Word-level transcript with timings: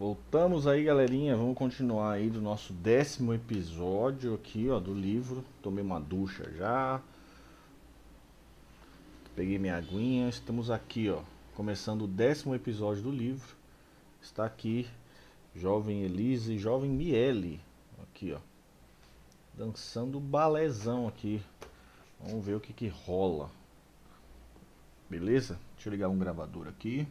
Voltamos 0.00 0.66
aí, 0.66 0.84
galerinha. 0.84 1.36
Vamos 1.36 1.58
continuar 1.58 2.12
aí 2.12 2.30
do 2.30 2.40
nosso 2.40 2.72
décimo 2.72 3.34
episódio 3.34 4.32
aqui, 4.32 4.66
ó, 4.70 4.80
do 4.80 4.94
livro. 4.94 5.44
Tomei 5.60 5.84
uma 5.84 6.00
ducha 6.00 6.50
já. 6.56 7.02
Peguei 9.36 9.58
minha 9.58 9.76
aguinha. 9.76 10.26
Estamos 10.30 10.70
aqui, 10.70 11.10
ó, 11.10 11.20
começando 11.54 12.04
o 12.04 12.08
décimo 12.08 12.54
episódio 12.54 13.02
do 13.02 13.10
livro. 13.10 13.54
Está 14.22 14.46
aqui 14.46 14.88
jovem 15.54 16.02
Elise 16.02 16.54
e 16.54 16.58
jovem 16.58 16.90
Miele. 16.90 17.60
Aqui, 18.02 18.32
ó. 18.32 18.38
Dançando 19.52 20.18
balézão 20.18 21.08
aqui. 21.08 21.42
Vamos 22.18 22.42
ver 22.42 22.54
o 22.54 22.60
que 22.60 22.72
que 22.72 22.88
rola. 22.88 23.50
Beleza? 25.10 25.58
Deixa 25.74 25.90
eu 25.90 25.92
ligar 25.92 26.08
um 26.08 26.18
gravador 26.18 26.68
aqui. 26.68 27.06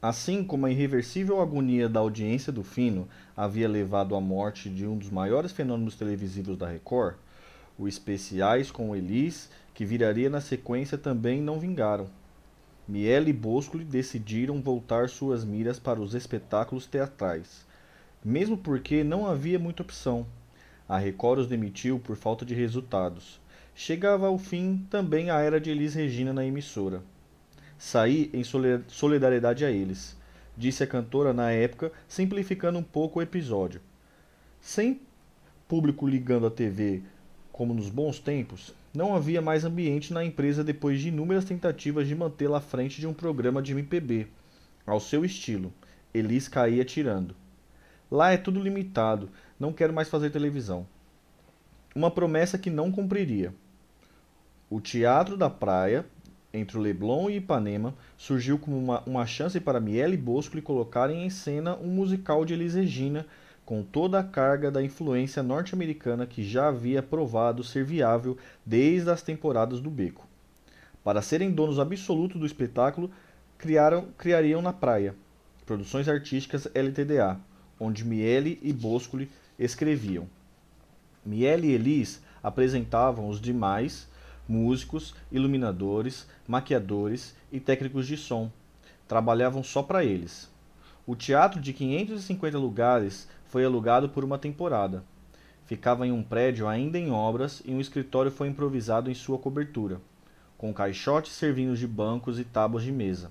Assim 0.00 0.44
como 0.44 0.64
a 0.64 0.70
irreversível 0.70 1.40
agonia 1.40 1.88
da 1.88 1.98
audiência 1.98 2.52
do 2.52 2.62
Fino 2.62 3.08
havia 3.36 3.68
levado 3.68 4.14
à 4.14 4.20
morte 4.20 4.70
de 4.70 4.86
um 4.86 4.96
dos 4.96 5.10
maiores 5.10 5.50
fenômenos 5.50 5.96
televisivos 5.96 6.56
da 6.56 6.68
Record, 6.68 7.16
os 7.76 7.88
especiais 7.94 8.70
com 8.70 8.94
Elis, 8.94 9.50
que 9.74 9.84
viraria 9.84 10.30
na 10.30 10.40
sequência, 10.40 10.96
também 10.96 11.42
não 11.42 11.58
vingaram. 11.58 12.06
Miele 12.86 13.30
e 13.30 13.32
Boscoli 13.32 13.84
decidiram 13.84 14.62
voltar 14.62 15.08
suas 15.08 15.44
miras 15.44 15.80
para 15.80 16.00
os 16.00 16.14
espetáculos 16.14 16.86
teatrais, 16.86 17.66
mesmo 18.24 18.56
porque 18.56 19.02
não 19.02 19.26
havia 19.26 19.58
muita 19.58 19.82
opção. 19.82 20.24
A 20.88 20.96
Record 20.96 21.40
os 21.40 21.48
demitiu 21.48 21.98
por 21.98 22.14
falta 22.14 22.46
de 22.46 22.54
resultados. 22.54 23.40
Chegava 23.74 24.28
ao 24.28 24.38
fim 24.38 24.86
também 24.88 25.28
a 25.28 25.40
era 25.40 25.60
de 25.60 25.70
Elis 25.70 25.94
Regina 25.94 26.32
na 26.32 26.46
emissora. 26.46 27.02
Saí 27.78 28.28
em 28.34 28.42
solidariedade 28.88 29.64
a 29.64 29.70
eles, 29.70 30.16
disse 30.56 30.82
a 30.82 30.86
cantora 30.86 31.32
na 31.32 31.52
época, 31.52 31.92
simplificando 32.08 32.78
um 32.78 32.82
pouco 32.82 33.20
o 33.20 33.22
episódio. 33.22 33.80
Sem 34.60 35.00
público 35.68 36.06
ligando 36.06 36.46
a 36.46 36.50
TV 36.50 37.02
como 37.52 37.74
nos 37.74 37.88
bons 37.88 38.18
tempos, 38.18 38.74
não 38.94 39.14
havia 39.14 39.42
mais 39.42 39.64
ambiente 39.64 40.12
na 40.12 40.24
empresa 40.24 40.64
depois 40.64 41.00
de 41.00 41.08
inúmeras 41.08 41.44
tentativas 41.44 42.06
de 42.06 42.14
mantê-la 42.14 42.58
à 42.58 42.60
frente 42.60 43.00
de 43.00 43.06
um 43.06 43.12
programa 43.12 43.60
de 43.60 43.72
MPB, 43.72 44.28
ao 44.86 44.98
seu 45.00 45.24
estilo. 45.24 45.72
Elis 46.14 46.48
caía 46.48 46.84
tirando. 46.84 47.34
Lá 48.10 48.32
é 48.32 48.36
tudo 48.36 48.62
limitado, 48.62 49.28
não 49.58 49.72
quero 49.72 49.92
mais 49.92 50.08
fazer 50.08 50.30
televisão. 50.30 50.86
Uma 51.94 52.10
promessa 52.10 52.56
que 52.56 52.70
não 52.70 52.90
cumpriria. 52.90 53.52
O 54.70 54.80
Teatro 54.80 55.36
da 55.36 55.50
Praia 55.50 56.06
entre 56.52 56.78
o 56.78 56.80
Leblon 56.80 57.28
e 57.28 57.36
Ipanema, 57.36 57.94
surgiu 58.16 58.58
como 58.58 58.78
uma, 58.78 59.02
uma 59.06 59.26
chance 59.26 59.60
para 59.60 59.80
Miele 59.80 60.14
e 60.14 60.16
Bosco 60.16 60.60
colocarem 60.62 61.24
em 61.24 61.30
cena 61.30 61.76
um 61.76 61.88
musical 61.88 62.44
de 62.44 62.54
Elis 62.54 62.74
Regina 62.74 63.26
com 63.64 63.82
toda 63.82 64.18
a 64.18 64.24
carga 64.24 64.70
da 64.70 64.82
influência 64.82 65.42
norte-americana 65.42 66.26
que 66.26 66.42
já 66.42 66.68
havia 66.68 67.02
provado 67.02 67.62
ser 67.62 67.84
viável 67.84 68.38
desde 68.64 69.10
as 69.10 69.20
temporadas 69.20 69.78
do 69.78 69.90
Beco. 69.90 70.26
Para 71.04 71.20
serem 71.20 71.50
donos 71.50 71.78
absolutos 71.78 72.40
do 72.40 72.46
espetáculo, 72.46 73.10
criaram, 73.58 74.08
criariam 74.16 74.62
na 74.62 74.72
praia 74.72 75.14
produções 75.66 76.08
artísticas 76.08 76.66
LTDA, 76.74 77.38
onde 77.78 78.06
Miele 78.06 78.58
e 78.62 78.72
Boscoli 78.72 79.30
escreviam. 79.58 80.26
Miele 81.24 81.68
e 81.68 81.72
Elis 81.72 82.22
apresentavam 82.42 83.28
os 83.28 83.38
demais 83.38 84.08
músicos, 84.48 85.14
iluminadores, 85.30 86.26
maquiadores 86.46 87.36
e 87.52 87.60
técnicos 87.60 88.06
de 88.06 88.16
som. 88.16 88.50
Trabalhavam 89.06 89.62
só 89.62 89.82
para 89.82 90.04
eles. 90.04 90.50
O 91.06 91.14
teatro 91.14 91.60
de 91.60 91.72
550 91.72 92.58
lugares 92.58 93.28
foi 93.46 93.64
alugado 93.64 94.08
por 94.08 94.24
uma 94.24 94.38
temporada. 94.38 95.04
Ficava 95.66 96.06
em 96.06 96.12
um 96.12 96.22
prédio 96.22 96.66
ainda 96.66 96.98
em 96.98 97.10
obras 97.10 97.62
e 97.64 97.72
um 97.72 97.80
escritório 97.80 98.30
foi 98.30 98.48
improvisado 98.48 99.10
em 99.10 99.14
sua 99.14 99.38
cobertura, 99.38 100.00
com 100.56 100.72
caixotes 100.72 101.32
servindo 101.32 101.76
de 101.76 101.86
bancos 101.86 102.38
e 102.38 102.44
tábuas 102.44 102.82
de 102.82 102.92
mesa. 102.92 103.30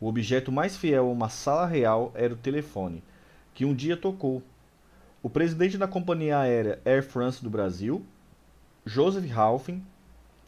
O 0.00 0.06
objeto 0.06 0.52
mais 0.52 0.76
fiel 0.76 1.06
a 1.06 1.10
uma 1.10 1.28
sala 1.28 1.66
real 1.66 2.12
era 2.14 2.34
o 2.34 2.36
telefone, 2.36 3.02
que 3.54 3.64
um 3.64 3.74
dia 3.74 3.96
tocou. 3.96 4.42
O 5.22 5.30
presidente 5.30 5.78
da 5.78 5.88
companhia 5.88 6.38
aérea 6.38 6.80
Air 6.84 7.02
France 7.02 7.42
do 7.42 7.50
Brasil, 7.50 8.04
Joseph 8.84 9.28
Halfin, 9.36 9.82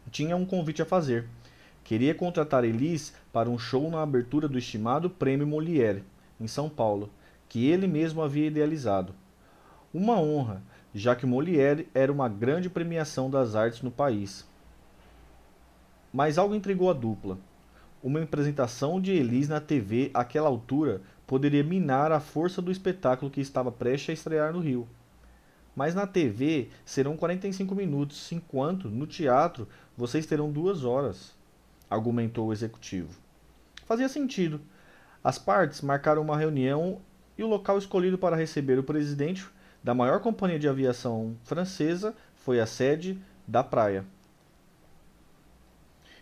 tinha 0.08 0.36
um 0.36 0.44
convite 0.44 0.82
a 0.82 0.86
fazer. 0.86 1.26
Queria 1.84 2.14
contratar 2.14 2.64
Elis 2.64 3.14
para 3.32 3.48
um 3.48 3.58
show 3.58 3.90
na 3.90 4.02
abertura 4.02 4.46
do 4.46 4.58
estimado 4.58 5.08
Prêmio 5.08 5.46
Molière, 5.46 6.04
em 6.40 6.46
São 6.46 6.68
Paulo, 6.68 7.10
que 7.48 7.66
ele 7.66 7.86
mesmo 7.86 8.22
havia 8.22 8.46
idealizado. 8.46 9.14
Uma 9.92 10.20
honra, 10.20 10.62
já 10.94 11.16
que 11.16 11.24
Molière 11.24 11.88
era 11.94 12.12
uma 12.12 12.28
grande 12.28 12.68
premiação 12.68 13.30
das 13.30 13.54
artes 13.54 13.82
no 13.82 13.90
país. 13.90 14.46
Mas 16.12 16.36
algo 16.36 16.54
intrigou 16.54 16.90
a 16.90 16.94
dupla. 16.94 17.38
Uma 18.02 18.22
apresentação 18.22 19.00
de 19.00 19.12
Elis 19.12 19.48
na 19.48 19.60
TV 19.60 20.10
àquela 20.14 20.48
altura 20.48 21.00
poderia 21.26 21.64
minar 21.64 22.12
a 22.12 22.20
força 22.20 22.62
do 22.62 22.70
espetáculo 22.70 23.30
que 23.30 23.40
estava 23.40 23.72
prestes 23.72 24.10
a 24.10 24.12
estrear 24.12 24.52
no 24.52 24.60
Rio. 24.60 24.86
Mas 25.74 25.94
na 25.94 26.06
TV 26.06 26.70
serão 26.84 27.16
45 27.16 27.74
minutos, 27.74 28.32
enquanto 28.32 28.88
no 28.88 29.06
teatro 29.06 29.68
vocês 29.98 30.24
terão 30.26 30.52
duas 30.52 30.84
horas, 30.84 31.34
argumentou 31.90 32.46
o 32.46 32.52
executivo. 32.52 33.18
Fazia 33.84 34.08
sentido. 34.08 34.60
As 35.24 35.40
partes 35.40 35.80
marcaram 35.80 36.22
uma 36.22 36.38
reunião 36.38 37.00
e 37.36 37.42
o 37.42 37.48
local 37.48 37.76
escolhido 37.76 38.16
para 38.16 38.36
receber 38.36 38.78
o 38.78 38.84
presidente 38.84 39.44
da 39.82 39.94
maior 39.94 40.20
companhia 40.20 40.56
de 40.56 40.68
aviação 40.68 41.36
francesa 41.42 42.14
foi 42.36 42.60
a 42.60 42.66
sede 42.66 43.20
da 43.44 43.64
praia. 43.64 44.04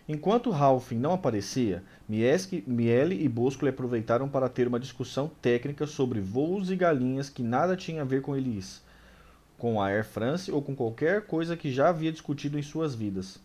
Enquanto 0.09 0.49
Ralphin 0.49 0.97
não 0.97 1.13
aparecia, 1.13 1.83
Miele 2.09 3.23
e 3.23 3.29
Bosco 3.29 3.67
aproveitaram 3.67 4.27
para 4.27 4.49
ter 4.49 4.67
uma 4.67 4.79
discussão 4.79 5.29
técnica 5.39 5.85
sobre 5.85 6.19
voos 6.19 6.71
e 6.71 6.75
galinhas 6.75 7.29
que 7.29 7.43
nada 7.43 7.77
tinha 7.77 8.01
a 8.01 8.05
ver 8.05 8.23
com 8.23 8.35
eles 8.35 8.81
com 9.57 9.81
a 9.81 9.87
Air 9.87 10.05
France 10.05 10.51
ou 10.51 10.61
com 10.61 10.75
qualquer 10.75 11.23
coisa 11.25 11.57
que 11.57 11.71
já 11.71 11.89
havia 11.89 12.11
discutido 12.11 12.59
em 12.59 12.61
suas 12.61 12.93
vidas. 12.93 13.39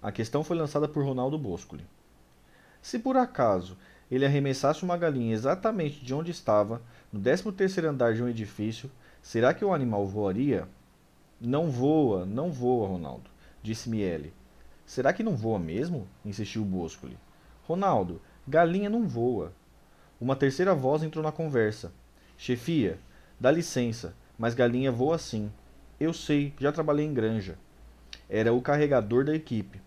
A 0.00 0.12
questão 0.12 0.44
foi 0.44 0.56
lançada 0.56 0.86
por 0.86 1.04
Ronaldo 1.04 1.36
Boscoli. 1.36 1.84
Se 2.80 3.00
por 3.00 3.16
acaso 3.16 3.76
ele 4.08 4.24
arremessasse 4.24 4.84
uma 4.84 4.96
galinha 4.96 5.34
exatamente 5.34 6.04
de 6.04 6.14
onde 6.14 6.30
estava, 6.30 6.80
no 7.12 7.20
13º 7.20 7.84
andar 7.84 8.14
de 8.14 8.22
um 8.22 8.28
edifício, 8.28 8.90
será 9.20 9.52
que 9.52 9.64
o 9.64 9.74
animal 9.74 10.06
voaria? 10.06 10.68
Não 11.40 11.68
voa, 11.68 12.24
não 12.24 12.52
voa, 12.52 12.88
Ronaldo, 12.88 13.28
disse 13.62 13.90
Miele. 13.90 14.32
Será 14.86 15.12
que 15.12 15.22
não 15.22 15.36
voa 15.36 15.58
mesmo? 15.58 16.06
insistiu 16.24 16.64
Boscoli. 16.64 17.18
Ronaldo, 17.66 18.22
galinha 18.46 18.88
não 18.88 19.06
voa. 19.06 19.52
Uma 20.20 20.36
terceira 20.36 20.74
voz 20.74 21.02
entrou 21.02 21.22
na 21.24 21.32
conversa. 21.32 21.92
Chefia, 22.36 22.98
dá 23.38 23.50
licença, 23.50 24.14
mas 24.38 24.54
galinha 24.54 24.92
voa 24.92 25.18
sim. 25.18 25.52
Eu 25.98 26.12
sei, 26.12 26.54
já 26.58 26.70
trabalhei 26.70 27.04
em 27.04 27.12
granja. 27.12 27.58
Era 28.30 28.52
o 28.52 28.62
carregador 28.62 29.24
da 29.24 29.34
equipe. 29.34 29.80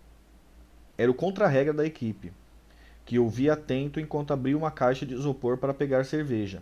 Era 1.01 1.09
o 1.09 1.15
contra-regra 1.15 1.73
da 1.73 1.83
equipe, 1.83 2.31
que 3.03 3.17
ouvia 3.17 3.53
atento 3.53 3.99
enquanto 3.99 4.33
abria 4.33 4.55
uma 4.55 4.69
caixa 4.69 5.03
de 5.03 5.15
isopor 5.15 5.57
para 5.57 5.73
pegar 5.73 6.05
cerveja. 6.05 6.61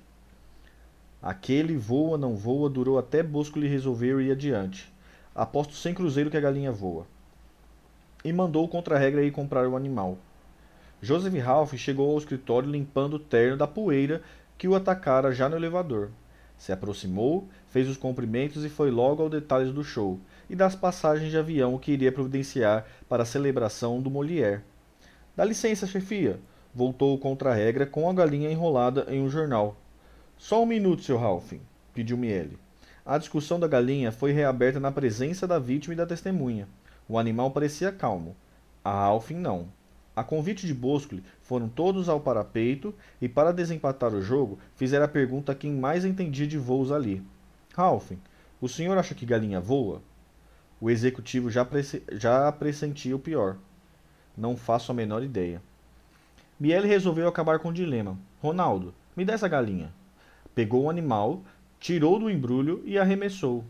Aquele 1.22 1.76
voa 1.76 2.18
não 2.18 2.38
voa 2.38 2.70
durou 2.70 2.98
até 2.98 3.22
Bosco 3.22 3.60
lhe 3.60 3.68
resolver 3.68 4.18
ir 4.22 4.32
adiante. 4.32 4.90
Aposto 5.36 5.74
sem 5.74 5.94
cruzeiro 5.94 6.30
que 6.32 6.38
a 6.38 6.40
galinha 6.40 6.72
voa. 6.72 7.06
E 8.24 8.32
mandou 8.32 8.64
o 8.64 8.70
contra-regra 8.70 9.24
ir 9.24 9.32
comprar 9.32 9.68
o 9.68 9.76
animal. 9.76 10.18
Joseph 11.02 11.36
Ralph 11.44 11.74
chegou 11.74 12.10
ao 12.10 12.18
escritório 12.18 12.72
limpando 12.72 13.16
o 13.16 13.20
terno 13.20 13.58
da 13.58 13.68
poeira 13.68 14.22
que 14.58 14.70
o 14.70 14.76
atacara 14.76 15.34
já 15.34 15.50
no 15.50 15.58
elevador. 15.58 16.12
Se 16.60 16.74
aproximou, 16.74 17.48
fez 17.70 17.88
os 17.88 17.96
cumprimentos 17.96 18.66
e 18.66 18.70
foi 18.70 18.92
logo 18.92 19.24
aos 19.24 19.32
detalhes 19.32 19.72
do 19.74 19.82
show 19.82 20.20
e 20.50 20.56
das 20.56 20.76
passagens 20.76 21.32
de 21.32 21.38
avião 21.38 21.78
que 21.78 21.94
iria 21.94 22.12
providenciar 22.12 22.86
para 23.08 23.24
a 23.24 23.26
celebração 23.26 24.02
do 24.02 24.12
Molière. 24.12 24.62
Dá 25.38 25.46
licença, 25.46 25.88
chefia, 25.88 26.38
voltou 26.76 27.16
o 27.16 27.18
contra-regra 27.18 27.86
com 27.86 28.10
a 28.10 28.14
galinha 28.14 28.52
enrolada 28.52 29.06
em 29.08 29.22
um 29.22 29.30
jornal. 29.30 29.78
Só 30.38 30.62
um 30.62 30.66
minuto, 30.66 31.02
seu 31.02 31.18
Ralphin, 31.18 31.62
pediu 31.94 32.18
Miele. 32.18 32.60
A 33.06 33.18
discussão 33.18 33.58
da 33.58 33.68
galinha 33.68 34.12
foi 34.12 34.34
reaberta 34.34 34.82
na 34.82 34.92
presença 34.92 35.48
da 35.48 35.58
vítima 35.58 35.94
e 35.94 35.98
da 35.98 36.06
testemunha. 36.06 36.68
O 37.08 37.18
animal 37.18 37.52
parecia 37.52 37.92
calmo. 37.92 38.36
A 38.84 38.92
Ralphin 38.92 39.36
não. 39.38 39.70
A 40.20 40.24
convite 40.26 40.68
de 40.68 40.74
Boscoli, 40.74 41.24
foram 41.42 41.70
todos 41.70 42.10
ao 42.10 42.20
parapeito 42.20 42.94
e, 43.22 43.30
para 43.30 43.54
desempatar 43.54 44.14
o 44.14 44.22
jogo, 44.22 44.60
fizeram 44.76 45.06
a 45.06 45.08
pergunta 45.08 45.54
a 45.54 45.56
quem 45.56 45.72
mais 45.72 46.04
entendia 46.04 46.46
de 46.46 46.58
voos 46.58 46.92
ali. 46.92 47.24
Ralph, 47.74 48.12
o 48.60 48.68
senhor 48.68 48.98
acha 48.98 49.16
que 49.16 49.26
galinha 49.26 49.62
voa? 49.62 50.02
O 50.82 50.90
executivo 50.90 51.50
já, 51.50 51.66
já 52.12 52.52
pressentia 52.52 53.16
o 53.16 53.20
pior. 53.20 53.56
Não 54.38 54.58
faço 54.58 54.92
a 54.92 54.94
menor 54.94 55.24
ideia. 55.24 55.62
Miele 56.60 56.90
resolveu 56.90 57.26
acabar 57.26 57.60
com 57.60 57.70
o 57.70 57.74
dilema. 57.74 58.20
Ronaldo, 58.42 58.94
me 59.16 59.24
dá 59.24 59.36
essa 59.36 59.48
galinha. 59.48 59.90
Pegou 60.54 60.84
o 60.84 60.90
animal, 60.90 61.42
tirou 61.80 62.20
do 62.20 62.30
embrulho 62.30 62.84
e 62.84 63.00
arremessou. 63.00 63.64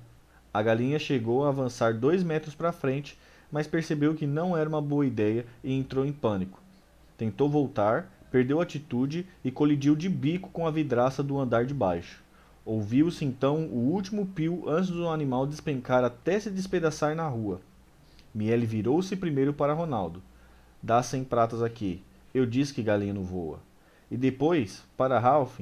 A 0.51 0.63
galinha 0.63 0.97
chegou 0.97 1.45
a 1.45 1.49
avançar 1.49 1.93
dois 1.93 2.23
metros 2.23 2.55
para 2.55 2.71
frente, 2.71 3.19
mas 3.51 3.67
percebeu 3.67 4.13
que 4.13 4.27
não 4.27 4.55
era 4.55 4.69
uma 4.69 4.81
boa 4.81 5.05
ideia 5.05 5.45
e 5.63 5.73
entrou 5.73 6.05
em 6.05 6.13
pânico. 6.13 6.61
Tentou 7.17 7.49
voltar, 7.49 8.11
perdeu 8.31 8.59
a 8.59 8.63
atitude 8.63 9.25
e 9.43 9.51
colidiu 9.51 9.95
de 9.95 10.07
bico 10.07 10.49
com 10.49 10.67
a 10.67 10.71
vidraça 10.71 11.23
do 11.23 11.39
andar 11.39 11.65
de 11.65 11.73
baixo. 11.73 12.23
Ouviu-se 12.65 13.25
então 13.25 13.65
o 13.65 13.91
último 13.91 14.25
pio 14.27 14.69
antes 14.69 14.89
do 14.89 15.07
animal 15.09 15.47
despencar 15.47 16.03
até 16.03 16.39
se 16.39 16.51
despedaçar 16.51 17.15
na 17.15 17.27
rua. 17.27 17.61
Miele 18.33 18.65
virou-se 18.65 19.15
primeiro 19.15 19.53
para 19.53 19.73
Ronaldo. 19.73 20.21
Dá 20.81 21.01
cem 21.01 21.23
pratas 21.23 21.63
aqui. 21.63 22.03
Eu 22.33 22.45
disse 22.45 22.73
que 22.73 22.83
galinha 22.83 23.13
não 23.13 23.23
voa. 23.23 23.59
E 24.11 24.15
depois, 24.15 24.83
para 24.95 25.19
Ralph, 25.19 25.59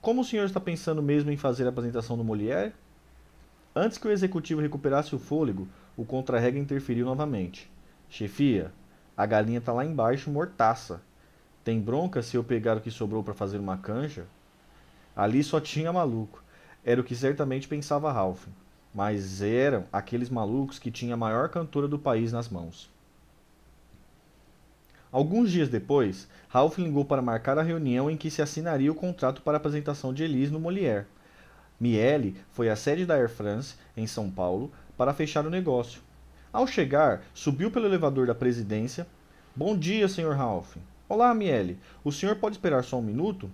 como 0.00 0.20
o 0.20 0.24
senhor 0.24 0.44
está 0.44 0.60
pensando 0.60 1.02
mesmo 1.02 1.30
em 1.30 1.36
fazer 1.36 1.64
a 1.64 1.68
apresentação 1.68 2.16
do 2.16 2.24
Molière? 2.24 2.72
Antes 3.74 3.98
que 3.98 4.08
o 4.08 4.10
executivo 4.10 4.60
recuperasse 4.60 5.14
o 5.14 5.18
fôlego, 5.18 5.68
o 5.98 6.04
contra-rega 6.04 6.56
interferiu 6.56 7.04
novamente. 7.04 7.68
Chefia, 8.08 8.72
a 9.16 9.26
galinha 9.26 9.58
está 9.58 9.72
lá 9.72 9.84
embaixo, 9.84 10.30
mortaça. 10.30 11.02
Tem 11.64 11.80
bronca 11.80 12.22
se 12.22 12.36
eu 12.36 12.44
pegar 12.44 12.76
o 12.76 12.80
que 12.80 12.88
sobrou 12.88 13.24
para 13.24 13.34
fazer 13.34 13.58
uma 13.58 13.76
canja? 13.76 14.24
Ali 15.16 15.42
só 15.42 15.60
tinha 15.60 15.92
maluco. 15.92 16.40
Era 16.84 17.00
o 17.00 17.04
que 17.04 17.16
certamente 17.16 17.66
pensava 17.66 18.12
Ralph. 18.12 18.46
Mas 18.94 19.42
eram 19.42 19.86
aqueles 19.92 20.30
malucos 20.30 20.78
que 20.78 20.92
tinha 20.92 21.14
a 21.14 21.16
maior 21.16 21.48
cantora 21.48 21.88
do 21.88 21.98
país 21.98 22.30
nas 22.30 22.48
mãos. 22.48 22.88
Alguns 25.10 25.50
dias 25.50 25.68
depois, 25.68 26.28
Ralph 26.48 26.78
ligou 26.78 27.04
para 27.04 27.20
marcar 27.20 27.58
a 27.58 27.62
reunião 27.62 28.08
em 28.08 28.16
que 28.16 28.30
se 28.30 28.40
assinaria 28.40 28.92
o 28.92 28.94
contrato 28.94 29.42
para 29.42 29.56
a 29.56 29.58
apresentação 29.58 30.14
de 30.14 30.22
Elise 30.22 30.52
no 30.52 30.60
Molière. 30.60 31.06
Miele 31.80 32.36
foi 32.52 32.68
à 32.70 32.76
sede 32.76 33.04
da 33.04 33.14
Air 33.14 33.28
France, 33.28 33.74
em 33.96 34.06
São 34.06 34.30
Paulo, 34.30 34.70
para 34.98 35.14
fechar 35.14 35.46
o 35.46 35.50
negócio. 35.50 36.02
Ao 36.52 36.66
chegar, 36.66 37.22
subiu 37.32 37.70
pelo 37.70 37.86
elevador 37.86 38.26
da 38.26 38.34
presidência. 38.34 39.06
Bom 39.54 39.78
dia, 39.78 40.08
Sr. 40.08 40.34
Ralph. 40.34 40.76
Olá, 41.08 41.32
Miele. 41.32 41.78
O 42.02 42.10
senhor 42.10 42.34
pode 42.36 42.56
esperar 42.56 42.82
só 42.82 42.98
um 42.98 43.02
minuto? 43.02 43.48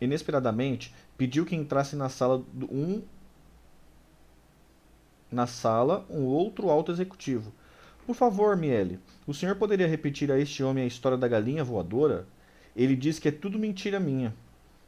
Inesperadamente, 0.00 0.94
pediu 1.18 1.44
que 1.44 1.54
entrasse 1.54 1.94
na 1.94 2.08
sala 2.08 2.42
um 2.70 3.02
na 5.30 5.46
sala 5.46 6.06
um 6.08 6.22
outro 6.24 6.70
alto 6.70 6.90
executivo. 6.90 7.52
Por 8.06 8.14
favor, 8.14 8.56
Miele, 8.56 8.98
o 9.26 9.34
senhor 9.34 9.56
poderia 9.56 9.86
repetir 9.86 10.32
a 10.32 10.38
este 10.38 10.62
homem 10.62 10.84
a 10.84 10.86
história 10.86 11.18
da 11.18 11.28
galinha 11.28 11.64
voadora? 11.64 12.26
Ele 12.74 12.96
diz 12.96 13.18
que 13.18 13.28
é 13.28 13.32
tudo 13.32 13.58
mentira 13.58 14.00
minha. 14.00 14.34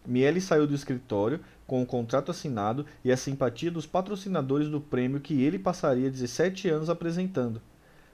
Miele 0.06 0.40
saiu 0.40 0.66
do 0.66 0.75
escritório 0.75 1.40
com 1.69 1.82
o 1.82 1.87
contrato 1.87 2.31
assinado 2.31 2.87
e 3.05 3.12
a 3.12 3.17
simpatia 3.17 3.70
dos 3.70 3.87
patrocinadores 3.87 4.70
do 4.70 4.81
prêmio 4.81 5.20
que 5.20 5.43
ele 5.43 5.59
passaria 5.59 6.11
17 6.11 6.67
anos 6.70 6.88
apresentando. 6.88 7.61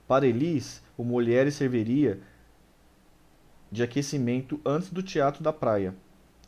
Para 0.09 0.27
Elis, 0.27 0.83
o 0.99 1.05
Molière 1.05 1.53
serviria 1.53 2.19
de 3.71 3.81
aquecimento 3.81 4.61
antes 4.67 4.91
do 4.91 5.05
Teatro 5.05 5.41
da 5.41 5.53
Praia, 5.53 5.95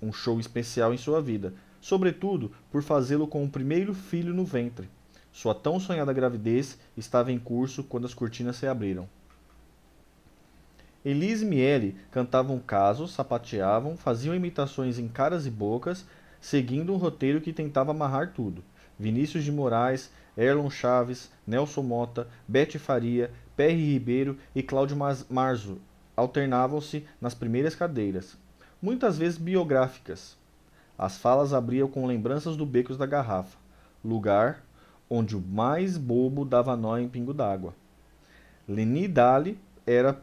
um 0.03 0.13
show 0.13 0.41
especial 0.41 0.93
em 0.93 0.99
sua 0.99 1.23
vida, 1.23 1.55
sobretudo 1.81 2.51
por 2.73 2.83
fazê-lo 2.83 3.29
com 3.29 3.45
o 3.45 3.49
primeiro 3.49 3.95
filho 3.95 4.35
no 4.35 4.45
ventre. 4.45 4.91
Sua 5.33 5.55
tão 5.55 5.79
sonhada 5.79 6.13
gravidez 6.13 6.77
estava 6.97 7.31
em 7.31 7.39
curso 7.39 7.85
quando 7.85 8.07
as 8.07 8.15
cortinas 8.15 8.57
se 8.57 8.67
abriram. 8.67 9.09
Elise 11.05 11.45
e 11.45 11.49
Miele 11.49 11.97
cantavam 12.11 12.59
casos, 12.59 13.13
sapateavam, 13.13 13.97
faziam 13.97 14.35
imitações 14.35 14.99
em 14.99 15.07
caras 15.07 15.47
e 15.47 15.51
bocas, 15.53 16.05
seguindo 16.41 16.93
um 16.93 16.97
roteiro 16.97 17.41
que 17.41 17.53
tentava 17.53 17.91
amarrar 17.91 18.33
tudo. 18.33 18.63
Vinícius 18.99 19.45
de 19.45 19.53
Moraes, 19.53 20.11
Erlon 20.37 20.71
Chaves, 20.71 21.31
Nelson 21.47 21.83
Mota, 21.83 22.29
Bete 22.47 22.79
Faria, 22.79 23.31
Perry 23.57 23.93
Ribeiro 23.93 24.39
e 24.55 24.63
Cláudio 24.63 24.97
Marzo 25.29 25.81
alternavam-se 26.17 27.07
nas 27.21 27.35
primeiras 27.35 27.75
cadeiras, 27.75 28.37
muitas 28.81 29.19
vezes 29.19 29.39
biográficas. 29.39 30.37
As 30.99 31.19
falas 31.19 31.53
abriam 31.53 31.89
com 31.89 32.07
lembranças 32.07 32.57
do 32.57 32.65
Becos 32.65 32.97
da 32.97 33.05
Garrafa, 33.05 33.59
lugar 34.03 34.65
onde 35.11 35.37
o 35.37 35.41
mais 35.41 35.97
bobo 35.97 36.45
dava 36.45 36.77
nó 36.77 36.99
em 36.99 37.09
pingo 37.09 37.35
d'água. 37.35 37.75
Leni 38.67 39.07
Dali 39.07 39.59
era 39.87 40.21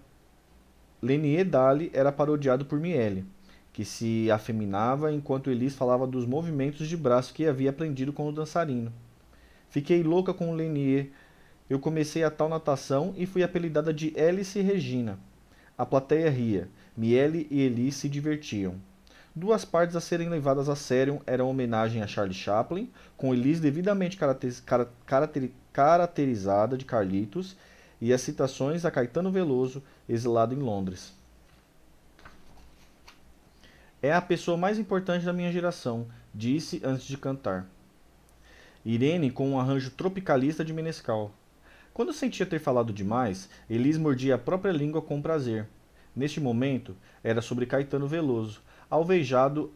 Lenier 1.01 1.45
Dali 1.45 1.91
era 1.93 2.11
parodiado 2.11 2.65
por 2.65 2.79
Miele, 2.79 3.25
que 3.73 3.83
se 3.83 4.29
afeminava 4.29 5.11
enquanto 5.11 5.49
Elis 5.49 5.75
falava 5.75 6.05
dos 6.05 6.25
movimentos 6.27 6.87
de 6.87 6.95
braço 6.95 7.33
que 7.33 7.47
havia 7.47 7.71
aprendido 7.71 8.13
com 8.13 8.29
o 8.29 8.31
dançarino. 8.31 8.93
Fiquei 9.67 10.03
louca 10.03 10.31
com 10.31 10.53
Lenier. 10.53 11.09
Eu 11.67 11.79
comecei 11.79 12.23
a 12.23 12.29
tal 12.29 12.47
natação 12.47 13.15
e 13.17 13.25
fui 13.25 13.41
apelidada 13.41 13.91
de 13.91 14.13
Alice 14.15 14.61
Regina. 14.61 15.17
A 15.75 15.83
plateia 15.85 16.29
ria. 16.29 16.69
Miele 16.95 17.47
e 17.49 17.61
Elis 17.61 17.95
se 17.95 18.07
divertiam. 18.07 18.75
Duas 19.35 19.65
partes 19.65 19.95
a 19.95 19.99
serem 19.99 20.29
levadas 20.29 20.69
a 20.69 20.75
sério 20.75 21.19
eram 21.25 21.49
homenagem 21.49 22.03
a 22.03 22.07
Charlie 22.07 22.35
Chaplin, 22.35 22.91
com 23.17 23.33
Elise 23.33 23.59
devidamente 23.59 24.15
caracterizada 25.75 26.77
de 26.77 26.85
Carlitos, 26.85 27.57
e 27.99 28.13
as 28.13 28.21
citações 28.21 28.85
a 28.85 28.91
Caetano 28.91 29.31
Veloso, 29.31 29.81
exilado 30.07 30.53
em 30.53 30.59
Londres. 30.59 31.15
É 34.03 34.11
a 34.11 34.21
pessoa 34.21 34.57
mais 34.57 34.77
importante 34.77 35.23
da 35.23 35.31
minha 35.31 35.49
geração, 35.49 36.07
disse 36.35 36.81
antes 36.83 37.05
de 37.05 37.15
cantar. 37.15 37.65
Irene 38.83 39.31
com 39.31 39.49
um 39.49 39.57
arranjo 39.57 39.91
tropicalista 39.91 40.65
de 40.65 40.73
Menescal. 40.73 41.31
Quando 41.93 42.11
sentia 42.11 42.45
ter 42.45 42.59
falado 42.59 42.91
demais, 42.91 43.49
Elis 43.69 43.97
mordia 43.97 44.35
a 44.35 44.37
própria 44.37 44.73
língua 44.73 45.01
com 45.01 45.21
prazer. 45.21 45.69
Neste 46.13 46.41
momento, 46.41 46.97
era 47.23 47.41
sobre 47.41 47.65
Caetano 47.65 48.05
Veloso, 48.05 48.61
alvejado 48.89 49.71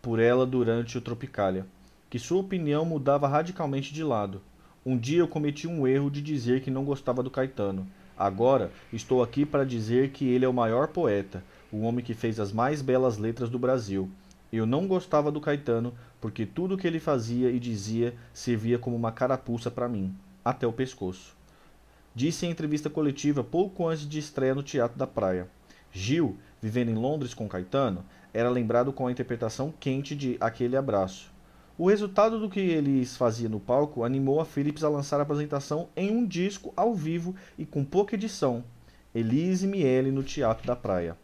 por 0.00 0.20
ela 0.20 0.46
durante 0.46 0.96
o 0.96 1.00
Tropicália, 1.00 1.66
que 2.08 2.20
sua 2.20 2.38
opinião 2.38 2.84
mudava 2.84 3.26
radicalmente 3.26 3.92
de 3.92 4.04
lado. 4.04 4.40
Um 4.86 4.96
dia 4.96 5.18
eu 5.18 5.26
cometi 5.26 5.66
um 5.66 5.88
erro 5.88 6.08
de 6.08 6.22
dizer 6.22 6.62
que 6.62 6.70
não 6.70 6.84
gostava 6.84 7.20
do 7.20 7.32
Caetano. 7.32 7.84
Agora 8.16 8.70
estou 8.92 9.24
aqui 9.24 9.44
para 9.44 9.64
dizer 9.64 10.10
que 10.10 10.28
ele 10.28 10.44
é 10.44 10.48
o 10.48 10.54
maior 10.54 10.86
poeta, 10.86 11.42
o 11.72 11.80
homem 11.82 12.04
que 12.04 12.14
fez 12.14 12.40
as 12.40 12.52
mais 12.52 12.82
belas 12.82 13.18
letras 13.18 13.48
do 13.48 13.58
Brasil. 13.58 14.10
Eu 14.52 14.66
não 14.66 14.86
gostava 14.86 15.30
do 15.30 15.40
Caetano 15.40 15.94
porque 16.20 16.44
tudo 16.44 16.74
o 16.74 16.78
que 16.78 16.86
ele 16.86 17.00
fazia 17.00 17.50
e 17.50 17.58
dizia 17.58 18.14
servia 18.32 18.78
como 18.78 18.96
uma 18.96 19.12
carapuça 19.12 19.70
para 19.70 19.88
mim, 19.88 20.14
até 20.44 20.66
o 20.66 20.72
pescoço. 20.72 21.36
Disse 22.14 22.46
em 22.46 22.50
entrevista 22.50 22.90
coletiva 22.90 23.44
pouco 23.44 23.86
antes 23.86 24.08
de 24.08 24.18
estreia 24.18 24.54
no 24.54 24.62
Teatro 24.62 24.98
da 24.98 25.06
Praia. 25.06 25.48
Gil 25.92 26.36
vivendo 26.60 26.90
em 26.90 26.94
Londres 26.94 27.32
com 27.32 27.48
Caetano, 27.48 28.04
era 28.32 28.50
lembrado 28.50 28.92
com 28.92 29.06
a 29.06 29.12
interpretação 29.12 29.72
quente 29.80 30.14
de 30.14 30.36
Aquele 30.40 30.76
Abraço. 30.76 31.32
O 31.78 31.88
resultado 31.88 32.38
do 32.38 32.50
que 32.50 32.60
eles 32.60 33.16
faziam 33.16 33.50
no 33.50 33.58
palco 33.58 34.04
animou 34.04 34.40
a 34.40 34.44
Philips 34.44 34.84
a 34.84 34.88
lançar 34.88 35.18
a 35.18 35.22
apresentação 35.22 35.88
em 35.96 36.10
um 36.10 36.26
disco 36.26 36.72
ao 36.76 36.94
vivo 36.94 37.34
e 37.56 37.64
com 37.64 37.84
pouca 37.84 38.14
edição, 38.14 38.62
Elise 39.14 39.66
Miele 39.66 40.10
no 40.12 40.22
Teatro 40.22 40.66
da 40.66 40.76
Praia. 40.76 41.16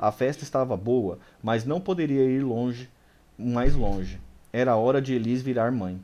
A 0.00 0.10
festa 0.10 0.42
estava 0.42 0.78
boa, 0.78 1.18
mas 1.42 1.66
não 1.66 1.78
poderia 1.78 2.24
ir 2.24 2.40
longe, 2.42 2.88
mais 3.36 3.74
longe. 3.74 4.18
Era 4.50 4.74
hora 4.74 4.98
de 5.02 5.12
Elise 5.12 5.44
virar 5.44 5.70
mãe. 5.70 6.00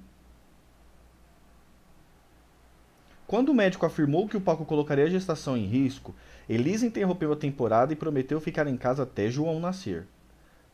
Quando 3.26 3.48
o 3.48 3.54
médico 3.54 3.86
afirmou 3.86 4.28
que 4.28 4.36
o 4.36 4.40
palco 4.40 4.66
colocaria 4.66 5.06
a 5.06 5.10
gestação 5.10 5.56
em 5.56 5.64
risco, 5.64 6.14
Elisa 6.46 6.84
interrompeu 6.84 7.32
a 7.32 7.36
temporada 7.36 7.90
e 7.90 7.96
prometeu 7.96 8.38
ficar 8.38 8.66
em 8.66 8.76
casa 8.76 9.04
até 9.04 9.30
João 9.30 9.58
nascer. 9.58 10.06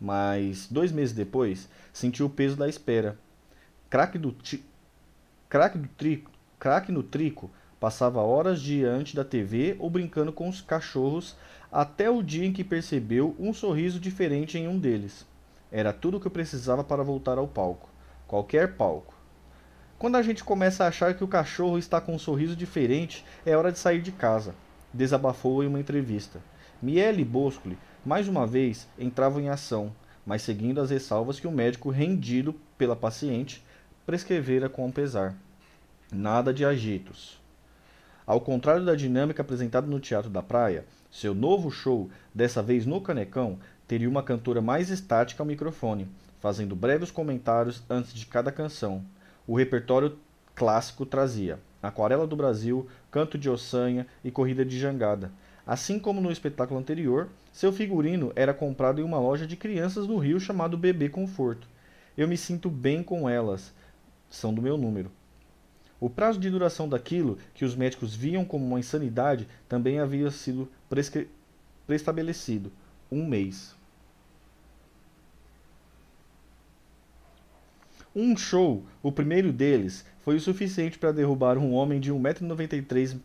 Mas, 0.01 0.67
dois 0.69 0.91
meses 0.91 1.15
depois, 1.15 1.69
sentiu 1.93 2.27
o 2.27 2.31
peso 2.31 2.57
da 2.57 2.69
espera. 2.69 3.17
Craque 3.89 4.19
do, 4.19 4.35
Craque 5.49 5.79
do 5.79 5.89
trico, 5.89 6.31
craque 6.59 6.91
no 6.91 7.05
trico 7.05 7.53
passava 7.83 8.21
horas 8.21 8.63
diante 8.63 9.17
da 9.17 9.25
TV 9.25 9.75
ou 9.81 9.91
brincando 9.91 10.33
com 10.33 10.49
os 10.49 10.61
cachorros 10.61 11.37
até 11.73 12.11
o 12.11 12.23
dia 12.23 12.45
em 12.45 12.53
que 12.53 12.63
percebeu 12.63 13.35
um 13.39 13.53
sorriso 13.53 13.99
diferente 13.99 14.59
em 14.59 14.69
um 14.69 14.79
deles. 14.79 15.27
Era 15.71 15.93
tudo 15.93 16.19
o 16.19 16.21
que 16.21 16.29
precisava 16.29 16.85
para 16.85 17.03
voltar 17.03 17.39
ao 17.39 17.49
palco. 17.49 17.89
Qualquer 18.29 18.77
palco. 18.77 19.15
Quando 19.99 20.17
a 20.17 20.23
gente 20.23 20.45
começa 20.45 20.85
a 20.85 20.89
achar 20.89 21.15
que 21.15 21.25
o 21.25 21.29
cachorro 21.29 21.79
está 21.79 22.01
com 22.01 22.15
um 22.15 22.19
sorriso 22.19 22.55
diferente, 22.55 23.25
é 23.47 23.57
hora 23.57 23.73
de 23.73 23.79
sair 23.79 24.03
de 24.03 24.13
casa 24.13 24.55
desabafou 24.93 25.65
em 25.65 25.67
uma 25.67 25.81
entrevista. 25.81 26.41
Miele 26.81 27.23
e 27.23 27.25
Boscoli, 27.25 27.79
mais 28.05 28.29
uma 28.29 28.47
vez, 28.47 28.87
entravam 28.99 29.41
em 29.41 29.49
ação, 29.49 29.93
mas 30.27 30.43
seguindo 30.43 30.81
as 30.81 30.91
ressalvas 30.91 31.41
que 31.41 31.47
o 31.47 31.53
médico 31.53 31.91
rendido 31.91 32.55
pela 32.77 32.97
paciente 32.97 33.65
prescrevera 34.05 34.69
com 34.69 34.91
pesar. 34.91 35.35
Nada 36.13 36.53
de 36.53 36.65
agitos. 36.65 37.41
Ao 38.27 38.41
contrário 38.41 38.85
da 38.85 38.95
dinâmica 38.95 39.43
apresentada 39.43 39.87
no 39.87 40.01
Teatro 40.01 40.31
da 40.31 40.43
Praia, 40.43 40.85
seu 41.13 41.35
novo 41.35 41.71
show, 41.71 42.11
dessa 42.35 42.63
vez 42.63 42.87
no 42.87 42.99
Canecão, 42.99 43.59
teria 43.87 44.09
uma 44.09 44.23
cantora 44.23 44.63
mais 44.63 44.89
estática 44.89 45.43
ao 45.43 45.47
microfone, 45.47 46.09
fazendo 46.41 46.75
breves 46.75 47.11
comentários 47.11 47.83
antes 47.89 48.15
de 48.15 48.25
cada 48.25 48.51
canção. 48.51 49.05
O 49.47 49.55
repertório 49.55 50.17
clássico 50.55 51.05
trazia 51.05 51.61
Aquarela 51.83 52.27
do 52.27 52.35
Brasil, 52.35 52.89
Canto 53.11 53.37
de 53.37 53.51
Ossanha 53.51 54.07
e 54.25 54.31
Corrida 54.31 54.65
de 54.65 54.79
Jangada. 54.79 55.31
Assim 55.67 55.99
como 55.99 56.19
no 56.19 56.33
espetáculo 56.33 56.81
anterior, 56.81 57.29
seu 57.53 57.73
figurino 57.73 58.33
era 58.35 58.55
comprado 58.55 58.99
em 58.99 59.05
uma 59.05 59.19
loja 59.19 59.47
de 59.47 59.55
crianças 59.55 60.07
no 60.07 60.17
Rio 60.17 60.41
chamado 60.41 60.79
Bebê 60.79 61.11
Conforto. 61.11 61.69
Eu 62.17 62.27
me 62.27 62.39
sinto 62.39 62.71
bem 62.71 63.03
com 63.03 63.29
elas, 63.29 63.75
são 64.31 64.55
do 64.55 64.63
meu 64.63 64.79
número. 64.79 65.11
O 66.03 66.11
prazo 66.11 66.41
de 66.41 66.51
duração 66.51 66.89
daquilo 66.89 67.39
que 67.55 67.65
os 67.65 67.77
médicos 67.77 68.13
viam 68.13 68.45
como 68.45 68.67
uma 68.67 68.81
insanidade 68.81 69.47
também 69.69 70.01
havia 70.01 70.33
sido 70.33 70.69
preestabelecido 71.87 72.73
um 73.09 73.25
mês. 73.25 73.77
Um 78.17 78.37
show, 78.37 78.85
o 79.01 79.13
primeiro 79.13 79.53
deles, 79.53 80.05
foi 80.23 80.35
o 80.35 80.41
suficiente 80.41 80.99
para 80.99 81.13
derrubar 81.13 81.57
um 81.57 81.73
homem 81.73 82.01
de 82.01 82.13
1,93m 82.13 83.21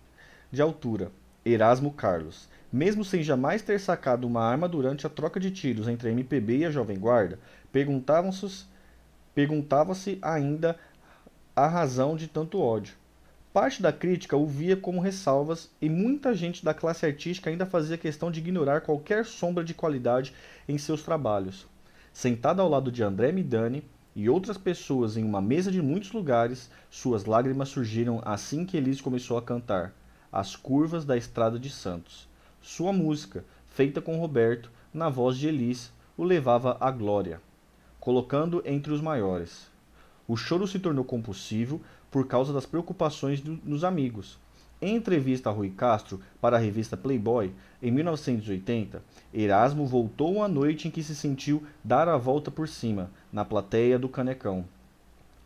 de 0.51 0.61
altura, 0.61 1.11
Erasmo 1.43 1.91
Carlos. 1.91 2.47
Mesmo 2.71 3.03
sem 3.03 3.23
jamais 3.23 3.63
ter 3.63 3.79
sacado 3.79 4.27
uma 4.27 4.43
arma 4.43 4.69
durante 4.69 5.07
a 5.07 5.09
troca 5.09 5.39
de 5.39 5.49
tiros 5.49 5.87
entre 5.87 6.09
a 6.09 6.11
MPB 6.11 6.57
e 6.57 6.65
a 6.65 6.69
Jovem 6.69 6.99
Guarda, 6.99 7.39
perguntavam-se 7.71 8.65
perguntava-se 9.33 10.19
ainda 10.21 10.77
a 11.57 11.65
razão 11.65 12.15
de 12.15 12.27
tanto 12.27 12.61
ódio. 12.61 12.93
Parte 13.51 13.81
da 13.81 13.91
crítica 13.91 14.37
o 14.37 14.45
via 14.45 14.77
como 14.77 15.01
ressalvas 15.01 15.71
e 15.81 15.89
muita 15.89 16.35
gente 16.35 16.63
da 16.63 16.71
classe 16.71 17.03
artística 17.03 17.49
ainda 17.49 17.65
fazia 17.65 17.97
questão 17.97 18.29
de 18.29 18.39
ignorar 18.39 18.81
qualquer 18.81 19.25
sombra 19.25 19.63
de 19.63 19.73
qualidade 19.73 20.35
em 20.69 20.77
seus 20.77 21.01
trabalhos. 21.01 21.65
Sentado 22.13 22.61
ao 22.61 22.69
lado 22.69 22.91
de 22.91 23.01
André 23.01 23.31
Midani, 23.31 23.83
e 24.15 24.29
outras 24.29 24.55
pessoas 24.55 25.17
em 25.17 25.23
uma 25.23 25.41
mesa 25.41 25.71
de 25.71 25.81
muitos 25.81 26.11
lugares, 26.11 26.69
suas 26.91 27.25
lágrimas 27.25 27.69
surgiram 27.69 28.21
assim 28.23 28.63
que 28.63 28.77
Elis 28.77 29.01
começou 29.01 29.35
a 29.35 29.41
cantar 29.41 29.95
As 30.31 30.55
Curvas 30.55 31.05
da 31.05 31.17
Estrada 31.17 31.57
de 31.57 31.71
Santos. 31.71 32.29
Sua 32.61 32.93
música, 32.93 33.43
feita 33.65 33.99
com 33.99 34.19
Roberto, 34.19 34.71
na 34.93 35.09
voz 35.09 35.35
de 35.35 35.47
Elis, 35.47 35.91
o 36.15 36.23
levava 36.23 36.77
à 36.79 36.91
glória, 36.91 37.41
colocando 37.99 38.61
entre 38.63 38.93
os 38.93 39.01
maiores. 39.01 39.75
O 40.27 40.35
choro 40.35 40.67
se 40.67 40.77
tornou 40.77 41.05
compulsivo 41.05 41.81
por 42.11 42.27
causa 42.27 42.51
das 42.51 42.65
preocupações 42.65 43.39
do, 43.39 43.55
dos 43.55 43.83
amigos. 43.83 44.37
Em 44.81 44.95
entrevista 44.95 45.49
a 45.49 45.53
Rui 45.53 45.69
Castro 45.69 46.19
para 46.39 46.57
a 46.57 46.59
revista 46.59 46.95
Playboy, 46.95 47.51
em 47.81 47.89
1980, 47.89 49.01
Erasmo 49.33 49.87
voltou 49.87 50.43
à 50.43 50.47
noite 50.47 50.87
em 50.87 50.91
que 50.91 51.01
se 51.01 51.15
sentiu 51.15 51.63
dar 51.83 52.07
a 52.07 52.17
volta 52.17 52.51
por 52.51 52.67
cima, 52.67 53.09
na 53.31 53.43
plateia 53.43 53.97
do 53.97 54.09
Canecão. 54.09 54.65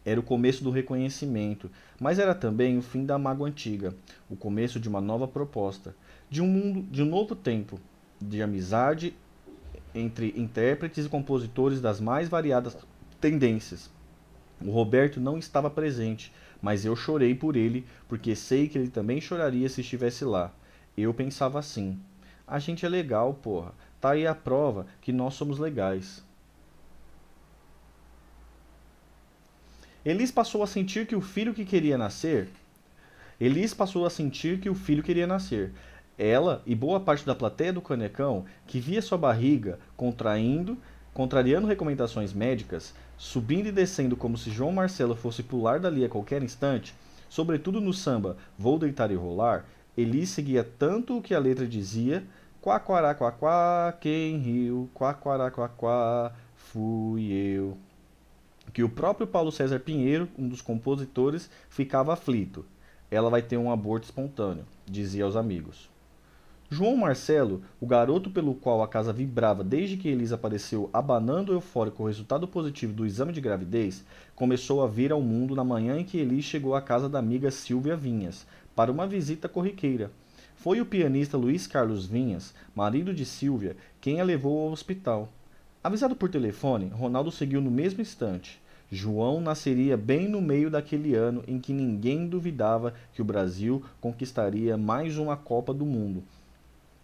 Era 0.03 0.19
o 0.19 0.23
começo 0.23 0.63
do 0.63 0.71
reconhecimento, 0.71 1.69
mas 1.99 2.17
era 2.17 2.33
também 2.33 2.77
o 2.77 2.81
fim 2.81 3.05
da 3.05 3.17
mágoa 3.17 3.47
antiga, 3.47 3.95
o 4.29 4.35
começo 4.35 4.79
de 4.79 4.89
uma 4.89 4.99
nova 4.99 5.27
proposta, 5.27 5.95
de 6.29 6.41
um 6.41 6.47
mundo, 6.47 6.81
de 6.91 7.03
um 7.03 7.05
novo 7.05 7.35
tempo, 7.35 7.79
de 8.19 8.41
amizade 8.41 9.13
entre 9.93 10.33
intérpretes 10.35 11.05
e 11.05 11.09
compositores 11.09 11.79
das 11.79 12.01
mais 12.01 12.27
variadas 12.27 12.75
tendências. 13.19 13.89
O 14.65 14.71
Roberto 14.71 15.19
não 15.19 15.37
estava 15.37 15.69
presente, 15.69 16.31
mas 16.61 16.85
eu 16.85 16.95
chorei 16.95 17.33
por 17.33 17.55
ele, 17.55 17.85
porque 18.07 18.35
sei 18.35 18.67
que 18.67 18.77
ele 18.77 18.89
também 18.89 19.19
choraria 19.19 19.67
se 19.67 19.81
estivesse 19.81 20.23
lá. 20.23 20.51
Eu 20.95 21.13
pensava 21.13 21.59
assim: 21.59 21.99
a 22.47 22.59
gente 22.59 22.85
é 22.85 22.89
legal, 22.89 23.33
porra. 23.33 23.73
Tá 23.99 24.11
aí 24.11 24.27
a 24.27 24.35
prova 24.35 24.85
que 24.99 25.11
nós 25.11 25.35
somos 25.35 25.57
legais. 25.57 26.23
Elis 30.03 30.31
passou 30.31 30.63
a 30.63 30.67
sentir 30.67 31.05
que 31.05 31.15
o 31.15 31.21
filho 31.21 31.53
que 31.53 31.63
queria 31.63 31.97
nascer. 31.97 32.49
Elis 33.39 33.73
passou 33.73 34.05
a 34.05 34.09
sentir 34.09 34.59
que 34.59 34.69
o 34.69 34.75
filho 34.75 35.03
queria 35.03 35.27
nascer. 35.27 35.71
Ela 36.17 36.61
e 36.65 36.75
boa 36.75 36.99
parte 36.99 37.25
da 37.25 37.35
plateia 37.35 37.71
do 37.71 37.81
Canecão, 37.81 38.45
que 38.67 38.79
via 38.79 39.01
sua 39.01 39.17
barriga 39.17 39.79
contraindo, 39.95 40.77
contrariando 41.13 41.67
recomendações 41.67 42.33
médicas, 42.33 42.93
subindo 43.21 43.67
e 43.67 43.71
descendo 43.71 44.17
como 44.17 44.35
se 44.35 44.49
João 44.49 44.71
Marcelo 44.71 45.15
fosse 45.15 45.43
pular 45.43 45.79
dali 45.79 46.03
a 46.03 46.09
qualquer 46.09 46.41
instante, 46.41 46.95
sobretudo 47.29 47.79
no 47.79 47.93
samba 47.93 48.35
Vou 48.57 48.79
Deitar 48.79 49.11
e 49.11 49.15
Rolar, 49.15 49.63
Elis 49.95 50.29
seguia 50.29 50.63
tanto 50.63 51.15
o 51.15 51.21
que 51.21 51.35
a 51.35 51.39
letra 51.39 51.67
dizia, 51.67 52.23
Quaquará, 52.59 53.13
quaquá, 53.13 53.95
quem 54.01 54.39
riu, 54.39 54.89
quaquará, 54.91 55.51
quaquá, 55.51 56.33
fui 56.55 57.31
eu. 57.31 57.77
Que 58.73 58.83
o 58.83 58.89
próprio 58.89 59.27
Paulo 59.27 59.51
César 59.51 59.79
Pinheiro, 59.79 60.27
um 60.35 60.47
dos 60.47 60.61
compositores, 60.61 61.47
ficava 61.69 62.13
aflito. 62.13 62.65
Ela 63.11 63.29
vai 63.29 63.43
ter 63.43 63.57
um 63.57 63.71
aborto 63.71 64.05
espontâneo, 64.05 64.65
dizia 64.87 65.25
aos 65.25 65.35
amigos. 65.35 65.91
João 66.73 66.95
Marcelo, 66.95 67.63
o 67.81 67.85
garoto 67.85 68.29
pelo 68.29 68.55
qual 68.55 68.81
a 68.81 68.87
casa 68.87 69.11
vibrava 69.11 69.61
desde 69.61 69.97
que 69.97 70.07
Elisa 70.07 70.35
apareceu 70.35 70.89
abanando 70.93 71.51
eufórico 71.51 72.01
o 72.01 72.07
resultado 72.07 72.47
positivo 72.47 72.93
do 72.93 73.05
exame 73.05 73.33
de 73.33 73.41
gravidez, 73.41 74.05
começou 74.37 74.81
a 74.81 74.87
vir 74.87 75.11
ao 75.11 75.21
mundo 75.21 75.53
na 75.53 75.65
manhã 75.65 75.97
em 75.97 76.05
que 76.05 76.17
Elis 76.17 76.45
chegou 76.45 76.73
à 76.73 76.81
casa 76.81 77.09
da 77.09 77.19
amiga 77.19 77.51
Silvia 77.51 77.97
Vinhas, 77.97 78.47
para 78.73 78.89
uma 78.89 79.05
visita 79.05 79.49
corriqueira. 79.49 80.11
Foi 80.55 80.79
o 80.79 80.85
pianista 80.85 81.35
Luiz 81.35 81.67
Carlos 81.67 82.05
Vinhas, 82.05 82.53
marido 82.73 83.13
de 83.13 83.25
Silvia, 83.25 83.75
quem 83.99 84.21
a 84.21 84.23
levou 84.23 84.57
ao 84.57 84.71
hospital. 84.71 85.27
Avisado 85.83 86.15
por 86.15 86.29
telefone, 86.29 86.87
Ronaldo 86.87 87.33
seguiu 87.33 87.59
no 87.59 87.69
mesmo 87.69 88.01
instante. 88.01 88.61
João 88.89 89.41
nasceria 89.41 89.97
bem 89.97 90.29
no 90.29 90.41
meio 90.41 90.69
daquele 90.69 91.15
ano 91.15 91.43
em 91.49 91.59
que 91.59 91.73
ninguém 91.73 92.29
duvidava 92.29 92.93
que 93.13 93.21
o 93.21 93.25
Brasil 93.25 93.83
conquistaria 93.99 94.77
mais 94.77 95.17
uma 95.17 95.35
Copa 95.35 95.73
do 95.73 95.85
Mundo 95.85 96.23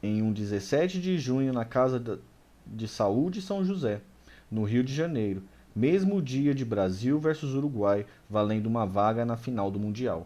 em 0.07 0.21
um 0.21 0.31
17 0.31 1.01
de 1.01 1.17
junho 1.17 1.51
na 1.51 1.65
Casa 1.65 2.19
de 2.65 2.87
Saúde 2.87 3.41
São 3.41 3.63
José, 3.63 4.01
no 4.49 4.63
Rio 4.63 4.83
de 4.83 4.93
Janeiro, 4.93 5.43
mesmo 5.75 6.21
dia 6.21 6.55
de 6.55 6.63
Brasil 6.63 7.19
versus 7.19 7.53
Uruguai, 7.53 8.05
valendo 8.29 8.67
uma 8.67 8.85
vaga 8.85 9.25
na 9.25 9.37
final 9.37 9.69
do 9.69 9.79
Mundial. 9.79 10.25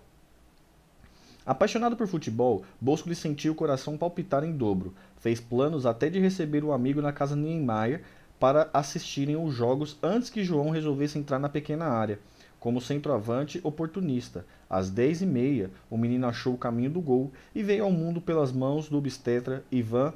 Apaixonado 1.45 1.97
por 1.97 2.07
futebol, 2.07 2.63
Bosco 2.79 3.09
lhe 3.09 3.15
sentiu 3.15 3.53
o 3.53 3.55
coração 3.55 3.97
palpitar 3.97 4.43
em 4.43 4.51
dobro. 4.51 4.93
Fez 5.19 5.39
planos 5.39 5.85
até 5.85 6.09
de 6.09 6.19
receber 6.19 6.63
um 6.63 6.71
amigo 6.71 7.01
na 7.01 7.11
casa 7.11 7.35
Niemeyer 7.35 8.03
para 8.39 8.69
assistirem 8.73 9.35
os 9.35 9.53
jogos 9.53 9.97
antes 10.01 10.29
que 10.29 10.43
João 10.43 10.69
resolvesse 10.69 11.17
entrar 11.17 11.39
na 11.39 11.49
pequena 11.49 11.85
área 11.85 12.19
como 12.61 12.79
centroavante 12.79 13.59
oportunista. 13.63 14.45
Às 14.69 14.89
10h30, 14.89 15.71
o 15.89 15.97
menino 15.97 16.27
achou 16.27 16.53
o 16.53 16.57
caminho 16.59 16.91
do 16.91 17.01
gol 17.01 17.33
e 17.55 17.63
veio 17.63 17.83
ao 17.83 17.91
mundo 17.91 18.21
pelas 18.21 18.51
mãos 18.51 18.87
do 18.87 18.99
obstetra 18.99 19.65
Ivan 19.71 20.13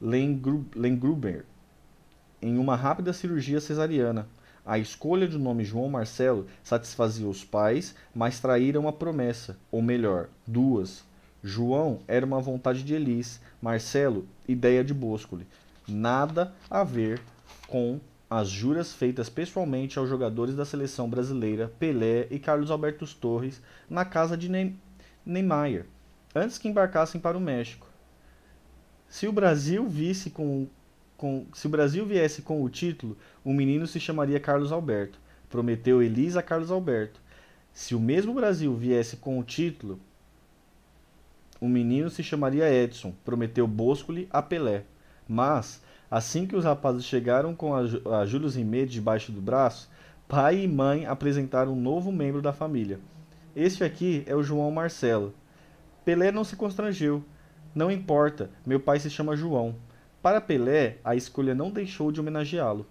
Lengruber, 0.00 1.44
em 2.40 2.58
uma 2.58 2.74
rápida 2.74 3.12
cirurgia 3.12 3.60
cesariana. 3.60 4.26
A 4.64 4.78
escolha 4.78 5.28
do 5.28 5.38
nome 5.38 5.64
João 5.64 5.90
Marcelo 5.90 6.46
satisfazia 6.64 7.28
os 7.28 7.44
pais, 7.44 7.94
mas 8.14 8.40
traíram 8.40 8.88
a 8.88 8.92
promessa, 8.92 9.58
ou 9.70 9.82
melhor, 9.82 10.28
duas. 10.46 11.04
João 11.44 12.00
era 12.08 12.24
uma 12.24 12.40
vontade 12.40 12.82
de 12.82 12.94
Elis, 12.94 13.38
Marcelo, 13.60 14.26
ideia 14.48 14.82
de 14.82 14.94
Boscoli. 14.94 15.46
Nada 15.86 16.54
a 16.70 16.82
ver 16.84 17.20
com 17.68 18.00
as 18.38 18.48
juras 18.48 18.94
feitas 18.94 19.28
pessoalmente 19.28 19.98
aos 19.98 20.08
jogadores 20.08 20.54
da 20.54 20.64
seleção 20.64 21.06
brasileira 21.06 21.70
Pelé 21.78 22.26
e 22.30 22.38
Carlos 22.38 22.70
Alberto 22.70 23.06
Torres 23.14 23.60
na 23.90 24.06
casa 24.06 24.38
de 24.38 24.48
Neymar, 25.26 25.84
antes 26.34 26.56
que 26.56 26.66
embarcassem 26.66 27.20
para 27.20 27.36
o 27.36 27.40
México. 27.40 27.86
Se 29.06 29.28
o 29.28 29.32
Brasil 29.32 29.86
visse 29.86 30.30
com, 30.30 30.66
com, 31.14 31.44
se 31.52 31.66
o 31.66 31.70
Brasil 31.70 32.06
viesse 32.06 32.40
com 32.40 32.62
o 32.64 32.70
título, 32.70 33.18
o 33.44 33.52
menino 33.52 33.86
se 33.86 34.00
chamaria 34.00 34.40
Carlos 34.40 34.72
Alberto, 34.72 35.18
prometeu 35.50 36.02
Elisa 36.02 36.40
a 36.40 36.42
Carlos 36.42 36.70
Alberto. 36.70 37.20
Se 37.70 37.94
o 37.94 38.00
mesmo 38.00 38.32
Brasil 38.32 38.74
viesse 38.74 39.18
com 39.18 39.38
o 39.38 39.44
título, 39.44 40.00
o 41.60 41.68
menino 41.68 42.08
se 42.08 42.22
chamaria 42.22 42.72
Edson, 42.72 43.12
prometeu 43.26 43.66
Boscoli 43.66 44.26
a 44.30 44.40
Pelé. 44.40 44.84
Mas 45.28 45.82
Assim 46.12 46.46
que 46.46 46.54
os 46.54 46.66
rapazes 46.66 47.06
chegaram 47.06 47.54
com 47.54 47.74
a, 47.74 47.80
a 48.20 48.26
Júlio 48.26 48.50
Rimet 48.50 48.84
debaixo 48.84 49.32
do 49.32 49.40
braço, 49.40 49.88
pai 50.28 50.62
e 50.62 50.68
mãe 50.68 51.06
apresentaram 51.06 51.72
um 51.72 51.80
novo 51.80 52.12
membro 52.12 52.42
da 52.42 52.52
família. 52.52 53.00
Este 53.56 53.82
aqui 53.82 54.22
é 54.26 54.36
o 54.36 54.42
João 54.42 54.70
Marcelo. 54.70 55.32
Pelé 56.04 56.30
não 56.30 56.44
se 56.44 56.54
constrangeu. 56.54 57.24
Não 57.74 57.90
importa, 57.90 58.50
meu 58.66 58.78
pai 58.78 59.00
se 59.00 59.08
chama 59.08 59.34
João. 59.34 59.74
Para 60.20 60.38
Pelé, 60.38 60.98
a 61.02 61.16
escolha 61.16 61.54
não 61.54 61.70
deixou 61.70 62.12
de 62.12 62.20
homenageá-lo. 62.20 62.84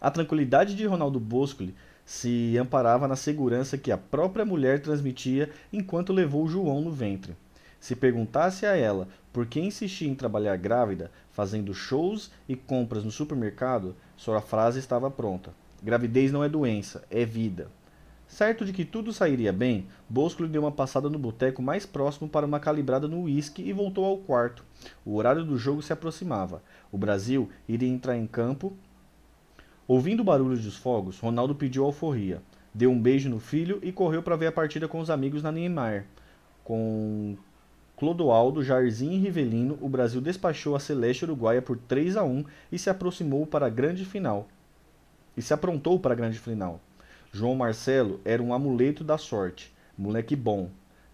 A 0.00 0.08
tranquilidade 0.08 0.76
de 0.76 0.86
Ronaldo 0.86 1.18
Boscoli 1.18 1.74
se 2.04 2.56
amparava 2.58 3.08
na 3.08 3.16
segurança 3.16 3.76
que 3.76 3.90
a 3.90 3.98
própria 3.98 4.44
mulher 4.44 4.82
transmitia 4.82 5.50
enquanto 5.72 6.12
levou 6.12 6.46
João 6.46 6.80
no 6.80 6.92
ventre. 6.92 7.34
Se 7.80 7.96
perguntasse 7.96 8.66
a 8.66 8.76
ela 8.76 9.08
por 9.32 9.46
que 9.46 9.58
insistia 9.58 10.08
em 10.08 10.14
trabalhar 10.14 10.56
grávida, 10.56 11.10
fazendo 11.32 11.72
shows 11.72 12.30
e 12.46 12.54
compras 12.54 13.02
no 13.02 13.10
supermercado, 13.10 13.96
sua 14.16 14.42
frase 14.42 14.78
estava 14.78 15.10
pronta. 15.10 15.54
Gravidez 15.82 16.30
não 16.30 16.44
é 16.44 16.48
doença, 16.48 17.02
é 17.10 17.24
vida. 17.24 17.70
Certo 18.28 18.64
de 18.64 18.72
que 18.72 18.84
tudo 18.84 19.12
sairia 19.12 19.52
bem, 19.52 19.88
Bosco 20.08 20.42
lhe 20.42 20.48
deu 20.48 20.62
uma 20.62 20.70
passada 20.70 21.08
no 21.08 21.18
boteco 21.18 21.62
mais 21.62 21.84
próximo 21.84 22.28
para 22.28 22.46
uma 22.46 22.60
calibrada 22.60 23.08
no 23.08 23.22
uísque 23.22 23.62
e 23.62 23.72
voltou 23.72 24.04
ao 24.04 24.18
quarto. 24.18 24.64
O 25.04 25.16
horário 25.16 25.44
do 25.44 25.56
jogo 25.56 25.82
se 25.82 25.92
aproximava. 25.92 26.62
O 26.92 26.98
Brasil 26.98 27.48
iria 27.66 27.88
entrar 27.88 28.16
em 28.16 28.26
campo. 28.26 28.72
Ouvindo 29.88 30.20
o 30.20 30.24
barulho 30.24 30.56
dos 30.56 30.76
fogos, 30.76 31.18
Ronaldo 31.18 31.56
pediu 31.56 31.84
alforria. 31.84 32.40
Deu 32.72 32.92
um 32.92 33.00
beijo 33.00 33.28
no 33.28 33.40
filho 33.40 33.80
e 33.82 33.90
correu 33.90 34.22
para 34.22 34.36
ver 34.36 34.46
a 34.46 34.52
partida 34.52 34.86
com 34.86 35.00
os 35.00 35.10
amigos 35.10 35.42
na 35.42 35.50
Niemeyer. 35.50 36.04
Com 36.62 37.36
Clodoaldo, 38.00 38.64
Jairzinho 38.64 39.12
e 39.12 39.18
Rivelino, 39.18 39.76
o 39.78 39.86
Brasil 39.86 40.22
despachou 40.22 40.74
a 40.74 40.80
Celeste 40.80 41.26
Uruguaia 41.26 41.60
por 41.60 41.76
3 41.76 42.16
a 42.16 42.24
1 42.24 42.46
e 42.72 42.78
se 42.78 42.88
aproximou 42.88 43.46
para 43.46 43.66
a 43.66 43.68
grande 43.68 44.06
final. 44.06 44.48
E 45.36 45.42
se 45.42 45.52
aprontou 45.52 46.00
para 46.00 46.14
a 46.14 46.16
grande 46.16 46.38
final. 46.38 46.80
João 47.30 47.54
Marcelo 47.54 48.18
era 48.24 48.42
um 48.42 48.54
amuleto 48.54 49.04
da 49.04 49.18
sorte, 49.18 49.70
moleque 49.98 50.34
bom. 50.34 50.70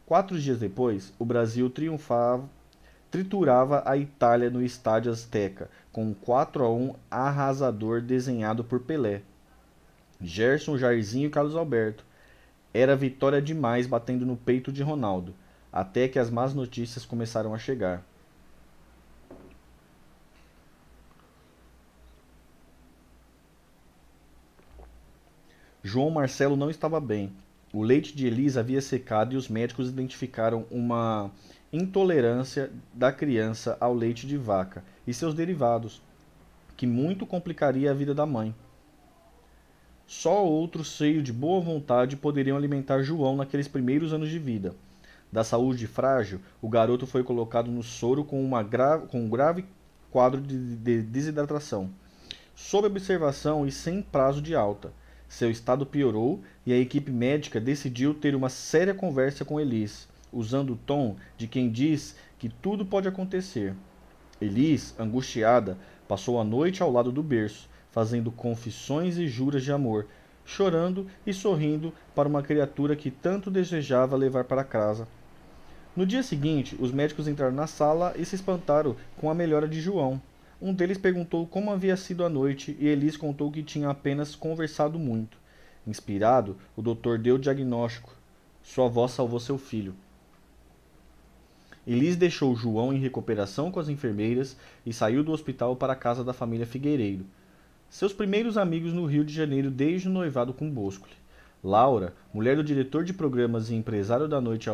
Quatro 0.07 0.39
dias 0.39 0.61
depois, 0.61 1.13
o 1.19 1.25
Brasil 1.25 1.69
triunfava, 1.69 2.49
triturava 3.11 3.83
a 3.85 3.97
Itália 3.97 4.49
no 4.49 4.63
estádio 4.63 5.11
Azteca, 5.11 5.69
com 5.91 6.05
um 6.05 6.15
4 6.15 6.65
a 6.65 6.73
1 6.73 6.95
arrasador 7.11 8.01
desenhado 8.01 8.63
por 8.63 8.79
Pelé. 8.79 9.23
Gerson, 10.21 10.79
Jairzinho 10.79 11.27
e 11.27 11.31
Carlos 11.31 11.57
Alberto. 11.57 12.05
Era 12.73 12.95
vitória 12.95 13.43
demais 13.43 13.89
batendo 13.89 14.25
no 14.25 14.37
peito 14.37 14.71
de 14.71 14.85
Ronaldo, 14.85 15.35
até 15.77 16.09
que 16.09 16.19
as 16.19 16.31
más 16.31 16.55
notícias 16.55 17.05
começaram 17.05 17.53
a 17.53 17.59
chegar. 17.59 18.03
João 25.85 26.09
Marcelo 26.09 26.57
não 26.57 26.71
estava 26.71 26.99
bem. 26.99 27.31
O 27.75 27.83
leite 27.83 28.17
de 28.17 28.27
Elisa 28.27 28.61
havia 28.61 28.81
secado 28.81 29.35
e 29.35 29.37
os 29.37 29.51
médicos 29.51 29.91
identificaram 29.91 30.65
uma 30.71 31.31
intolerância 31.71 32.73
da 32.95 33.13
criança 33.13 33.77
ao 33.79 33.93
leite 33.93 34.27
de 34.27 34.39
vaca 34.39 34.83
e 35.07 35.13
seus 35.13 35.35
derivados, 35.35 36.01
que 36.75 36.87
muito 36.87 37.27
complicaria 37.27 37.91
a 37.91 37.95
vida 37.95 38.15
da 38.15 38.25
mãe. 38.25 38.55
Só 40.07 40.43
outros 40.43 40.97
cheios 40.97 41.23
de 41.23 41.35
boa 41.35 41.61
vontade 41.61 42.17
poderiam 42.17 42.57
alimentar 42.57 43.03
João 43.03 43.37
naqueles 43.37 43.69
primeiros 43.69 44.15
anos 44.15 44.31
de 44.31 44.39
vida. 44.39 44.75
Da 45.37 45.45
saúde 45.45 45.87
frágil, 45.87 46.41
o 46.63 46.69
garoto 46.71 47.07
foi 47.07 47.23
colocado 47.23 47.71
no 47.71 47.83
soro 47.83 48.25
com, 48.25 48.43
uma 48.43 48.63
gra... 48.63 48.97
com 48.97 49.21
um 49.21 49.29
grave 49.29 49.67
quadro 50.11 50.41
de 50.41 51.03
desidratação, 51.03 51.91
sob 52.55 52.87
observação 52.87 53.67
e 53.67 53.71
sem 53.71 54.01
prazo 54.01 54.41
de 54.41 54.55
alta. 54.55 54.95
Seu 55.29 55.51
estado 55.51 55.85
piorou 55.85 56.41
e 56.65 56.73
a 56.73 56.79
equipe 56.79 57.11
médica 57.11 57.61
decidiu 57.61 58.15
ter 58.15 58.35
uma 58.35 58.49
séria 58.49 58.95
conversa 58.95 59.45
com 59.45 59.61
Elis, 59.61 60.09
usando 60.33 60.73
o 60.73 60.77
tom 60.87 61.17
de 61.37 61.47
quem 61.47 61.71
diz 61.71 62.17
que 62.39 62.49
tudo 62.49 62.87
pode 62.87 63.07
acontecer. 63.07 63.75
Elis, 64.41 64.95
angustiada, 64.99 65.77
passou 66.09 66.41
a 66.41 66.45
noite 66.45 66.83
ao 66.83 66.91
lado 66.91 67.13
do 67.13 67.23
berço, 67.23 67.69
fazendo 67.91 68.33
confissões 68.33 69.19
e 69.19 69.29
juras 69.29 69.63
de 69.63 69.71
amor, 69.71 70.07
chorando 70.47 71.07
e 71.27 71.35
sorrindo 71.35 71.93
para 72.15 72.27
uma 72.27 72.43
criatura 72.43 72.97
que 72.97 73.11
tanto 73.11 73.51
desejava 73.51 74.17
levar 74.17 74.45
para 74.45 74.65
casa. 74.65 75.07
No 75.97 76.05
dia 76.05 76.23
seguinte, 76.23 76.77
os 76.79 76.93
médicos 76.93 77.27
entraram 77.27 77.55
na 77.55 77.67
sala 77.67 78.13
e 78.19 78.25
se 78.27 78.35
espantaram 78.35 78.95
com 79.17 79.31
a 79.31 79.35
melhora 79.35 79.67
de 79.67 79.81
João. 79.81 80.21
Um 80.61 80.75
deles 80.75 80.99
perguntou 80.99 81.47
como 81.47 81.71
havia 81.71 81.97
sido 81.97 82.23
a 82.23 82.29
noite 82.29 82.77
e 82.79 82.87
Elis 82.87 83.17
contou 83.17 83.51
que 83.51 83.63
tinha 83.63 83.89
apenas 83.89 84.35
conversado 84.35 84.99
muito. 84.99 85.39
Inspirado, 85.87 86.59
o 86.77 86.83
doutor 86.83 87.19
deu 87.19 87.37
o 87.37 87.39
diagnóstico. 87.39 88.15
Sua 88.63 88.87
avó 88.87 89.09
salvou 89.09 89.41
seu 89.41 89.57
filho. 89.57 89.95
Elis 91.87 92.15
deixou 92.15 92.55
João 92.55 92.93
em 92.93 92.99
recuperação 92.99 93.71
com 93.71 93.81
as 93.81 93.89
enfermeiras 93.89 94.55
e 94.85 94.93
saiu 94.93 95.25
do 95.25 95.33
hospital 95.33 95.77
para 95.77 95.95
a 95.95 95.97
casa 95.97 96.23
da 96.23 96.35
família 96.35 96.67
Figueiredo. 96.67 97.25
Seus 97.89 98.13
primeiros 98.13 98.59
amigos 98.59 98.93
no 98.93 99.07
Rio 99.07 99.25
de 99.25 99.33
Janeiro 99.33 99.71
desde 99.71 100.09
o 100.09 100.13
noivado 100.13 100.53
com 100.53 100.69
Bosco. 100.69 101.09
Laura, 101.65 102.13
mulher 102.35 102.55
do 102.55 102.63
diretor 102.63 103.03
de 103.03 103.15
programas 103.15 103.71
e 103.71 103.75
empresário 103.75 104.29
da 104.29 104.43
noite 104.43 104.69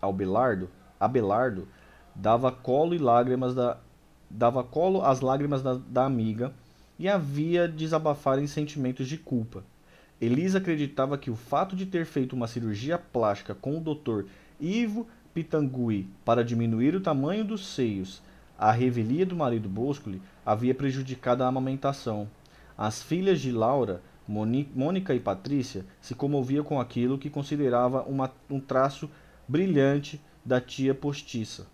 Abelardo, 0.00 0.68
Abelardo 0.98 1.68
dava 2.14 2.50
colo 2.50 2.94
e 2.94 2.98
lágrimas 2.98 3.54
da 3.54 3.78
dava 4.28 4.64
colo 4.64 5.02
às 5.02 5.20
lágrimas 5.20 5.62
da, 5.62 5.74
da 5.74 6.04
amiga 6.04 6.52
e 6.98 7.08
havia 7.08 7.68
desabafar 7.68 8.38
em 8.38 8.46
sentimentos 8.46 9.08
de 9.08 9.16
culpa. 9.16 9.62
Elisa 10.20 10.58
acreditava 10.58 11.18
que 11.18 11.30
o 11.30 11.36
fato 11.36 11.76
de 11.76 11.86
ter 11.86 12.06
feito 12.06 12.34
uma 12.34 12.48
cirurgia 12.48 12.98
plástica 12.98 13.54
com 13.54 13.76
o 13.76 13.80
Dr. 13.80 14.24
Ivo 14.58 15.06
Pitangui 15.34 16.08
para 16.24 16.42
diminuir 16.42 16.94
o 16.94 17.00
tamanho 17.00 17.44
dos 17.44 17.66
seios, 17.66 18.22
a 18.58 18.72
revelia 18.72 19.26
do 19.26 19.36
marido 19.36 19.68
Boscoli 19.68 20.22
havia 20.44 20.74
prejudicado 20.74 21.44
a 21.44 21.46
amamentação. 21.46 22.26
As 22.76 23.02
filhas 23.02 23.40
de 23.40 23.52
Laura, 23.52 24.00
Mônica 24.26 25.14
e 25.14 25.20
Patrícia, 25.20 25.84
se 26.00 26.14
comoviam 26.14 26.64
com 26.64 26.80
aquilo 26.80 27.18
que 27.18 27.28
considerava 27.28 28.02
uma, 28.04 28.32
um 28.50 28.58
traço 28.58 29.10
brilhante 29.48 30.20
da 30.44 30.60
tia 30.60 30.94
postiça. 30.94 31.66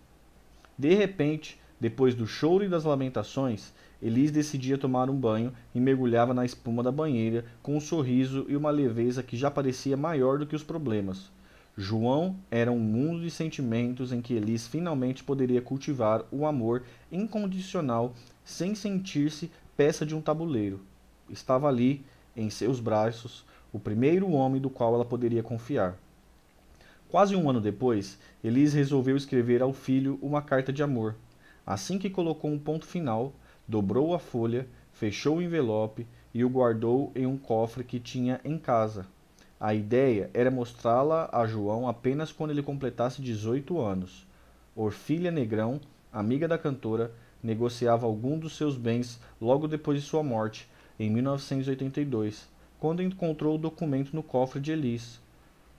De 0.76 0.94
repente, 0.94 1.60
depois 1.80 2.14
do 2.14 2.26
choro 2.26 2.64
e 2.64 2.68
das 2.68 2.84
lamentações, 2.84 3.72
Elis 4.02 4.30
decidia 4.30 4.76
tomar 4.76 5.08
um 5.08 5.16
banho 5.16 5.52
e 5.74 5.80
mergulhava 5.80 6.34
na 6.34 6.44
espuma 6.44 6.82
da 6.82 6.90
banheira 6.90 7.44
com 7.62 7.76
um 7.76 7.80
sorriso 7.80 8.46
e 8.48 8.56
uma 8.56 8.70
leveza 8.70 9.22
que 9.22 9.36
já 9.36 9.50
parecia 9.50 9.96
maior 9.96 10.38
do 10.38 10.46
que 10.46 10.56
os 10.56 10.62
problemas. 10.62 11.30
João 11.76 12.36
era 12.50 12.70
um 12.70 12.78
mundo 12.78 13.22
de 13.22 13.30
sentimentos 13.30 14.12
em 14.12 14.20
que 14.20 14.34
Elis 14.34 14.66
finalmente 14.66 15.24
poderia 15.24 15.62
cultivar 15.62 16.24
o 16.30 16.44
amor 16.44 16.82
incondicional 17.10 18.12
sem 18.44 18.74
sentir-se 18.74 19.50
peça 19.76 20.04
de 20.04 20.14
um 20.14 20.20
tabuleiro. 20.20 20.80
Estava 21.30 21.68
ali, 21.68 22.04
em 22.36 22.50
seus 22.50 22.78
braços, 22.78 23.44
o 23.72 23.78
primeiro 23.78 24.30
homem 24.30 24.60
do 24.60 24.68
qual 24.68 24.94
ela 24.94 25.04
poderia 25.04 25.42
confiar. 25.42 25.96
Quase 27.12 27.36
um 27.36 27.50
ano 27.50 27.60
depois, 27.60 28.18
Elis 28.42 28.72
resolveu 28.72 29.18
escrever 29.18 29.60
ao 29.60 29.74
filho 29.74 30.18
uma 30.22 30.40
carta 30.40 30.72
de 30.72 30.82
amor. 30.82 31.14
Assim 31.66 31.98
que 31.98 32.08
colocou 32.08 32.50
um 32.50 32.58
ponto 32.58 32.86
final, 32.86 33.34
dobrou 33.68 34.14
a 34.14 34.18
folha, 34.18 34.66
fechou 34.94 35.36
o 35.36 35.42
envelope 35.42 36.06
e 36.32 36.42
o 36.42 36.48
guardou 36.48 37.12
em 37.14 37.26
um 37.26 37.36
cofre 37.36 37.84
que 37.84 38.00
tinha 38.00 38.40
em 38.42 38.56
casa. 38.56 39.04
A 39.60 39.74
ideia 39.74 40.30
era 40.32 40.50
mostrá-la 40.50 41.28
a 41.30 41.46
João 41.46 41.86
apenas 41.86 42.32
quando 42.32 42.52
ele 42.52 42.62
completasse 42.62 43.20
18 43.20 43.78
anos. 43.78 44.26
Orfília 44.74 45.30
Negrão, 45.30 45.82
amiga 46.10 46.48
da 46.48 46.56
cantora, 46.56 47.12
negociava 47.42 48.06
algum 48.06 48.38
dos 48.38 48.56
seus 48.56 48.74
bens 48.74 49.20
logo 49.38 49.68
depois 49.68 50.00
de 50.00 50.08
sua 50.08 50.22
morte, 50.22 50.66
em 50.98 51.10
1982, 51.10 52.48
quando 52.80 53.02
encontrou 53.02 53.56
o 53.56 53.58
documento 53.58 54.16
no 54.16 54.22
cofre 54.22 54.58
de 54.58 54.72
Elis. 54.72 55.21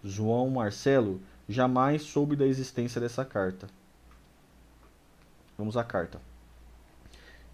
João 0.04 0.50
Marcelo 0.50 1.22
jamais 1.48 2.02
soube 2.02 2.36
da 2.36 2.46
existência 2.46 3.00
dessa 3.00 3.24
carta. 3.24 3.68
Vamos 5.58 5.78
à 5.78 5.84
carta. 5.84 6.20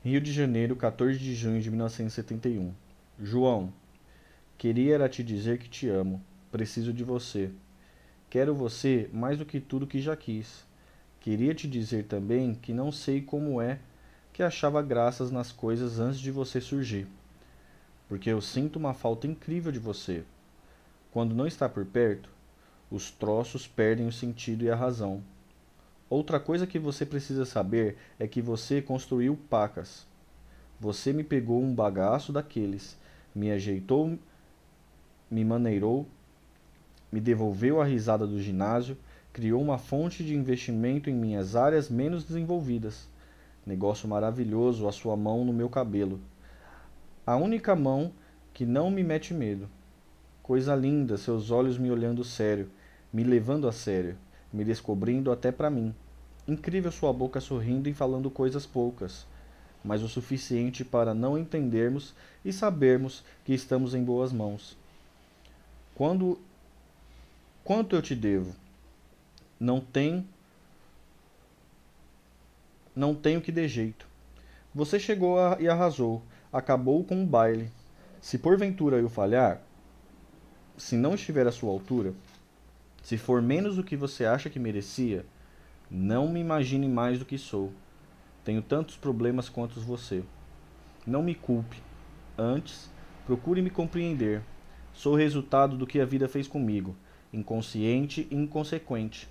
Rio 0.03 0.19
de 0.19 0.33
Janeiro, 0.33 0.75
14 0.75 1.19
de 1.19 1.35
junho 1.35 1.61
de 1.61 1.69
1971. 1.69 2.73
João, 3.21 3.71
queria 4.57 4.95
era 4.95 5.07
te 5.07 5.23
dizer 5.23 5.59
que 5.59 5.69
te 5.69 5.87
amo. 5.87 6.19
Preciso 6.51 6.91
de 6.91 7.03
você. 7.03 7.51
Quero 8.31 8.55
você 8.55 9.07
mais 9.13 9.37
do 9.37 9.45
que 9.45 9.59
tudo 9.59 9.85
que 9.85 10.01
já 10.01 10.15
quis. 10.15 10.65
Queria 11.19 11.53
te 11.53 11.67
dizer 11.67 12.05
também 12.05 12.55
que 12.55 12.73
não 12.73 12.91
sei 12.91 13.21
como 13.21 13.61
é 13.61 13.77
que 14.33 14.41
achava 14.41 14.81
graças 14.81 15.29
nas 15.29 15.51
coisas 15.51 15.99
antes 15.99 16.19
de 16.19 16.31
você 16.31 16.59
surgir. 16.59 17.05
Porque 18.07 18.31
eu 18.31 18.41
sinto 18.41 18.77
uma 18.79 18.95
falta 18.95 19.27
incrível 19.27 19.71
de 19.71 19.77
você. 19.77 20.23
Quando 21.11 21.35
não 21.35 21.45
está 21.45 21.67
por 21.67 21.85
perto, 21.85 22.38
os 22.91 23.11
troços 23.11 23.67
perdem 23.67 24.07
o 24.07 24.11
sentido 24.11 24.63
e 24.63 24.71
a 24.71 24.75
razão. 24.75 25.21
Outra 26.09 26.39
coisa 26.39 26.65
que 26.65 26.79
você 26.79 27.05
precisa 27.05 27.45
saber 27.45 27.97
é 28.17 28.27
que 28.27 28.41
você 28.41 28.81
construiu 28.81 29.37
pacas. 29.49 30.07
Você 30.79 31.13
me 31.13 31.23
pegou 31.23 31.61
um 31.61 31.73
bagaço 31.73 32.33
daqueles, 32.33 32.97
me 33.35 33.51
ajeitou, 33.51 34.17
me 35.29 35.45
maneirou, 35.45 36.07
me 37.11 37.19
devolveu 37.19 37.79
a 37.79 37.85
risada 37.85 38.25
do 38.25 38.41
ginásio, 38.41 38.97
criou 39.31 39.61
uma 39.61 39.77
fonte 39.77 40.23
de 40.23 40.35
investimento 40.35 41.09
em 41.09 41.13
minhas 41.13 41.55
áreas 41.55 41.89
menos 41.89 42.23
desenvolvidas. 42.23 43.07
Negócio 43.65 44.09
maravilhoso, 44.09 44.87
a 44.87 44.91
sua 44.91 45.15
mão 45.15 45.45
no 45.45 45.53
meu 45.53 45.69
cabelo. 45.69 46.19
A 47.25 47.35
única 47.35 47.75
mão 47.75 48.11
que 48.51 48.65
não 48.65 48.89
me 48.89 49.03
mete 49.03 49.33
medo. 49.33 49.69
Coisa 50.41 50.75
linda, 50.75 51.17
seus 51.17 51.51
olhos 51.51 51.77
me 51.77 51.91
olhando 51.91 52.23
sério, 52.23 52.71
me 53.11 53.23
levando 53.23 53.67
a 53.67 53.71
sério, 53.71 54.17
me 54.51 54.63
descobrindo 54.63 55.31
até 55.31 55.51
para 55.51 55.69
mim. 55.69 55.93
Incrível 56.47 56.91
sua 56.91 57.13
boca 57.13 57.39
sorrindo 57.39 57.89
e 57.89 57.93
falando 57.93 58.29
coisas 58.29 58.65
poucas, 58.65 59.25
mas 59.83 60.01
o 60.01 60.09
suficiente 60.09 60.83
para 60.83 61.13
não 61.13 61.37
entendermos 61.37 62.13
e 62.43 62.51
sabermos 62.51 63.23
que 63.45 63.53
estamos 63.53 63.93
em 63.93 64.03
boas 64.03 64.31
mãos. 64.31 64.77
Quando 65.95 66.39
quanto 67.63 67.95
eu 67.95 68.01
te 68.01 68.15
devo? 68.15 68.55
Não 69.59 69.79
tem 69.79 70.25
não 72.95 73.15
tenho 73.15 73.41
que 73.41 73.51
de 73.51 73.67
jeito. 73.67 74.07
Você 74.73 74.99
chegou 74.99 75.39
a, 75.39 75.57
e 75.59 75.67
arrasou, 75.67 76.21
acabou 76.51 77.03
com 77.03 77.23
o 77.23 77.25
baile. 77.25 77.71
Se 78.21 78.37
porventura 78.37 78.97
eu 78.97 79.09
falhar, 79.09 79.61
se 80.77 80.95
não 80.95 81.15
estiver 81.15 81.47
à 81.47 81.51
sua 81.51 81.71
altura, 81.71 82.13
se 83.01 83.17
for 83.17 83.41
menos 83.41 83.75
do 83.75 83.83
que 83.83 83.95
você 83.95 84.25
acha 84.25 84.49
que 84.49 84.59
merecia, 84.59 85.25
não 85.89 86.29
me 86.29 86.39
imagine 86.39 86.87
mais 86.87 87.17
do 87.17 87.25
que 87.25 87.37
sou. 87.37 87.71
Tenho 88.43 88.61
tantos 88.61 88.95
problemas 88.95 89.49
quanto 89.49 89.79
você. 89.79 90.23
Não 91.05 91.23
me 91.23 91.33
culpe. 91.33 91.81
Antes, 92.37 92.89
procure 93.25 93.61
me 93.61 93.69
compreender. 93.69 94.41
Sou 94.93 95.15
resultado 95.15 95.77
do 95.77 95.87
que 95.87 95.99
a 95.99 96.05
vida 96.05 96.27
fez 96.27 96.47
comigo, 96.47 96.95
inconsciente 97.33 98.27
e 98.29 98.35
inconsequente. 98.35 99.27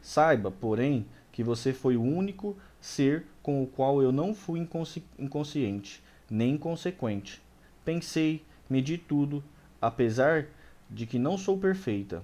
Saiba, 0.00 0.50
porém, 0.50 1.06
que 1.32 1.42
você 1.42 1.72
foi 1.72 1.96
o 1.96 2.02
único 2.02 2.56
ser 2.80 3.26
com 3.42 3.62
o 3.62 3.66
qual 3.66 4.02
eu 4.02 4.12
não 4.12 4.34
fui 4.34 4.60
inconsci 4.60 5.04
inconsciente, 5.18 6.02
nem 6.30 6.54
inconsequente. 6.54 7.42
Pensei, 7.84 8.44
medi 8.68 8.96
tudo, 8.96 9.42
apesar 9.80 10.46
de 10.90 11.06
que 11.06 11.18
não 11.18 11.36
sou 11.36 11.58
perfeita, 11.58 12.22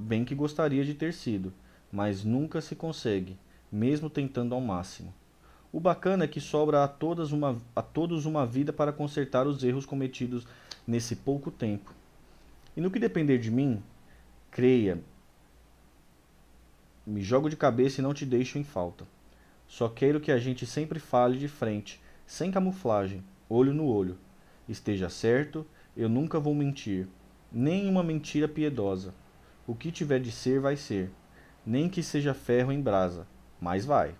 bem 0.00 0.24
que 0.24 0.34
gostaria 0.34 0.84
de 0.84 0.94
ter 0.94 1.12
sido 1.12 1.52
mas 1.92 2.24
nunca 2.24 2.60
se 2.60 2.76
consegue, 2.76 3.36
mesmo 3.70 4.08
tentando 4.08 4.54
ao 4.54 4.60
máximo. 4.60 5.12
O 5.72 5.80
bacana 5.80 6.24
é 6.24 6.28
que 6.28 6.40
sobra 6.40 6.84
a, 6.84 6.88
todas 6.88 7.32
uma, 7.32 7.60
a 7.74 7.82
todos 7.82 8.26
uma 8.26 8.46
vida 8.46 8.72
para 8.72 8.92
consertar 8.92 9.46
os 9.46 9.62
erros 9.62 9.86
cometidos 9.86 10.46
nesse 10.86 11.16
pouco 11.16 11.50
tempo. 11.50 11.94
E 12.76 12.80
no 12.80 12.90
que 12.90 12.98
depender 12.98 13.38
de 13.38 13.50
mim, 13.50 13.82
creia, 14.50 15.00
me 17.06 17.22
jogo 17.22 17.48
de 17.48 17.56
cabeça 17.56 18.00
e 18.00 18.02
não 18.02 18.14
te 18.14 18.24
deixo 18.24 18.58
em 18.58 18.64
falta. 18.64 19.04
Só 19.66 19.88
quero 19.88 20.20
que 20.20 20.32
a 20.32 20.38
gente 20.38 20.66
sempre 20.66 20.98
fale 20.98 21.38
de 21.38 21.46
frente, 21.46 22.00
sem 22.26 22.50
camuflagem, 22.50 23.22
olho 23.48 23.72
no 23.72 23.86
olho. 23.86 24.18
Esteja 24.68 25.08
certo, 25.08 25.66
eu 25.96 26.08
nunca 26.08 26.38
vou 26.40 26.54
mentir, 26.54 27.06
nem 27.52 27.88
uma 27.88 28.02
mentira 28.02 28.48
piedosa. 28.48 29.14
O 29.70 29.74
que 29.76 29.92
tiver 29.92 30.18
de 30.18 30.32
ser, 30.32 30.58
vai 30.58 30.74
ser 30.74 31.12
nem 31.64 31.88
que 31.88 32.02
seja 32.02 32.34
ferro 32.34 32.72
em 32.72 32.80
brasa, 32.80 33.24
mas 33.60 33.84
vai. 33.84 34.16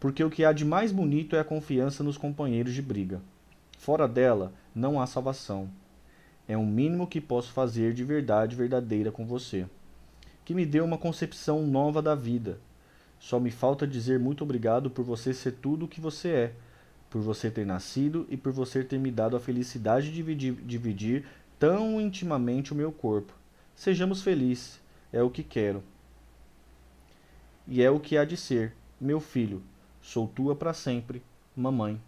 Porque 0.00 0.24
o 0.24 0.28
que 0.28 0.44
há 0.44 0.52
de 0.52 0.64
mais 0.64 0.90
bonito 0.90 1.36
é 1.36 1.38
a 1.38 1.44
confiança 1.44 2.02
nos 2.02 2.18
companheiros 2.18 2.74
de 2.74 2.82
briga. 2.82 3.22
Fora 3.78 4.08
dela, 4.08 4.52
não 4.74 5.00
há 5.00 5.06
salvação. 5.06 5.70
É 6.48 6.56
o 6.56 6.66
mínimo 6.66 7.06
que 7.06 7.20
posso 7.20 7.52
fazer 7.52 7.94
de 7.94 8.02
verdade 8.02 8.56
verdadeira 8.56 9.12
com 9.12 9.24
você, 9.24 9.64
que 10.44 10.54
me 10.54 10.66
deu 10.66 10.84
uma 10.84 10.98
concepção 10.98 11.64
nova 11.64 12.02
da 12.02 12.16
vida. 12.16 12.58
Só 13.20 13.38
me 13.38 13.52
falta 13.52 13.86
dizer 13.86 14.18
muito 14.18 14.42
obrigado 14.42 14.90
por 14.90 15.04
você 15.04 15.32
ser 15.32 15.52
tudo 15.52 15.84
o 15.84 15.88
que 15.88 16.00
você 16.00 16.28
é, 16.28 16.52
por 17.08 17.22
você 17.22 17.48
ter 17.48 17.64
nascido 17.64 18.26
e 18.28 18.36
por 18.36 18.50
você 18.50 18.82
ter 18.82 18.98
me 18.98 19.12
dado 19.12 19.36
a 19.36 19.40
felicidade 19.40 20.06
de 20.06 20.16
dividir, 20.16 20.54
dividir 20.64 21.26
tão 21.60 22.00
intimamente 22.00 22.72
o 22.72 22.74
meu 22.74 22.90
corpo. 22.90 23.40
Sejamos 23.74 24.22
felizes, 24.22 24.80
é 25.12 25.22
o 25.22 25.30
que 25.30 25.42
quero 25.42 25.82
e 27.66 27.82
é 27.82 27.90
o 27.90 28.00
que 28.00 28.16
há 28.16 28.24
de 28.24 28.36
ser, 28.36 28.74
meu 29.00 29.20
filho, 29.20 29.62
sou 30.00 30.26
tua 30.26 30.54
para 30.54 30.74
sempre, 30.74 31.22
mamãe. 31.56 32.00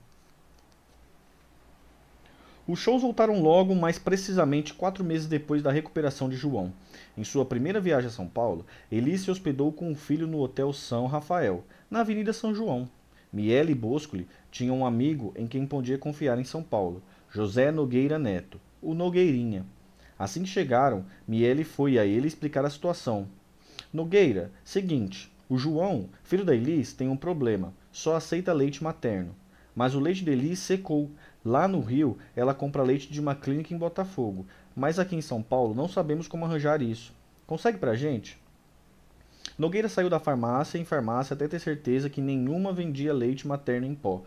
Os 2.66 2.79
shows 2.79 3.03
voltaram 3.03 3.42
logo, 3.42 3.74
mais 3.74 3.98
precisamente 3.98 4.72
quatro 4.72 5.05
meses 5.05 5.27
depois 5.27 5.62
da 5.62 5.70
recuperação 5.70 6.31
de 6.31 6.37
João. 6.37 6.72
Em 7.16 7.22
sua 7.22 7.44
primeira 7.44 7.79
viagem 7.79 8.09
a 8.09 8.12
São 8.12 8.27
Paulo, 8.27 8.64
Eli 8.90 9.18
se 9.18 9.31
hospedou 9.31 9.70
com 9.70 9.92
o 9.92 9.94
filho 9.94 10.27
no 10.27 10.40
Hotel 10.40 10.72
São 10.72 11.07
Rafael, 11.07 11.62
na 11.90 12.00
Avenida 12.00 12.33
São 12.33 12.55
João. 12.55 12.88
Miele 13.31 13.74
Boscoli 13.74 14.27
tinham 14.50 14.79
um 14.79 14.87
amigo 14.87 15.33
em 15.37 15.46
quem 15.46 15.66
podia 15.66 15.98
confiar 15.98 16.38
em 16.38 16.44
São 16.44 16.62
Paulo, 16.62 17.03
José 17.31 17.70
Nogueira 17.70 18.18
Neto, 18.18 18.59
o 18.81 18.94
Nogueirinha. 18.94 19.66
Assim 20.18 20.42
que 20.42 20.48
chegaram, 20.48 21.05
Miele 21.27 21.64
foi 21.64 21.98
a 21.98 22.07
ele 22.07 22.29
explicar 22.29 22.64
a 22.64 22.70
situação. 22.70 23.27
Nogueira, 23.92 24.50
seguinte, 24.64 25.33
o 25.48 25.59
João, 25.59 26.09
filho 26.22 26.44
da 26.44 26.55
Elis, 26.55 26.92
tem 26.92 27.09
um 27.09 27.16
problema. 27.16 27.72
Só 27.92 28.16
aceita 28.16 28.53
leite 28.53 28.83
materno. 28.83 29.35
Mas 29.74 29.94
o 29.94 30.00
leite 30.00 30.24
de 30.24 30.31
Elis 30.31 30.59
secou. 30.59 31.11
Lá 31.44 31.68
no 31.68 31.81
Rio, 31.81 32.16
ela 32.35 32.55
compra 32.55 32.83
leite 32.83 33.12
de 33.12 33.20
uma 33.20 33.35
clínica 33.35 33.74
em 33.74 33.79
Botafogo. 33.79 34.46
Mas 34.74 34.98
aqui 34.98 35.14
em 35.14 35.20
São 35.20 35.42
Paulo 35.42 35.74
não 35.74 35.88
sabemos 35.88 36.27
como 36.27 36.44
arranjar 36.44 36.81
isso. 36.81 37.12
Consegue 37.46 37.79
pra 37.79 37.94
gente? 37.94 38.38
Nogueira 39.59 39.88
saiu 39.88 40.09
da 40.09 40.18
farmácia 40.18 40.79
em 40.79 40.85
farmácia 40.85 41.35
até 41.35 41.46
ter 41.46 41.61
certeza 41.61 42.09
que 42.09 42.20
nenhuma 42.20 42.72
vendia 42.72 43.12
leite 43.12 43.46
materno 43.46 43.87
em 43.87 43.94
pó. 43.94 44.22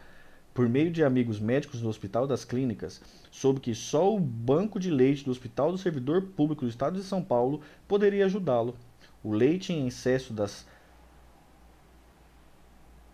Por 0.57 0.67
meio 0.67 0.89
de 0.89 1.03
amigos 1.03 1.39
médicos 1.39 1.81
do 1.81 1.87
Hospital 1.87 2.25
das 2.25 2.43
Clínicas, 2.43 2.99
soube 3.29 3.59
que 3.59 3.75
só 3.75 4.11
o 4.11 4.19
banco 4.19 4.79
de 4.79 4.89
leite 4.89 5.23
do 5.23 5.29
Hospital 5.29 5.71
do 5.71 5.77
Servidor 5.77 6.19
Público 6.35 6.65
do 6.65 6.67
Estado 6.67 6.99
de 6.99 7.05
São 7.05 7.23
Paulo 7.23 7.61
poderia 7.87 8.25
ajudá-lo. 8.25 8.75
O 9.23 9.31
leite 9.31 9.71
em 9.71 9.85
excesso 9.85 10.33
das 10.33 10.65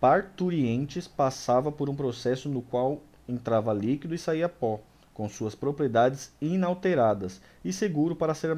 parturientes 0.00 1.06
passava 1.06 1.70
por 1.70 1.90
um 1.90 1.94
processo 1.94 2.48
no 2.48 2.62
qual 2.62 3.02
entrava 3.28 3.74
líquido 3.74 4.14
e 4.14 4.18
saía 4.18 4.48
pó, 4.48 4.80
com 5.12 5.28
suas 5.28 5.54
propriedades 5.54 6.32
inalteradas 6.40 7.42
e 7.62 7.74
seguro 7.74 8.16
para 8.16 8.32
ser 8.32 8.56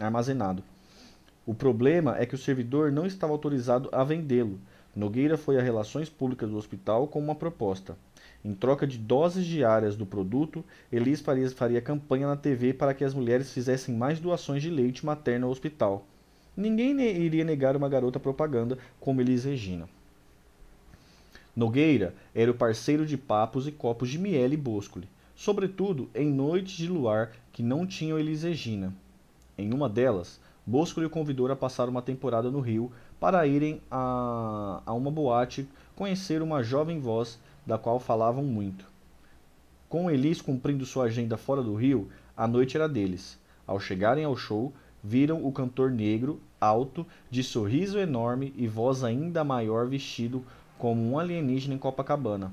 armazenado. 0.00 0.64
O 1.46 1.54
problema 1.54 2.18
é 2.18 2.26
que 2.26 2.34
o 2.34 2.38
servidor 2.38 2.90
não 2.90 3.06
estava 3.06 3.32
autorizado 3.32 3.88
a 3.92 4.02
vendê-lo. 4.02 4.58
Nogueira 4.96 5.36
foi 5.36 5.58
a 5.58 5.62
Relações 5.62 6.08
Públicas 6.08 6.48
do 6.48 6.56
hospital 6.56 7.08
com 7.08 7.18
uma 7.18 7.34
proposta. 7.34 7.96
Em 8.44 8.54
troca 8.54 8.86
de 8.86 8.96
doses 8.96 9.44
diárias 9.44 9.96
do 9.96 10.06
produto, 10.06 10.64
Elis 10.92 11.20
faria, 11.56 11.80
campanha 11.80 12.28
na 12.28 12.36
TV 12.36 12.72
para 12.72 12.94
que 12.94 13.02
as 13.02 13.12
mulheres 13.12 13.50
fizessem 13.50 13.94
mais 13.94 14.20
doações 14.20 14.62
de 14.62 14.70
leite 14.70 15.04
materno 15.04 15.46
ao 15.46 15.52
hospital. 15.52 16.06
Ninguém 16.56 17.00
iria 17.00 17.42
negar 17.42 17.76
uma 17.76 17.88
garota 17.88 18.20
propaganda 18.20 18.78
como 19.00 19.20
Elis 19.20 19.44
Regina. 19.44 19.88
Nogueira 21.56 22.14
era 22.32 22.50
o 22.50 22.54
parceiro 22.54 23.04
de 23.04 23.16
papos 23.16 23.66
e 23.66 23.72
copos 23.72 24.08
de 24.08 24.18
miel 24.18 24.52
e 24.52 24.56
boscoli, 24.56 25.08
sobretudo 25.34 26.08
em 26.14 26.30
noites 26.30 26.76
de 26.76 26.86
luar 26.86 27.32
que 27.52 27.64
não 27.64 27.84
tinham 27.84 28.18
Elis 28.18 28.44
Regina. 28.44 28.94
Em 29.58 29.72
uma 29.72 29.88
delas, 29.88 30.38
Boscoli 30.66 31.04
o 31.04 31.10
convidou 31.10 31.50
a 31.50 31.56
passar 31.56 31.90
uma 31.90 32.00
temporada 32.00 32.50
no 32.50 32.60
Rio 32.60 32.90
para 33.24 33.46
irem 33.46 33.80
a, 33.90 34.82
a 34.84 34.92
uma 34.92 35.10
boate 35.10 35.66
conhecer 35.96 36.42
uma 36.42 36.62
jovem 36.62 37.00
voz 37.00 37.38
da 37.64 37.78
qual 37.78 37.98
falavam 37.98 38.44
muito. 38.44 38.84
Com 39.88 40.10
Elis 40.10 40.42
cumprindo 40.42 40.84
sua 40.84 41.04
agenda 41.04 41.38
fora 41.38 41.62
do 41.62 41.74
Rio, 41.74 42.10
a 42.36 42.46
noite 42.46 42.76
era 42.76 42.86
deles. 42.86 43.40
Ao 43.66 43.80
chegarem 43.80 44.26
ao 44.26 44.36
show, 44.36 44.74
viram 45.02 45.42
o 45.42 45.50
cantor 45.50 45.90
negro, 45.90 46.38
alto, 46.60 47.06
de 47.30 47.42
sorriso 47.42 47.98
enorme 47.98 48.52
e 48.58 48.68
voz 48.68 49.02
ainda 49.02 49.42
maior 49.42 49.86
vestido 49.86 50.44
como 50.76 51.00
um 51.10 51.18
alienígena 51.18 51.76
em 51.76 51.78
Copacabana. 51.78 52.52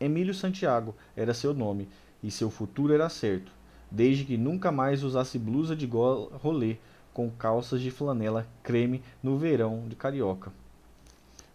Emílio 0.00 0.34
Santiago 0.34 0.96
era 1.16 1.32
seu 1.32 1.54
nome, 1.54 1.88
e 2.24 2.28
seu 2.32 2.50
futuro 2.50 2.92
era 2.92 3.08
certo, 3.08 3.52
desde 3.88 4.24
que 4.24 4.36
nunca 4.36 4.72
mais 4.72 5.04
usasse 5.04 5.38
blusa 5.38 5.76
de 5.76 5.86
rolê 5.86 6.76
com 7.18 7.28
calças 7.28 7.80
de 7.80 7.90
flanela 7.90 8.46
creme 8.62 9.02
no 9.20 9.36
verão 9.36 9.88
de 9.88 9.96
carioca. 9.96 10.52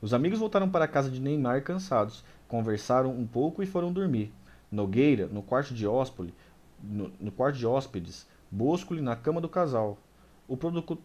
Os 0.02 0.13
amigos 0.13 0.39
voltaram 0.39 0.69
para 0.69 0.84
a 0.84 0.89
casa 0.89 1.10
de 1.10 1.21
Neymar 1.21 1.63
cansados, 1.63 2.21
conversaram 2.49 3.12
um 3.12 3.26
pouco 3.26 3.63
e 3.63 3.65
foram 3.65 3.93
dormir. 3.93 4.34
Nogueira, 4.69 5.26
no 5.28 5.41
quarto 5.41 5.73
de 5.73 5.88
hóspede, 5.88 6.34
no, 6.84 7.10
no 7.17 7.32
quarto 7.32 7.60
de 7.60 7.65
hóspedes, 7.65 8.28
Boscoli 8.52 8.99
na 8.99 9.15
cama 9.15 9.39
do 9.39 9.47
casal. 9.47 9.97
O, 10.49 10.56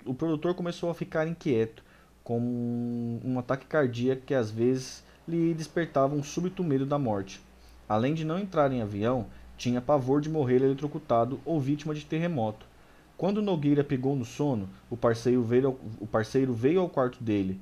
o 0.06 0.14
produtor 0.14 0.56
começou 0.56 0.90
a 0.90 0.94
ficar 0.94 1.28
inquieto 1.28 1.84
com 2.24 3.20
um 3.24 3.38
ataque 3.38 3.64
cardíaco 3.64 4.22
que 4.22 4.34
às 4.34 4.50
vezes 4.50 5.04
lhe 5.28 5.54
despertava 5.54 6.16
um 6.16 6.22
súbito 6.24 6.64
medo 6.64 6.84
da 6.84 6.98
morte. 6.98 7.40
Além 7.88 8.12
de 8.12 8.24
não 8.24 8.40
entrar 8.40 8.72
em 8.72 8.82
avião, 8.82 9.26
tinha 9.56 9.80
pavor 9.80 10.20
de 10.20 10.28
morrer 10.28 10.56
eletrocutado 10.56 11.38
ou 11.44 11.60
vítima 11.60 11.94
de 11.94 12.04
terremoto. 12.04 12.66
Quando 13.18 13.42
Nogueira 13.42 13.82
pegou 13.82 14.14
no 14.14 14.24
sono, 14.24 14.68
o 14.88 14.96
parceiro 14.96 15.42
veio 15.42 15.66
ao, 15.66 15.78
o 15.98 16.06
parceiro 16.06 16.54
veio 16.54 16.80
ao 16.80 16.88
quarto 16.88 17.20
dele. 17.20 17.60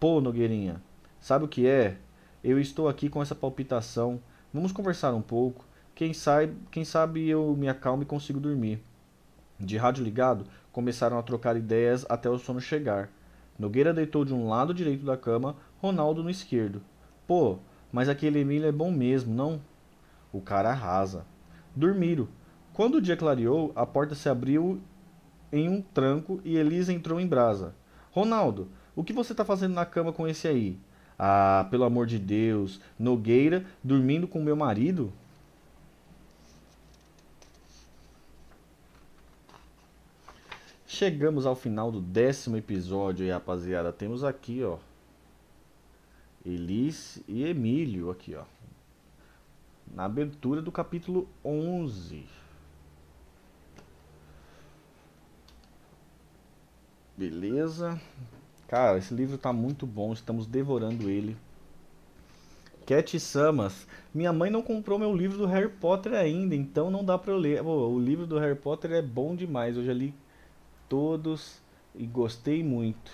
Pô, 0.00 0.18
Nogueirinha, 0.18 0.80
sabe 1.20 1.44
o 1.44 1.48
que 1.48 1.66
é? 1.66 1.98
Eu 2.42 2.58
estou 2.58 2.88
aqui 2.88 3.10
com 3.10 3.20
essa 3.20 3.34
palpitação. 3.34 4.18
Vamos 4.50 4.72
conversar 4.72 5.12
um 5.12 5.20
pouco. 5.20 5.62
Quem 5.94 6.14
sabe, 6.14 6.56
quem 6.70 6.86
sabe 6.86 7.28
eu 7.28 7.54
me 7.54 7.68
acalmo 7.68 8.02
e 8.02 8.06
consigo 8.06 8.40
dormir. 8.40 8.82
De 9.60 9.76
rádio 9.76 10.02
ligado, 10.02 10.46
começaram 10.72 11.18
a 11.18 11.22
trocar 11.22 11.54
ideias 11.54 12.06
até 12.08 12.30
o 12.30 12.38
sono 12.38 12.58
chegar. 12.58 13.10
Nogueira 13.58 13.92
deitou 13.92 14.24
de 14.24 14.32
um 14.32 14.48
lado 14.48 14.72
direito 14.72 15.04
da 15.04 15.18
cama, 15.18 15.54
Ronaldo 15.82 16.22
no 16.22 16.30
esquerdo. 16.30 16.80
Pô, 17.26 17.58
mas 17.92 18.08
aquele 18.08 18.38
Emílio 18.38 18.66
é 18.66 18.72
bom 18.72 18.90
mesmo, 18.90 19.34
não? 19.34 19.60
O 20.32 20.40
cara 20.40 20.70
arrasa. 20.70 21.26
Dormiram. 21.76 22.26
Quando 22.78 22.98
o 22.98 23.00
dia 23.00 23.16
clareou, 23.16 23.72
a 23.74 23.84
porta 23.84 24.14
se 24.14 24.28
abriu 24.28 24.80
em 25.50 25.68
um 25.68 25.82
tranco 25.82 26.40
e 26.44 26.56
Elisa 26.56 26.92
entrou 26.92 27.18
em 27.18 27.26
brasa. 27.26 27.74
Ronaldo, 28.12 28.68
o 28.94 29.02
que 29.02 29.12
você 29.12 29.32
está 29.32 29.44
fazendo 29.44 29.74
na 29.74 29.84
cama 29.84 30.12
com 30.12 30.28
esse 30.28 30.46
aí? 30.46 30.78
Ah, 31.18 31.66
pelo 31.72 31.82
amor 31.82 32.06
de 32.06 32.20
Deus, 32.20 32.80
Nogueira 32.96 33.66
dormindo 33.82 34.28
com 34.28 34.40
meu 34.40 34.54
marido? 34.54 35.12
Chegamos 40.86 41.46
ao 41.46 41.56
final 41.56 41.90
do 41.90 42.00
décimo 42.00 42.56
episódio 42.56 43.24
aí, 43.24 43.32
rapaziada. 43.32 43.92
Temos 43.92 44.22
aqui, 44.22 44.62
ó. 44.62 44.78
Elis 46.46 47.20
e 47.26 47.42
Emílio 47.42 48.08
aqui, 48.08 48.36
ó. 48.36 48.44
Na 49.92 50.04
abertura 50.04 50.62
do 50.62 50.70
capítulo 50.70 51.28
11. 51.44 52.37
Beleza. 57.18 58.00
Cara, 58.68 58.96
esse 58.96 59.12
livro 59.12 59.36
tá 59.36 59.52
muito 59.52 59.84
bom, 59.84 60.12
estamos 60.12 60.46
devorando 60.46 61.10
ele. 61.10 61.36
Cat 62.86 63.18
Samas. 63.18 63.88
Minha 64.14 64.32
mãe 64.32 64.50
não 64.50 64.62
comprou 64.62 65.00
meu 65.00 65.12
livro 65.12 65.36
do 65.36 65.46
Harry 65.46 65.68
Potter 65.68 66.14
ainda, 66.14 66.54
então 66.54 66.92
não 66.92 67.04
dá 67.04 67.18
pra 67.18 67.32
eu 67.32 67.36
ler. 67.36 67.60
O 67.60 67.98
livro 67.98 68.24
do 68.24 68.38
Harry 68.38 68.54
Potter 68.54 68.92
é 68.92 69.02
bom 69.02 69.34
demais, 69.34 69.76
eu 69.76 69.84
já 69.84 69.92
li 69.92 70.14
todos 70.88 71.58
e 71.92 72.06
gostei 72.06 72.62
muito. 72.62 73.10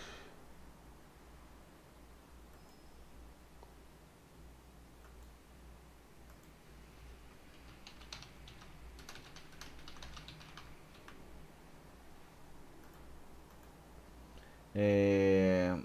É... 14.74 15.76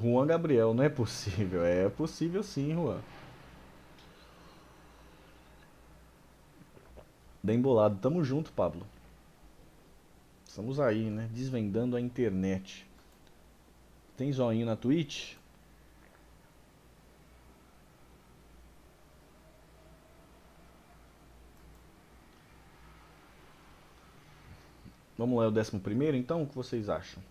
Juan 0.00 0.26
Gabriel, 0.26 0.72
não 0.72 0.82
é 0.84 0.88
possível. 0.88 1.64
É 1.64 1.88
possível 1.88 2.42
sim, 2.42 2.74
Juan. 2.74 3.00
Bem 7.42 7.60
bolado. 7.60 7.98
Tamo 8.00 8.24
junto, 8.24 8.52
Pablo. 8.52 8.86
Estamos 10.46 10.78
aí, 10.78 11.10
né? 11.10 11.28
Desvendando 11.32 11.96
a 11.96 12.00
internet. 12.00 12.86
Tem 14.16 14.32
zoinho 14.32 14.66
na 14.66 14.76
Twitch? 14.76 15.34
Vamos 25.16 25.38
lá, 25.38 25.48
o 25.48 25.50
décimo 25.50 25.80
primeiro, 25.80 26.16
então? 26.16 26.42
O 26.42 26.46
que 26.46 26.54
vocês 26.54 26.88
acham? 26.88 27.22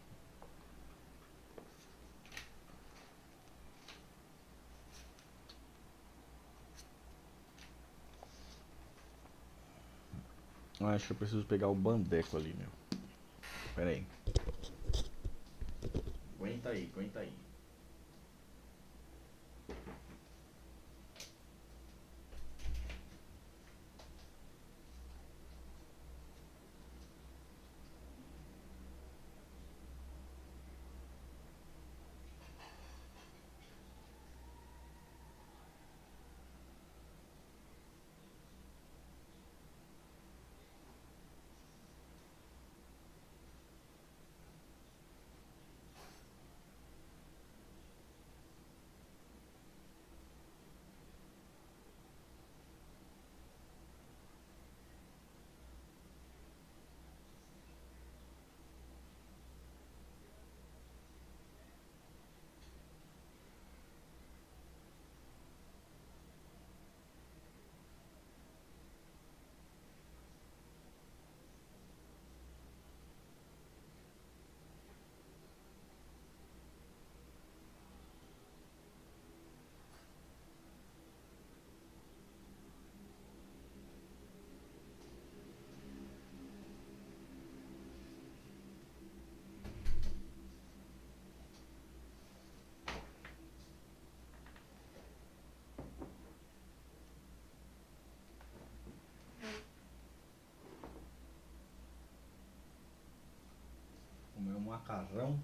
Acho 10.84 11.08
que 11.08 11.14
eu 11.14 11.18
preciso 11.18 11.46
pegar 11.46 11.68
o 11.68 11.76
bandeco 11.76 12.38
ali, 12.38 12.56
meu. 12.58 12.68
Pera 13.76 13.92
aí. 13.92 14.06
Aguenta 16.40 16.70
aí, 16.70 16.90
aguenta 16.92 17.20
aí. 17.20 17.34
Comer 104.34 104.56
um 104.56 104.71
macarrão. 104.82 105.40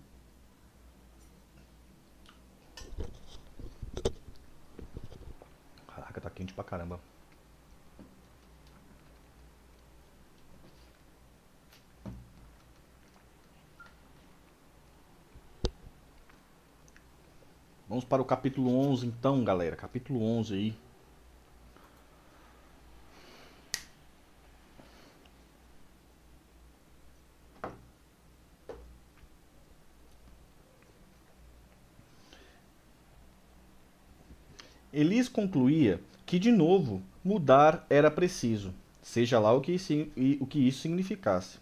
Caraca, 5.88 6.22
tá 6.22 6.30
quente 6.30 6.54
pra 6.54 6.64
caramba. 6.64 7.00
Vamos 17.88 18.04
para 18.04 18.22
o 18.22 18.26
capítulo 18.26 18.78
11 18.78 19.08
então, 19.08 19.44
galera. 19.44 19.76
Capítulo 19.76 20.22
11 20.22 20.54
aí. 20.54 20.88
Elis 34.98 35.27
concluía 35.38 36.00
que, 36.26 36.40
de 36.40 36.52
novo, 36.52 37.00
mudar 37.24 37.86
era 37.92 38.10
preciso, 38.10 38.74
seja 39.04 39.38
lá 39.38 39.54
o 39.54 39.62
que, 39.62 39.78
o 40.42 40.48
que 40.48 40.68
isso 40.68 40.82
significasse. 40.82 41.60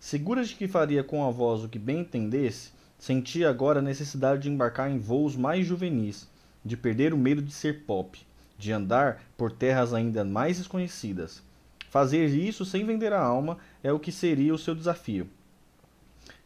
Segura 0.00 0.42
de 0.44 0.56
que 0.56 0.66
faria 0.66 1.04
com 1.04 1.24
a 1.24 1.30
voz 1.30 1.62
o 1.62 1.68
que 1.68 1.78
bem 1.78 2.00
entendesse, 2.00 2.72
sentia 2.98 3.48
agora 3.48 3.78
a 3.78 3.82
necessidade 3.82 4.42
de 4.42 4.50
embarcar 4.50 4.90
em 4.90 4.98
voos 4.98 5.36
mais 5.36 5.64
juvenis, 5.64 6.28
de 6.64 6.76
perder 6.76 7.14
o 7.14 7.16
medo 7.16 7.40
de 7.40 7.52
ser 7.52 7.84
pop, 7.84 8.18
de 8.58 8.72
andar 8.72 9.22
por 9.36 9.52
terras 9.52 9.94
ainda 9.94 10.24
mais 10.24 10.58
desconhecidas. 10.58 11.40
Fazer 11.90 12.26
isso 12.26 12.64
sem 12.64 12.84
vender 12.84 13.12
a 13.12 13.22
alma 13.22 13.58
é 13.80 13.92
o 13.92 14.00
que 14.00 14.10
seria 14.10 14.52
o 14.52 14.58
seu 14.58 14.74
desafio. 14.74 15.28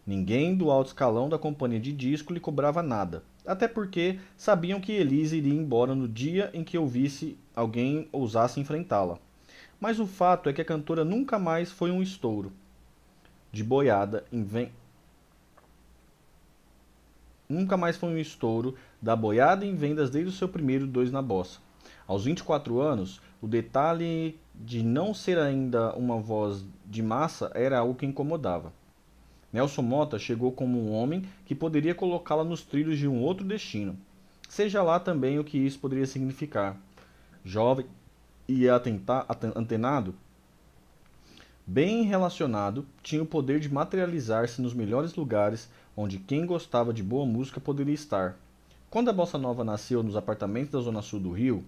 Ninguém 0.07 0.55
do 0.55 0.71
alto 0.71 0.89
escalão 0.89 1.31
da 1.31 1.39
companhia 1.39 1.81
de 1.81 1.93
disco 1.93 2.31
lhe 2.31 2.41
cobrava 2.41 2.83
nada, 2.83 3.23
até 3.47 3.67
porque 3.67 4.19
sabiam 4.37 4.81
que 4.81 4.93
Elise 4.93 5.37
iria 5.37 5.55
embora 5.55 5.95
no 5.95 6.09
dia 6.09 6.51
em 6.55 6.63
que 6.63 6.79
ouvisse 6.79 7.37
alguém 7.55 8.09
ousasse 8.13 8.61
enfrentá-la. 8.61 9.19
Mas 9.81 9.99
o 9.99 10.07
fato 10.07 10.49
é 10.49 10.53
que 10.53 10.61
a 10.61 10.65
cantora 10.65 11.05
nunca 11.05 11.39
mais 11.39 11.71
foi 11.71 11.91
um 11.91 12.03
estouro. 12.03 12.53
De 13.51 13.65
boiada, 13.65 14.25
inven... 14.33 14.71
nunca 17.49 17.77
mais 17.77 17.97
foi 17.97 18.11
um 18.11 18.17
estouro 18.17 18.77
da 19.01 19.17
boiada 19.17 19.67
em 19.67 19.75
vendas 19.75 20.09
desde 20.09 20.31
o 20.31 20.33
seu 20.33 20.49
primeiro 20.49 20.87
dois 20.87 21.11
na 21.11 21.21
bossa. 21.21 21.59
Aos 22.07 22.25
24 22.25 22.81
anos, 22.81 23.21
o 23.41 23.49
detalhe 23.49 24.39
de 24.55 24.83
não 24.83 25.13
ser 25.13 25.39
ainda 25.39 25.93
uma 25.95 26.19
voz 26.19 26.65
de 26.87 27.03
massa 27.03 27.51
era 27.55 27.79
algo 27.79 27.95
que 27.95 28.07
incomodava. 28.07 28.73
Nelson 29.53 29.83
Mota 29.83 30.19
chegou 30.19 30.51
como 30.51 30.79
um 30.79 30.93
homem 30.93 31.25
que 31.45 31.55
poderia 31.55 31.95
colocá-la 31.95 32.43
nos 32.43 32.63
trilhos 32.63 32.99
de 32.99 33.07
um 33.07 33.21
outro 33.21 33.45
destino, 33.45 33.97
seja 34.49 34.83
lá 34.83 34.99
também 34.99 35.39
o 35.39 35.45
que 35.45 35.59
isso 35.59 35.79
poderia 35.79 36.07
significar. 36.07 36.77
Jovem 37.45 37.87
e 38.49 38.67
antenado, 38.69 40.15
bem 41.67 42.05
relacionado, 42.05 42.87
tinha 43.03 43.23
o 43.23 43.27
poder 43.27 43.61
de 43.61 43.73
materializar-se 43.73 44.63
nos 44.63 44.75
melhores 44.75 45.15
lugares 45.15 45.69
onde 45.97 46.19
quem 46.19 46.47
gostava 46.47 46.93
de 46.93 47.03
boa 47.03 47.27
música 47.27 47.61
poderia 47.61 47.95
estar. 47.95 48.39
Quando 48.89 49.09
a 49.09 49.13
bossa 49.13 49.39
nova 49.39 49.65
nasceu 49.65 50.03
nos 50.03 50.17
apartamentos 50.17 50.71
da 50.71 50.81
zona 50.81 51.03
sul 51.03 51.21
do 51.21 51.31
Rio, 51.31 51.65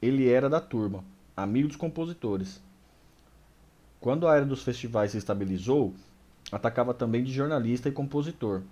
ele 0.00 0.28
era 0.28 0.48
da 0.48 0.60
turma, 0.60 1.04
amigo 1.36 1.68
dos 1.68 1.76
compositores. 1.76 2.60
Quando 4.00 4.26
a 4.28 4.36
era 4.36 4.44
dos 4.44 4.62
festivais 4.62 5.12
se 5.12 5.18
estabilizou, 5.18 5.94
atacava 6.50 6.94
também 6.94 7.24
de 7.24 7.32
jornalista 7.32 7.88
e 7.88 7.92
compositor. 7.92 8.62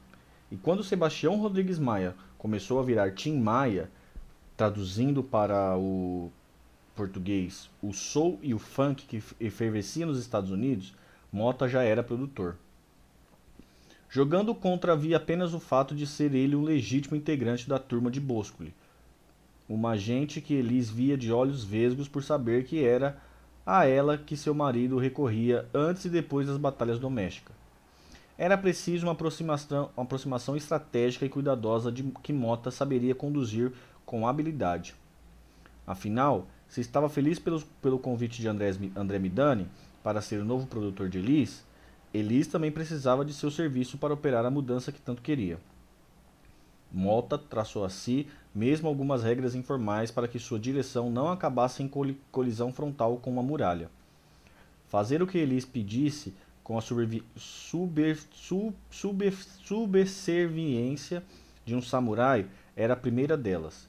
E 0.51 0.57
quando 0.57 0.85
Sebastião 0.85 1.41
Rodrigues 1.41 1.79
Maia 1.79 2.15
começou 2.39 2.79
a 2.79 2.83
virar 2.83 3.13
Tim 3.13 3.39
Maia, 3.39 3.91
traduzindo 4.57 5.23
para 5.23 5.77
o 5.77 6.31
português 6.95 7.69
o 7.83 7.93
soul 7.93 8.39
e 8.41 8.55
o 8.55 8.59
funk 8.59 9.05
que 9.07 9.23
efervescia 9.41 10.07
nos 10.07 10.19
Estados 10.19 10.51
Unidos, 10.51 10.95
Mota 11.33 11.69
já 11.69 11.83
era 11.83 12.03
produtor. 12.03 12.57
Jogando 14.09 14.55
contra 14.55 14.93
havia 14.93 15.17
apenas 15.17 15.53
o 15.53 15.59
fato 15.59 15.93
de 15.93 16.07
ser 16.07 16.33
ele 16.33 16.55
um 16.55 16.63
legítimo 16.63 17.17
integrante 17.17 17.69
da 17.69 17.81
turma 17.81 18.13
de 18.13 18.21
Boscoli, 18.21 18.73
uma 19.69 19.97
gente 19.97 20.41
que 20.41 20.55
Elis 20.55 20.89
via 20.89 21.17
de 21.17 21.33
olhos 21.33 21.65
vesgos 21.65 22.07
por 22.07 22.23
saber 22.23 22.65
que 22.65 22.85
era 22.85 23.21
a 23.67 23.87
ela 23.87 24.17
que 24.17 24.37
seu 24.37 24.55
marido 24.55 24.99
recorria 24.99 25.69
antes 25.75 26.05
e 26.05 26.09
depois 26.09 26.47
das 26.47 26.59
batalhas 26.59 27.01
domésticas. 27.01 27.64
Era 28.37 28.59
preciso 28.59 29.07
uma 29.07 29.13
aproximação, 29.13 29.91
uma 29.97 30.05
aproximação 30.05 30.57
estratégica 30.57 31.25
e 31.25 31.29
cuidadosa 31.29 31.93
de 31.93 32.03
que 32.23 32.33
Mota 32.33 32.71
saberia 32.71 33.15
conduzir 33.15 33.73
com 34.05 34.27
habilidade. 34.27 34.95
Afinal, 35.87 36.47
se 36.69 36.81
estava 36.81 37.09
feliz 37.09 37.39
pelo, 37.39 37.61
pelo 37.81 37.99
convite 37.99 38.41
de 38.41 38.49
André, 38.49 38.73
André 38.97 39.19
Midani 39.19 39.69
para 40.03 40.21
ser 40.21 40.41
o 40.41 40.45
novo 40.45 40.67
produtor 40.67 41.09
de 41.09 41.19
Elis, 41.19 41.65
Elis 42.13 42.47
também 42.47 42.71
precisava 42.71 43.25
de 43.25 43.33
seu 43.33 43.51
serviço 43.51 43.99
para 43.99 44.15
operar 44.15 44.45
a 44.45 44.51
mudança 44.51 44.93
que 44.93 45.01
tanto 45.01 45.23
queria. 45.23 45.59
Mota 46.93 47.37
traçou 47.37 47.85
a 47.85 47.89
si 47.89 48.29
mesmo 48.55 48.89
algumas 48.89 49.25
regras 49.25 49.55
informais 49.55 50.13
para 50.13 50.29
que 50.29 50.39
sua 50.39 50.61
direção 50.61 51.11
não 51.11 51.29
acabasse 51.29 51.83
em 51.83 51.91
colisão 52.31 52.73
frontal 52.73 53.17
com 53.17 53.31
uma 53.31 53.43
muralha. 53.43 53.91
Fazer 54.89 55.21
o 55.21 55.27
que 55.27 55.39
Elis 55.39 55.65
pedisse 55.65 56.33
com 56.65 56.79
a 56.79 56.83
subserviência 59.61 61.23
de 61.65 61.77
um 61.77 61.83
samurai 61.83 62.47
era 62.75 62.95
a 62.95 62.97
primeira 62.97 63.37
delas. 63.37 63.87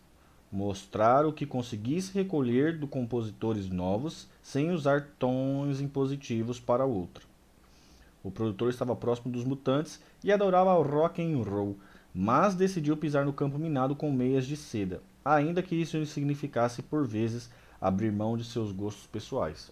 Mostrar 0.52 1.26
o 1.26 1.34
que 1.34 1.46
conseguisse 1.46 2.14
recolher 2.14 2.78
do 2.78 2.86
compositores 2.86 3.70
novos 3.70 4.28
sem 4.44 4.72
usar 4.72 5.08
tons 5.18 5.80
impositivos 5.80 6.60
para 6.60 6.86
outro. 6.86 7.26
O 8.22 8.30
produtor 8.30 8.70
estava 8.70 8.96
próximo 8.96 9.32
dos 9.32 9.46
mutantes 9.46 10.02
e 10.24 10.32
adorava 10.32 10.78
o 10.78 10.82
rock 10.82 11.22
and 11.22 11.42
roll, 11.44 11.78
mas 12.14 12.56
decidiu 12.56 12.98
pisar 12.98 13.24
no 13.26 13.34
campo 13.34 13.58
minado 13.58 13.96
com 13.96 14.12
meias 14.12 14.46
de 14.46 14.58
seda, 14.58 15.02
ainda 15.24 15.64
que 15.64 15.76
isso 15.76 16.06
significasse 16.06 16.82
por 16.82 17.08
vezes 17.08 17.50
abrir 17.80 18.12
mão 18.12 18.36
de 18.36 18.44
seus 18.44 18.72
gostos 18.72 19.08
pessoais. 19.08 19.72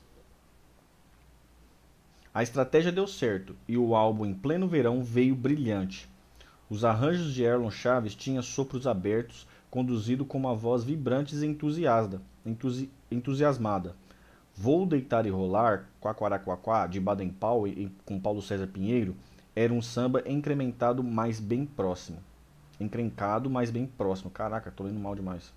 A 2.33 2.41
estratégia 2.41 2.91
deu 2.91 3.05
certo 3.07 3.55
e 3.67 3.77
o 3.77 3.95
álbum 3.95 4.25
em 4.25 4.33
pleno 4.33 4.67
verão 4.67 5.03
veio 5.03 5.35
brilhante. 5.35 6.09
Os 6.69 6.83
arranjos 6.83 7.33
de 7.33 7.43
Erlon 7.43 7.69
Chaves 7.69 8.15
tinham 8.15 8.41
sopros 8.41 8.87
abertos, 8.87 9.47
conduzido 9.69 10.25
com 10.25 10.37
uma 10.37 10.55
voz 10.55 10.83
vibrante 10.83 11.35
e 11.35 11.45
entusiasta, 11.45 12.21
entusi 12.45 12.89
entusiasmada. 13.11 13.95
Vou 14.55 14.85
deitar 14.85 15.25
e 15.25 15.29
rolar, 15.29 15.87
Quaquaraquaquá, 16.01 16.87
de 16.87 16.99
Baden 16.99 17.29
Powell 17.29 17.89
com 18.05 18.19
Paulo 18.19 18.41
César 18.41 18.67
Pinheiro, 18.67 19.15
era 19.55 19.73
um 19.73 19.81
samba 19.81 20.23
incrementado 20.25 21.03
mais 21.03 21.39
bem 21.39 21.65
próximo 21.65 22.19
encrencado, 22.79 23.49
mas 23.49 23.71
bem 23.71 23.85
próximo. 23.85 24.29
Caraca, 24.29 24.71
tô 24.71 24.83
lendo 24.83 24.99
mal 24.99 25.15
demais. 25.15 25.51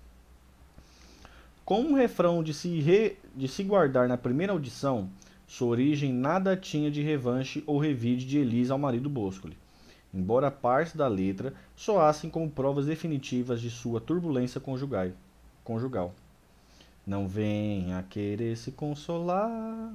Com 1.65 1.81
um 1.81 1.93
refrão 1.95 2.41
de 2.41 2.53
se, 2.53 2.79
re, 2.79 3.17
de 3.35 3.47
se 3.47 3.63
guardar 3.63 4.07
na 4.07 4.17
primeira 4.17 4.53
audição, 4.53 5.09
sua 5.47 5.69
origem 5.69 6.11
nada 6.11 6.57
tinha 6.57 6.91
de 6.91 7.01
revanche 7.01 7.63
ou 7.65 7.79
revide 7.79 8.25
de 8.25 8.37
Elisa 8.37 8.73
ao 8.73 8.79
marido 8.79 9.09
Boscoli, 9.09 9.57
embora 10.13 10.51
partes 10.51 10.93
da 10.93 11.07
letra 11.07 11.53
soassem 11.73 12.29
como 12.29 12.51
provas 12.51 12.85
definitivas 12.85 13.61
de 13.61 13.69
sua 13.69 14.01
turbulência 14.01 14.61
conjugal. 15.63 16.13
Não 17.05 17.29
venha 17.29 18.03
querer 18.09 18.57
se 18.57 18.73
consolar, 18.73 19.89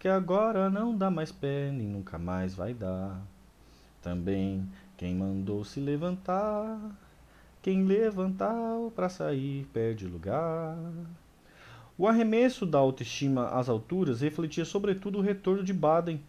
que 0.00 0.08
agora 0.08 0.68
não 0.68 0.96
dá 0.98 1.08
mais 1.08 1.30
pé 1.30 1.70
nem 1.70 1.86
nunca 1.86 2.18
mais 2.18 2.52
vai 2.52 2.74
dar. 2.74 3.22
Também 4.02 4.68
quem 4.96 5.14
mandou 5.14 5.64
se 5.64 5.78
levantar, 5.78 6.78
quem 7.62 7.84
levantar 7.84 8.90
para 8.96 9.08
sair 9.08 9.66
perde 9.72 10.06
lugar. 10.06 10.76
O 11.96 12.08
arremesso 12.08 12.66
da 12.66 12.78
autoestima 12.78 13.50
às 13.50 13.68
alturas 13.68 14.20
refletia 14.20 14.64
sobretudo 14.64 15.18
o 15.18 15.22
retorno 15.22 15.62
de 15.62 15.72
Baden, 15.72 16.20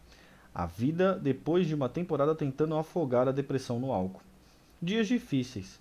a 0.53 0.67
vida 0.67 1.15
depois 1.15 1.67
de 1.67 1.73
uma 1.73 1.89
temporada 1.89 2.35
tentando 2.35 2.75
afogar 2.75 3.27
a 3.27 3.31
depressão 3.31 3.79
no 3.79 3.91
álcool. 3.91 4.21
Dias 4.79 5.07
difíceis, 5.07 5.79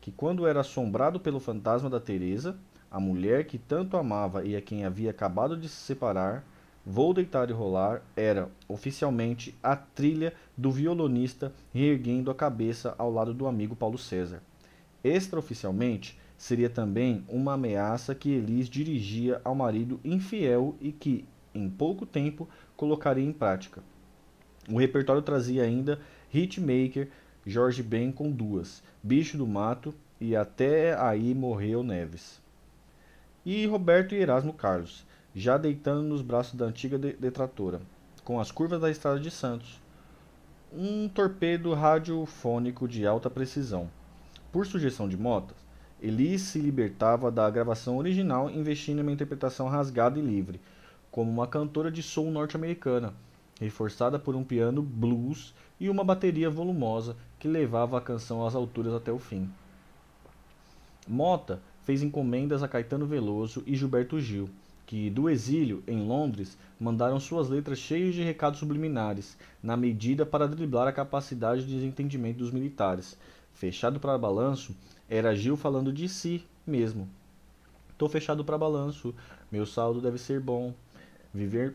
que 0.00 0.10
quando 0.10 0.46
era 0.46 0.60
assombrado 0.60 1.20
pelo 1.20 1.38
fantasma 1.38 1.90
da 1.90 2.00
Teresa, 2.00 2.56
a 2.90 2.98
mulher 2.98 3.46
que 3.46 3.58
tanto 3.58 3.98
amava 3.98 4.42
e 4.42 4.56
a 4.56 4.62
quem 4.62 4.86
havia 4.86 5.10
acabado 5.10 5.54
de 5.54 5.68
se 5.68 5.76
separar, 5.76 6.42
Vou 6.88 7.12
Deitar 7.12 7.50
e 7.50 7.52
Rolar 7.52 8.00
era, 8.14 8.48
oficialmente, 8.68 9.52
a 9.60 9.74
trilha 9.74 10.32
do 10.56 10.70
violonista 10.70 11.52
reerguendo 11.74 12.30
a 12.30 12.34
cabeça 12.34 12.94
ao 12.96 13.12
lado 13.12 13.34
do 13.34 13.48
amigo 13.48 13.74
Paulo 13.74 13.98
César. 13.98 14.40
Extraoficialmente, 15.02 16.16
seria 16.36 16.68
também 16.68 17.24
uma 17.28 17.54
ameaça 17.54 18.14
que 18.14 18.30
Elis 18.30 18.68
dirigia 18.68 19.40
ao 19.44 19.54
marido 19.54 20.00
infiel 20.04 20.76
e 20.80 20.92
que, 20.92 21.24
em 21.54 21.68
pouco 21.68 22.04
tempo, 22.04 22.48
colocaria 22.76 23.24
em 23.24 23.32
prática. 23.32 23.82
O 24.68 24.78
repertório 24.78 25.22
trazia 25.22 25.62
ainda 25.62 26.00
Hitmaker, 26.32 27.08
Jorge 27.44 27.82
Ben 27.82 28.10
com 28.10 28.30
duas, 28.30 28.82
Bicho 29.02 29.38
do 29.38 29.46
Mato 29.46 29.94
e 30.20 30.34
Até 30.34 30.98
Aí 31.00 31.34
Morreu 31.34 31.82
Neves. 31.82 32.40
E 33.44 33.64
Roberto 33.66 34.14
e 34.14 34.18
Erasmo 34.18 34.52
Carlos 34.52 35.06
já 35.36 35.58
deitando 35.58 36.02
nos 36.02 36.22
braços 36.22 36.54
da 36.54 36.64
antiga 36.64 36.96
detratora, 36.98 37.82
com 38.24 38.40
as 38.40 38.50
curvas 38.50 38.80
da 38.80 38.90
estrada 38.90 39.20
de 39.20 39.30
Santos. 39.30 39.78
Um 40.72 41.10
torpedo 41.10 41.74
radiofônico 41.74 42.88
de 42.88 43.06
alta 43.06 43.28
precisão. 43.28 43.90
Por 44.50 44.66
sugestão 44.66 45.06
de 45.06 45.16
Motas, 45.16 45.58
Elis 46.00 46.42
se 46.42 46.58
libertava 46.58 47.30
da 47.30 47.48
gravação 47.48 47.96
original, 47.96 48.50
investindo 48.50 48.98
em 48.98 49.02
uma 49.02 49.12
interpretação 49.12 49.68
rasgada 49.68 50.18
e 50.18 50.22
livre, 50.22 50.60
como 51.10 51.30
uma 51.30 51.46
cantora 51.46 51.90
de 51.90 52.02
soul 52.02 52.30
norte-americana, 52.30 53.14
reforçada 53.58 54.18
por 54.18 54.36
um 54.36 54.44
piano 54.44 54.82
blues 54.82 55.54
e 55.80 55.88
uma 55.88 56.04
bateria 56.04 56.50
volumosa 56.50 57.16
que 57.38 57.48
levava 57.48 57.96
a 57.96 58.02
canção 58.02 58.46
às 58.46 58.54
alturas 58.54 58.92
até 58.92 59.10
o 59.10 59.18
fim. 59.18 59.50
Mota 61.08 61.60
fez 61.84 62.02
encomendas 62.02 62.62
a 62.62 62.68
Caetano 62.68 63.06
Veloso 63.06 63.62
e 63.66 63.76
Gilberto 63.76 64.20
Gil, 64.20 64.50
que, 64.84 65.08
do 65.08 65.30
exílio, 65.30 65.82
em 65.86 66.06
Londres, 66.06 66.58
mandaram 66.78 67.18
suas 67.18 67.48
letras 67.48 67.78
cheias 67.78 68.14
de 68.14 68.22
recados 68.22 68.58
subliminares, 68.58 69.36
na 69.62 69.76
medida 69.76 70.26
para 70.26 70.46
driblar 70.46 70.86
a 70.86 70.92
capacidade 70.92 71.64
de 71.64 71.74
desentendimento 71.74 72.38
dos 72.38 72.50
militares. 72.50 73.18
Fechado 73.52 73.98
para 73.98 74.18
balanço, 74.18 74.76
era 75.08 75.34
Gil 75.34 75.56
falando 75.56 75.92
de 75.92 76.08
si 76.08 76.44
mesmo. 76.66 77.08
Tô 77.96 78.08
fechado 78.08 78.44
para 78.44 78.58
balanço, 78.58 79.14
meu 79.50 79.64
saldo 79.64 80.00
deve 80.00 80.18
ser 80.18 80.40
bom. 80.40 80.74
Viver 81.32 81.74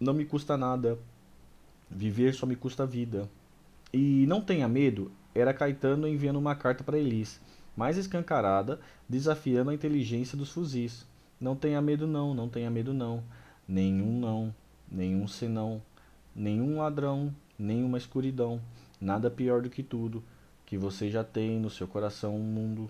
não 0.00 0.14
me 0.14 0.24
custa 0.24 0.56
nada, 0.56 0.98
viver 1.90 2.34
só 2.34 2.46
me 2.46 2.56
custa 2.56 2.86
vida. 2.86 3.28
E 3.92 4.24
não 4.26 4.40
tenha 4.40 4.66
medo, 4.66 5.12
era 5.34 5.52
Caetano 5.52 6.08
enviando 6.08 6.38
uma 6.38 6.54
carta 6.54 6.82
para 6.82 6.98
Elis, 6.98 7.40
mais 7.76 7.96
escancarada, 7.96 8.80
desafiando 9.08 9.70
a 9.70 9.74
inteligência 9.74 10.38
dos 10.38 10.52
fuzis. 10.52 11.06
Não 11.40 11.54
tenha 11.54 11.80
medo 11.80 12.06
não, 12.06 12.34
não 12.34 12.48
tenha 12.48 12.70
medo 12.70 12.92
não. 12.94 13.22
Nenhum 13.66 14.18
não, 14.18 14.54
nenhum 14.90 15.26
senão, 15.28 15.80
nenhum 16.34 16.78
ladrão, 16.78 17.34
nenhuma 17.58 17.98
escuridão. 17.98 18.60
Nada 19.00 19.30
pior 19.30 19.62
do 19.62 19.70
que 19.70 19.82
tudo, 19.82 20.22
que 20.70 20.78
você 20.78 21.10
já 21.10 21.24
tem 21.24 21.58
no 21.58 21.68
seu 21.68 21.88
coração 21.88 22.36
um 22.36 22.44
mundo. 22.44 22.88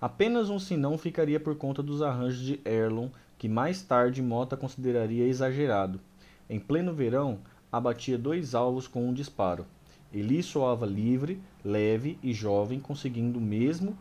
Apenas 0.00 0.48
um 0.48 0.60
sinão 0.60 0.96
ficaria 0.96 1.40
por 1.40 1.56
conta 1.56 1.82
dos 1.82 2.00
arranjos 2.00 2.38
de 2.38 2.60
Erlon, 2.64 3.08
que 3.36 3.48
mais 3.48 3.82
tarde 3.82 4.22
Mota 4.22 4.56
consideraria 4.56 5.26
exagerado. 5.26 6.00
Em 6.48 6.60
pleno 6.60 6.94
verão, 6.94 7.40
abatia 7.72 8.16
dois 8.16 8.54
alvos 8.54 8.86
com 8.86 9.08
um 9.08 9.12
disparo. 9.12 9.66
Eli 10.12 10.40
soava 10.40 10.86
livre, 10.86 11.42
leve 11.64 12.16
e 12.22 12.32
jovem, 12.32 12.78
conseguindo 12.78 13.40
mesmo 13.40 13.98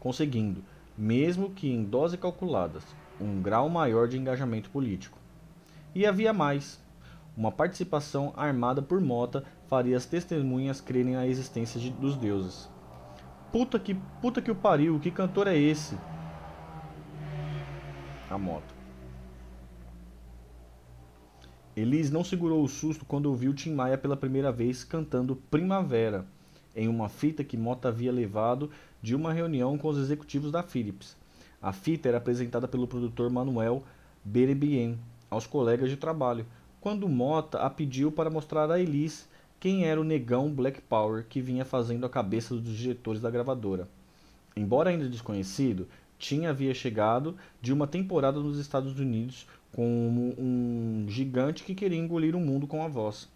conseguindo, 0.00 0.64
mesmo 0.96 1.50
que 1.50 1.68
em 1.68 1.84
dose 1.84 2.16
calculadas, 2.16 2.82
um 3.20 3.42
grau 3.42 3.68
maior 3.68 4.08
de 4.08 4.16
engajamento 4.16 4.70
político. 4.70 5.18
E 5.94 6.06
havia 6.06 6.32
mais. 6.32 6.82
Uma 7.36 7.52
participação 7.52 8.32
armada 8.36 8.80
por 8.80 9.00
Mota 9.02 9.44
faria 9.68 9.96
as 9.96 10.06
testemunhas 10.06 10.80
crerem 10.80 11.14
na 11.14 11.26
existência 11.26 11.80
de, 11.80 11.90
dos 11.90 12.16
deuses. 12.16 12.68
Puta 13.50 13.78
que, 13.78 13.94
puta 14.20 14.42
que 14.42 14.50
o 14.50 14.54
pariu, 14.54 14.98
que 14.98 15.10
cantor 15.10 15.46
é 15.46 15.56
esse? 15.56 15.96
A 18.28 18.36
moto. 18.36 18.74
Elis 21.76 22.10
não 22.10 22.22
segurou 22.22 22.62
o 22.62 22.68
susto 22.68 23.04
quando 23.04 23.26
ouviu 23.26 23.52
Tim 23.52 23.74
Maia 23.74 23.98
pela 23.98 24.16
primeira 24.16 24.52
vez 24.52 24.84
cantando 24.84 25.36
Primavera, 25.50 26.24
em 26.74 26.88
uma 26.88 27.08
fita 27.08 27.42
que 27.42 27.56
Mota 27.56 27.88
havia 27.88 28.12
levado 28.12 28.70
de 29.02 29.14
uma 29.14 29.32
reunião 29.32 29.76
com 29.76 29.88
os 29.88 29.98
executivos 29.98 30.52
da 30.52 30.62
Philips. 30.62 31.16
A 31.60 31.72
fita 31.72 32.08
era 32.08 32.18
apresentada 32.18 32.68
pelo 32.68 32.86
produtor 32.86 33.30
Manuel 33.30 33.82
Berebien 34.24 34.98
aos 35.28 35.46
colegas 35.46 35.90
de 35.90 35.96
trabalho, 35.96 36.46
quando 36.80 37.08
Mota 37.08 37.58
a 37.58 37.70
pediu 37.70 38.12
para 38.12 38.30
mostrar 38.30 38.70
a 38.70 38.78
Elis 38.78 39.28
quem 39.64 39.86
era 39.86 39.98
o 39.98 40.04
negão 40.04 40.52
Black 40.52 40.82
Power 40.82 41.24
que 41.26 41.40
vinha 41.40 41.64
fazendo 41.64 42.04
a 42.04 42.08
cabeça 42.10 42.54
dos 42.54 42.76
diretores 42.76 43.22
da 43.22 43.30
gravadora. 43.30 43.88
Embora 44.54 44.90
ainda 44.90 45.08
desconhecido, 45.08 45.88
Tim 46.18 46.44
havia 46.44 46.74
chegado 46.74 47.34
de 47.62 47.72
uma 47.72 47.86
temporada 47.86 48.38
nos 48.38 48.58
Estados 48.58 49.00
Unidos 49.00 49.46
como 49.72 50.34
um 50.38 51.06
gigante 51.08 51.64
que 51.64 51.74
queria 51.74 51.98
engolir 51.98 52.36
o 52.36 52.40
mundo 52.40 52.66
com 52.66 52.84
a 52.84 52.88
voz. 52.88 53.26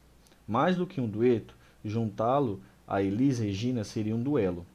Mais 0.47 0.77
do 0.77 0.87
que 0.87 1.01
um 1.01 1.09
dueto, 1.09 1.57
juntá-lo 1.83 2.61
a 2.87 3.03
Elis 3.03 3.39
Regina 3.39 3.83
seria 3.83 4.15
um 4.15 4.23
duelo. 4.23 4.67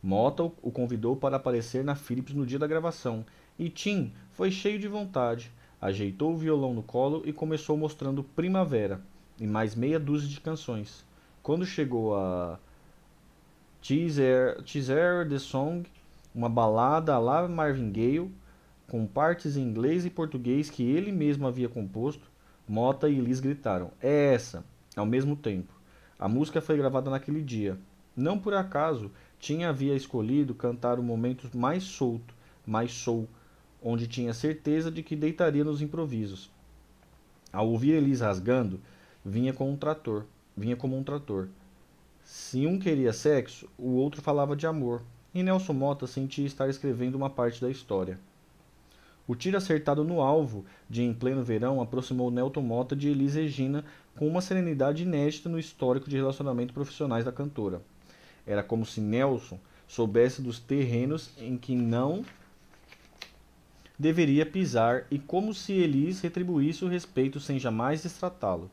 Mota 0.00 0.44
o 0.44 0.70
convidou 0.70 1.16
para 1.16 1.34
aparecer 1.34 1.82
na 1.82 1.96
Philips 1.96 2.32
no 2.32 2.46
dia 2.46 2.60
da 2.60 2.66
gravação, 2.68 3.26
e 3.58 3.68
Tim 3.68 4.12
foi 4.30 4.52
cheio 4.52 4.78
de 4.78 4.86
vontade, 4.86 5.50
ajeitou 5.82 6.32
o 6.32 6.38
violão 6.38 6.72
no 6.72 6.82
colo 6.84 7.24
e 7.26 7.32
começou 7.32 7.76
mostrando 7.76 8.22
Primavera, 8.22 9.00
e 9.38 9.46
mais 9.46 9.74
meia 9.74 9.98
dúzia 9.98 10.28
de 10.28 10.40
canções. 10.40 11.04
Quando 11.42 11.64
chegou 11.64 12.16
a 12.16 12.58
Teaser, 13.80 14.62
Teaser 14.62 15.28
the 15.28 15.38
Song, 15.38 15.86
uma 16.34 16.48
balada 16.48 17.18
lá 17.18 17.46
Marvin 17.46 17.90
Gaye, 17.90 18.30
com 18.88 19.06
partes 19.06 19.56
em 19.56 19.62
inglês 19.62 20.04
e 20.04 20.10
português 20.10 20.70
que 20.70 20.82
ele 20.82 21.12
mesmo 21.12 21.46
havia 21.46 21.68
composto, 21.68 22.30
Mota 22.68 23.08
e 23.08 23.20
Liz 23.20 23.40
gritaram: 23.40 23.90
É 24.00 24.34
essa! 24.34 24.64
ao 24.96 25.06
mesmo 25.06 25.36
tempo. 25.36 25.72
A 26.18 26.26
música 26.26 26.60
foi 26.60 26.76
gravada 26.78 27.10
naquele 27.10 27.42
dia. 27.42 27.78
Não 28.16 28.38
por 28.38 28.54
acaso, 28.54 29.10
tinha 29.38 29.68
havia 29.68 29.94
escolhido 29.94 30.54
cantar 30.54 30.98
o 30.98 31.02
momento 31.02 31.54
mais 31.54 31.84
solto, 31.84 32.34
mais 32.66 32.90
soul, 32.92 33.28
onde 33.82 34.06
tinha 34.06 34.32
certeza 34.32 34.90
de 34.90 35.02
que 35.02 35.14
deitaria 35.14 35.62
nos 35.62 35.82
improvisos. 35.82 36.50
Ao 37.52 37.68
ouvir 37.68 37.92
Elis 37.92 38.20
rasgando, 38.20 38.80
vinha 39.28 39.52
com 39.52 39.68
um 39.68 39.76
trator, 39.76 40.24
vinha 40.56 40.76
como 40.76 40.96
um 40.96 41.02
trator. 41.02 41.48
Se 42.24 42.64
um 42.64 42.78
queria 42.78 43.12
sexo, 43.12 43.68
o 43.76 43.90
outro 43.96 44.22
falava 44.22 44.54
de 44.54 44.68
amor, 44.68 45.02
e 45.34 45.42
Nelson 45.42 45.72
Mota 45.72 46.06
sentia 46.06 46.46
estar 46.46 46.68
escrevendo 46.68 47.16
uma 47.16 47.28
parte 47.28 47.60
da 47.60 47.68
história. 47.68 48.20
O 49.26 49.34
tiro 49.34 49.56
acertado 49.56 50.04
no 50.04 50.20
alvo 50.20 50.64
de 50.88 51.02
Em 51.02 51.12
Pleno 51.12 51.42
Verão 51.42 51.80
aproximou 51.80 52.30
Nelton 52.30 52.62
Mota 52.62 52.94
de 52.94 53.08
Elis 53.08 53.34
Regina 53.34 53.84
com 54.14 54.28
uma 54.28 54.40
serenidade 54.40 55.02
inédita 55.02 55.48
no 55.48 55.58
histórico 55.58 56.08
de 56.08 56.16
relacionamentos 56.16 56.72
profissionais 56.72 57.24
da 57.24 57.32
cantora. 57.32 57.82
Era 58.46 58.62
como 58.62 58.86
se 58.86 59.00
Nelson 59.00 59.58
soubesse 59.88 60.40
dos 60.40 60.60
terrenos 60.60 61.32
em 61.36 61.56
que 61.56 61.74
não 61.74 62.24
deveria 63.98 64.46
pisar 64.46 65.04
e 65.10 65.18
como 65.18 65.52
se 65.52 65.72
Elis 65.72 66.20
retribuísse 66.20 66.84
o 66.84 66.88
respeito 66.88 67.40
sem 67.40 67.58
jamais 67.58 68.04
destratá-lo. 68.04 68.70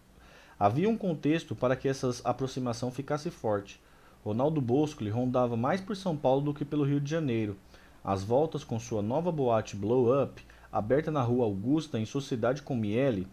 Havia 0.59 0.89
um 0.89 0.97
contexto 0.97 1.55
para 1.55 1.75
que 1.75 1.87
essa 1.87 2.11
aproximação 2.23 2.91
ficasse 2.91 3.29
forte. 3.29 3.81
Ronaldo 4.23 4.61
Bosco 4.61 5.07
rondava 5.09 5.57
mais 5.57 5.81
por 5.81 5.95
São 5.95 6.15
Paulo 6.15 6.41
do 6.41 6.53
que 6.53 6.63
pelo 6.63 6.85
Rio 6.85 6.99
de 6.99 7.09
Janeiro. 7.09 7.57
Às 8.03 8.23
voltas 8.23 8.63
com 8.63 8.79
sua 8.79 9.01
nova 9.01 9.31
boate 9.31 9.75
Blow 9.75 10.23
Up, 10.23 10.43
aberta 10.71 11.11
na 11.11 11.21
rua 11.21 11.45
Augusta 11.45 11.99
em 11.99 12.05
sociedade 12.05 12.61
com 12.61 12.75
Miele, 12.75 13.27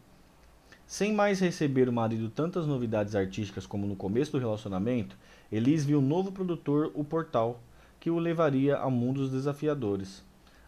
sem 0.90 1.12
mais 1.12 1.38
receber 1.38 1.88
o 1.88 1.92
marido 1.92 2.28
tantas 2.28 2.66
novidades 2.66 3.14
artísticas 3.14 3.64
como 3.64 3.86
no 3.86 3.94
começo 3.94 4.32
do 4.32 4.40
relacionamento, 4.40 5.16
Elis 5.52 5.84
viu 5.84 6.00
o 6.00 6.02
novo 6.02 6.32
produtor, 6.32 6.90
o 6.96 7.04
Portal, 7.04 7.60
que 8.00 8.10
o 8.10 8.18
levaria 8.18 8.76
ao 8.76 8.90
mundo 8.90 9.20
dos 9.20 9.30
desafiadores. 9.30 10.24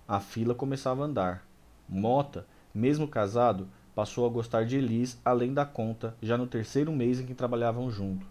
A 0.07 0.21
fila 0.21 0.55
começava 0.55 1.03
a 1.03 1.07
andar. 1.07 1.45
Mota, 1.89 2.47
mesmo 2.73 3.09
casado, 3.09 3.67
passou 3.95 4.27
a 4.27 4.31
gostar 4.31 4.65
de 4.65 4.77
Elis 4.77 5.21
além 5.25 5.53
da 5.53 5.65
conta, 5.65 6.17
já 6.23 6.39
no 6.39 6.47
terceiro 6.47 6.93
mês 6.93 7.21
em 7.21 7.27
que 7.27 7.35
trabalhavam 7.35 7.91
junto. 7.91 8.27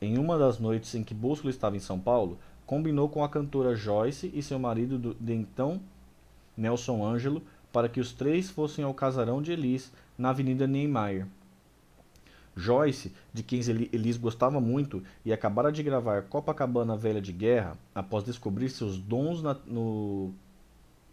Em 0.00 0.16
uma 0.16 0.38
das 0.38 0.58
noites 0.58 0.94
em 0.94 1.02
que 1.02 1.12
Bosco 1.12 1.48
estava 1.48 1.76
em 1.76 1.80
São 1.80 1.98
Paulo, 1.98 2.38
combinou 2.64 3.08
com 3.08 3.24
a 3.24 3.28
cantora 3.28 3.74
Joyce 3.74 4.30
e 4.32 4.42
seu 4.42 4.58
marido 4.58 4.98
do, 4.98 5.14
de 5.14 5.32
então, 5.32 5.80
Nelson 6.56 7.04
Ângelo, 7.04 7.42
para 7.72 7.88
que 7.88 8.00
os 8.00 8.12
três 8.12 8.48
fossem 8.50 8.84
ao 8.84 8.94
casarão 8.94 9.42
de 9.42 9.52
Elis, 9.52 9.92
na 10.16 10.30
Avenida 10.30 10.66
Niemeyer. 10.66 11.26
Joyce, 12.54 13.12
de 13.32 13.42
quem 13.42 13.60
Elis 13.92 14.16
gostava 14.16 14.60
muito 14.60 15.02
e 15.24 15.32
acabara 15.32 15.70
de 15.70 15.82
gravar 15.82 16.22
Copacabana 16.22 16.96
Velha 16.96 17.20
de 17.20 17.32
Guerra, 17.32 17.78
após 17.94 18.24
descobrir 18.24 18.68
seus 18.68 18.98
dons 18.98 19.42
na, 19.42 19.54
no 19.66 20.32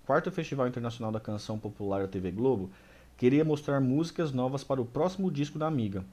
quarto 0.05 0.31
Festival 0.31 0.67
Internacional 0.67 1.11
da 1.11 1.19
Canção 1.19 1.57
Popular 1.57 2.03
da 2.03 2.07
TV 2.07 2.29
Globo, 2.29 2.69
queria 3.17 3.43
mostrar 3.43 3.81
músicas 3.81 4.31
novas 4.31 4.63
para 4.63 4.79
o 4.79 4.85
próximo 4.85 5.31
disco 5.31 5.57
da 5.57 5.65
amiga. 5.65 6.05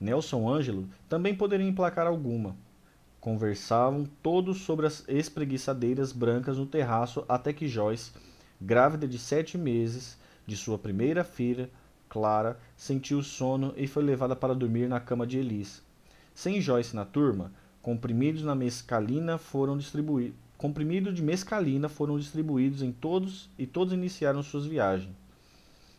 Nelson 0.00 0.48
Ângelo 0.48 0.88
também 1.06 1.34
poderia 1.34 1.68
emplacar 1.68 2.06
alguma. 2.06 2.56
Conversavam 3.20 4.08
todos 4.22 4.62
sobre 4.62 4.86
as 4.86 5.04
espreguiçadeiras 5.06 6.12
brancas 6.12 6.56
no 6.56 6.64
terraço 6.64 7.22
até 7.28 7.52
que 7.52 7.68
Joyce, 7.68 8.12
grávida 8.58 9.06
de 9.06 9.18
sete 9.18 9.58
meses 9.58 10.16
de 10.46 10.56
sua 10.56 10.78
primeira 10.78 11.22
filha, 11.22 11.68
Clara, 12.08 12.58
sentiu 12.74 13.22
sono 13.22 13.74
e 13.76 13.86
foi 13.86 14.02
levada 14.02 14.34
para 14.34 14.54
dormir 14.54 14.88
na 14.88 14.98
cama 14.98 15.26
de 15.26 15.38
Elis. 15.38 15.82
Sem 16.34 16.58
Joyce 16.58 16.96
na 16.96 17.04
turma, 17.04 17.52
comprimidos 17.82 18.42
na 18.42 18.54
mescalina 18.54 19.36
foram 19.36 19.76
distribuídos 19.76 20.49
comprimidos 20.60 21.14
de 21.14 21.22
mescalina 21.22 21.88
foram 21.88 22.18
distribuídos 22.18 22.82
em 22.82 22.92
todos 22.92 23.48
e 23.58 23.66
todos 23.66 23.94
iniciaram 23.94 24.42
suas 24.42 24.66
viagens. 24.66 25.16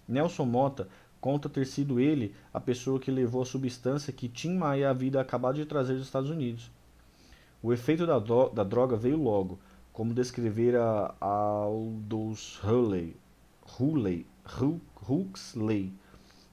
Nelson 0.08 0.46
Mota 0.46 0.88
conta 1.20 1.50
ter 1.50 1.66
sido 1.66 2.00
ele 2.00 2.36
a 2.54 2.60
pessoa 2.60 3.00
que 3.00 3.10
levou 3.10 3.42
a 3.42 3.46
substância 3.46 4.14
que 4.14 4.30
Tim 4.30 4.54
Maia 4.54 4.92
havia 4.92 5.20
acabado 5.20 5.56
de 5.56 5.66
trazer 5.66 5.96
dos 5.96 6.06
Estados 6.06 6.30
Unidos. 6.30 6.70
O 7.64 7.74
efeito 7.74 8.06
da, 8.06 8.20
da 8.20 8.64
droga 8.64 8.96
veio 8.96 9.18
logo, 9.18 9.58
como 9.92 10.14
descrevera 10.14 11.16
Aldous 11.20 12.60
Huxley, 12.64 13.16
Huxley, 13.66 14.28
Huxley 15.10 15.92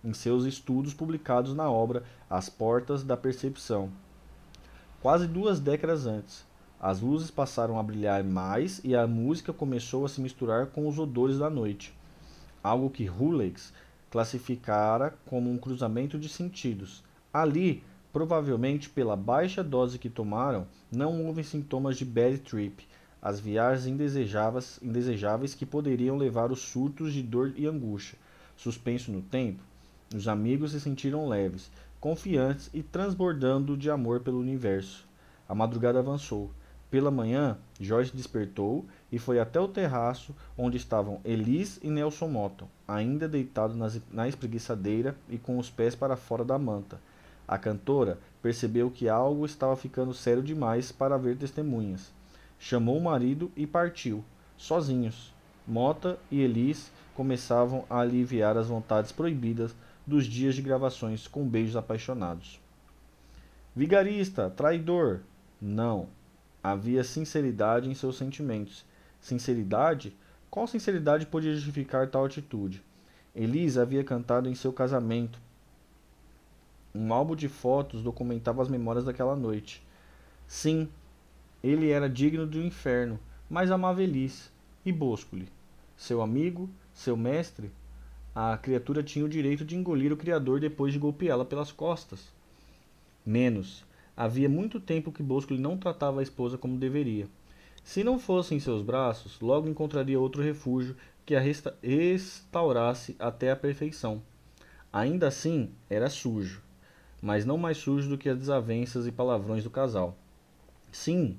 em 0.03 0.15
seus 0.15 0.47
estudos 0.47 0.95
publicados 0.95 1.55
na 1.55 1.71
obra 1.71 2.03
As 2.31 2.49
Portas 2.49 3.05
da 3.05 3.19
Percepção. 3.19 3.91
Quase 5.03 5.27
duas 5.27 5.61
décadas 5.61 6.07
antes, 6.07 6.48
as 6.81 7.01
luzes 7.01 7.31
passaram 7.31 7.79
a 7.79 7.83
brilhar 7.83 8.22
mais 8.22 8.81
e 8.85 8.95
a 8.95 9.07
música 9.07 9.53
começou 9.53 10.05
a 10.05 10.09
se 10.09 10.20
misturar 10.20 10.66
com 10.66 10.87
os 10.87 10.99
odores 10.99 11.39
da 11.39 11.51
noite, 11.51 11.93
algo 12.62 12.89
que 12.89 13.09
Hulix 13.09 13.72
classificara 14.11 15.14
como 15.26 15.51
um 15.51 15.59
cruzamento 15.59 16.18
de 16.18 16.29
sentidos. 16.29 17.03
Ali, 17.33 17.83
provavelmente 18.12 18.89
pela 18.89 19.16
baixa 19.16 19.62
dose 19.62 19.99
que 19.99 20.09
tomaram, 20.09 20.66
não 20.91 21.26
houve 21.26 21.43
sintomas 21.43 21.97
de 21.97 22.05
bad 22.05 22.39
trip, 22.39 22.87
as 23.20 23.41
viagens 23.41 23.87
indesejáveis, 23.87 24.79
indesejáveis 24.81 25.55
que 25.55 25.66
poderiam 25.66 26.16
levar 26.16 26.53
os 26.53 26.61
surtos 26.61 27.12
de 27.12 27.22
dor 27.22 27.53
e 27.57 27.66
angústia. 27.66 28.18
Suspenso 28.57 29.11
no 29.11 29.20
tempo, 29.20 29.62
os 30.14 30.29
amigos 30.29 30.70
se 30.70 30.81
sentiram 30.81 31.29
leves, 31.29 31.70
confiantes 32.01 32.70
e 32.72 32.83
transbordando 32.83 33.76
de 33.76 33.91
amor 33.91 34.20
pelo 34.20 34.41
universo. 34.41 35.07
A 35.49 35.55
madrugada 35.55 35.99
avançou. 35.99 36.51
Pela 36.91 37.11
manhã, 37.11 37.59
Joyce 37.78 38.16
despertou 38.16 38.86
e 39.12 39.18
foi 39.18 39.39
até 39.39 39.61
o 39.61 39.68
terraço 39.68 40.34
onde 40.57 40.78
estavam 40.78 41.20
Elis 41.22 41.78
e 41.82 41.91
Nelson 41.91 42.28
Motton, 42.28 42.68
ainda 42.86 43.28
deitados 43.28 43.76
na 44.11 44.26
espreguiçadeira 44.26 45.14
e 45.28 45.36
com 45.36 45.59
os 45.59 45.68
pés 45.68 45.95
para 45.95 46.16
fora 46.16 46.45
da 46.45 46.59
manta. 46.59 46.99
A 47.47 47.59
cantora 47.59 48.18
percebeu 48.43 48.91
que 48.91 49.09
algo 49.09 49.45
estava 49.45 49.76
ficando 49.76 50.14
sério 50.14 50.43
demais 50.43 50.91
para 50.91 51.14
haver 51.14 51.36
testemunhas. 51.36 52.11
Chamou 52.59 52.97
o 52.97 53.05
marido 53.05 53.51
e 53.55 53.66
partiu, 53.66 54.24
sozinhos. 54.57 55.32
Mota 55.66 56.18
e 56.30 56.41
Elis 56.41 56.91
começavam 57.14 57.84
a 57.91 58.01
aliviar 58.01 58.57
as 58.57 58.68
vontades 58.68 59.12
proibidas 59.12 59.74
dos 60.07 60.26
dias 60.26 60.55
de 60.55 60.62
gravações 60.62 61.28
com 61.28 61.47
beijos 61.47 61.76
apaixonados. 61.76 62.59
Vigarista, 63.76 64.49
traidor! 64.49 65.20
Não. 65.61 66.09
Havia 66.71 67.03
sinceridade 67.03 67.89
em 67.89 67.95
seus 67.95 68.19
sentimentos. 68.19 68.85
Sinceridade? 69.23 70.14
Qual 70.51 70.66
sinceridade 70.66 71.25
podia 71.25 71.55
justificar 71.55 72.09
tal 72.09 72.27
atitude? 72.27 72.85
Elisa 73.35 73.81
havia 73.81 74.05
cantado 74.05 74.51
em 74.51 74.55
seu 74.55 74.71
casamento. 74.71 75.41
Um 76.95 77.11
álbum 77.11 77.35
de 77.35 77.49
fotos 77.49 78.03
documentava 78.03 78.61
as 78.61 78.69
memórias 78.69 79.07
daquela 79.07 79.35
noite. 79.35 79.83
Sim, 80.47 80.91
ele 81.64 81.89
era 81.91 82.07
digno 82.07 82.47
do 82.47 82.61
inferno, 82.61 83.19
mas 83.49 83.71
amava 83.71 84.03
Elis 84.03 84.53
e 84.85 84.93
Boscoli. 84.93 85.49
Seu 85.97 86.21
amigo, 86.21 86.69
seu 86.93 87.16
mestre, 87.16 87.73
a 88.35 88.59
criatura 88.59 89.03
tinha 89.03 89.25
o 89.25 89.29
direito 89.29 89.64
de 89.64 89.75
engolir 89.75 90.12
o 90.12 90.19
Criador 90.19 90.61
depois 90.61 90.93
de 90.93 90.99
golpeá-la 90.99 91.47
pelas 91.47 91.73
costas. 91.73 92.31
Menos. 93.25 93.88
Havia 94.21 94.49
muito 94.49 94.81
tempo 94.81 95.12
que 95.12 95.23
Boscoli 95.23 95.61
não 95.61 95.77
tratava 95.77 96.19
a 96.19 96.25
esposa 96.25 96.59
como 96.59 96.77
deveria. 96.77 97.29
Se 97.85 98.03
não 98.03 98.19
fosse 98.19 98.53
em 98.53 98.59
seus 98.59 98.83
braços, 98.83 99.41
logo 99.41 99.69
encontraria 99.69 100.19
outro 100.19 100.43
refúgio 100.43 100.97
que 101.25 101.37
a 101.37 101.41
restaurasse 101.41 103.14
até 103.16 103.53
a 103.53 103.57
perfeição. 103.57 104.21
Ainda 104.93 105.29
assim, 105.29 105.71
era 105.89 106.11
sujo, 106.11 106.61
mas 107.23 107.47
não 107.47 107.57
mais 107.57 107.77
sujo 107.79 108.09
do 108.09 108.19
que 108.19 108.29
as 108.29 108.37
desavenças 108.37 109.07
e 109.07 109.12
palavrões 109.12 109.62
do 109.62 109.71
casal. 109.71 110.19
Sim, 110.91 111.39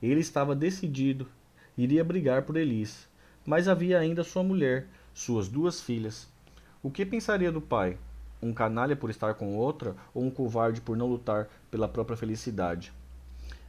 ele 0.00 0.20
estava 0.20 0.54
decidido, 0.54 1.26
iria 1.76 2.04
brigar 2.04 2.42
por 2.42 2.56
Elis, 2.56 3.08
mas 3.44 3.66
havia 3.66 3.98
ainda 3.98 4.22
sua 4.22 4.44
mulher, 4.44 4.86
suas 5.12 5.48
duas 5.48 5.80
filhas. 5.80 6.28
O 6.80 6.92
que 6.92 7.04
pensaria 7.04 7.50
do 7.50 7.60
pai? 7.60 7.98
Um 8.42 8.52
canalha 8.52 8.96
por 8.96 9.10
estar 9.10 9.34
com 9.34 9.56
outra 9.56 9.94
ou 10.14 10.24
um 10.24 10.30
covarde 10.30 10.80
por 10.80 10.96
não 10.96 11.06
lutar 11.06 11.48
pela 11.70 11.88
própria 11.88 12.16
felicidade? 12.16 12.92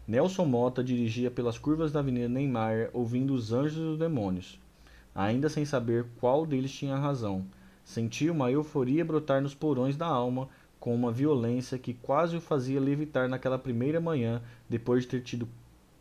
Nelson 0.08 0.46
Mota 0.46 0.84
dirigia 0.84 1.30
pelas 1.30 1.58
curvas 1.58 1.92
da 1.92 2.00
Avenida 2.00 2.28
Neymar, 2.28 2.90
ouvindo 2.94 3.34
os 3.34 3.52
anjos 3.52 3.78
e 3.78 3.82
os 3.82 4.00
demônios, 4.00 4.60
ainda 5.14 5.50
sem 5.50 5.66
saber 5.66 6.06
qual 6.20 6.46
deles 6.46 6.72
tinha 6.72 6.96
razão. 6.96 7.46
Sentia 7.84 8.32
uma 8.32 8.50
euforia 8.50 9.06
brotar 9.06 9.42
nos 9.42 9.54
porões 9.54 9.98
da 9.98 10.08
alma, 10.08 10.50
com 10.80 10.96
uma 10.96 11.12
violência 11.12 11.78
que 11.78 11.94
quase 11.94 12.36
o 12.38 12.42
fazia 12.42 12.80
levitar 12.80 13.30
naquela 13.30 13.60
primeira 13.60 14.02
manhã, 14.02 14.42
depois 14.68 15.04
de 15.04 15.10
ter 15.10 15.22
tido 15.22 15.48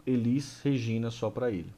Elis 0.06 0.60
Regina 0.62 1.10
só 1.10 1.28
para 1.28 1.50
ele. 1.50 1.72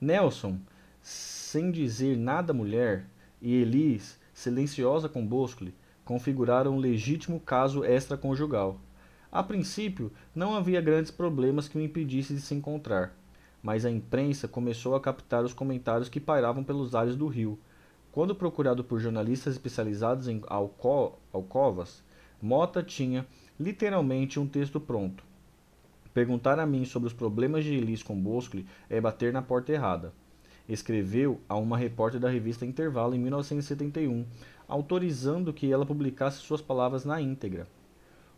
Nelson, 0.00 0.58
sem 1.02 1.70
dizer 1.70 2.16
nada 2.16 2.52
à 2.52 2.54
mulher, 2.54 3.04
e 3.42 3.54
Elis, 3.54 4.19
silenciosa 4.40 5.06
com 5.06 5.26
Boscoli, 5.26 5.74
configuraram 6.02 6.74
um 6.74 6.78
legítimo 6.78 7.38
caso 7.38 7.84
extraconjugal. 7.84 8.80
A 9.30 9.42
princípio, 9.42 10.10
não 10.34 10.54
havia 10.54 10.80
grandes 10.80 11.10
problemas 11.10 11.68
que 11.68 11.76
o 11.76 11.80
impedissem 11.80 12.36
de 12.36 12.42
se 12.42 12.54
encontrar, 12.54 13.14
mas 13.62 13.84
a 13.84 13.90
imprensa 13.90 14.48
começou 14.48 14.94
a 14.94 15.00
captar 15.00 15.44
os 15.44 15.52
comentários 15.52 16.08
que 16.08 16.18
pairavam 16.18 16.64
pelos 16.64 16.94
ares 16.94 17.14
do 17.14 17.26
rio. 17.26 17.58
Quando 18.10 18.34
procurado 18.34 18.82
por 18.82 18.98
jornalistas 18.98 19.54
especializados 19.54 20.26
em 20.26 20.42
alco 20.48 21.18
alcovas, 21.32 22.02
Mota 22.40 22.82
tinha 22.82 23.26
literalmente 23.58 24.40
um 24.40 24.46
texto 24.48 24.80
pronto. 24.80 25.22
Perguntar 26.14 26.58
a 26.58 26.64
mim 26.64 26.86
sobre 26.86 27.06
os 27.08 27.12
problemas 27.12 27.62
de 27.62 27.74
Elis 27.74 28.02
com 28.02 28.18
Boscoli 28.18 28.66
é 28.88 29.00
bater 29.00 29.34
na 29.34 29.42
porta 29.42 29.70
errada 29.70 30.14
escreveu 30.72 31.40
a 31.48 31.56
uma 31.56 31.76
repórter 31.76 32.20
da 32.20 32.28
revista 32.28 32.64
Intervalo 32.64 33.14
em 33.14 33.18
1971, 33.18 34.24
autorizando 34.68 35.52
que 35.52 35.70
ela 35.70 35.84
publicasse 35.84 36.38
suas 36.38 36.62
palavras 36.62 37.04
na 37.04 37.20
íntegra. 37.20 37.66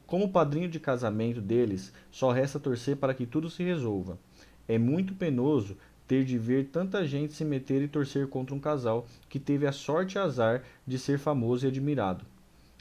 Como 0.07 0.31
padrinho 0.31 0.69
de 0.69 0.81
casamento 0.81 1.41
deles, 1.41 1.93
só 2.11 2.31
resta 2.31 2.59
torcer 2.59 2.97
para 2.97 3.15
que 3.15 3.27
tudo 3.27 3.49
se 3.49 3.63
resolva. 3.63 4.19
É 4.67 4.79
muito 4.79 5.15
penoso 5.15 5.77
ter 6.07 6.25
de 6.25 6.37
ver 6.37 6.69
tanta 6.69 7.07
gente 7.07 7.33
se 7.33 7.45
meter 7.45 7.83
e 7.83 7.89
torcer 7.89 8.27
contra 8.29 8.55
um 8.55 8.61
casal 8.61 9.07
que 9.29 9.39
teve 9.39 9.67
a 9.67 9.73
sorte 9.73 10.17
e 10.17 10.19
azar 10.19 10.63
de 10.87 10.99
ser 10.99 11.19
famoso 11.19 11.65
e 11.65 11.69
admirado. 11.69 12.25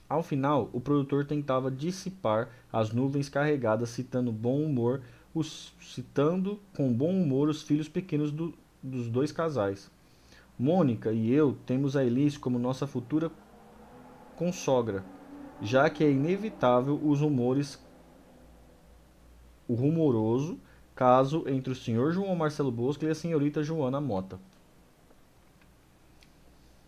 Ao 0.09 0.21
final, 0.21 0.69
o 0.73 0.81
produtor 0.81 1.25
tentava 1.25 1.71
dissipar 1.71 2.49
as 2.71 2.91
nuvens 2.91 3.29
carregadas, 3.29 3.89
citando 3.89 4.29
bom 4.29 4.61
humor, 4.61 5.01
os, 5.33 5.73
citando 5.79 6.59
com 6.75 6.91
bom 6.91 7.11
humor 7.11 7.47
os 7.47 7.61
filhos 7.61 7.87
pequenos 7.87 8.29
do, 8.29 8.53
dos 8.81 9.07
dois 9.07 9.31
casais. 9.31 9.89
Mônica 10.57 11.11
e 11.11 11.31
eu 11.31 11.57
temos 11.65 11.95
a 11.95 12.03
Elise 12.03 12.37
como 12.37 12.59
nossa 12.59 12.85
futura 12.85 13.31
consogra, 14.35 15.03
já 15.61 15.89
que 15.89 16.03
é 16.03 16.11
inevitável 16.11 16.99
os 17.03 17.21
rumores 17.21 17.79
o 19.67 19.73
rumoroso 19.73 20.59
caso 20.93 21.45
entre 21.47 21.71
o 21.71 21.75
senhor 21.75 22.11
João 22.11 22.35
Marcelo 22.35 22.71
Bosco 22.71 23.05
e 23.05 23.09
a 23.09 23.15
senhorita 23.15 23.63
Joana 23.63 24.01
Mota. 24.01 24.39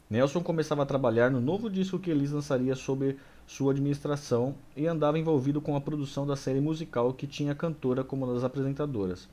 Nelson 0.10 0.44
começava 0.44 0.84
a 0.84 0.86
trabalhar 0.86 1.32
no 1.32 1.41
novo 1.41 1.70
disco 1.70 1.98
que 1.98 2.12
Elis 2.12 2.32
lançaria 2.32 2.76
sob 2.76 3.18
sua 3.48 3.72
administração 3.72 4.54
e 4.76 4.86
andava 4.86 5.18
envolvido 5.18 5.60
com 5.60 5.76
a 5.76 5.82
produção 5.82 6.28
da 6.28 6.36
série 6.36 6.62
musical 6.62 7.14
que 7.14 7.26
tinha 7.26 7.54
a 7.54 7.56
cantora 7.56 8.04
como 8.04 8.26
uma 8.26 8.34
das 8.34 8.44
apresentadoras. 8.44 9.28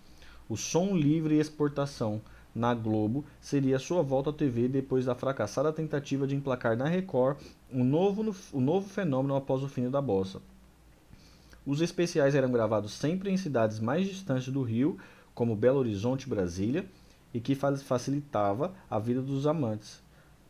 O 0.49 0.57
Som 0.57 0.97
Livre 0.97 1.35
e 1.35 1.41
Exportação, 1.41 2.23
na 2.55 2.75
Globo 2.75 3.25
seria 3.41 3.79
sua 3.79 4.03
volta 4.03 4.31
à 4.31 4.33
TV 4.33 4.69
depois 4.69 5.05
da 5.05 5.15
fracassada 5.15 5.73
tentativa 5.73 6.27
de 6.27 6.35
emplacar 6.35 6.77
na 6.77 6.89
Record 6.89 7.39
um 7.73 7.85
novo, 7.85 8.35
um 8.53 8.61
novo 8.61 8.89
fenômeno 8.89 9.35
após 9.35 9.63
o 9.63 9.69
fim 9.69 9.89
da 9.89 10.01
bossa. 10.01 10.41
Os 11.65 11.81
especiais 11.81 12.35
eram 12.35 12.51
gravados 12.51 12.93
sempre 12.93 13.31
em 13.31 13.37
cidades 13.37 13.79
mais 13.79 14.07
distantes 14.07 14.53
do 14.53 14.63
Rio, 14.63 14.99
como 15.35 15.55
Belo 15.55 15.79
Horizonte 15.79 16.29
Brasília, 16.29 16.85
e 17.33 17.41
que 17.41 17.55
facilitava 17.55 18.75
a 18.91 18.99
vida 18.99 19.23
dos 19.23 19.47
amantes. 19.47 20.03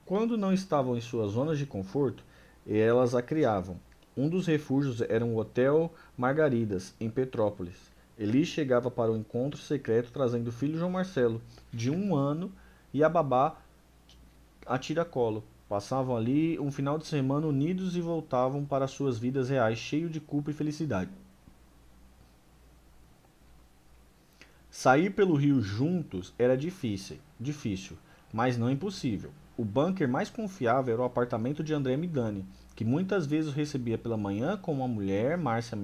Quando 0.06 0.38
não 0.38 0.52
estavam 0.52 0.96
em 0.96 1.00
suas 1.00 1.32
zonas 1.32 1.58
de 1.58 1.66
conforto, 1.66 2.24
elas 2.66 3.14
a 3.14 3.20
criavam. 3.20 3.76
Um 4.16 4.28
dos 4.28 4.46
refúgios 4.46 5.00
era 5.02 5.24
um 5.24 5.36
hotel 5.36 5.92
Margaridas, 6.16 6.94
em 7.00 7.10
Petrópolis. 7.10 7.89
Eli 8.20 8.44
chegava 8.44 8.90
para 8.90 9.10
o 9.10 9.16
encontro 9.16 9.58
secreto 9.58 10.12
trazendo 10.12 10.48
o 10.48 10.52
filho 10.52 10.76
João 10.76 10.90
Marcelo, 10.90 11.40
de 11.72 11.90
um 11.90 12.14
ano, 12.14 12.52
e 12.92 13.02
a 13.02 13.08
babá 13.08 13.56
a 14.66 14.78
tiracolo. 14.78 15.42
Passavam 15.66 16.14
ali 16.14 16.58
um 16.60 16.70
final 16.70 16.98
de 16.98 17.06
semana 17.06 17.46
unidos 17.46 17.96
e 17.96 18.00
voltavam 18.02 18.62
para 18.62 18.86
suas 18.86 19.18
vidas 19.18 19.48
reais, 19.48 19.78
cheio 19.78 20.10
de 20.10 20.20
culpa 20.20 20.50
e 20.50 20.54
felicidade. 20.54 21.10
Sair 24.70 25.10
pelo 25.14 25.34
rio 25.34 25.62
juntos 25.62 26.34
era 26.38 26.58
difícil, 26.58 27.16
difícil, 27.38 27.96
mas 28.30 28.58
não 28.58 28.70
impossível. 28.70 29.30
O 29.56 29.64
bunker 29.64 30.06
mais 30.06 30.28
confiável 30.28 30.92
era 30.92 31.02
o 31.02 31.06
apartamento 31.06 31.64
de 31.64 31.72
André 31.72 31.96
Midani, 31.96 32.44
que 32.76 32.84
muitas 32.84 33.26
vezes 33.26 33.54
recebia 33.54 33.96
pela 33.96 34.18
manhã 34.18 34.58
com 34.58 34.74
uma 34.74 34.88
mulher, 34.88 35.38
Márcia 35.38 35.78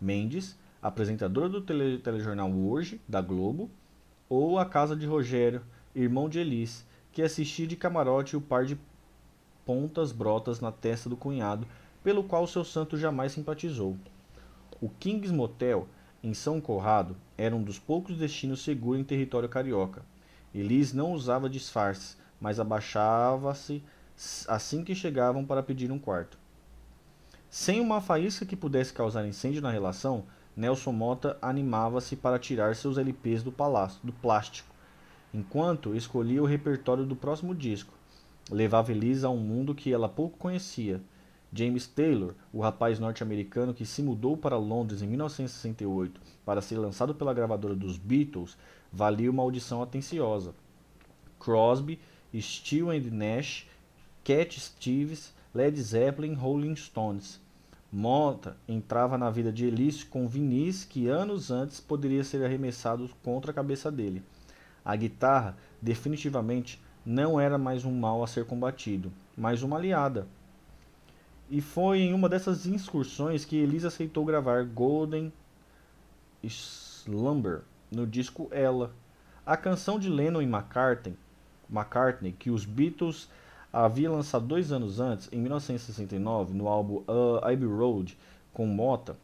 Mendes, 0.00 0.56
apresentadora 0.82 1.48
do 1.48 1.60
tele, 1.60 1.98
telejornal 1.98 2.50
Hoje, 2.52 3.00
da 3.08 3.20
Globo, 3.20 3.70
ou 4.28 4.58
a 4.58 4.66
casa 4.66 4.94
de 4.94 5.06
Rogério, 5.06 5.62
irmão 5.94 6.28
de 6.28 6.38
Elis, 6.38 6.86
que 7.12 7.22
assistia 7.22 7.66
de 7.66 7.76
camarote 7.76 8.36
o 8.36 8.40
par 8.40 8.64
de 8.64 8.78
pontas 9.64 10.12
brotas 10.12 10.60
na 10.60 10.70
testa 10.70 11.08
do 11.08 11.16
cunhado, 11.16 11.66
pelo 12.02 12.24
qual 12.24 12.46
seu 12.46 12.64
santo 12.64 12.96
jamais 12.96 13.32
simpatizou. 13.32 13.96
O 14.80 14.88
Kings 14.88 15.32
Motel, 15.32 15.88
em 16.22 16.32
São 16.32 16.60
Corrado, 16.60 17.16
era 17.36 17.54
um 17.54 17.62
dos 17.62 17.78
poucos 17.78 18.16
destinos 18.16 18.62
seguros 18.62 19.00
em 19.00 19.04
território 19.04 19.48
carioca. 19.48 20.02
Elis 20.54 20.92
não 20.92 21.12
usava 21.12 21.50
disfarces, 21.50 22.16
mas 22.40 22.60
abaixava-se 22.60 23.82
assim 24.46 24.82
que 24.82 24.94
chegavam 24.94 25.44
para 25.44 25.62
pedir 25.62 25.90
um 25.90 25.98
quarto. 25.98 26.38
Sem 27.50 27.80
uma 27.80 28.00
faísca 28.00 28.44
que 28.44 28.56
pudesse 28.56 28.92
causar 28.92 29.26
incêndio 29.26 29.62
na 29.62 29.70
relação, 29.70 30.24
Nelson 30.58 30.90
Mota 30.90 31.38
animava-se 31.40 32.16
para 32.16 32.36
tirar 32.36 32.74
seus 32.74 32.98
LPs 32.98 33.44
do, 33.44 33.52
palácio, 33.52 34.00
do 34.02 34.12
plástico, 34.12 34.74
enquanto 35.32 35.94
escolhia 35.94 36.42
o 36.42 36.46
repertório 36.46 37.06
do 37.06 37.14
próximo 37.14 37.54
disco. 37.54 37.94
Levava 38.50 38.90
Elisa 38.90 39.28
a 39.28 39.30
um 39.30 39.36
mundo 39.36 39.72
que 39.72 39.92
ela 39.92 40.08
pouco 40.08 40.36
conhecia. 40.36 41.00
James 41.52 41.86
Taylor, 41.86 42.34
o 42.52 42.60
rapaz 42.60 42.98
norte-americano 42.98 43.72
que 43.72 43.86
se 43.86 44.02
mudou 44.02 44.36
para 44.36 44.56
Londres 44.56 45.00
em 45.00 45.06
1968 45.06 46.20
para 46.44 46.60
ser 46.60 46.76
lançado 46.76 47.14
pela 47.14 47.32
gravadora 47.32 47.76
dos 47.76 47.96
Beatles, 47.96 48.58
valia 48.92 49.30
uma 49.30 49.44
audição 49.44 49.80
atenciosa. 49.80 50.52
Crosby, 51.38 52.00
Steele 52.34 52.98
and 52.98 53.12
Nash, 53.12 53.68
Cat 54.24 54.58
Stevens, 54.58 55.32
Led 55.54 55.80
Zeppelin, 55.80 56.34
Rolling 56.34 56.74
Stones 56.74 57.40
Mota 57.90 58.56
entrava 58.68 59.16
na 59.16 59.30
vida 59.30 59.50
de 59.50 59.64
Elis 59.64 60.04
com 60.04 60.28
vinis 60.28 60.84
que 60.84 61.08
anos 61.08 61.50
antes 61.50 61.80
poderia 61.80 62.22
ser 62.22 62.44
arremessado 62.44 63.08
contra 63.22 63.50
a 63.50 63.54
cabeça 63.54 63.90
dele. 63.90 64.22
A 64.84 64.94
guitarra 64.94 65.56
definitivamente 65.80 66.82
não 67.04 67.40
era 67.40 67.56
mais 67.56 67.86
um 67.86 67.98
mal 67.98 68.22
a 68.22 68.26
ser 68.26 68.44
combatido, 68.44 69.10
mas 69.34 69.62
uma 69.62 69.76
aliada. 69.76 70.26
E 71.48 71.62
foi 71.62 72.00
em 72.00 72.12
uma 72.12 72.28
dessas 72.28 72.66
excursões 72.66 73.46
que 73.46 73.56
Elis 73.56 73.86
aceitou 73.86 74.22
gravar 74.26 74.64
Golden 74.64 75.32
Slumber 76.44 77.62
no 77.90 78.06
disco 78.06 78.48
Ella. 78.50 78.92
A 79.46 79.56
canção 79.56 79.98
de 79.98 80.10
Lennon 80.10 80.42
e 80.42 80.44
McCartney, 80.44 81.16
McCartney 81.70 82.32
que 82.32 82.50
os 82.50 82.66
Beatles 82.66 83.30
havia 83.84 84.10
lançado 84.10 84.44
dois 84.44 84.72
anos 84.72 84.98
antes, 84.98 85.28
em 85.32 85.38
1969, 85.38 86.52
no 86.52 86.66
álbum 86.66 87.04
uh, 87.06 87.38
Abbey 87.42 87.68
Road, 87.68 88.18
com 88.52 88.66
Mota. 88.66 89.16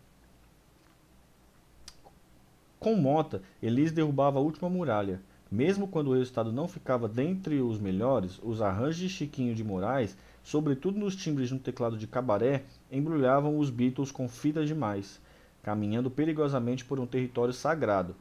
Com 2.79 2.95
Mota, 2.95 3.43
Elis 3.61 3.91
derrubava 3.91 4.39
a 4.39 4.43
última 4.43 4.71
muralha. 4.71 5.21
Mesmo 5.51 5.89
quando 5.89 6.11
o 6.11 6.15
resultado 6.15 6.53
não 6.53 6.69
ficava 6.69 7.09
dentre 7.09 7.61
os 7.61 7.81
melhores, 7.81 8.39
os 8.43 8.63
arranjos 8.63 8.99
de 8.99 9.09
Chiquinho 9.09 9.55
de 9.57 9.65
Moraes, 9.65 10.17
sobretudo 10.43 10.99
nos 10.99 11.17
timbres 11.17 11.51
no 11.51 11.59
teclado 11.59 11.97
de 11.97 12.07
cabaré, 12.07 12.63
embrulhavam 12.93 13.59
os 13.59 13.71
Beatles 13.71 14.13
com 14.13 14.29
fita 14.29 14.65
demais, 14.65 15.21
caminhando 15.65 16.11
perigosamente 16.11 16.85
por 16.85 17.01
um 17.01 17.07
território 17.07 17.53
sagrado. 17.53 18.15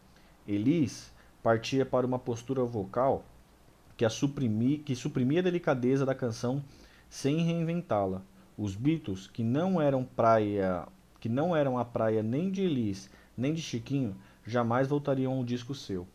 Elis 0.47 1.11
partia 1.43 1.85
para 1.85 2.07
uma 2.07 2.17
postura 2.17 2.63
vocal 2.63 3.23
que, 3.95 4.05
a 4.05 4.09
suprimi, 4.09 4.77
que 4.77 4.95
suprimia 4.95 5.39
a 5.39 5.43
delicadeza 5.43 6.05
da 6.05 6.15
canção 6.15 6.63
sem 7.09 7.43
reinventá-la. 7.43 8.21
Os 8.57 8.75
Beatles, 8.75 9.27
que 9.27 9.43
não 9.43 9.81
eram 9.81 10.03
praia, 10.03 10.87
que 11.19 11.29
não 11.29 11.55
eram 11.55 11.77
a 11.77 11.85
praia 11.85 12.21
nem 12.21 12.51
de 12.51 12.61
Elis, 12.61 13.09
nem 13.37 13.53
de 13.53 13.61
Chiquinho, 13.61 14.15
jamais 14.45 14.87
voltariam 14.87 15.33
a 15.33 15.35
um 15.35 15.45
disco 15.45 15.73
seu. 15.73 16.07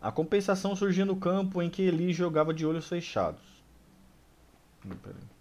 A 0.00 0.10
compensação 0.10 0.74
surgia 0.74 1.04
no 1.04 1.16
campo 1.16 1.62
em 1.62 1.70
que 1.70 1.82
Elis 1.82 2.16
jogava 2.16 2.52
de 2.52 2.66
olhos 2.66 2.88
fechados. 2.88 3.62
Peraí. 4.82 5.31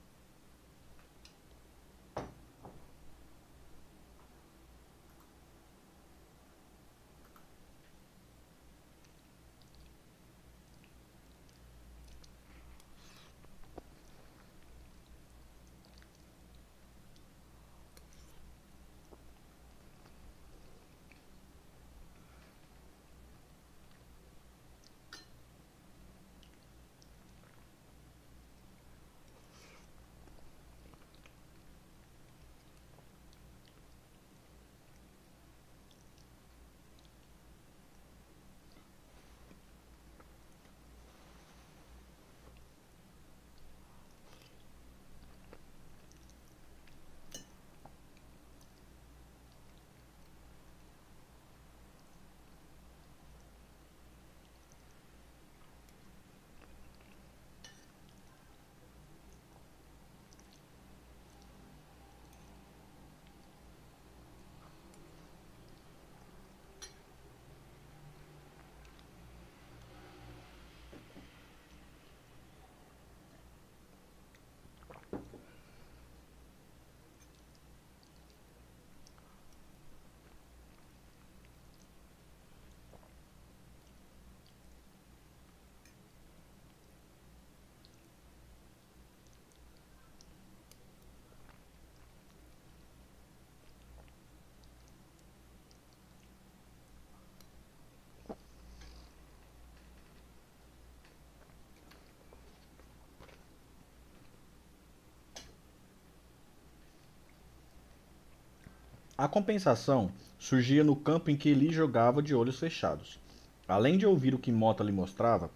A 109.21 109.27
compensação 109.27 110.11
surgia 110.39 110.83
no 110.83 110.95
campo 110.95 111.29
em 111.29 111.37
que 111.37 111.47
Eli 111.47 111.71
jogava 111.71 112.23
de 112.23 112.33
olhos 112.33 112.57
fechados. 112.57 113.19
Além 113.67 113.95
de 113.95 114.03
ouvir 114.03 114.33
o 114.33 114.39
que 114.39 114.51
Mota 114.51 114.83
lhe 114.83 114.91
mostrava, 114.91 115.51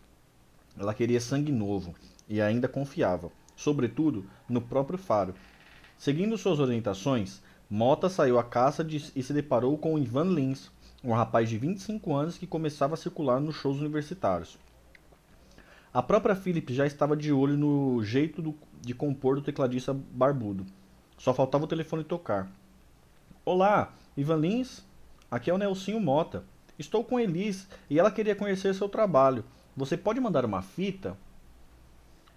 ela 0.77 0.93
queria 0.93 1.19
sangue 1.19 1.51
novo 1.51 1.95
e 2.29 2.39
ainda 2.39 2.67
confiava, 2.67 3.31
sobretudo, 3.55 4.23
no 4.47 4.61
próprio 4.61 4.99
Faro. 4.99 5.33
Seguindo 5.97 6.37
suas 6.37 6.59
orientações, 6.59 7.41
Mota 7.67 8.07
saiu 8.07 8.37
à 8.37 8.43
caça 8.43 8.83
de, 8.83 9.11
e 9.15 9.23
se 9.23 9.33
deparou 9.33 9.75
com 9.79 9.97
Ivan 9.97 10.25
Lins, 10.25 10.69
um 11.03 11.13
rapaz 11.13 11.49
de 11.49 11.57
25 11.57 12.13
anos 12.13 12.37
que 12.37 12.45
começava 12.45 12.93
a 12.93 12.97
circular 12.97 13.39
nos 13.39 13.55
shows 13.55 13.79
universitários. 13.79 14.59
A 15.91 16.03
própria 16.03 16.35
Philip 16.35 16.71
já 16.71 16.85
estava 16.85 17.17
de 17.17 17.33
olho 17.33 17.57
no 17.57 18.03
jeito 18.03 18.43
do, 18.43 18.53
de 18.79 18.93
compor 18.93 19.33
do 19.33 19.41
tecladista 19.41 19.91
barbudo. 19.91 20.67
Só 21.17 21.33
faltava 21.33 21.63
o 21.63 21.67
telefone 21.67 22.03
tocar. 22.03 22.47
Olá, 23.47 23.93
Ivan 24.17 24.37
Lins. 24.37 24.83
Aqui 25.29 25.51
é 25.51 25.53
o 25.53 25.57
Nelsinho 25.59 25.99
Mota. 25.99 26.43
Estou 26.79 27.03
com 27.03 27.19
Elis 27.19 27.67
e 27.87 27.99
ela 27.99 28.09
queria 28.09 28.35
conhecer 28.35 28.73
seu 28.73 28.89
trabalho. 28.89 29.45
Você 29.77 29.95
pode 29.95 30.19
mandar 30.19 30.43
uma 30.43 30.63
fita? 30.63 31.15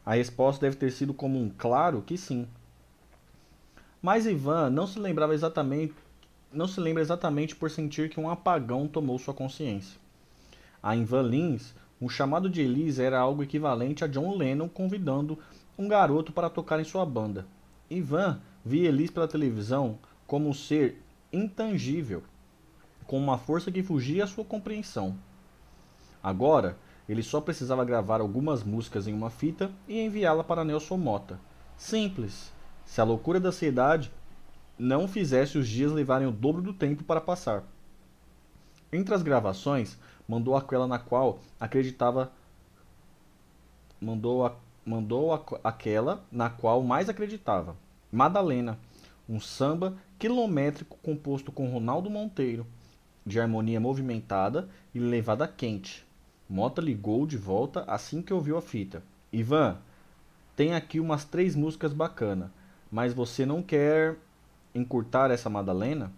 A 0.05 0.17
resposta 0.17 0.61
deve 0.61 0.77
ter 0.77 0.91
sido 0.91 1.15
como 1.15 1.41
um 1.41 1.49
claro 1.49 2.03
que 2.03 2.19
sim. 2.19 2.47
Mas 4.03 4.27
Ivan 4.27 4.69
não 4.69 4.87
se 4.87 4.99
lembrava 4.99 5.33
exatamente, 5.33 5.95
não 6.53 6.69
se 6.69 6.79
lembra 6.79 7.03
exatamente 7.03 7.57
por 7.57 7.71
sentir 7.71 8.11
que 8.11 8.21
um 8.21 8.29
apagão 8.29 8.87
tomou 8.87 9.19
sua 9.19 9.33
consciência. 9.33 9.99
A 10.83 10.95
Ivan 10.95 11.23
Lins, 11.23 11.75
um 11.99 12.11
chamado 12.11 12.51
de 12.51 12.61
Elis 12.61 12.99
era 12.99 13.19
algo 13.19 13.43
equivalente 13.43 14.05
a 14.05 14.07
John 14.07 14.37
Lennon 14.37 14.69
convidando 14.69 15.39
um 15.79 15.89
garoto 15.89 16.33
para 16.33 16.51
tocar 16.51 16.79
em 16.79 16.85
sua 16.85 17.07
banda. 17.07 17.47
Ivan 17.89 18.43
via 18.63 18.91
Elis 18.91 19.11
pela 19.11 19.27
televisão 19.27 19.99
como 20.29 20.49
um 20.49 20.55
ser 20.55 21.03
intangível, 21.33 22.23
com 23.07 23.19
uma 23.19 23.39
força 23.39 23.73
que 23.73 23.83
fugia 23.83 24.23
à 24.23 24.27
sua 24.27 24.45
compreensão. 24.45 25.17
Agora, 26.23 26.77
ele 27.09 27.23
só 27.23 27.41
precisava 27.41 27.85
gravar 27.85 28.21
algumas 28.21 28.63
músicas 28.63 29.09
em 29.09 29.15
uma 29.15 29.31
fita 29.31 29.73
e 29.89 29.99
enviá-la 29.99 30.45
para 30.45 30.65
Nelson 30.65 30.99
Mota. 30.99 31.41
Simples. 31.77 32.53
Se 32.85 33.01
a 33.01 33.05
loucura 33.05 33.41
da 33.41 33.49
ansiedade 33.49 34.13
não 34.79 35.09
fizesse 35.09 35.57
os 35.57 35.67
dias 35.67 35.91
levarem 35.91 36.29
o 36.29 36.33
dobro 36.33 36.61
do 36.61 36.73
tempo 36.73 37.03
para 37.03 37.21
passar. 37.21 37.65
Entre 38.93 39.15
as 39.15 39.23
gravações, 39.23 39.99
mandou 40.29 40.55
aquela 40.55 40.87
na 40.87 40.99
qual 40.99 41.41
acreditava 41.59 42.31
mandou 44.01 44.47
a, 44.47 44.55
mandou 44.85 45.35
a, 45.35 45.43
aquela 45.65 46.23
na 46.31 46.49
qual 46.49 46.83
mais 46.83 47.09
acreditava. 47.09 47.77
Madalena, 48.13 48.79
um 49.29 49.39
samba 49.39 49.97
quilométrico 50.19 50.97
composto 51.03 51.53
com 51.53 51.69
Ronaldo 51.69 52.09
Monteiro, 52.09 52.67
de 53.27 53.39
harmonia 53.39 53.79
movimentada 53.79 54.69
e 54.95 54.99
levada 54.99 55.47
quente. 55.47 56.07
Mota 56.49 56.81
ligou 56.81 57.27
de 57.27 57.37
volta 57.37 57.85
assim 57.87 58.23
que 58.23 58.33
ouviu 58.33 58.57
a 58.57 58.63
fita. 58.63 59.03
Ivan, 59.31 59.77
tem 60.57 60.75
aqui 60.75 60.99
umas 60.99 61.25
três 61.25 61.55
músicas 61.55 61.93
bacana, 61.93 62.51
mas 62.91 63.13
você 63.13 63.45
não 63.45 63.63
quer 63.63 64.17
encurtar 64.75 65.31
essa 65.31 65.51
Madalena? 65.51 66.11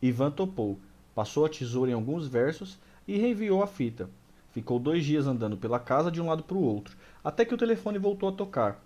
Ivan 0.00 0.30
topou, 0.30 0.78
passou 1.14 1.44
a 1.44 1.48
tesoura 1.48 1.90
em 1.90 1.94
alguns 1.94 2.28
versos 2.28 2.78
e 3.08 3.18
reenviou 3.18 3.62
a 3.62 3.66
fita. 3.66 4.08
Ficou 4.52 4.78
dois 4.78 5.04
dias 5.04 5.26
andando 5.26 5.56
pela 5.56 5.80
casa 5.80 6.10
de 6.10 6.22
um 6.22 6.28
lado 6.28 6.44
para 6.44 6.56
o 6.56 6.62
outro, 6.62 6.96
até 7.24 7.44
que 7.44 7.52
o 7.54 7.58
telefone 7.58 7.98
voltou 7.98 8.28
a 8.28 8.32
tocar. 8.32 8.80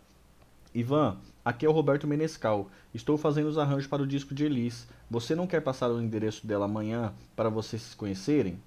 Ivan, 0.74 1.16
aqui 1.44 1.64
é 1.64 1.68
o 1.68 1.72
Roberto 1.72 2.06
Menescal. 2.06 2.68
Estou 2.92 3.16
fazendo 3.16 3.48
os 3.48 3.56
arranjos 3.56 3.86
para 3.86 4.02
o 4.02 4.06
disco 4.06 4.34
de 4.34 4.44
Elis. 4.44 4.86
Você 5.10 5.34
não 5.34 5.46
quer 5.46 5.62
passar 5.62 5.90
o 5.90 6.00
endereço 6.00 6.46
dela 6.46 6.66
amanhã 6.66 7.12
para 7.34 7.48
vocês 7.48 7.80
se 7.80 7.96
conhecerem? 7.96 8.60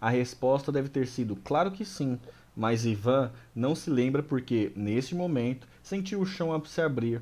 A 0.00 0.08
resposta 0.08 0.70
deve 0.70 0.88
ter 0.88 1.06
sido 1.06 1.34
claro 1.36 1.70
que 1.70 1.84
sim, 1.84 2.18
mas 2.56 2.86
Ivan 2.86 3.32
não 3.54 3.74
se 3.74 3.90
lembra 3.90 4.22
porque, 4.22 4.72
neste 4.76 5.14
momento, 5.14 5.66
sentiu 5.82 6.20
o 6.20 6.26
chão 6.26 6.64
se 6.64 6.80
abrir. 6.80 7.20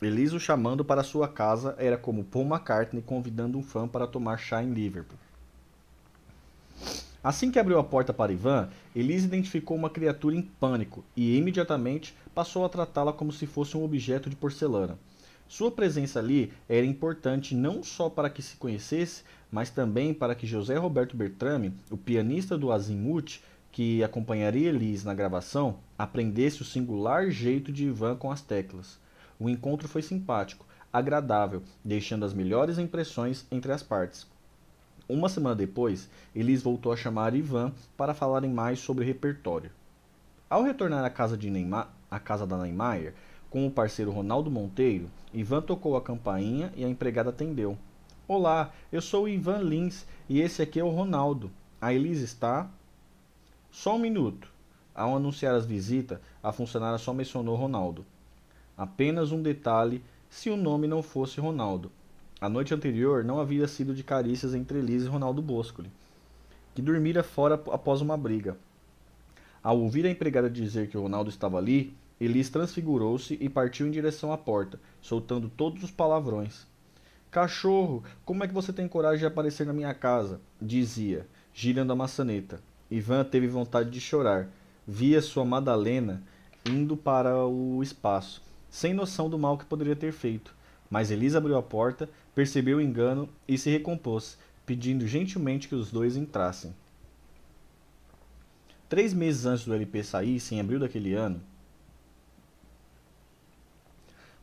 Elis 0.00 0.32
o 0.32 0.40
chamando 0.40 0.82
para 0.82 1.04
sua 1.04 1.28
casa 1.28 1.74
era 1.78 1.98
como 1.98 2.24
Paul 2.24 2.46
McCartney 2.46 3.02
convidando 3.02 3.58
um 3.58 3.62
fã 3.62 3.86
para 3.86 4.06
tomar 4.06 4.38
chá 4.38 4.62
em 4.62 4.72
Liverpool. 4.72 5.18
Assim 7.22 7.50
que 7.50 7.58
abriu 7.58 7.78
a 7.78 7.84
porta 7.84 8.14
para 8.14 8.32
Ivan, 8.32 8.70
Elise 8.96 9.26
identificou 9.26 9.76
uma 9.76 9.90
criatura 9.90 10.34
em 10.34 10.40
pânico 10.40 11.04
e 11.14 11.36
imediatamente 11.36 12.16
passou 12.34 12.64
a 12.64 12.68
tratá-la 12.68 13.12
como 13.12 13.30
se 13.30 13.46
fosse 13.46 13.76
um 13.76 13.84
objeto 13.84 14.30
de 14.30 14.36
porcelana. 14.36 14.98
Sua 15.46 15.70
presença 15.70 16.18
ali 16.18 16.50
era 16.66 16.86
importante 16.86 17.54
não 17.54 17.82
só 17.82 18.08
para 18.08 18.30
que 18.30 18.40
se 18.40 18.56
conhecesse, 18.56 19.22
mas 19.50 19.68
também 19.68 20.14
para 20.14 20.34
que 20.34 20.46
José 20.46 20.78
Roberto 20.78 21.14
Bertrame, 21.14 21.74
o 21.90 21.96
pianista 21.96 22.56
do 22.56 22.72
Azimuth, 22.72 23.40
que 23.70 24.02
acompanharia 24.02 24.70
Elise 24.70 25.04
na 25.04 25.12
gravação, 25.12 25.76
aprendesse 25.98 26.62
o 26.62 26.64
singular 26.64 27.30
jeito 27.30 27.70
de 27.70 27.84
Ivan 27.84 28.16
com 28.16 28.30
as 28.30 28.40
teclas. 28.40 28.98
O 29.38 29.50
encontro 29.50 29.88
foi 29.88 30.00
simpático, 30.00 30.64
agradável, 30.90 31.62
deixando 31.84 32.24
as 32.24 32.32
melhores 32.32 32.78
impressões 32.78 33.44
entre 33.50 33.72
as 33.72 33.82
partes. 33.82 34.26
Uma 35.10 35.28
semana 35.28 35.56
depois, 35.56 36.08
Elis 36.36 36.62
voltou 36.62 36.92
a 36.92 36.96
chamar 36.96 37.34
Ivan 37.34 37.72
para 37.96 38.14
falarem 38.14 38.48
mais 38.48 38.78
sobre 38.78 39.04
repertório. 39.04 39.72
Ao 40.48 40.62
retornar 40.62 41.04
à 41.04 41.10
casa, 41.10 41.36
de 41.36 41.50
Neymar, 41.50 41.90
à 42.08 42.20
casa 42.20 42.46
da 42.46 42.56
Neymar, 42.56 43.12
com 43.50 43.66
o 43.66 43.70
parceiro 43.72 44.12
Ronaldo 44.12 44.52
Monteiro, 44.52 45.10
Ivan 45.34 45.62
tocou 45.62 45.96
a 45.96 46.00
campainha 46.00 46.72
e 46.76 46.84
a 46.84 46.88
empregada 46.88 47.30
atendeu. 47.30 47.76
Olá, 48.28 48.72
eu 48.92 49.02
sou 49.02 49.24
o 49.24 49.28
Ivan 49.28 49.58
Lins 49.58 50.06
e 50.28 50.40
esse 50.40 50.62
aqui 50.62 50.78
é 50.78 50.84
o 50.84 50.90
Ronaldo. 50.90 51.50
A 51.80 51.92
Elis 51.92 52.20
está? 52.20 52.70
Só 53.68 53.96
um 53.96 53.98
minuto. 53.98 54.46
Ao 54.94 55.16
anunciar 55.16 55.56
as 55.56 55.66
visitas, 55.66 56.20
a 56.40 56.52
funcionária 56.52 56.98
só 56.98 57.12
mencionou 57.12 57.56
Ronaldo. 57.56 58.06
Apenas 58.78 59.32
um 59.32 59.42
detalhe 59.42 60.04
se 60.28 60.50
o 60.50 60.56
nome 60.56 60.86
não 60.86 61.02
fosse 61.02 61.40
Ronaldo. 61.40 61.90
A 62.40 62.48
noite 62.48 62.72
anterior 62.72 63.22
não 63.22 63.38
havia 63.38 63.68
sido 63.68 63.94
de 63.94 64.02
carícias 64.02 64.54
entre 64.54 64.78
Elise 64.78 65.04
e 65.04 65.08
Ronaldo 65.08 65.42
Boscoli, 65.42 65.90
que 66.74 66.80
dormira 66.80 67.22
fora 67.22 67.54
após 67.54 68.00
uma 68.00 68.16
briga. 68.16 68.56
Ao 69.62 69.78
ouvir 69.78 70.06
a 70.06 70.10
empregada 70.10 70.48
dizer 70.48 70.88
que 70.88 70.96
Ronaldo 70.96 71.28
estava 71.28 71.58
ali, 71.58 71.94
Elise 72.18 72.50
transfigurou-se 72.50 73.36
e 73.38 73.46
partiu 73.46 73.86
em 73.86 73.90
direção 73.90 74.32
à 74.32 74.38
porta, 74.38 74.80
soltando 75.02 75.50
todos 75.50 75.82
os 75.82 75.90
palavrões. 75.90 76.66
Cachorro, 77.30 78.02
como 78.24 78.42
é 78.42 78.48
que 78.48 78.54
você 78.54 78.72
tem 78.72 78.88
coragem 78.88 79.20
de 79.20 79.26
aparecer 79.26 79.66
na 79.66 79.74
minha 79.74 79.92
casa? 79.92 80.40
dizia, 80.60 81.26
girando 81.52 81.92
a 81.92 81.96
maçaneta. 81.96 82.62
Ivan 82.90 83.22
teve 83.22 83.48
vontade 83.48 83.90
de 83.90 84.00
chorar. 84.00 84.48
Via 84.86 85.20
sua 85.20 85.44
Madalena 85.44 86.22
indo 86.64 86.96
para 86.96 87.46
o 87.46 87.82
espaço, 87.82 88.42
sem 88.70 88.94
noção 88.94 89.28
do 89.28 89.38
mal 89.38 89.58
que 89.58 89.66
poderia 89.66 89.94
ter 89.94 90.12
feito. 90.12 90.54
Mas 90.90 91.10
Elisa 91.12 91.38
abriu 91.38 91.56
a 91.56 91.62
porta, 91.62 92.08
percebeu 92.34 92.78
o 92.78 92.80
engano 92.80 93.28
e 93.46 93.58
se 93.58 93.70
recompôs, 93.70 94.38
pedindo 94.64 95.06
gentilmente 95.06 95.68
que 95.68 95.74
os 95.74 95.90
dois 95.90 96.16
entrassem. 96.16 96.74
Três 98.88 99.14
meses 99.14 99.46
antes 99.46 99.64
do 99.64 99.74
LP 99.74 100.02
sair, 100.02 100.42
em 100.50 100.60
abril 100.60 100.80
daquele 100.80 101.14
ano, 101.14 101.40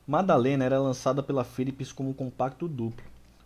Madalena 0.08 0.64
era 0.64 0.80
lançada 0.80 1.22
pela 1.22 1.44
Philips 1.44 1.92
como 1.92 2.12
um 2.12 2.14
compacto 2.14 2.66
duplo. 2.66 3.04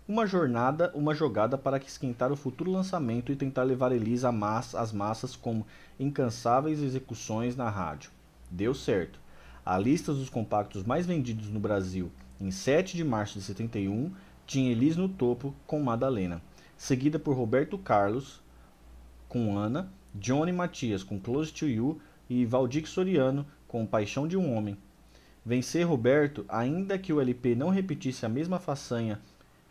Uma 0.08 0.28
jornada, 0.28 0.92
uma 0.94 1.16
jogada 1.16 1.58
para 1.58 1.78
esquentar 1.78 2.32
o 2.32 2.36
futuro 2.36 2.70
lançamento 2.70 3.32
e 3.32 3.36
tentar 3.36 3.64
levar 3.64 3.92
Elisa 3.92 4.30
às 4.78 4.92
massas 4.92 5.36
com 5.36 5.64
incansáveis 6.00 6.84
execuções 6.84 7.56
na 7.56 7.68
rádio. 7.68 8.12
Deu 8.52 8.76
certo. 8.76 9.20
A 9.66 9.76
lista 9.78 10.14
dos 10.14 10.30
compactos 10.30 10.84
mais 10.84 11.08
vendidos 11.08 11.50
no 11.50 11.60
Brasil 11.60 12.12
em 12.42 12.52
7 12.52 12.98
de 12.98 13.04
março 13.04 13.40
de 13.40 13.46
71, 13.46 14.12
tinha 14.52 14.70
Elis 14.70 14.98
no 14.98 15.08
topo 15.08 15.56
com 15.66 15.82
Madalena, 15.82 16.42
seguida 16.76 17.18
por 17.18 17.38
Roberto 17.38 17.78
Carlos 17.78 18.42
com 19.30 19.58
Ana, 19.58 19.90
Johnny 20.14 20.52
Matias 20.52 21.06
com 21.06 21.18
Close 21.18 21.54
to 21.54 21.66
You 21.66 22.02
e 22.30 22.44
Valdir 22.44 22.86
Soriano 22.86 23.46
com 23.66 23.86
Paixão 23.86 24.28
de 24.28 24.36
um 24.36 24.54
Homem. 24.54 24.78
Vencer 25.46 25.88
Roberto, 25.88 26.44
ainda 26.50 27.00
que 27.00 27.14
o 27.14 27.22
LP 27.22 27.56
não 27.56 27.70
repetisse 27.70 28.26
a 28.26 28.30
mesma 28.30 28.60
façanha, 28.60 29.22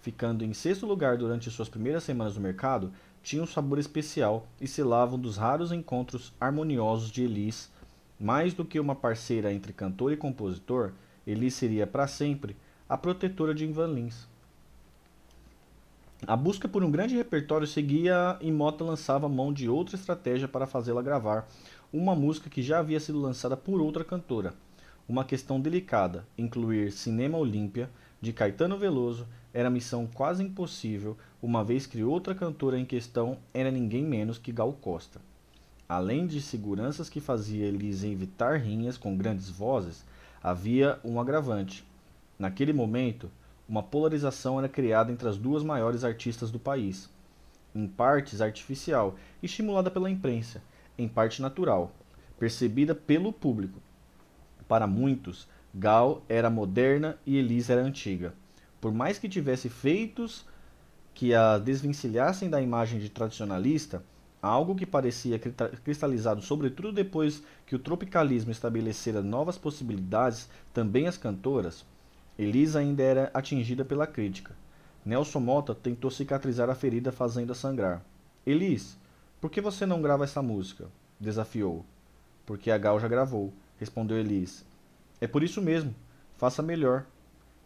ficando 0.01 0.47
em 0.47 0.55
sexto 0.55 0.87
lugar 0.87 1.19
durante 1.19 1.51
suas 1.51 1.69
primeiras 1.69 2.05
semanas 2.05 2.37
no 2.37 2.41
mercado, 2.41 2.91
tinha 3.23 3.43
um 3.43 3.47
sabor 3.47 3.79
especial 3.79 4.47
e 4.59 4.67
selava 4.67 5.15
um 5.15 5.21
dos 5.21 5.37
raros 5.37 5.73
encontros 5.73 6.33
harmoniosos 6.41 7.11
de 7.11 7.25
Elis. 7.25 7.71
Mais 8.19 8.55
do 8.55 8.65
que 8.65 8.81
uma 8.81 8.97
parceira 8.97 9.53
entre 9.53 9.75
cantor 9.75 10.11
e 10.11 10.17
compositor, 10.17 10.93
Elis 11.27 11.53
seria 11.53 11.87
para 11.87 12.07
sempre 12.07 12.57
a 12.89 12.97
protetora 12.97 13.55
de 13.55 13.67
Ivan 13.67 13.89
Lins. 13.89 14.30
A 16.27 16.37
busca 16.37 16.69
por 16.69 16.85
um 16.85 16.91
grande 16.91 17.17
repertório 17.17 17.67
seguia 17.67 18.37
e 18.43 18.53
Mota 18.53 18.85
lançava 18.85 19.27
mão 19.27 19.51
de 19.51 19.71
outra 19.71 19.97
estratégia 19.97 20.47
para 20.47 20.67
fazê-la 20.67 21.01
gravar 21.01 21.49
uma 21.91 22.15
música 22.15 22.51
que 22.51 22.63
já 22.63 22.79
havia 22.79 23.01
sido 23.01 23.19
lançada 23.19 23.57
por 23.57 23.81
outra 23.81 24.05
cantora. 24.05 24.53
Uma 25.09 25.25
questão 25.25 25.59
delicada, 25.59 26.27
incluir 26.37 26.93
Cinema 26.93 27.39
Olímpia, 27.39 27.91
de 28.21 28.35
Caetano 28.35 28.77
Veloso, 28.77 29.27
era 29.53 29.71
missão 29.71 30.07
quase 30.07 30.45
impossível, 30.45 31.17
uma 31.43 31.65
vez 31.65 31.87
que 31.87 32.05
outra 32.05 32.35
cantora 32.35 32.79
em 32.79 32.85
questão 32.85 33.39
era 33.53 33.71
ninguém 33.71 34.05
menos 34.05 34.37
que 34.37 34.53
Gal 34.53 34.75
Costa. 34.75 35.21
Além 35.89 36.27
de 36.27 36.41
seguranças 36.41 37.09
que 37.09 37.21
fazia 37.21 37.67
Elis 37.67 38.05
evitar 38.05 38.59
rinhas 38.59 38.99
com 38.99 39.17
grandes 39.17 39.49
vozes, 39.49 40.05
havia 40.43 41.01
um 41.03 41.19
agravante. 41.19 41.83
Naquele 42.39 42.75
momento, 42.75 43.31
uma 43.71 43.85
polarização 43.85 44.59
era 44.59 44.69
criada 44.69 45.13
entre 45.13 45.29
as 45.29 45.39
duas 45.39 45.63
maiores 45.63 46.03
artistas 46.03 46.51
do 46.51 46.59
país, 46.59 47.09
em 47.73 47.87
partes 47.87 48.41
artificial, 48.41 49.15
estimulada 49.41 49.89
pela 49.89 50.11
imprensa, 50.11 50.61
em 50.99 51.07
parte 51.07 51.41
natural, 51.41 51.93
percebida 52.37 52.97
pelo 52.97 53.33
público. 53.33 53.81
Para 54.67 54.89
muitos, 54.89 55.47
Gal 55.73 56.21
era 56.29 56.51
moderna 56.51 57.17
e 57.25 57.37
Elisa 57.37 57.75
era 57.75 57.83
antiga. 57.83 58.35
Por 58.81 58.93
mais 58.93 59.21
que 59.21 59.29
tivesse 59.29 59.69
feitos 59.69 60.45
que 61.15 61.33
a 61.33 61.57
desvencilhassem 61.57 62.51
da 62.51 62.61
imagem 62.61 62.99
de 62.99 63.09
tradicionalista, 63.09 64.03
algo 64.43 64.75
que 64.75 64.87
parecia 64.87 65.39
cristalizado 65.39 66.43
sobretudo 66.43 66.91
depois 66.91 67.41
que 67.67 67.77
o 67.77 67.79
tropicalismo 67.79 68.51
estabelecera 68.51 69.23
novas 69.23 69.57
possibilidades, 69.57 70.49
também 70.75 71.07
as 71.07 71.17
cantoras, 71.17 71.85
Elisa 72.41 72.79
ainda 72.79 73.03
era 73.03 73.31
atingida 73.35 73.85
pela 73.85 74.07
crítica. 74.07 74.57
Nelson 75.05 75.41
Mota 75.41 75.75
tentou 75.75 76.11
cicatrizar 76.11 76.71
a 76.71 76.75
ferida 76.75 77.13
fazendo-a 77.13 77.55
sangrar. 77.55 78.03
Elis, 78.47 78.97
por 79.43 79.51
que 79.51 79.61
você 79.61 79.85
não 79.85 80.01
grava 80.01 80.25
essa 80.25 80.41
música? 80.41 80.87
desafiou. 81.21 81.85
Porque 82.47 82.71
a 82.71 82.79
Gal 82.79 82.99
já 82.99 83.07
gravou, 83.07 83.53
respondeu 83.79 84.17
Elis. 84.17 84.65
É 85.21 85.27
por 85.27 85.43
isso 85.43 85.61
mesmo, 85.61 85.95
faça 86.39 86.63
melhor, 86.63 87.05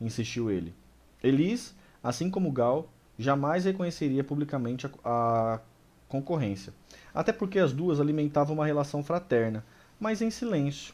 insistiu 0.01 0.51
ele. 0.51 0.75
Elis, 1.22 1.72
assim 2.03 2.29
como 2.29 2.51
Gal, 2.51 2.89
jamais 3.16 3.66
reconheceria 3.66 4.25
publicamente 4.25 4.89
a, 4.89 4.91
a 5.05 5.61
concorrência. 6.09 6.72
Até 7.14 7.33
porque 7.33 7.61
as 7.61 7.72
duas 7.72 8.01
alimentavam 8.01 8.57
uma 8.57 8.66
relação 8.66 9.05
fraterna, 9.05 9.64
mas 10.01 10.20
em 10.20 10.33
silêncio. 10.33 10.93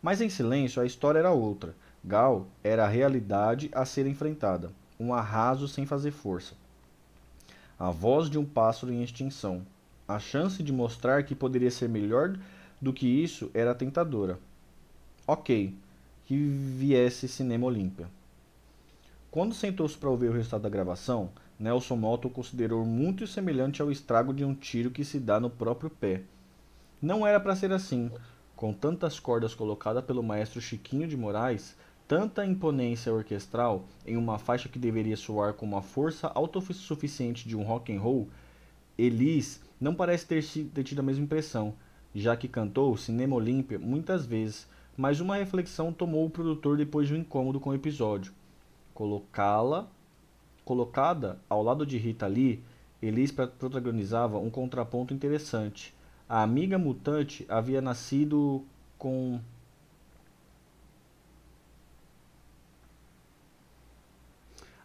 Mas 0.00 0.20
em 0.20 0.28
silêncio 0.28 0.80
a 0.80 0.86
história 0.86 1.18
era 1.18 1.32
outra. 1.32 1.74
Gal 2.04 2.48
era 2.64 2.84
a 2.84 2.88
realidade 2.88 3.70
a 3.72 3.84
ser 3.84 4.06
enfrentada, 4.06 4.72
um 4.98 5.14
arraso 5.14 5.68
sem 5.68 5.86
fazer 5.86 6.10
força. 6.10 6.54
A 7.78 7.90
voz 7.90 8.28
de 8.28 8.38
um 8.38 8.44
pássaro 8.44 8.92
em 8.92 9.02
extinção. 9.02 9.62
A 10.06 10.18
chance 10.18 10.62
de 10.62 10.72
mostrar 10.72 11.22
que 11.22 11.34
poderia 11.34 11.70
ser 11.70 11.88
melhor 11.88 12.36
do 12.80 12.92
que 12.92 13.06
isso 13.06 13.50
era 13.54 13.74
tentadora. 13.74 14.38
Ok, 15.26 15.76
que 16.26 16.36
viesse 16.36 17.28
Cinema 17.28 17.66
Olímpia. 17.66 18.08
Quando 19.30 19.54
sentou-se 19.54 19.96
para 19.96 20.10
ouvir 20.10 20.28
o 20.28 20.32
resultado 20.32 20.62
da 20.62 20.68
gravação, 20.68 21.30
Nelson 21.58 21.96
Mota 21.96 22.26
o 22.26 22.30
considerou 22.30 22.84
muito 22.84 23.26
semelhante 23.26 23.80
ao 23.80 23.90
estrago 23.90 24.34
de 24.34 24.44
um 24.44 24.54
tiro 24.54 24.90
que 24.90 25.04
se 25.04 25.20
dá 25.20 25.38
no 25.38 25.48
próprio 25.48 25.88
pé. 25.88 26.22
Não 27.00 27.24
era 27.26 27.38
para 27.38 27.54
ser 27.54 27.72
assim. 27.72 28.10
Com 28.56 28.72
tantas 28.72 29.18
cordas 29.18 29.54
colocadas 29.54 30.04
pelo 30.04 30.22
maestro 30.22 30.60
Chiquinho 30.60 31.08
de 31.08 31.16
Moraes, 31.16 31.76
tanta 32.06 32.44
imponência 32.44 33.12
orquestral 33.12 33.84
em 34.06 34.16
uma 34.16 34.38
faixa 34.38 34.68
que 34.68 34.78
deveria 34.78 35.16
soar 35.16 35.54
com 35.54 35.66
uma 35.66 35.82
força 35.82 36.30
autossuficiente 36.34 37.48
de 37.48 37.56
um 37.56 37.62
rock 37.62 37.94
and 37.94 38.00
roll, 38.00 38.28
Elis 38.98 39.60
não 39.80 39.94
parece 39.94 40.26
ter, 40.26 40.44
ter 40.74 40.84
tido 40.84 41.00
a 41.00 41.02
mesma 41.02 41.24
impressão, 41.24 41.74
já 42.14 42.36
que 42.36 42.48
cantou 42.48 42.96
Cinema 42.96 43.36
Olímpia 43.36 43.78
muitas 43.78 44.26
vezes 44.26 44.66
mas 44.96 45.20
uma 45.20 45.36
reflexão 45.36 45.92
tomou 45.92 46.26
o 46.26 46.30
produtor 46.30 46.76
depois 46.76 47.08
de 47.08 47.14
um 47.14 47.18
incômodo 47.18 47.58
com 47.58 47.70
o 47.70 47.74
episódio. 47.74 48.32
Colocá-la, 48.94 49.88
colocada 50.64 51.38
ao 51.48 51.62
lado 51.62 51.86
de 51.86 51.96
Rita 51.96 52.26
Lee, 52.26 52.62
Elise 53.00 53.32
protagonizava 53.32 54.38
um 54.38 54.50
contraponto 54.50 55.14
interessante. 55.14 55.94
A 56.28 56.42
amiga 56.42 56.78
mutante 56.78 57.44
havia 57.48 57.80
nascido 57.80 58.64
com 58.98 59.40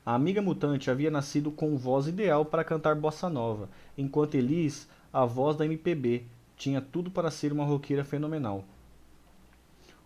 A 0.08 0.16
amiga 0.16 0.42
mutante 0.42 0.90
havia 0.90 1.12
nascido 1.12 1.52
com 1.52 1.76
voz 1.76 2.08
ideal 2.08 2.46
para 2.46 2.64
cantar 2.64 2.96
bossa 2.96 3.30
nova, 3.30 3.68
enquanto 3.98 4.36
Elis, 4.36 4.88
a 5.12 5.26
voz 5.26 5.58
da 5.58 5.66
MPB, 5.66 6.24
tinha 6.56 6.80
tudo 6.80 7.12
para 7.12 7.30
ser 7.30 7.52
uma 7.52 7.66
roqueira 7.66 8.06
fenomenal. 8.06 8.64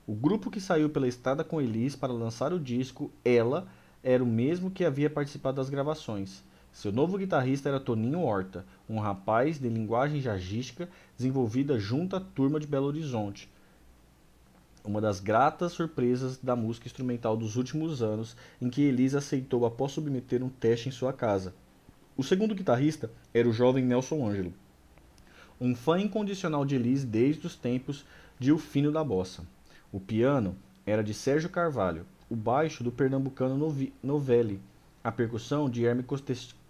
O 0.08 0.16
grupo 0.16 0.50
que 0.50 0.60
saiu 0.60 0.90
pela 0.90 1.08
estrada 1.08 1.44
com 1.44 1.62
Elis 1.62 1.96
para 1.96 2.12
lançar 2.12 2.52
o 2.52 2.60
disco 2.60 3.12
Ela 3.24 3.68
era 4.04 4.24
o 4.24 4.26
mesmo 4.26 4.72
que 4.72 4.84
havia 4.84 5.08
participado 5.08 5.58
das 5.58 5.70
gravações. 5.70 6.44
Seu 6.74 6.92
novo 6.92 7.20
guitarrista 7.20 7.70
era 7.70 7.80
Toninho 7.80 8.24
Horta, 8.24 8.66
um 8.90 8.98
rapaz 8.98 9.60
de 9.60 9.70
linguagem 9.70 10.20
jazzística 10.20 10.90
desenvolvida 11.16 11.78
junto 11.78 12.16
à 12.16 12.20
turma 12.20 12.60
de 12.60 12.66
Belo 12.66 12.88
Horizonte, 12.88 13.48
uma 14.84 15.00
das 15.00 15.20
gratas 15.20 15.74
surpresas 15.74 16.38
da 16.38 16.56
música 16.56 16.88
instrumental 16.88 17.38
dos 17.38 17.56
últimos 17.56 18.02
anos, 18.02 18.36
em 18.62 18.70
que 18.70 18.82
Elisa 18.82 19.20
aceitou 19.20 19.66
após 19.66 19.92
submeter 19.92 20.44
um 20.44 20.50
teste 20.50 20.90
em 20.90 20.92
sua 20.92 21.14
casa. 21.14 21.54
O 22.18 22.24
segundo 22.24 22.56
guitarrista 22.56 23.12
era 23.34 23.48
o 23.48 23.54
jovem 23.54 23.86
Nelson 23.86 24.28
Ângelo, 24.28 24.54
um 25.60 25.76
fã 25.76 26.00
incondicional 26.00 26.66
de 26.66 26.76
Elise 26.76 27.06
desde 27.06 27.46
os 27.46 27.56
tempos 27.56 28.06
de 28.40 28.52
O 28.52 28.58
Fino 28.58 28.92
da 28.92 29.04
Bossa. 29.04 29.44
O 29.92 30.00
piano 30.00 30.56
era 30.86 31.04
de 31.04 31.14
Sérgio 31.14 31.50
Carvalho, 31.50 32.06
o 32.30 32.36
baixo 32.36 32.84
do 32.84 32.92
pernambucano 32.92 33.76
Novelli, 34.02 34.60
a 35.04 35.12
percussão 35.12 35.70
de 35.70 35.86
Herme 35.86 36.04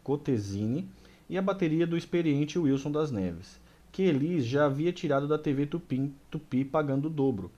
Cotesini 0.03 0.89
e 1.29 1.37
a 1.37 1.41
bateria 1.41 1.87
do 1.87 1.97
experiente 1.97 2.59
Wilson 2.59 2.91
das 2.91 3.11
Neves, 3.11 3.59
que 3.91 4.03
Elis 4.03 4.45
já 4.45 4.65
havia 4.65 4.91
tirado 4.91 5.27
da 5.27 5.37
TV 5.37 5.65
Tupi, 5.65 6.11
Tupi 6.29 6.65
pagando 6.65 7.05
o 7.05 7.09
dobro 7.09 7.49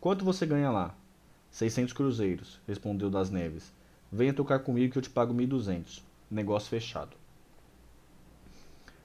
Quanto 0.00 0.24
você 0.24 0.46
ganha 0.46 0.70
lá? 0.70 0.94
600 1.50 1.92
cruzeiros, 1.92 2.60
respondeu 2.68 3.10
das 3.10 3.30
Neves. 3.30 3.72
Venha 4.12 4.32
tocar 4.32 4.60
comigo 4.60 4.92
que 4.92 4.98
eu 4.98 5.02
te 5.02 5.10
pago 5.10 5.34
1.200. 5.34 6.02
Negócio 6.30 6.70
fechado. 6.70 7.16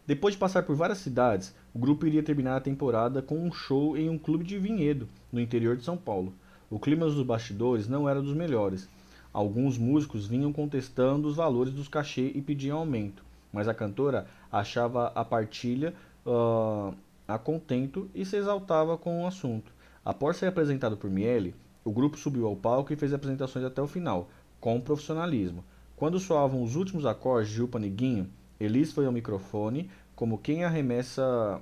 Depois 0.05 0.35
de 0.35 0.39
passar 0.39 0.61
por 0.61 0.75
várias 0.75 0.99
cidades, 0.99 1.55
o 1.73 1.79
grupo 1.79 2.05
iria 2.05 2.21
terminar 2.21 2.57
a 2.57 2.61
temporada 2.61 3.23
com 3.23 3.43
um 3.43 3.51
show 3.51 3.97
em 3.97 4.07
um 4.07 4.19
clube 4.19 4.43
de 4.43 4.59
vinhedo, 4.59 5.07
no 5.31 5.41
interior 5.41 5.75
de 5.75 5.83
São 5.83 5.97
Paulo. 5.97 6.31
O 6.69 6.77
clima 6.77 7.07
dos 7.07 7.25
bastidores 7.25 7.87
não 7.87 8.07
era 8.07 8.21
dos 8.21 8.35
melhores. 8.35 8.87
Alguns 9.33 9.79
músicos 9.79 10.27
vinham 10.27 10.53
contestando 10.53 11.27
os 11.27 11.37
valores 11.37 11.73
dos 11.73 11.87
cachê 11.87 12.31
e 12.35 12.41
pediam 12.41 12.77
aumento, 12.77 13.25
mas 13.51 13.67
a 13.67 13.73
cantora 13.73 14.27
achava 14.51 15.07
a 15.15 15.25
partilha 15.25 15.95
uh, 16.23 16.93
a 17.27 17.39
contento 17.39 18.07
e 18.13 18.23
se 18.23 18.35
exaltava 18.35 18.95
com 18.95 19.23
o 19.23 19.27
assunto. 19.27 19.72
Após 20.05 20.37
ser 20.37 20.47
apresentado 20.47 20.97
por 20.97 21.09
Miele, 21.09 21.55
o 21.83 21.91
grupo 21.91 22.17
subiu 22.17 22.45
ao 22.47 22.55
palco 22.55 22.91
e 22.91 22.95
fez 22.95 23.13
apresentações 23.13 23.63
até 23.63 23.81
o 23.81 23.87
final, 23.87 24.29
com 24.59 24.81
profissionalismo. 24.81 25.63
Quando 25.95 26.19
soavam 26.19 26.61
os 26.61 26.75
últimos 26.75 27.05
acordes 27.05 27.51
de 27.51 27.61
Upa 27.61 27.79
Niguinho, 27.79 28.29
Elis 28.59 28.91
foi 28.91 29.05
ao 29.05 29.11
microfone, 29.11 29.89
como 30.15 30.37
quem 30.37 30.63
arremessa 30.63 31.61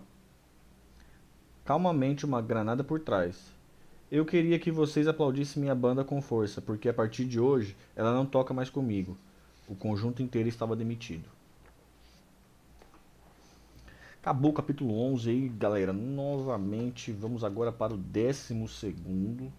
calmamente 1.63 2.25
uma 2.25 2.41
granada 2.41 2.83
por 2.83 2.99
trás. 2.99 3.51
Eu 4.11 4.25
queria 4.25 4.59
que 4.59 4.71
vocês 4.71 5.07
aplaudissem 5.07 5.61
minha 5.61 5.75
banda 5.75 6.03
com 6.03 6.21
força, 6.21 6.61
porque 6.61 6.89
a 6.89 6.93
partir 6.93 7.25
de 7.25 7.39
hoje 7.39 7.77
ela 7.95 8.13
não 8.13 8.25
toca 8.25 8.53
mais 8.53 8.69
comigo. 8.69 9.15
O 9.67 9.75
conjunto 9.75 10.21
inteiro 10.21 10.49
estava 10.49 10.75
demitido. 10.75 11.29
Acabou 14.21 14.51
o 14.51 14.53
capítulo 14.53 14.93
11 14.99 15.31
aí, 15.31 15.49
galera. 15.49 15.91
Novamente, 15.91 17.11
vamos 17.11 17.43
agora 17.43 17.71
para 17.71 17.95
o 17.95 17.97
décimo 17.97 18.67
segundo. 18.67 19.51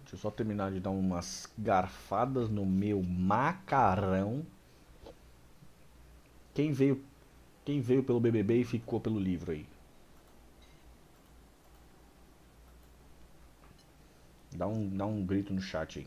Deixa 0.00 0.16
eu 0.16 0.18
só 0.18 0.28
terminar 0.28 0.72
de 0.72 0.80
dar 0.80 0.90
umas 0.90 1.48
garfadas 1.56 2.48
no 2.48 2.66
meu 2.66 3.00
macarrão. 3.04 4.44
Quem 6.52 6.72
veio, 6.72 7.00
quem 7.64 7.80
veio 7.80 8.02
pelo 8.02 8.18
BBB 8.18 8.62
e 8.62 8.64
ficou 8.64 8.98
pelo 9.00 9.20
livro 9.20 9.52
aí? 9.52 9.64
Dá 14.54 14.66
um, 14.66 14.88
dá 14.88 15.06
um 15.06 15.24
grito 15.24 15.54
no 15.54 15.60
chat 15.62 16.00
aí. 16.00 16.06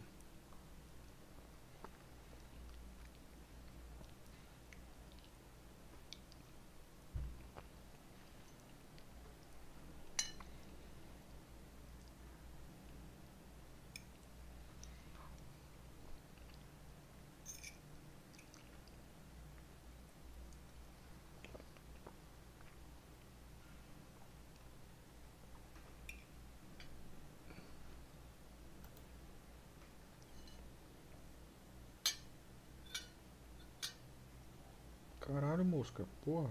Caralho, 35.32 35.64
mosca, 35.64 36.06
porra. 36.26 36.50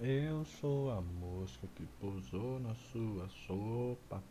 Eu 0.00 0.35
sou 0.46 0.90
a 0.90 1.00
mosca 1.00 1.66
que 1.74 1.86
pousou 2.00 2.60
na 2.60 2.74
sua 2.74 3.28
sopa. 3.46 4.22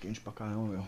Quente 0.00 0.20
pra 0.20 0.32
caramba, 0.32 0.72
meu. 0.72 0.86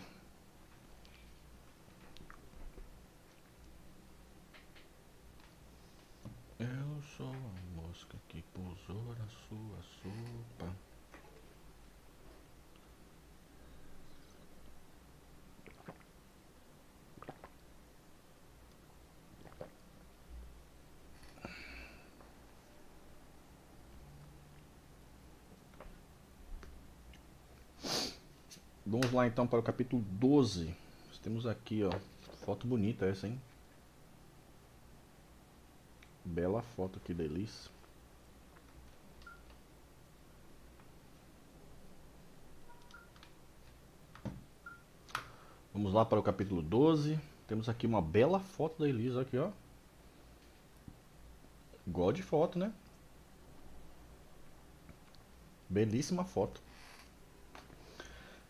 Eu 6.59 7.03
sou 7.15 7.29
a 7.29 7.81
mosca 7.81 8.17
que 8.27 8.41
pousou 8.53 9.15
na 9.19 9.27
sua 9.27 9.83
sopa. 10.01 10.73
Vamos 28.93 29.11
lá 29.11 29.25
então 29.25 29.47
para 29.47 29.57
o 29.57 29.63
capítulo 29.63 30.03
12. 30.03 30.67
Nós 31.07 31.17
temos 31.17 31.47
aqui, 31.47 31.83
ó, 31.83 31.89
foto 32.45 32.67
bonita 32.67 33.07
essa, 33.07 33.27
hein? 33.27 33.41
Bela 36.23 36.61
foto 36.61 37.01
da 37.11 37.23
Elis. 37.23 37.71
Vamos 45.73 45.91
lá 45.91 46.05
para 46.05 46.19
o 46.19 46.23
capítulo 46.23 46.61
12. 46.61 47.19
Temos 47.47 47.67
aqui 47.67 47.87
uma 47.87 47.99
bela 47.99 48.39
foto 48.39 48.77
da 48.77 48.87
Elisa 48.87 49.21
aqui, 49.21 49.39
ó. 49.39 49.49
De 52.11 52.21
foto, 52.21 52.59
né? 52.59 52.71
Belíssima 55.67 56.23
foto. 56.23 56.61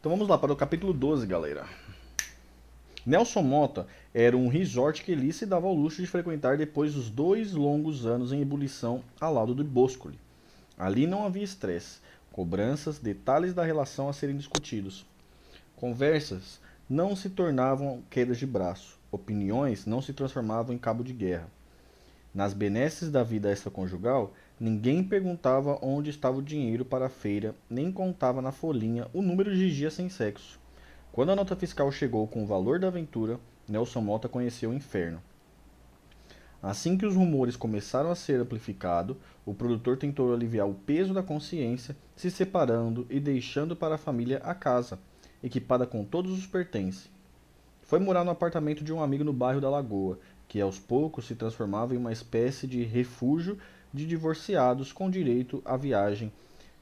Então 0.03 0.11
vamos 0.11 0.27
lá 0.27 0.37
para 0.37 0.51
o 0.51 0.55
capítulo 0.57 0.91
12, 0.91 1.25
galera. 1.25 1.65
Nelson 3.05 3.41
Mota 3.41 3.87
era 4.13 4.35
um 4.35 4.49
resort 4.49 5.01
que 5.01 5.13
Elise 5.13 5.39
se 5.39 5.45
dava 5.45 5.65
ao 5.65 5.73
luxo 5.73 6.01
de 6.01 6.07
frequentar 6.09 6.57
depois 6.57 6.93
dos 6.93 7.09
dois 7.09 7.53
longos 7.53 8.05
anos 8.05 8.33
em 8.33 8.41
ebulição 8.41 9.01
ao 9.17 9.33
lado 9.33 9.55
do 9.55 9.63
Boscoli. 9.63 10.19
Ali 10.77 11.07
não 11.07 11.25
havia 11.25 11.41
estresse, 11.41 12.01
cobranças, 12.33 12.99
detalhes 12.99 13.53
da 13.53 13.63
relação 13.63 14.09
a 14.09 14.13
serem 14.13 14.35
discutidos. 14.35 15.05
Conversas 15.77 16.59
não 16.89 17.15
se 17.15 17.29
tornavam 17.29 18.03
quedas 18.09 18.37
de 18.37 18.45
braço, 18.45 18.99
opiniões 19.09 19.85
não 19.85 20.01
se 20.01 20.11
transformavam 20.11 20.75
em 20.75 20.77
cabo 20.77 21.01
de 21.01 21.13
guerra. 21.13 21.47
Nas 22.35 22.53
benesses 22.53 23.09
da 23.09 23.23
vida 23.23 23.53
extraconjugal, 23.53 24.33
ninguém 24.59 25.03
perguntava 25.03 25.79
onde 25.81 26.09
estava 26.09 26.37
o 26.37 26.41
dinheiro 26.41 26.85
para 26.85 27.07
a 27.07 27.09
feira, 27.09 27.55
nem 27.69 27.91
contava 27.91 28.41
na 28.41 28.51
folhinha 28.51 29.07
o 29.13 29.21
número 29.21 29.55
de 29.55 29.73
dias 29.73 29.93
sem 29.93 30.09
sexo. 30.09 30.59
Quando 31.11 31.31
a 31.31 31.35
nota 31.35 31.55
fiscal 31.55 31.91
chegou 31.91 32.27
com 32.27 32.43
o 32.43 32.47
valor 32.47 32.79
da 32.79 32.87
aventura, 32.87 33.39
Nelson 33.67 34.01
Mota 34.01 34.27
conheceu 34.27 34.71
o 34.71 34.73
inferno. 34.73 35.21
Assim 36.61 36.97
que 36.97 37.05
os 37.05 37.15
rumores 37.15 37.57
começaram 37.57 38.09
a 38.09 38.15
ser 38.15 38.39
amplificados, 38.39 39.17
o 39.45 39.53
produtor 39.53 39.97
tentou 39.97 40.33
aliviar 40.33 40.67
o 40.67 40.73
peso 40.73 41.13
da 41.13 41.21
consciência, 41.21 41.95
se 42.15 42.31
separando 42.31 43.05
e 43.09 43.19
deixando 43.19 43.75
para 43.75 43.95
a 43.95 43.97
família 43.97 44.37
a 44.37 44.55
casa, 44.55 44.97
equipada 45.43 45.85
com 45.85 46.05
todos 46.05 46.31
os 46.31 46.47
pertences. 46.47 47.09
Foi 47.81 47.99
morar 47.99 48.23
no 48.23 48.31
apartamento 48.31 48.81
de 48.81 48.93
um 48.93 49.03
amigo 49.03 49.25
no 49.25 49.33
bairro 49.33 49.59
da 49.59 49.69
Lagoa, 49.69 50.17
que 50.47 50.61
aos 50.61 50.79
poucos 50.79 51.25
se 51.25 51.35
transformava 51.35 51.93
em 51.93 51.97
uma 51.97 52.13
espécie 52.13 52.65
de 52.65 52.83
refúgio 52.83 53.57
de 53.93 54.05
divorciados 54.05 54.91
com 54.91 55.09
direito 55.09 55.61
à 55.63 55.77
viagem 55.77 56.31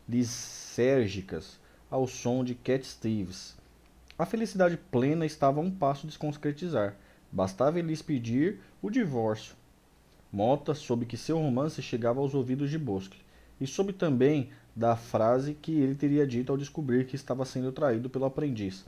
lisérgicas 0.07 1.59
ao 1.89 2.07
som 2.07 2.43
de 2.43 2.55
Cat 2.55 2.86
Stevens. 2.88 3.55
A 4.18 4.26
felicidade 4.26 4.78
plena 4.78 5.26
estava 5.26 5.59
a 5.59 5.64
um 5.64 5.72
passo 5.72 6.07
de 6.07 6.14
se 6.14 6.20
concretizar. 6.20 6.95
Bastava 7.32 7.82
lhes 7.82 8.01
pedir 8.01 8.59
o 8.82 8.89
divórcio. 8.89 9.55
Mota 10.32 10.74
soube 10.74 11.05
que 11.05 11.18
seu 11.18 11.38
romance 11.38 11.82
chegava 11.82 12.20
aos 12.22 12.34
ouvidos 12.34 12.70
de 12.70 12.78
Bosque, 12.78 13.20
e 13.59 13.68
soube 13.68 13.91
também 13.91 14.49
da 14.76 14.95
frase 14.95 15.53
que 15.53 15.72
ele 15.72 15.95
teria 15.95 16.26
dito 16.26 16.51
ao 16.51 16.57
descobrir 16.57 17.05
que 17.05 17.16
estava 17.16 17.43
sendo 17.43 17.72
traído 17.72 18.09
pelo 18.09 18.26
aprendiz, 18.26 18.86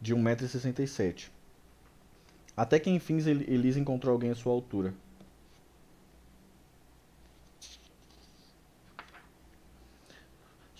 de 0.00 0.14
1,67m. 0.14 1.30
Até 2.56 2.78
que 2.78 2.90
enfim 2.90 3.18
Elisa 3.18 3.80
encontrou 3.80 4.12
alguém 4.12 4.30
à 4.30 4.34
sua 4.34 4.52
altura. 4.52 4.94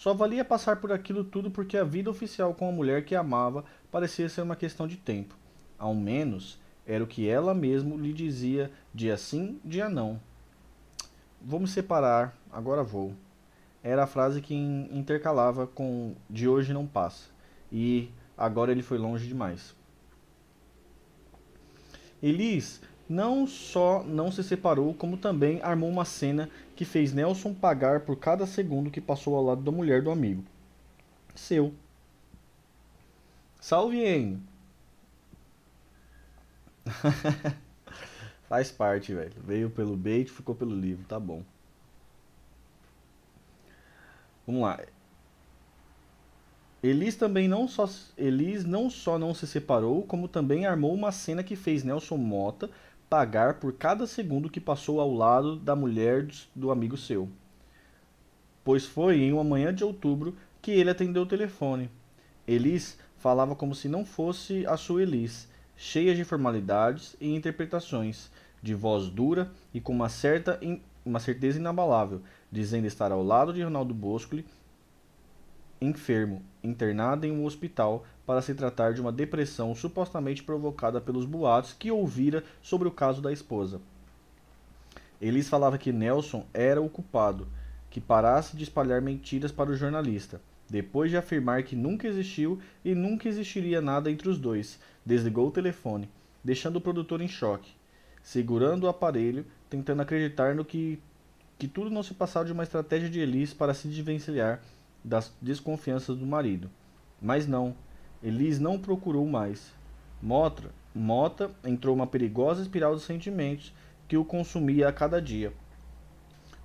Só 0.09 0.14
valia 0.14 0.42
passar 0.42 0.76
por 0.76 0.90
aquilo 0.90 1.22
tudo 1.22 1.50
porque 1.50 1.76
a 1.76 1.84
vida 1.84 2.09
oficial 2.09 2.54
com 2.54 2.66
a 2.66 2.72
mulher 2.72 3.04
que 3.04 3.14
amava 3.14 3.62
parecia 3.92 4.26
ser 4.26 4.40
uma 4.40 4.56
questão 4.56 4.88
de 4.88 4.96
tempo. 4.96 5.36
Ao 5.78 5.94
menos 5.94 6.59
era 6.86 7.04
o 7.04 7.06
que 7.06 7.28
ela 7.28 7.52
mesma 7.52 7.94
lhe 7.94 8.14
dizia 8.14 8.72
dia 8.94 9.18
sim, 9.18 9.61
dia 9.62 9.86
não. 9.86 10.18
Vou 11.42 11.61
me 11.61 11.68
separar, 11.68 12.34
agora 12.50 12.82
vou 12.82 13.14
era 13.82 14.04
a 14.04 14.06
frase 14.06 14.40
que 14.40 14.54
intercalava 14.54 15.66
com 15.66 16.14
de 16.30 16.48
hoje 16.48 16.72
não 16.72 16.86
passa. 16.86 17.28
E 17.70 18.11
agora 18.34 18.72
ele 18.72 18.82
foi 18.82 18.96
longe 18.96 19.28
demais. 19.28 19.76
Elis 22.22 22.80
não 23.09 23.46
só 23.46 24.04
não 24.04 24.30
se 24.30 24.44
separou, 24.44 24.92
como 24.92 25.16
também 25.16 25.62
armou 25.62 25.88
uma 25.88 26.04
cena 26.04 26.50
que 26.76 26.84
fez 26.84 27.12
Nelson 27.12 27.54
pagar 27.54 28.00
por 28.00 28.16
cada 28.16 28.46
segundo 28.46 28.90
que 28.90 29.00
passou 29.00 29.34
ao 29.34 29.44
lado 29.44 29.62
da 29.62 29.72
mulher 29.72 30.02
do 30.02 30.11
amigo. 30.11 30.44
Seu. 31.34 31.72
Salve, 33.61 34.04
hein? 34.04 34.42
Faz 38.48 38.70
parte, 38.70 39.14
velho. 39.14 39.34
Veio 39.44 39.70
pelo 39.70 39.96
bait, 39.96 40.30
ficou 40.30 40.54
pelo 40.54 40.74
livro, 40.74 41.04
tá 41.06 41.18
bom. 41.18 41.42
Vamos 44.46 44.62
lá. 44.62 44.80
Elis 46.82 47.16
também 47.16 47.48
não 47.48 47.66
só 47.66 47.88
Elis 48.16 48.64
não 48.64 48.88
só 48.88 49.18
não 49.18 49.34
se 49.34 49.46
separou, 49.46 50.04
como 50.04 50.28
também 50.28 50.64
armou 50.64 50.94
uma 50.94 51.11
cena 51.11 51.42
que 51.42 51.56
fez 51.56 51.82
Nelson 51.82 52.16
Mota 52.16 52.70
pagar 53.09 53.54
por 53.54 53.72
cada 53.72 54.06
segundo 54.06 54.50
que 54.50 54.61
passou 54.61 55.00
ao 55.00 55.12
lado 55.12 55.56
da 55.56 55.74
mulher 55.74 56.28
do 56.54 56.70
amigo 56.70 56.96
seu. 56.96 57.28
Pois 58.62 58.84
foi 58.84 59.20
em 59.20 59.32
uma 59.32 59.44
manhã 59.44 59.72
de 59.72 59.82
outubro 59.82 60.36
que 60.61 60.70
ele 60.70 60.90
atendeu 60.90 61.22
o 61.22 61.26
telefone. 61.26 61.90
Elis 62.46 62.98
falava 63.16 63.56
como 63.56 63.74
se 63.74 63.88
não 63.88 64.04
fosse 64.04 64.66
a 64.66 64.76
sua 64.76 65.02
Elis, 65.02 65.48
cheia 65.76 66.14
de 66.14 66.24
formalidades 66.24 67.16
e 67.20 67.34
interpretações, 67.34 68.30
de 68.62 68.74
voz 68.74 69.09
dura 69.09 69.50
e 69.72 69.80
com 69.80 69.92
uma 69.92 70.09
certa 70.09 70.61
uma 71.04 71.20
certeza 71.20 71.59
inabalável 71.59 72.20
dizendo 72.50 72.86
estar 72.86 73.12
ao 73.12 73.22
lado 73.22 73.52
de 73.52 73.62
Ronaldo 73.62 73.94
Boscoli, 73.94 74.44
enfermo, 75.81 76.43
internado 76.62 77.26
em 77.26 77.33
um 77.33 77.45
hospital 77.45 78.05
para 78.26 78.43
se 78.43 78.55
tratar 78.55 78.93
de 78.93 79.01
uma 79.01 79.12
depressão 79.12 79.74
supostamente 79.74 80.43
provocada 80.43 81.01
pelos 81.01 81.24
boatos 81.24 81.72
que 81.72 81.91
ouvira 81.91 82.45
sobre 82.62 82.89
o 82.89 82.93
caso 82.93 83.22
da 83.22 83.33
esposa. 83.33 83.81
Elis 85.20 85.49
falava 85.49 85.79
que 85.79 85.93
Nelson 85.93 86.47
era 86.53 86.81
o 86.81 86.89
culpado, 86.89 87.49
que 87.91 88.01
parasse 88.01 88.57
de 88.57 88.64
espalhar 88.64 89.01
mentiras 89.01 89.51
para 89.51 89.70
o 89.70 89.76
jornalista. 89.76 90.41
Depois 90.70 91.11
de 91.11 91.16
afirmar 91.16 91.62
que 91.62 91.74
nunca 91.74 92.07
existiu 92.07 92.61
e 92.85 92.95
nunca 92.95 93.29
existiria 93.29 93.81
nada 93.81 94.11
entre 94.11 94.29
os 94.29 94.39
dois, 94.39 94.79
desligou 95.05 95.49
o 95.49 95.53
telefone, 95.53 96.09
deixando 96.45 96.76
o 96.76 96.81
produtor 96.81 97.20
em 97.22 97.29
choque, 97.29 97.72
segurando 98.22 98.85
o 98.85 98.89
aparelho, 98.89 99.47
tentando 99.70 100.03
acreditar 100.03 100.55
no 100.55 100.64
que 100.64 101.01
que 101.59 101.66
tudo 101.66 101.91
não 101.91 102.05
se 102.05 102.14
passava 102.14 102.47
de 102.47 102.53
uma 102.53 102.62
estratégia 102.62 103.11
de 103.11 103.18
Elis 103.18 103.53
para 103.53 103.74
se 103.74 103.89
desvencilhar 103.89 104.62
das 105.09 105.32
desconfianças 105.40 106.16
do 106.16 106.26
marido. 106.26 106.70
Mas 107.20 107.46
não, 107.46 107.74
Elis 108.22 108.59
não 108.59 108.78
procurou 108.78 109.26
mais. 109.26 109.72
Mota, 110.22 110.70
Mota 110.94 111.50
entrou 111.64 111.94
uma 111.94 112.06
perigosa 112.06 112.62
espiral 112.62 112.94
de 112.94 113.02
sentimentos 113.02 113.72
que 114.06 114.16
o 114.16 114.24
consumia 114.24 114.88
a 114.88 114.92
cada 114.92 115.20
dia. 115.20 115.52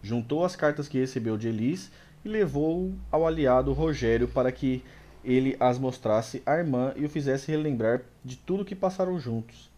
Juntou 0.02 0.44
as 0.44 0.56
cartas 0.56 0.88
que 0.88 1.00
recebeu 1.00 1.38
de 1.38 1.48
Elis 1.48 1.92
e 2.24 2.30
levou 2.30 2.94
ao 3.12 3.26
aliado 3.26 3.74
Rogério 3.74 4.28
para 4.28 4.52
que 4.52 4.84
ele 5.24 5.56
as 5.60 5.80
mostrasse 5.80 6.44
à 6.46 6.56
irmã 6.56 6.94
e 6.96 7.06
o 7.06 7.10
fizesse 7.10 7.50
relembrar 7.50 8.02
de 8.24 8.36
tudo 8.36 8.66
que 8.66 8.76
passaram 8.76 9.18
juntos. 9.18 9.72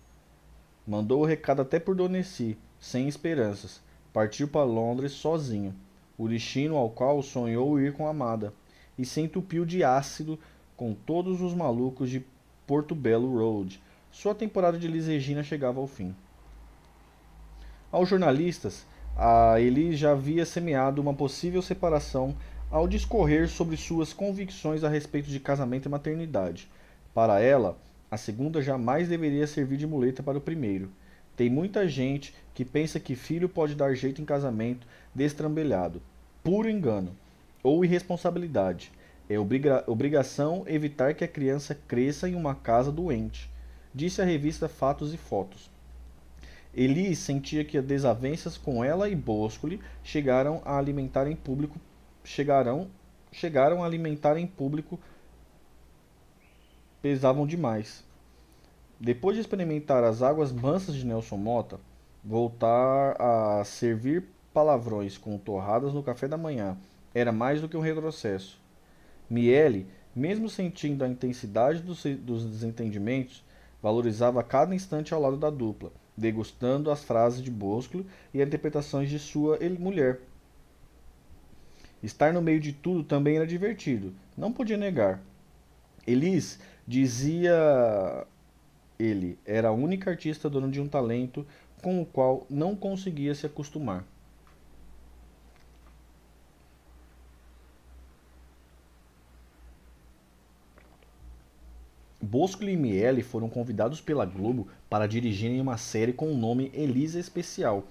Mandou 0.88 1.22
o 1.22 1.26
recado 1.26 1.62
até 1.62 1.80
por 1.80 1.96
Doneci, 1.96 2.58
sem 2.80 3.08
esperanças, 3.08 3.82
Partiu 4.16 4.48
para 4.48 4.64
Londres 4.64 5.12
sozinho, 5.12 5.76
o 6.18 6.28
destino 6.28 6.78
ao 6.78 6.90
qual 6.90 7.22
sonhou 7.22 7.80
ir 7.80 7.94
com 7.94 8.08
a 8.08 8.12
amada, 8.12 8.54
e 8.98 9.06
se 9.06 9.22
entupiu 9.22 9.66
de 9.66 9.84
ácido 9.84 10.40
com 10.76 10.94
todos 10.94 11.42
os 11.42 11.54
malucos 11.54 12.10
de 12.10 12.26
Porto 12.66 12.96
Belo 12.96 13.38
Road. 13.38 13.82
Sua 14.12 14.34
temporada 14.34 14.78
de 14.78 14.88
Liz 14.88 15.08
Regina 15.08 15.44
chegava 15.44 15.80
ao 15.80 15.88
fim. 15.88 16.16
Aos 17.92 18.10
jornalistas, 18.10 18.86
a 19.18 19.60
Elis 19.60 19.98
já 19.98 20.12
havia 20.12 20.46
semeado 20.46 21.02
uma 21.02 21.14
possível 21.14 21.62
separação 21.62 22.36
ao 22.70 22.88
discorrer 22.88 23.48
sobre 23.48 23.78
suas 23.78 24.12
convicções 24.12 24.84
a 24.84 24.90
respeito 24.90 25.30
de 25.30 25.40
casamento 25.40 25.88
e 25.88 25.90
maternidade. 25.90 26.68
Para 27.14 27.40
ela, 27.40 27.78
a 28.10 28.18
segunda 28.18 28.62
jamais 28.62 29.08
deveria 29.08 29.48
servir 29.48 29.78
de 29.78 29.88
muleta 29.88 30.22
para 30.22 30.38
o 30.38 30.42
primeiro. 30.42 30.90
Tem 31.36 31.50
muita 31.50 31.88
gente 31.88 32.34
que 32.54 32.64
pensa 32.64 33.00
que 33.00 33.16
filho 33.16 33.50
pode 33.50 33.76
dar 33.76 33.94
jeito 33.94 34.22
em 34.22 34.26
casamento 34.26 34.88
destrambelhado. 35.14 36.02
Puro 36.44 36.70
engano 36.70 37.16
ou 37.62 37.84
irresponsabilidade. 37.84 38.92
É 39.28 39.40
obriga 39.40 39.84
obrigação 39.88 40.64
evitar 40.68 41.16
que 41.16 41.24
a 41.24 41.28
criança 41.28 41.76
cresça 41.88 42.30
em 42.30 42.36
uma 42.36 42.54
casa 42.54 42.92
doente, 42.92 43.50
disse 43.94 44.22
a 44.22 44.26
revista 44.26 44.70
Fatos 44.70 45.14
e 45.14 45.18
Fotos. 45.18 45.72
Elis 46.74 47.20
sentia 47.20 47.66
que 47.66 47.78
as 47.78 47.86
desavenças 47.86 48.58
com 48.58 48.84
ela 48.84 49.10
e 49.10 49.16
Boscoli 49.16 49.80
chegaram 50.04 50.62
a 50.64 50.78
alimentar 50.78 51.28
em 51.28 51.36
público 51.36 51.80
chegarão 52.26 52.90
chegaram 53.32 53.84
a 53.84 53.86
alimentar 53.86 54.38
em 54.38 54.48
público 54.48 55.00
pesavam 57.02 57.46
demais. 57.46 58.05
Depois 59.00 59.36
de 59.36 59.42
experimentar 59.42 60.04
as 60.04 60.22
águas 60.22 60.52
mansas 60.52 60.96
de 60.96 61.06
Nelson 61.06 61.38
Mota, 61.38 61.80
voltar 62.24 63.16
a 63.20 63.64
servir 63.66 64.24
palavrões 64.54 65.18
com 65.18 65.38
torradas 65.38 65.94
no 65.94 66.02
café 66.02 66.28
da 66.28 66.38
manhã 66.38 66.78
era 67.14 67.32
mais 67.32 67.62
do 67.62 67.68
que 67.68 67.78
um 67.78 67.82
retrocesso. 67.82 68.60
Miele, 69.30 69.88
mesmo 70.16 70.50
sentindo 70.50 71.04
a 71.04 71.08
intensidade 71.08 71.82
dos, 71.82 72.04
dos 72.04 72.46
desentendimentos, 72.46 73.44
valorizava 73.82 74.44
cada 74.44 74.74
instante 74.74 75.14
ao 75.14 75.22
lado 75.22 75.38
da 75.38 75.50
dupla, 75.50 75.92
degustando 76.16 76.90
as 76.90 77.04
frases 77.04 77.42
de 77.44 77.52
Bosco 77.52 78.06
e 78.34 78.42
as 78.42 78.48
interpretações 78.48 79.10
de 79.10 79.20
sua 79.20 79.60
mulher. 79.80 80.22
Estar 82.02 82.34
no 82.34 82.42
meio 82.42 82.60
de 82.60 82.72
tudo 82.72 83.04
também 83.04 83.36
era 83.38 83.48
divertido, 83.48 84.14
não 84.38 84.52
podia 84.52 84.78
negar. 84.78 85.22
Elis 86.08 86.60
dizia 86.88 88.26
ele 89.00 89.38
era 89.46 89.70
a 89.70 89.74
única 89.74 90.10
artista 90.10 90.50
dona 90.50 90.70
de 90.70 90.80
um 90.80 90.88
talento 90.88 91.46
com 91.82 92.02
o 92.02 92.06
qual 92.06 92.46
não 92.50 92.76
conseguia 92.76 93.36
se 93.36 93.46
acostumar. 93.46 94.06
Bosco 102.22 102.64
e 102.64 102.76
Miele 102.76 103.22
foram 103.22 103.48
convidados 103.48 104.02
pela 104.02 104.26
Globo 104.26 104.68
para 104.90 105.08
dirigirem 105.08 105.62
uma 105.62 105.78
série 105.78 106.12
com 106.12 106.32
o 106.32 106.38
nome 106.38 106.72
Elisa 106.74 107.20
Especial, 107.20 107.84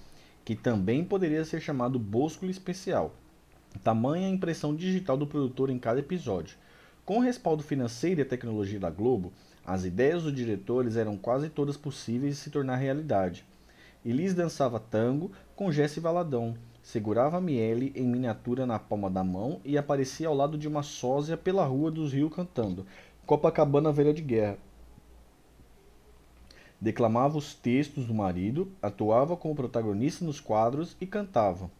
que 0.44 0.56
também 0.56 1.04
poderia 1.04 1.44
ser 1.44 1.60
chamado 1.60 2.00
Bosco 2.00 2.44
Especial. 2.46 3.14
Tamanha 3.82 4.26
a 4.26 4.30
impressão 4.30 4.74
digital 4.74 5.16
do 5.16 5.26
produtor 5.26 5.70
em 5.70 5.78
cada 5.78 6.00
episódio. 6.00 6.56
Com 7.04 7.18
o 7.18 7.20
respaldo 7.20 7.62
financeiro 7.62 8.20
e 8.20 8.22
a 8.22 8.26
tecnologia 8.26 8.80
da 8.80 8.90
Globo, 8.90 9.32
as 9.66 9.84
ideias 9.84 10.22
dos 10.22 10.34
diretores 10.34 10.96
eram 10.96 11.16
quase 11.16 11.48
todas 11.48 11.76
possíveis 11.76 12.34
de 12.34 12.40
se 12.40 12.50
tornar 12.50 12.76
realidade. 12.76 13.44
Elis 14.04 14.34
dançava 14.34 14.78
tango 14.78 15.32
com 15.56 15.72
Jesse 15.72 16.00
Valadão, 16.00 16.54
segurava 16.82 17.40
Miele 17.40 17.90
em 17.96 18.06
miniatura 18.06 18.66
na 18.66 18.78
palma 18.78 19.10
da 19.10 19.24
mão 19.24 19.60
e 19.64 19.78
aparecia 19.78 20.28
ao 20.28 20.34
lado 20.34 20.58
de 20.58 20.68
uma 20.68 20.82
sósia 20.82 21.36
pela 21.36 21.64
rua 21.64 21.90
dos 21.90 22.12
rios 22.12 22.34
cantando 22.34 22.86
Copacabana 23.24 23.90
Velha 23.90 24.12
de 24.12 24.20
Guerra. 24.20 24.58
Declamava 26.78 27.38
os 27.38 27.54
textos 27.54 28.04
do 28.04 28.12
marido, 28.12 28.70
atuava 28.82 29.34
como 29.34 29.54
protagonista 29.54 30.22
nos 30.22 30.40
quadros 30.40 30.94
e 31.00 31.06
cantava. 31.06 31.70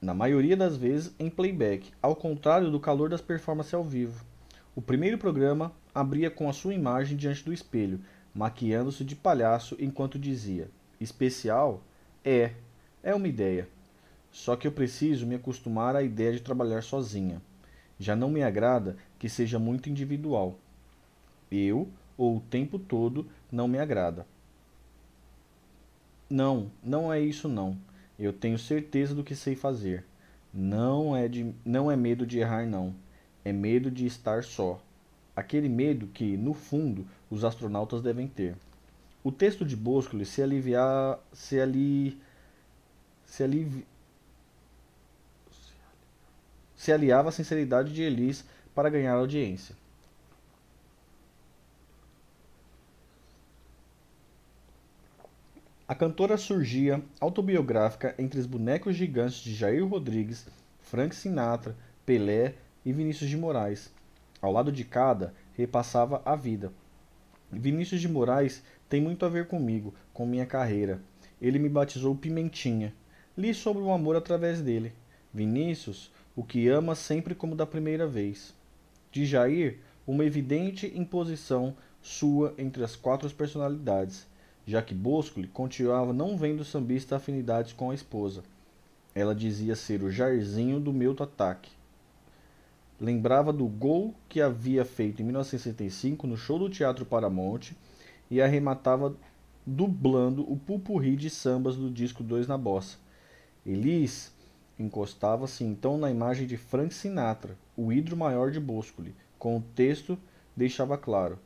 Na 0.00 0.14
maioria 0.14 0.56
das 0.56 0.78
vezes 0.78 1.14
em 1.18 1.28
playback, 1.28 1.92
ao 2.00 2.16
contrário 2.16 2.70
do 2.70 2.80
calor 2.80 3.10
das 3.10 3.20
performances 3.20 3.74
ao 3.74 3.84
vivo. 3.84 4.24
O 4.74 4.80
primeiro 4.80 5.18
programa 5.18 5.70
abria 5.94 6.30
com 6.30 6.48
a 6.48 6.52
sua 6.52 6.74
imagem 6.74 7.16
diante 7.16 7.44
do 7.44 7.52
espelho, 7.52 8.00
maquiando-se 8.34 9.04
de 9.04 9.14
palhaço 9.14 9.76
enquanto 9.78 10.18
dizia: 10.18 10.68
Especial? 11.00 11.82
É, 12.24 12.52
é 13.02 13.14
uma 13.14 13.28
ideia. 13.28 13.68
Só 14.32 14.56
que 14.56 14.66
eu 14.66 14.72
preciso 14.72 15.26
me 15.26 15.36
acostumar 15.36 15.94
à 15.94 16.02
ideia 16.02 16.32
de 16.32 16.40
trabalhar 16.40 16.82
sozinha. 16.82 17.40
Já 17.98 18.16
não 18.16 18.28
me 18.28 18.42
agrada 18.42 18.96
que 19.18 19.28
seja 19.28 19.58
muito 19.58 19.88
individual. 19.88 20.58
Eu, 21.50 21.88
ou 22.18 22.38
o 22.38 22.40
tempo 22.40 22.78
todo, 22.78 23.28
não 23.52 23.68
me 23.68 23.78
agrada. 23.78 24.26
Não, 26.28 26.70
não 26.82 27.12
é 27.12 27.20
isso 27.20 27.48
não. 27.48 27.78
Eu 28.18 28.32
tenho 28.32 28.58
certeza 28.58 29.14
do 29.14 29.22
que 29.22 29.36
sei 29.36 29.54
fazer. 29.54 30.04
Não 30.52 31.14
é 31.14 31.28
de 31.28 31.54
não 31.64 31.90
é 31.90 31.96
medo 31.96 32.26
de 32.26 32.38
errar 32.38 32.66
não. 32.66 32.94
É 33.44 33.52
medo 33.52 33.90
de 33.90 34.06
estar 34.06 34.42
só. 34.42 34.80
Aquele 35.36 35.68
medo 35.68 36.06
que, 36.06 36.36
no 36.36 36.54
fundo, 36.54 37.06
os 37.30 37.44
astronautas 37.44 38.00
devem 38.02 38.28
ter. 38.28 38.56
O 39.22 39.32
texto 39.32 39.64
de 39.64 39.74
Bosco 39.74 40.22
se 40.24 40.42
aliviar 40.42 41.18
se 41.32 41.58
ali 41.60 42.20
se 43.24 43.42
alivi, 43.42 43.86
se 46.76 46.92
aliava 46.92 47.30
à 47.30 47.32
sinceridade 47.32 47.92
de 47.92 48.02
Elis 48.02 48.44
para 48.74 48.90
ganhar 48.90 49.14
audiência. 49.14 49.74
A 55.86 55.94
cantora 55.94 56.36
surgia 56.36 57.02
autobiográfica 57.20 58.14
entre 58.18 58.40
os 58.40 58.46
bonecos 58.46 58.96
gigantes 58.96 59.36
de 59.36 59.54
Jair 59.54 59.86
Rodrigues, 59.86 60.46
Frank 60.80 61.14
Sinatra, 61.14 61.76
Pelé 62.04 62.54
e 62.84 62.92
Vinícius 62.92 63.30
de 63.30 63.36
Moraes. 63.36 63.93
Ao 64.44 64.52
lado 64.52 64.70
de 64.70 64.84
cada, 64.84 65.32
repassava 65.54 66.20
a 66.22 66.36
vida. 66.36 66.70
Vinícius 67.50 68.02
de 68.02 68.08
Moraes 68.10 68.62
tem 68.90 69.00
muito 69.00 69.24
a 69.24 69.28
ver 69.30 69.48
comigo, 69.48 69.94
com 70.12 70.26
minha 70.26 70.44
carreira. 70.44 71.00
Ele 71.40 71.58
me 71.58 71.66
batizou 71.66 72.14
Pimentinha. 72.14 72.92
Li 73.38 73.54
sobre 73.54 73.82
o 73.82 73.90
amor 73.90 74.16
através 74.16 74.60
dele. 74.60 74.92
Vinícius 75.32 76.12
o 76.36 76.44
que 76.44 76.68
ama 76.68 76.94
sempre 76.94 77.34
como 77.34 77.56
da 77.56 77.64
primeira 77.64 78.06
vez. 78.06 78.52
De 79.10 79.24
Jair, 79.24 79.78
uma 80.06 80.26
evidente 80.26 80.92
imposição 80.94 81.74
sua 82.02 82.52
entre 82.58 82.84
as 82.84 82.94
quatro 82.94 83.30
personalidades, 83.30 84.26
já 84.66 84.82
que 84.82 84.94
Boscoli 84.94 85.48
continuava 85.48 86.12
não 86.12 86.36
vendo 86.36 86.66
sambista 86.66 87.16
afinidades 87.16 87.72
com 87.72 87.90
a 87.90 87.94
esposa. 87.94 88.42
Ela 89.14 89.34
dizia 89.34 89.74
ser 89.74 90.02
o 90.02 90.10
Jairzinho 90.10 90.78
do 90.78 90.92
meu 90.92 91.16
ataque. 91.18 91.70
Lembrava 93.00 93.52
do 93.52 93.66
gol 93.66 94.14
que 94.28 94.40
havia 94.40 94.84
feito 94.84 95.20
em 95.20 95.24
1965 95.24 96.26
no 96.26 96.36
show 96.36 96.58
do 96.58 96.70
Teatro 96.70 97.04
Paramount 97.04 97.72
e 98.30 98.40
arrematava 98.40 99.16
dublando 99.66 100.50
o 100.50 100.56
pupurri 100.56 101.16
de 101.16 101.28
sambas 101.30 101.76
do 101.76 101.90
disco 101.90 102.22
2 102.22 102.46
na 102.46 102.56
bossa. 102.56 102.98
Elis 103.66 104.34
Encostava-se 104.78 105.62
então 105.62 105.96
na 105.96 106.10
imagem 106.10 106.48
de 106.48 106.56
Frank 106.56 106.92
Sinatra, 106.92 107.56
o 107.76 107.92
hidro 107.92 108.16
maior 108.16 108.50
de 108.50 108.58
Boscoli, 108.58 109.14
com 109.38 109.56
o 109.56 109.62
texto 109.62 110.18
deixava 110.56 110.98
claro: 110.98 111.38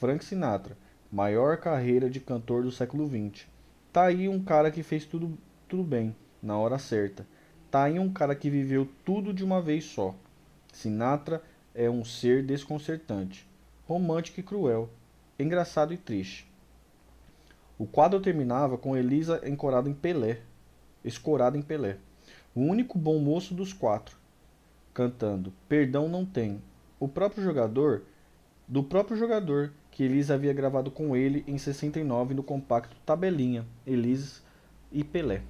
Frank 0.00 0.24
Sinatra, 0.24 0.76
maior 1.10 1.58
carreira 1.58 2.10
de 2.10 2.18
cantor 2.18 2.64
do 2.64 2.72
século 2.72 3.06
XX. 3.06 3.46
Tá 3.92 4.06
aí 4.06 4.28
um 4.28 4.42
cara 4.42 4.68
que 4.68 4.82
fez 4.82 5.04
tudo, 5.04 5.38
tudo 5.68 5.84
bem, 5.84 6.16
na 6.42 6.58
hora 6.58 6.76
certa. 6.76 7.24
Tá 7.70 7.84
aí 7.84 8.00
um 8.00 8.12
cara 8.12 8.34
que 8.34 8.50
viveu 8.50 8.88
tudo 9.04 9.32
de 9.32 9.44
uma 9.44 9.62
vez 9.62 9.84
só. 9.84 10.12
Sinatra 10.72 11.40
é 11.74 11.88
um 11.88 12.04
ser 12.04 12.42
desconcertante, 12.42 13.48
romântico 13.86 14.40
e 14.40 14.42
cruel, 14.42 14.90
engraçado 15.38 15.94
e 15.94 15.96
triste. 15.96 16.50
O 17.78 17.86
quadro 17.86 18.20
terminava 18.20 18.76
com 18.76 18.96
Elisa 18.96 19.40
encorada 19.48 19.88
em 19.88 19.94
Pelé, 19.94 20.40
escorada 21.04 21.56
em 21.56 21.62
Pelé 21.62 21.98
o 22.54 22.60
único 22.60 22.98
bom 22.98 23.18
moço 23.18 23.54
dos 23.54 23.72
quatro, 23.72 24.16
cantando 24.92 25.52
Perdão 25.68 26.08
não 26.08 26.24
tem. 26.24 26.60
O 27.00 27.08
próprio 27.08 27.42
jogador, 27.42 28.02
do 28.68 28.82
próprio 28.82 29.16
jogador 29.16 29.72
que 29.90 30.04
Elise 30.04 30.32
havia 30.32 30.52
gravado 30.52 30.90
com 30.90 31.16
ele 31.16 31.42
em 31.46 31.56
69 31.56 32.34
no 32.34 32.42
compacto 32.42 32.94
Tabelinha, 33.06 33.66
Elise 33.86 34.42
e 34.90 35.02
Pelé. 35.02 35.42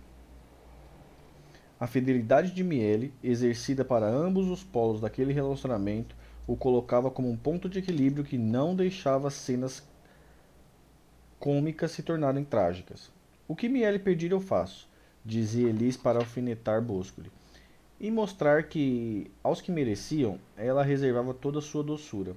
A 1.83 1.87
fidelidade 1.89 2.53
de 2.53 2.63
Miele, 2.63 3.13
exercida 3.25 3.85
para 3.85 4.07
ambos 4.07 4.49
os 4.49 4.63
polos 4.63 5.01
daquele 5.01 5.33
relacionamento, 5.33 6.15
o 6.47 6.57
colocava 6.57 7.11
como 7.11 7.29
um 7.29 7.37
ponto 7.37 7.69
de 7.69 7.81
equilíbrio 7.81 8.23
que 8.23 8.39
não 8.39 8.73
deixava 8.73 9.29
cenas 9.31 9.83
cômicas 11.41 11.91
se 11.91 12.05
tornarem 12.05 12.45
trágicas. 12.45 13.11
O 13.49 13.57
que 13.57 13.69
Miele 13.69 13.99
pedir 13.99 14.31
eu 14.31 14.41
faço 14.41 14.89
dizia 15.25 15.71
Elis 15.71 15.97
para 15.97 16.21
alfinetar 16.21 16.81
Boscoli, 16.81 17.33
e 17.99 18.13
mostrar 18.13 18.63
que, 18.69 19.29
aos 19.43 19.61
que 19.61 19.73
mereciam, 19.73 20.39
ela 20.57 20.85
reservava 20.85 21.35
toda 21.35 21.59
a 21.59 21.63
sua 21.63 21.83
doçura. 21.83 22.37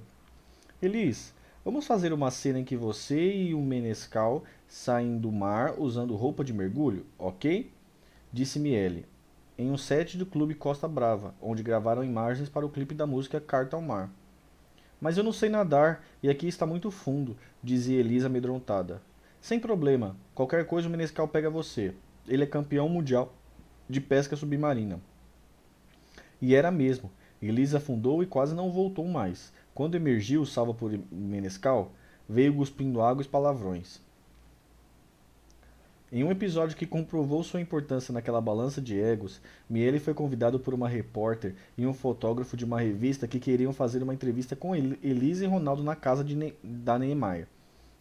Elis, 0.82 1.32
vamos 1.64 1.86
fazer 1.86 2.12
uma 2.12 2.32
cena 2.32 2.58
em 2.58 2.64
que 2.64 2.76
você 2.76 3.32
e 3.32 3.54
o 3.54 3.62
Menescal 3.62 4.42
saem 4.66 5.16
do 5.18 5.30
mar 5.30 5.78
usando 5.78 6.16
roupa 6.16 6.42
de 6.42 6.52
mergulho, 6.52 7.06
ok? 7.16 7.70
Disse 8.32 8.58
Miele, 8.58 9.06
em 9.58 9.70
um 9.70 9.76
set 9.76 10.16
do 10.16 10.26
Clube 10.26 10.54
Costa 10.54 10.86
Brava, 10.86 11.34
onde 11.40 11.62
gravaram 11.62 12.04
imagens 12.04 12.48
para 12.48 12.66
o 12.66 12.70
clipe 12.70 12.94
da 12.94 13.06
música 13.06 13.40
Carta 13.40 13.76
ao 13.76 13.82
Mar. 13.82 14.10
Mas 15.00 15.16
eu 15.16 15.24
não 15.24 15.32
sei 15.32 15.48
nadar 15.48 16.04
e 16.22 16.28
aqui 16.28 16.48
está 16.48 16.66
muito 16.66 16.90
fundo, 16.90 17.36
dizia 17.62 18.00
Elisa 18.00 18.26
amedrontada. 18.26 19.00
Sem 19.40 19.60
problema, 19.60 20.16
qualquer 20.34 20.66
coisa 20.66 20.88
o 20.88 20.90
Menescal 20.90 21.28
pega 21.28 21.50
você 21.50 21.94
ele 22.28 22.42
é 22.42 22.46
campeão 22.46 22.88
mundial 22.88 23.32
de 23.88 24.00
pesca 24.00 24.36
submarina. 24.36 25.00
E 26.40 26.54
era 26.54 26.70
mesmo. 26.70 27.10
Elisa 27.40 27.78
afundou 27.78 28.22
e 28.22 28.26
quase 28.26 28.54
não 28.54 28.70
voltou 28.70 29.06
mais. 29.06 29.52
Quando 29.74 29.94
emergiu, 29.94 30.44
salva 30.44 30.74
por 30.74 30.92
Menescal, 31.10 31.92
veio 32.28 32.54
cuspindo 32.54 33.00
água 33.00 33.22
e 33.22 33.28
palavrões. 33.28 34.00
Em 36.12 36.22
um 36.22 36.30
episódio 36.30 36.76
que 36.76 36.86
comprovou 36.86 37.42
sua 37.42 37.60
importância 37.60 38.12
naquela 38.12 38.40
balança 38.40 38.80
de 38.80 38.96
egos, 38.98 39.40
Miele 39.68 39.98
foi 39.98 40.14
convidado 40.14 40.60
por 40.60 40.72
uma 40.72 40.88
repórter 40.88 41.56
e 41.76 41.84
um 41.84 41.92
fotógrafo 41.92 42.56
de 42.56 42.64
uma 42.64 42.80
revista 42.80 43.26
que 43.26 43.40
queriam 43.40 43.72
fazer 43.72 44.04
uma 44.04 44.14
entrevista 44.14 44.54
com 44.54 44.76
Elise 44.76 45.44
e 45.44 45.48
Ronaldo 45.48 45.82
na 45.82 45.96
casa 45.96 46.22
ne 46.22 46.54
da 46.62 46.96
Neymar, 46.96 47.48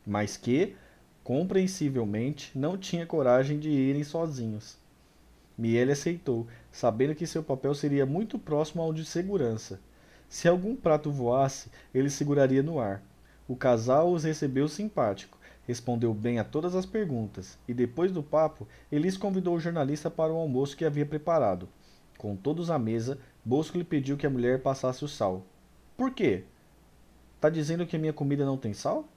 mas 0.06 0.38
que, 0.38 0.76
compreensivelmente, 1.23 2.52
não 2.56 2.77
tinha 2.77 3.07
coragem 3.07 3.57
de 3.57 3.69
irem 3.69 4.03
sozinhos. 4.03 4.77
Miele 5.57 5.94
aceitou, 5.94 6.45
sabendo 6.72 7.15
que 7.15 7.26
seu 7.26 7.41
papel 7.41 7.73
seria 7.73 8.06
muito 8.06 8.38
próximo 8.38 8.84
ao 8.84 8.94
de 8.94 9.03
segurança. 9.03 9.80
Se 10.30 10.48
algum 10.48 10.76
prato 10.76 11.10
voasse, 11.10 11.72
ele 11.91 12.11
seguraria 12.11 12.61
no 12.61 12.80
ar. 12.80 13.02
O 13.48 13.56
casal 13.56 14.11
os 14.11 14.23
recebeu 14.23 14.68
simpático, 14.68 15.40
respondeu 15.68 16.14
bem 16.14 16.40
a 16.40 16.44
todas 16.44 16.76
as 16.76 16.86
perguntas, 16.86 17.58
e 17.68 17.74
depois 17.74 18.12
do 18.12 18.22
papo, 18.22 18.68
Elis 18.92 19.18
convidou 19.18 19.56
o 19.56 19.60
jornalista 19.60 20.10
para 20.10 20.32
o 20.32 20.38
almoço 20.38 20.78
que 20.78 20.86
havia 20.86 21.06
preparado. 21.06 21.68
Com 22.18 22.36
todos 22.36 22.70
à 22.70 22.80
mesa, 22.80 23.20
Bosco 23.44 23.78
lhe 23.78 23.84
pediu 23.84 24.18
que 24.18 24.26
a 24.26 24.30
mulher 24.30 24.62
passasse 24.62 25.04
o 25.04 25.08
sal. 25.08 25.44
Por 25.98 26.12
quê? 26.12 26.44
Tá 27.42 27.50
dizendo 27.50 27.86
que 27.86 27.98
minha 27.98 28.14
comida 28.14 28.46
não 28.46 28.58
tem 28.58 28.74
sal? 28.74 29.08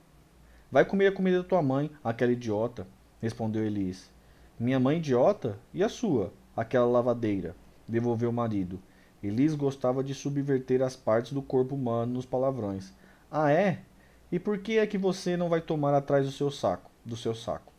Vai 0.70 0.84
comer 0.84 1.06
a 1.06 1.12
comida 1.12 1.42
da 1.42 1.48
tua 1.48 1.62
mãe, 1.62 1.90
aquela 2.02 2.32
idiota, 2.32 2.86
respondeu 3.20 3.64
Elis. 3.64 4.10
Minha 4.58 4.80
mãe 4.80 4.98
idiota? 4.98 5.58
E 5.72 5.82
a 5.82 5.88
sua, 5.88 6.32
aquela 6.56 6.86
lavadeira? 6.86 7.54
devolveu 7.88 8.28
o 8.28 8.32
marido. 8.32 8.78
Elis 9.22 9.54
gostava 9.54 10.04
de 10.04 10.14
subverter 10.14 10.82
as 10.82 10.94
partes 10.94 11.32
do 11.32 11.42
corpo 11.42 11.74
humano 11.74 12.12
nos 12.12 12.26
palavrões. 12.26 12.92
Ah, 13.30 13.50
é? 13.50 13.82
E 14.30 14.38
por 14.38 14.58
que 14.58 14.78
é 14.78 14.86
que 14.86 14.98
você 14.98 15.36
não 15.36 15.48
vai 15.48 15.60
tomar 15.60 15.94
atrás 15.94 16.26
do 16.26 16.32
seu 16.32 16.50
saco, 16.50 16.90
do 17.04 17.16
seu 17.16 17.34
saco? 17.34 17.72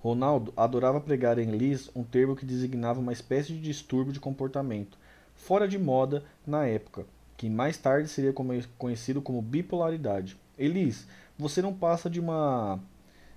Ronaldo 0.00 0.52
adorava 0.56 1.00
pregar 1.00 1.38
em 1.38 1.50
Liz 1.50 1.90
um 1.94 2.02
termo 2.02 2.36
que 2.36 2.44
designava 2.44 3.00
uma 3.00 3.12
espécie 3.12 3.52
de 3.52 3.60
distúrbio 3.60 4.12
de 4.12 4.20
comportamento, 4.20 4.98
fora 5.34 5.66
de 5.66 5.78
moda 5.78 6.24
na 6.46 6.66
época, 6.66 7.06
que 7.36 7.48
mais 7.48 7.78
tarde 7.78 8.08
seria 8.08 8.34
conhecido 8.76 9.22
como 9.22 9.40
bipolaridade. 9.40 10.36
Elis, 10.58 11.06
você 11.38 11.62
não 11.62 11.72
passa 11.72 12.10
de 12.10 12.20
uma 12.20 12.78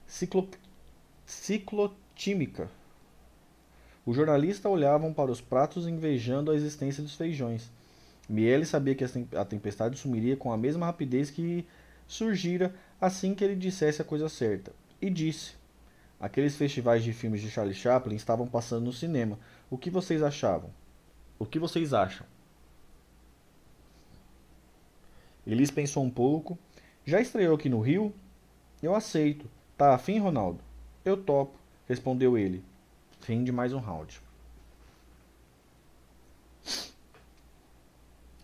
ciclo... 0.06 0.49
ciclotímica. 1.26 2.70
Os 4.06 4.16
jornalistas 4.16 4.72
olhavam 4.72 5.14
para 5.14 5.32
os 5.32 5.41
pratos 5.41 5.88
invejando 5.88 6.52
a 6.52 6.56
existência 6.56 7.04
dos 7.04 7.16
feijões. 7.16 7.72
Miele 8.28 8.66
sabia 8.66 8.94
que 8.95 9.06
a 9.36 9.45
tempestade 9.45 9.98
sumiria 9.98 10.36
com 10.36 10.52
a 10.52 10.58
mesma 10.58 10.86
rapidez 10.86 11.30
que 11.30 11.66
surgira 12.08 12.76
assim 12.99 13.34
que 13.34 13.44
ele 13.44 13.56
dissesse 13.56 14.02
a 14.02 14.06
coisa 14.06 14.28
certa. 14.28 14.74
E 15.02 15.10
disse: 15.10 15.56
Aqueles 16.20 16.56
festivais 16.56 17.04
de 17.04 17.14
filmes 17.14 17.41
de 17.41 17.49
Charlie 17.49 17.76
Chaplin 17.76 18.16
estavam 18.16 18.48
passando 18.48 18.86
no 18.86 18.94
cinema. 18.94 19.40
O 19.70 19.78
que 19.78 19.90
vocês 19.90 20.24
achavam? 20.24 20.72
O 21.40 21.45
que 21.45 21.60
vocês 21.60 21.94
acham? 21.94 22.26
Elis 25.45 25.72
pensou 25.72 26.04
um 26.04 26.10
pouco. 26.10 26.58
Já 27.06 27.22
estreou 27.22 27.56
aqui 27.56 27.70
no 27.70 27.80
Rio? 27.80 28.14
Eu 28.82 28.94
aceito. 28.94 29.49
Tá 29.78 29.94
afim, 29.94 30.20
Ronaldo? 30.20 30.60
Eu 31.06 31.16
topo, 31.16 31.58
respondeu 31.88 32.38
ele. 32.38 32.64
Fim 33.22 33.44
de 33.44 33.52
mais 33.52 33.72
um 33.72 33.80
round. 33.80 34.20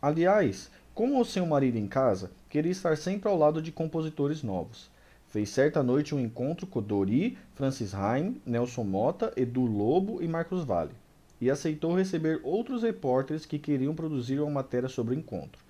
Aliás, 0.03 0.69
com 0.93 1.17
o 1.17 1.23
seu 1.23 1.45
marido 1.45 1.77
em 1.77 1.87
casa, 1.87 2.29
queria 2.49 2.73
estar 2.73 2.97
sempre 2.97 3.29
ao 3.29 3.37
lado 3.37 3.61
de 3.61 3.71
compositores 3.71 4.43
novos. 4.43 4.91
Fez 5.27 5.47
certa 5.47 5.81
noite 5.81 6.13
um 6.13 6.19
encontro 6.19 6.67
com 6.67 6.81
Dori, 6.81 7.37
Francis 7.55 7.95
Haim, 7.95 8.35
Nelson 8.45 8.83
Mota, 8.83 9.31
Edu 9.37 9.61
Lobo 9.61 10.21
e 10.21 10.27
Marcos 10.27 10.65
Vale. 10.65 10.91
E 11.39 11.49
aceitou 11.49 11.95
receber 11.95 12.41
outros 12.43 12.83
repórteres 12.83 13.45
que 13.45 13.57
queriam 13.57 13.95
produzir 13.95 14.41
uma 14.41 14.51
matéria 14.51 14.89
sobre 14.89 15.15
o 15.15 15.17
encontro. 15.17 15.63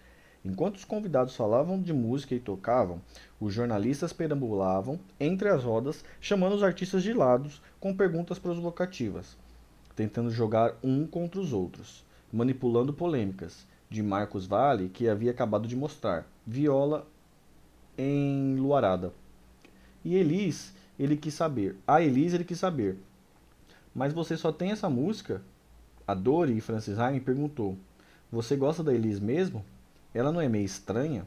Enquanto 0.43 0.77
os 0.77 0.83
convidados 0.83 1.35
falavam 1.35 1.79
de 1.79 1.93
música 1.93 2.33
e 2.33 2.39
tocavam, 2.39 2.99
os 3.39 3.53
jornalistas 3.53 4.13
perambulavam 4.13 4.99
entre 5.19 5.47
as 5.47 5.63
rodas, 5.63 6.03
chamando 6.19 6.55
os 6.55 6.63
artistas 6.63 7.03
de 7.03 7.13
lados 7.13 7.61
com 7.79 7.95
perguntas 7.95 8.39
provocativas, 8.39 9.37
tentando 9.95 10.31
jogar 10.31 10.75
um 10.83 11.05
contra 11.05 11.39
os 11.39 11.53
outros, 11.53 12.03
manipulando 12.31 12.91
polêmicas 12.91 13.71
de 13.93 14.01
Marcos 14.01 14.47
Vale 14.47 14.89
que 14.89 15.07
havia 15.07 15.29
acabado 15.29 15.67
de 15.67 15.75
mostrar, 15.75 16.27
Viola 16.47 17.05
em 17.95 18.55
Luarada. 18.55 19.13
E 20.03 20.15
Elis, 20.15 20.73
ele 20.97 21.15
quis 21.15 21.35
saber. 21.35 21.75
A 21.87 22.01
Elis, 22.01 22.33
ele 22.33 22.43
quis 22.43 22.57
saber. 22.57 22.97
Mas 23.93 24.11
você 24.11 24.35
só 24.35 24.51
tem 24.51 24.71
essa 24.71 24.89
música? 24.89 25.43
A 26.07 26.15
Dori 26.15 26.59
Francis 26.59 26.97
Haim 26.97 27.19
perguntou. 27.19 27.77
Você 28.31 28.55
gosta 28.55 28.83
da 28.83 28.91
Elis 28.91 29.19
mesmo? 29.19 29.63
Ela 30.11 30.31
não 30.31 30.41
é 30.41 30.49
meio 30.49 30.65
estranha? 30.65 31.23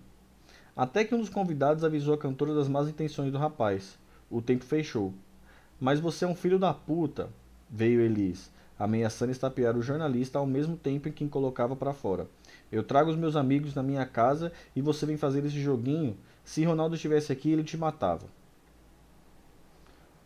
Até 0.77 1.05
que 1.05 1.15
um 1.15 1.21
dos 1.21 1.31
convidados 1.31 1.85
avisou 1.85 2.15
a 2.15 2.19
cantora 2.19 2.53
das 2.53 2.67
más 2.67 2.89
intenções 2.89 3.31
do 3.31 3.39
rapaz. 3.39 3.97
O 4.29 4.43
tempo 4.43 4.65
fechou. 4.65 5.15
Mas 5.81 6.01
você 6.01 6.25
é 6.25 6.29
um 6.29 6.35
filho 6.35 6.59
da 6.59 6.75
puta, 6.75 7.31
veio 7.71 8.01
Elis, 8.01 8.51
ameaçando 8.77 9.31
estapear 9.31 9.77
o 9.77 9.83
jornalista 9.83 10.41
ao 10.41 10.47
mesmo 10.47 10.77
tempo 10.77 11.09
em 11.09 11.13
que 11.13 11.29
colocava 11.29 11.77
para 11.77 11.93
fora. 11.93 12.27
Eu 12.71 12.83
trago 12.83 13.11
os 13.11 13.17
meus 13.17 13.37
amigos 13.37 13.75
na 13.75 13.83
minha 13.83 14.05
casa 14.05 14.53
e 14.75 14.83
você 14.83 15.07
vem 15.07 15.17
fazer 15.17 15.45
esse 15.45 15.61
joguinho. 15.61 16.17
Se 16.45 16.65
Ronaldo 16.65 16.95
estivesse 16.95 17.33
aqui, 17.33 17.51
ele 17.51 17.65
te 17.65 17.77
matava. 17.77 18.27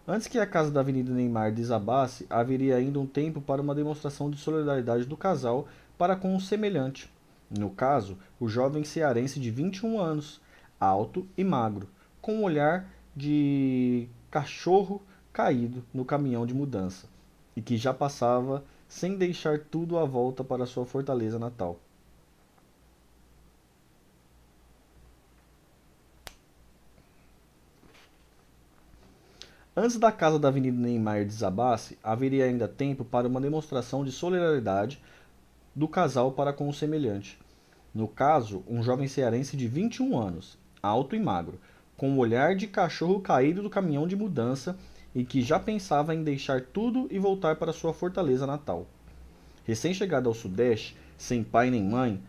Antes 0.08 0.26
que 0.26 0.38
a 0.38 0.46
casa 0.46 0.70
da 0.70 0.80
Avenida 0.80 1.12
Neymar 1.12 1.52
desabasse, 1.52 2.26
haveria 2.28 2.76
ainda 2.76 2.98
um 2.98 3.06
tempo 3.06 3.40
para 3.40 3.62
uma 3.62 3.74
demonstração 3.74 4.30
de 4.30 4.38
solidariedade 4.38 5.04
do 5.04 5.16
casal 5.16 5.68
para 5.96 6.16
com 6.16 6.34
o 6.34 6.40
semelhante. 6.40 7.12
No 7.50 7.70
caso, 7.70 8.16
o 8.38 8.48
jovem 8.48 8.82
cearense 8.84 9.38
de 9.38 9.50
21 9.50 10.00
anos, 10.00 10.40
alto 10.80 11.26
e 11.36 11.44
magro, 11.44 11.88
com 12.20 12.36
um 12.36 12.44
olhar 12.44 12.90
de 13.14 14.08
cachorro 14.30 15.02
caído 15.32 15.84
no 15.92 16.04
caminhão 16.04 16.46
de 16.46 16.54
mudança, 16.54 17.06
e 17.54 17.62
que 17.62 17.76
já 17.76 17.92
passava 17.92 18.64
sem 18.88 19.16
deixar 19.16 19.58
tudo 19.58 19.98
à 19.98 20.04
volta 20.04 20.42
para 20.42 20.66
sua 20.66 20.86
fortaleza 20.86 21.38
natal. 21.38 21.78
Antes 29.82 29.97
da 29.97 30.12
casa 30.12 30.39
da 30.39 30.48
Avenida 30.48 30.78
Neymar 30.78 31.24
desabasse, 31.24 31.98
haveria 32.05 32.44
ainda 32.44 32.69
tempo 32.69 33.02
para 33.02 33.27
uma 33.27 33.40
demonstração 33.40 34.05
de 34.05 34.12
solidariedade 34.12 35.02
do 35.74 35.89
casal 35.89 36.32
para 36.32 36.52
com 36.52 36.69
o 36.69 36.74
semelhante. 36.74 37.39
No 37.94 38.07
caso, 38.07 38.62
um 38.69 38.82
jovem 38.82 39.09
cearense 39.09 39.57
de 39.57 39.66
21 39.66 40.19
anos, 40.19 40.59
alto 40.82 41.16
e 41.16 41.19
magro, 41.19 41.59
com 41.97 42.12
o 42.12 42.19
olhar 42.19 42.55
de 42.55 42.66
cachorro 42.66 43.23
caído 43.23 43.62
do 43.62 43.70
caminhão 43.70 44.07
de 44.07 44.15
mudança 44.15 44.77
e 45.15 45.24
que 45.24 45.40
já 45.40 45.59
pensava 45.59 46.15
em 46.15 46.23
deixar 46.23 46.61
tudo 46.61 47.09
e 47.11 47.19
voltar 47.19 47.57
para 47.57 47.73
sua 47.73 47.94
fortaleza 47.94 48.47
natal. 48.47 48.86
Recém-chegado 49.65 50.28
ao 50.28 50.35
Sudeste, 50.35 50.94
sem 51.16 51.43
pai 51.43 51.70
nem 51.70 51.82
mãe, 51.82 52.23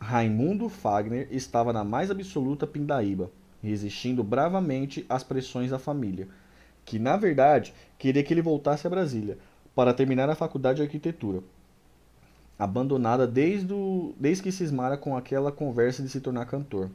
Raimundo 0.00 0.68
Fagner 0.68 1.28
estava 1.30 1.72
na 1.72 1.84
mais 1.84 2.10
absoluta 2.10 2.66
pindaíba 2.66 3.30
resistindo 3.62 4.24
bravamente 4.24 5.04
às 5.08 5.22
pressões 5.22 5.70
da 5.70 5.78
família, 5.78 6.28
que 6.90 6.98
na 6.98 7.16
verdade 7.16 7.72
queria 7.96 8.24
que 8.24 8.34
ele 8.34 8.42
voltasse 8.42 8.84
a 8.84 8.90
Brasília 8.90 9.38
para 9.76 9.94
terminar 9.94 10.28
a 10.28 10.34
faculdade 10.34 10.78
de 10.78 10.82
arquitetura, 10.82 11.40
abandonada 12.58 13.28
desde, 13.28 13.72
o, 13.72 14.12
desde 14.18 14.42
que 14.42 14.50
cismara 14.50 14.96
com 14.96 15.16
aquela 15.16 15.52
conversa 15.52 16.02
de 16.02 16.08
se 16.08 16.20
tornar 16.20 16.46
cantor. 16.46 16.90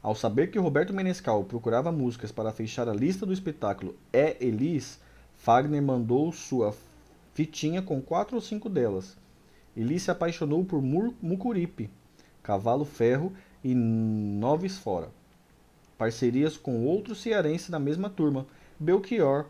Ao 0.00 0.14
saber 0.14 0.52
que 0.52 0.58
Roberto 0.58 0.94
Menescal 0.94 1.42
procurava 1.42 1.90
músicas 1.90 2.30
para 2.30 2.52
fechar 2.52 2.88
a 2.88 2.94
lista 2.94 3.26
do 3.26 3.32
espetáculo 3.32 3.96
É 4.12 4.36
Elis, 4.38 5.00
Fagner 5.34 5.82
mandou 5.82 6.30
sua 6.30 6.72
fitinha 7.34 7.82
com 7.82 8.00
quatro 8.00 8.36
ou 8.36 8.40
cinco 8.40 8.68
delas. 8.68 9.16
Elis 9.76 10.04
se 10.04 10.12
apaixonou 10.12 10.64
por 10.64 10.80
Mucuripe, 10.80 11.90
Cavalo 12.40 12.84
Ferro 12.84 13.32
e 13.64 13.74
Noves 13.74 14.78
Fora 14.78 15.08
parcerias 15.96 16.56
com 16.56 16.84
outro 16.86 17.14
cearense 17.14 17.70
da 17.70 17.78
mesma 17.78 18.10
turma, 18.10 18.46
Belchior, 18.78 19.46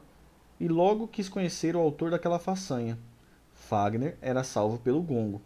e 0.60 0.68
logo 0.68 1.08
quis 1.08 1.30
conhecer 1.30 1.74
o 1.74 1.80
autor 1.80 2.10
daquela 2.10 2.38
façanha. 2.38 2.98
Fagner 3.54 4.18
era 4.20 4.44
salvo 4.44 4.78
pelo 4.78 5.00
gongo. 5.00 5.40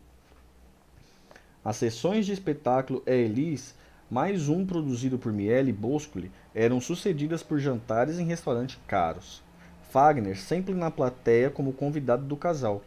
As 1.64 1.76
sessões 1.76 2.26
de 2.26 2.32
espetáculo 2.32 3.04
É 3.06 3.16
Elis, 3.16 3.76
mais 4.10 4.48
um 4.48 4.66
produzido 4.66 5.16
por 5.16 5.32
Miele 5.32 5.72
Boscoli, 5.72 6.32
eram 6.52 6.80
sucedidas 6.80 7.40
por 7.40 7.60
jantares 7.60 8.18
em 8.18 8.24
restaurantes 8.24 8.80
caros. 8.88 9.44
Fagner 9.90 10.36
sempre 10.36 10.74
na 10.74 10.90
plateia 10.90 11.48
como 11.48 11.72
convidado 11.72 12.24
do 12.24 12.36
casal. 12.36 12.82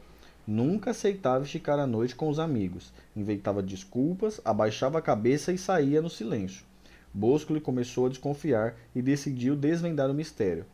Nunca 0.46 0.92
aceitava 0.92 1.46
esticar 1.46 1.80
a 1.80 1.88
noite 1.88 2.16
com 2.16 2.28
os 2.28 2.38
amigos. 2.38 2.92
Inventava 3.16 3.64
desculpas, 3.64 4.42
abaixava 4.44 5.00
a 5.00 5.02
cabeça 5.02 5.54
e 5.54 5.58
saía 5.58 6.02
no 6.02 6.10
silêncio. 6.10 6.66
Boscoli 7.14 7.62
começou 7.62 8.08
a 8.08 8.10
desconfiar 8.10 8.76
e 8.94 9.02
decidiu 9.02 9.56
desvendar 9.56 10.12
o 10.12 10.14
mistério. 10.14 10.66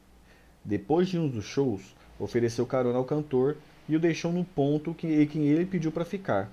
Depois 0.68 1.07
de 1.07 1.18
um 1.18 1.30
dos 1.30 1.45
shows, 1.45 1.95
ofereceu 2.19 2.65
carona 2.65 2.98
ao 2.98 3.06
cantor 3.06 3.56
e 3.88 3.95
o 3.95 3.99
deixou 4.02 4.34
no 4.34 4.44
ponto 4.44 4.94
que, 4.94 5.26
que 5.27 5.39
ele 5.39 5.65
pediu 5.65 5.94
para 5.94 6.03
ficar. 6.03 6.52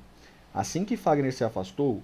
Assim 0.55 0.85
que 0.85 0.97
Fagner 0.97 1.33
se 1.33 1.43
afastou, 1.43 2.01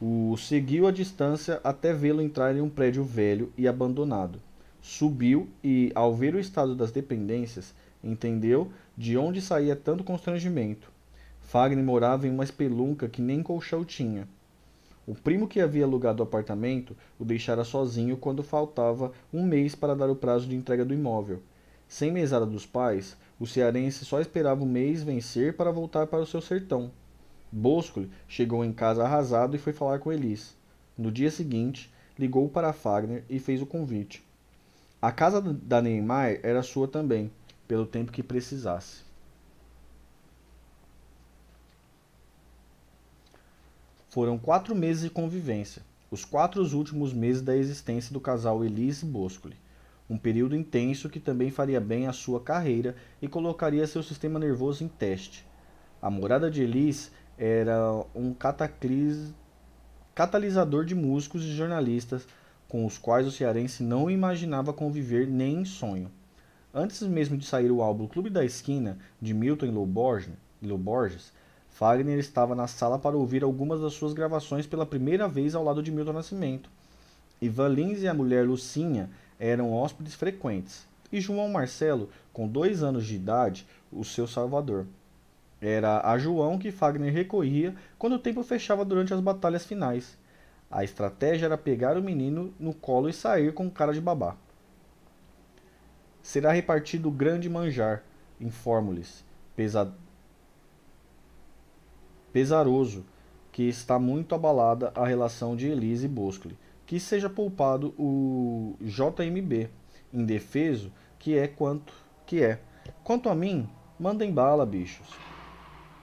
o 0.00 0.36
seguiu 0.36 0.88
à 0.88 0.90
distância 0.90 1.60
até 1.62 1.94
vê-lo 1.94 2.20
entrar 2.20 2.56
em 2.56 2.60
um 2.60 2.68
prédio 2.68 3.04
velho 3.04 3.52
e 3.56 3.68
abandonado. 3.68 4.40
Subiu 4.80 5.48
e, 5.62 5.92
ao 5.94 6.12
ver 6.12 6.34
o 6.34 6.40
estado 6.40 6.74
das 6.74 6.90
dependências, 6.90 7.72
entendeu 8.02 8.72
de 8.98 9.16
onde 9.16 9.40
saía 9.40 9.76
tanto 9.76 10.02
constrangimento. 10.02 10.90
Fagner 11.42 11.84
morava 11.84 12.26
em 12.26 12.30
uma 12.32 12.42
espelunca 12.42 13.08
que 13.08 13.22
nem 13.22 13.40
colchão 13.40 13.84
tinha. 13.84 14.26
O 15.06 15.14
primo 15.14 15.46
que 15.46 15.60
havia 15.60 15.84
alugado 15.84 16.24
o 16.24 16.26
apartamento 16.26 16.96
o 17.20 17.24
deixara 17.24 17.62
sozinho 17.62 18.16
quando 18.16 18.42
faltava 18.42 19.12
um 19.32 19.46
mês 19.46 19.76
para 19.76 19.94
dar 19.94 20.10
o 20.10 20.16
prazo 20.16 20.48
de 20.48 20.56
entrega 20.56 20.84
do 20.84 20.92
imóvel. 20.92 21.40
Sem 21.92 22.10
mesada 22.10 22.46
dos 22.46 22.64
pais, 22.64 23.14
o 23.38 23.46
cearense 23.46 24.06
só 24.06 24.18
esperava 24.18 24.62
o 24.62 24.66
mês 24.66 25.02
vencer 25.02 25.54
para 25.54 25.70
voltar 25.70 26.06
para 26.06 26.22
o 26.22 26.26
seu 26.26 26.40
sertão. 26.40 26.90
Bosco 27.52 28.06
chegou 28.26 28.64
em 28.64 28.72
casa 28.72 29.04
arrasado 29.04 29.54
e 29.54 29.58
foi 29.58 29.74
falar 29.74 29.98
com 29.98 30.10
Elis. 30.10 30.56
No 30.96 31.12
dia 31.12 31.30
seguinte, 31.30 31.92
ligou 32.18 32.48
para 32.48 32.72
Fagner 32.72 33.24
e 33.28 33.38
fez 33.38 33.60
o 33.60 33.66
convite. 33.66 34.24
A 35.02 35.12
casa 35.12 35.42
da 35.42 35.82
Neymar 35.82 36.40
era 36.42 36.62
sua 36.62 36.88
também, 36.88 37.30
pelo 37.68 37.84
tempo 37.84 38.10
que 38.10 38.22
precisasse. 38.22 39.02
Foram 44.08 44.38
quatro 44.38 44.74
meses 44.74 45.02
de 45.02 45.10
convivência, 45.10 45.82
os 46.10 46.24
quatro 46.24 46.62
últimos 46.74 47.12
meses 47.12 47.42
da 47.42 47.54
existência 47.54 48.14
do 48.14 48.20
casal 48.20 48.64
Elis 48.64 49.02
e 49.02 49.04
Boscoli 49.04 49.61
um 50.12 50.18
período 50.18 50.54
intenso 50.54 51.08
que 51.08 51.18
também 51.18 51.50
faria 51.50 51.80
bem 51.80 52.06
à 52.06 52.12
sua 52.12 52.38
carreira 52.38 52.94
e 53.22 53.26
colocaria 53.26 53.86
seu 53.86 54.02
sistema 54.02 54.38
nervoso 54.38 54.84
em 54.84 54.88
teste. 54.88 55.46
A 56.02 56.10
morada 56.10 56.50
de 56.50 56.62
Elis 56.62 57.10
era 57.38 58.04
um 58.14 58.34
catalisador 60.14 60.84
de 60.84 60.94
músicos 60.94 61.42
e 61.42 61.54
jornalistas 61.54 62.28
com 62.68 62.84
os 62.84 62.98
quais 62.98 63.26
o 63.26 63.30
cearense 63.30 63.82
não 63.82 64.10
imaginava 64.10 64.70
conviver 64.70 65.26
nem 65.26 65.62
em 65.62 65.64
sonho. 65.64 66.10
Antes 66.74 67.00
mesmo 67.02 67.38
de 67.38 67.46
sair 67.46 67.70
o 67.70 67.80
álbum 67.80 68.06
Clube 68.06 68.28
da 68.28 68.44
Esquina, 68.44 68.98
de 69.20 69.32
Milton 69.32 69.64
e 69.64 69.70
Lou 69.70 69.86
Borges, 69.86 71.32
Fagner 71.70 72.18
estava 72.18 72.54
na 72.54 72.66
sala 72.66 72.98
para 72.98 73.16
ouvir 73.16 73.42
algumas 73.42 73.80
das 73.80 73.94
suas 73.94 74.12
gravações 74.12 74.66
pela 74.66 74.84
primeira 74.84 75.26
vez 75.26 75.54
ao 75.54 75.64
lado 75.64 75.82
de 75.82 75.90
Milton 75.90 76.12
Nascimento. 76.12 76.68
Ivan 77.40 77.68
Lins 77.68 78.02
e 78.02 78.08
a 78.08 78.14
mulher 78.14 78.46
Lucinha 78.46 79.10
eram 79.38 79.72
hóspedes 79.72 80.14
frequentes, 80.14 80.86
e 81.12 81.20
João 81.20 81.48
Marcelo, 81.48 82.08
com 82.32 82.48
dois 82.48 82.82
anos 82.82 83.06
de 83.06 83.14
idade, 83.14 83.66
o 83.92 84.04
seu 84.04 84.26
salvador. 84.26 84.86
Era 85.60 86.00
a 86.08 86.18
João 86.18 86.58
que 86.58 86.72
Fagner 86.72 87.12
recorria 87.12 87.74
quando 87.98 88.14
o 88.14 88.18
tempo 88.18 88.42
fechava 88.42 88.84
durante 88.84 89.14
as 89.14 89.20
batalhas 89.20 89.64
finais. 89.64 90.18
A 90.70 90.82
estratégia 90.82 91.46
era 91.46 91.58
pegar 91.58 91.96
o 91.96 92.02
menino 92.02 92.52
no 92.58 92.72
colo 92.72 93.08
e 93.08 93.12
sair 93.12 93.52
com 93.52 93.70
cara 93.70 93.92
de 93.92 94.00
babá. 94.00 94.36
Será 96.22 96.50
repartido 96.50 97.08
o 97.08 97.12
grande 97.12 97.48
manjar, 97.48 98.02
informo-lhes, 98.40 99.24
pesa... 99.54 99.92
pesaroso, 102.32 103.04
que 103.52 103.64
está 103.64 103.98
muito 103.98 104.34
abalada 104.34 104.90
a 104.94 105.06
relação 105.06 105.54
de 105.54 105.68
Elise 105.68 106.06
e 106.06 106.08
Boscoli 106.08 106.56
que 106.92 107.00
seja 107.00 107.30
poupado 107.30 107.94
o 107.98 108.76
JMB, 108.82 109.70
indefeso, 110.12 110.92
que 111.18 111.38
é 111.38 111.48
quanto 111.48 111.90
que 112.26 112.42
é. 112.42 112.60
Quanto 113.02 113.30
a 113.30 113.34
mim, 113.34 113.66
mandem 113.98 114.30
bala, 114.30 114.66
bichos. 114.66 115.08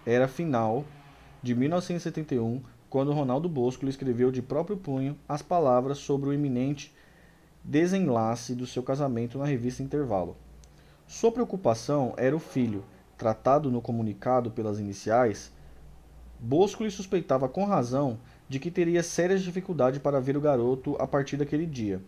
Era 0.03 0.27
final 0.27 0.83
de 1.43 1.53
1971, 1.53 2.63
quando 2.89 3.13
Ronaldo 3.13 3.47
Bosco 3.47 3.85
escreveu 3.87 4.31
de 4.31 4.41
próprio 4.41 4.77
punho 4.77 5.15
as 5.27 5.43
palavras 5.43 5.99
sobre 5.99 6.29
o 6.29 6.33
iminente 6.33 6.91
desenlace 7.63 8.55
do 8.55 8.65
seu 8.65 8.81
casamento 8.81 9.37
na 9.37 9.45
revista 9.45 9.83
Intervalo. 9.83 10.35
Sua 11.05 11.31
preocupação 11.31 12.15
era 12.17 12.35
o 12.35 12.39
filho, 12.39 12.83
tratado 13.15 13.69
no 13.69 13.79
comunicado 13.79 14.49
pelas 14.49 14.79
iniciais. 14.79 15.51
Bosco 16.39 16.83
lhe 16.83 16.89
suspeitava 16.89 17.47
com 17.47 17.63
razão 17.63 18.17
de 18.49 18.59
que 18.59 18.71
teria 18.71 19.03
sérias 19.03 19.43
dificuldades 19.43 20.01
para 20.01 20.19
ver 20.19 20.35
o 20.35 20.41
garoto 20.41 20.95
a 20.99 21.07
partir 21.07 21.38
daquele 21.38 21.67
dia. 21.67 22.01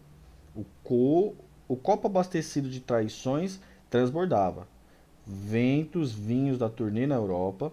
O, 0.56 0.66
co... 0.84 1.36
o 1.68 1.76
copo 1.76 2.08
abastecido 2.08 2.68
de 2.68 2.80
traições 2.80 3.60
transbordava. 3.90 4.68
Ventos 5.26 6.12
vinhos 6.12 6.58
da 6.58 6.68
turnê 6.68 7.06
na 7.06 7.16
Europa. 7.16 7.72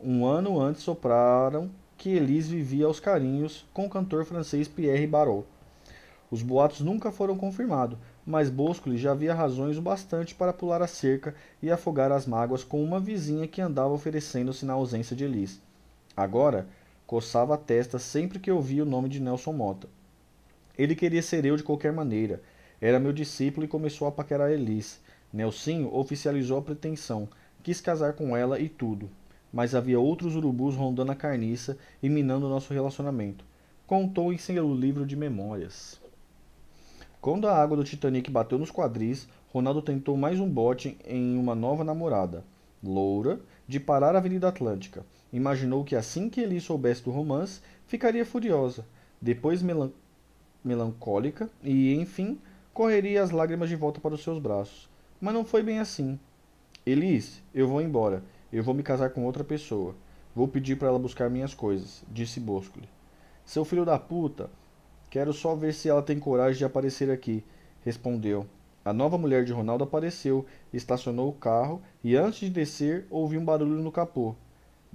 Um 0.00 0.24
ano 0.24 0.60
antes 0.60 0.82
sopraram 0.82 1.68
que 1.98 2.10
Elise 2.10 2.54
vivia 2.54 2.86
aos 2.86 3.00
carinhos 3.00 3.66
com 3.74 3.86
o 3.86 3.90
cantor 3.90 4.24
francês 4.24 4.68
Pierre 4.68 5.06
Barot. 5.06 5.44
Os 6.30 6.42
boatos 6.42 6.80
nunca 6.80 7.10
foram 7.10 7.36
confirmados, 7.36 7.98
mas 8.24 8.50
Boscoli 8.50 8.98
já 8.98 9.12
havia 9.12 9.34
razões 9.34 9.78
o 9.78 9.82
bastante 9.82 10.34
para 10.34 10.52
pular 10.52 10.82
a 10.82 10.86
cerca 10.86 11.34
e 11.62 11.70
afogar 11.70 12.12
as 12.12 12.26
mágoas 12.26 12.62
com 12.62 12.82
uma 12.82 13.00
vizinha 13.00 13.48
que 13.48 13.60
andava 13.60 13.94
oferecendo-se 13.94 14.64
na 14.66 14.74
ausência 14.74 15.16
de 15.16 15.24
Elise. 15.24 15.60
Agora, 16.16 16.66
Coçava 17.06 17.54
a 17.54 17.56
testa 17.56 18.00
sempre 18.00 18.40
que 18.40 18.50
ouvia 18.50 18.82
o 18.82 18.86
nome 18.86 19.08
de 19.08 19.20
Nelson 19.20 19.52
Mota. 19.52 19.88
Ele 20.76 20.96
queria 20.96 21.22
ser 21.22 21.44
eu 21.44 21.56
de 21.56 21.62
qualquer 21.62 21.92
maneira. 21.92 22.42
Era 22.80 22.98
meu 22.98 23.12
discípulo 23.12 23.64
e 23.64 23.68
começou 23.68 24.08
a 24.08 24.12
paquerar 24.12 24.50
Elis. 24.50 25.00
Nelsinho 25.32 25.94
oficializou 25.94 26.58
a 26.58 26.62
pretensão. 26.62 27.28
Quis 27.62 27.80
casar 27.80 28.14
com 28.14 28.36
ela 28.36 28.58
e 28.58 28.68
tudo. 28.68 29.08
Mas 29.52 29.72
havia 29.72 30.00
outros 30.00 30.34
urubus 30.34 30.74
rondando 30.74 31.12
a 31.12 31.14
carniça 31.14 31.78
e 32.02 32.08
minando 32.08 32.48
nosso 32.48 32.74
relacionamento. 32.74 33.44
Contou 33.86 34.32
em 34.32 34.38
seu 34.38 34.74
livro 34.74 35.06
de 35.06 35.14
memórias. 35.14 36.00
Quando 37.20 37.46
a 37.46 37.56
água 37.56 37.76
do 37.76 37.84
Titanic 37.84 38.28
bateu 38.32 38.58
nos 38.58 38.72
quadris, 38.72 39.28
Ronaldo 39.52 39.80
tentou 39.80 40.16
mais 40.16 40.40
um 40.40 40.48
bote 40.48 40.98
em 41.06 41.38
uma 41.38 41.54
nova 41.54 41.84
namorada, 41.84 42.42
loura, 42.82 43.38
de 43.66 43.78
parar 43.78 44.16
a 44.16 44.18
Avenida 44.18 44.48
Atlântica. 44.48 45.04
Imaginou 45.36 45.84
que 45.84 45.94
assim 45.94 46.30
que 46.30 46.40
ele 46.40 46.58
soubesse 46.58 47.02
do 47.02 47.10
romance, 47.10 47.60
ficaria 47.86 48.24
furiosa, 48.24 48.86
depois 49.20 49.60
melan 49.60 49.92
melancólica 50.64 51.50
e, 51.62 51.92
enfim, 51.92 52.40
correria 52.72 53.22
as 53.22 53.30
lágrimas 53.30 53.68
de 53.68 53.76
volta 53.76 54.00
para 54.00 54.14
os 54.14 54.22
seus 54.22 54.38
braços. 54.38 54.88
Mas 55.20 55.34
não 55.34 55.44
foi 55.44 55.62
bem 55.62 55.78
assim. 55.78 56.18
Elis, 56.86 57.42
eu 57.54 57.68
vou 57.68 57.82
embora. 57.82 58.22
Eu 58.50 58.64
vou 58.64 58.72
me 58.72 58.82
casar 58.82 59.10
com 59.10 59.26
outra 59.26 59.44
pessoa. 59.44 59.94
Vou 60.34 60.48
pedir 60.48 60.76
para 60.76 60.88
ela 60.88 60.98
buscar 60.98 61.28
minhas 61.28 61.52
coisas, 61.52 62.02
disse 62.10 62.40
Boscoli. 62.40 62.88
Seu 63.44 63.62
filho 63.62 63.84
da 63.84 63.98
puta, 63.98 64.48
quero 65.10 65.34
só 65.34 65.54
ver 65.54 65.74
se 65.74 65.86
ela 65.86 66.02
tem 66.02 66.18
coragem 66.18 66.56
de 66.56 66.64
aparecer 66.64 67.10
aqui, 67.10 67.44
respondeu. 67.84 68.46
A 68.82 68.92
nova 68.94 69.18
mulher 69.18 69.44
de 69.44 69.52
Ronaldo 69.52 69.84
apareceu, 69.84 70.46
estacionou 70.72 71.28
o 71.28 71.34
carro 71.34 71.82
e 72.02 72.16
antes 72.16 72.40
de 72.40 72.48
descer 72.48 73.06
ouvi 73.10 73.36
um 73.36 73.44
barulho 73.44 73.82
no 73.82 73.92
capô. 73.92 74.34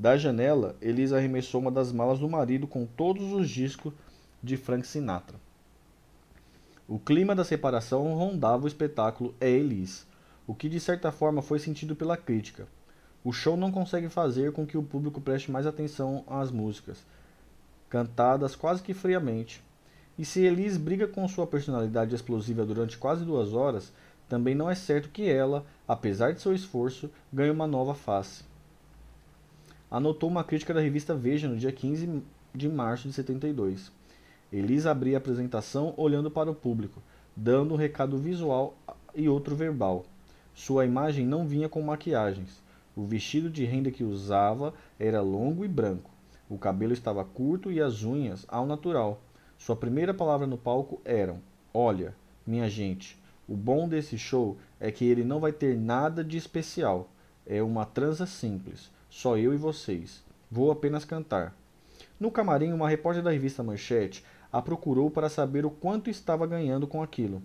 Da 0.01 0.17
janela, 0.17 0.75
Elisa 0.81 1.17
arremessou 1.17 1.61
uma 1.61 1.69
das 1.69 1.91
malas 1.91 2.17
do 2.17 2.27
marido 2.27 2.65
com 2.65 2.87
todos 2.87 3.31
os 3.33 3.47
discos 3.47 3.93
de 4.41 4.57
Frank 4.57 4.87
Sinatra. 4.87 5.37
O 6.87 6.97
clima 6.97 7.35
da 7.35 7.43
separação 7.43 8.11
rondava 8.15 8.63
o 8.63 8.67
espetáculo 8.67 9.35
É 9.39 9.47
Elis, 9.47 10.07
o 10.47 10.55
que 10.55 10.67
de 10.67 10.79
certa 10.79 11.11
forma 11.11 11.43
foi 11.43 11.59
sentido 11.59 11.95
pela 11.95 12.17
crítica. 12.17 12.67
O 13.23 13.31
show 13.31 13.55
não 13.55 13.71
consegue 13.71 14.09
fazer 14.09 14.51
com 14.51 14.65
que 14.65 14.75
o 14.75 14.81
público 14.81 15.21
preste 15.21 15.51
mais 15.51 15.67
atenção 15.67 16.23
às 16.25 16.49
músicas, 16.49 17.05
cantadas 17.87 18.55
quase 18.55 18.81
que 18.81 18.95
friamente. 18.95 19.63
E 20.17 20.25
se 20.25 20.41
Elis 20.41 20.77
briga 20.77 21.07
com 21.07 21.27
sua 21.27 21.45
personalidade 21.45 22.15
explosiva 22.15 22.65
durante 22.65 22.97
quase 22.97 23.23
duas 23.23 23.53
horas, 23.53 23.93
também 24.27 24.55
não 24.55 24.67
é 24.67 24.73
certo 24.73 25.09
que 25.09 25.29
ela, 25.29 25.63
apesar 25.87 26.33
de 26.33 26.41
seu 26.41 26.55
esforço, 26.55 27.07
ganhe 27.31 27.51
uma 27.51 27.67
nova 27.67 27.93
face 27.93 28.49
anotou 29.91 30.29
uma 30.29 30.43
crítica 30.43 30.73
da 30.73 30.79
revista 30.79 31.13
Veja 31.13 31.49
no 31.49 31.57
dia 31.57 31.71
15 31.71 32.23
de 32.55 32.69
março 32.69 33.09
de 33.09 33.13
72. 33.13 33.91
Elisa 34.51 34.89
abria 34.89 35.17
a 35.17 35.19
apresentação 35.19 35.93
olhando 35.97 36.31
para 36.31 36.49
o 36.49 36.55
público, 36.55 37.01
dando 37.35 37.73
um 37.73 37.77
recado 37.77 38.17
visual 38.17 38.73
e 39.13 39.27
outro 39.27 39.53
verbal. 39.53 40.05
Sua 40.53 40.85
imagem 40.85 41.25
não 41.25 41.45
vinha 41.45 41.67
com 41.67 41.81
maquiagens. 41.81 42.61
O 42.95 43.03
vestido 43.03 43.49
de 43.49 43.65
renda 43.65 43.91
que 43.91 44.03
usava 44.03 44.73
era 44.97 45.21
longo 45.21 45.65
e 45.65 45.67
branco. 45.67 46.09
O 46.49 46.57
cabelo 46.57 46.93
estava 46.93 47.23
curto 47.23 47.71
e 47.71 47.81
as 47.81 48.03
unhas 48.03 48.45
ao 48.47 48.65
natural. 48.65 49.21
Sua 49.57 49.75
primeira 49.75 50.13
palavra 50.13 50.47
no 50.47 50.57
palco 50.57 51.01
eram: 51.05 51.39
Olha, 51.73 52.13
minha 52.45 52.69
gente, 52.69 53.17
o 53.47 53.55
bom 53.55 53.87
desse 53.87 54.17
show 54.17 54.57
é 54.79 54.91
que 54.91 55.05
ele 55.05 55.23
não 55.23 55.39
vai 55.39 55.51
ter 55.51 55.77
nada 55.77 56.23
de 56.23 56.37
especial. 56.37 57.09
É 57.45 57.61
uma 57.61 57.85
transa 57.85 58.25
simples. 58.25 58.91
Só 59.11 59.37
eu 59.37 59.53
e 59.53 59.57
vocês. 59.57 60.23
Vou 60.49 60.71
apenas 60.71 61.05
cantar. 61.05 61.55
No 62.19 62.31
camarim, 62.31 62.73
uma 62.73 62.89
repórter 62.89 63.21
da 63.21 63.29
revista 63.29 63.61
Manchete 63.61 64.25
a 64.51 64.59
procurou 64.59 65.11
para 65.11 65.29
saber 65.29 65.67
o 65.67 65.69
quanto 65.69 66.09
estava 66.09 66.47
ganhando 66.47 66.87
com 66.87 67.03
aquilo. 67.03 67.43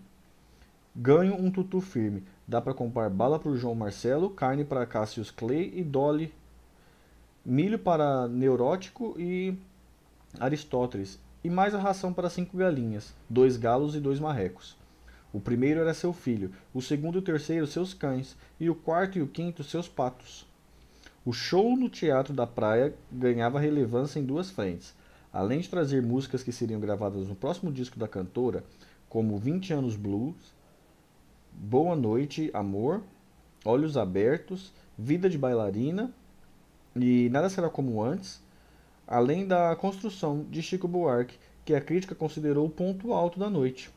Ganho 0.94 1.34
um 1.34 1.51
tutu 1.51 1.82
firme, 1.82 2.24
Dá 2.48 2.60
para 2.60 2.72
comprar 2.72 3.10
bala 3.10 3.40
para 3.40 3.51
o 3.51 3.56
João 3.56 3.74
Marcelo, 3.74 4.30
carne 4.30 4.64
para 4.64 4.86
Cassius 4.86 5.32
Clay 5.32 5.72
e 5.74 5.82
Dolly, 5.82 6.32
milho 7.44 7.76
para 7.76 8.28
Neurótico 8.28 9.16
e 9.18 9.59
Aristóteles, 10.38 11.18
e 11.43 11.51
mais 11.51 11.74
a 11.74 11.80
ração 11.80 12.12
para 12.12 12.30
cinco 12.30 12.56
galinhas, 12.56 13.12
dois 13.28 13.56
galos 13.56 13.97
e 13.97 14.01
dois 14.01 14.20
marrecos. 14.20 14.76
O 15.32 15.40
primeiro 15.40 15.80
era 15.80 15.93
seu 15.93 16.12
filho, 16.12 16.52
o 16.72 16.80
segundo 16.80 17.16
e 17.16 17.18
o 17.18 17.22
terceiro 17.22 17.66
seus 17.66 17.93
cães, 17.93 18.36
e 18.60 18.70
o 18.70 18.76
quarto 18.76 19.18
e 19.18 19.22
o 19.22 19.26
quinto 19.26 19.64
seus 19.64 19.88
patos. 19.88 20.47
O 21.27 21.32
show 21.32 21.77
no 21.77 21.89
Teatro 21.89 22.32
da 22.32 22.47
Praia 22.47 22.94
ganhava 23.11 23.59
relevância 23.59 24.20
em 24.20 24.24
duas 24.24 24.48
frentes. 24.48 24.94
Além 25.32 25.59
de 25.59 25.69
trazer 25.69 26.01
músicas 26.01 26.44
que 26.44 26.53
seriam 26.53 26.78
gravadas 26.78 27.27
no 27.27 27.35
próximo 27.35 27.73
disco 27.73 27.98
da 27.98 28.07
cantora, 28.07 28.62
como 29.09 29.36
20 29.36 29.73
anos 29.73 29.97
blues, 29.97 30.36
Boa 31.51 31.97
Noite, 31.97 32.48
Amor, 32.55 33.03
Olhos 33.65 33.97
Abertos, 33.97 34.73
Vida 34.97 35.28
de 35.28 35.36
Bailarina 35.36 36.12
e 36.94 37.28
Nada 37.31 37.51
Será 37.51 37.69
Como 37.69 38.01
Antes, 38.01 38.40
além 39.05 39.48
da 39.48 39.74
construção 39.74 40.47
de 40.48 40.62
Chico 40.62 40.86
Buarque, 40.86 41.40
que 41.65 41.74
a 41.74 41.81
crítica 41.81 42.15
considerou 42.15 42.66
o 42.66 42.70
ponto 42.70 43.12
alto 43.12 43.36
da 43.36 43.51
noite. 43.51 43.90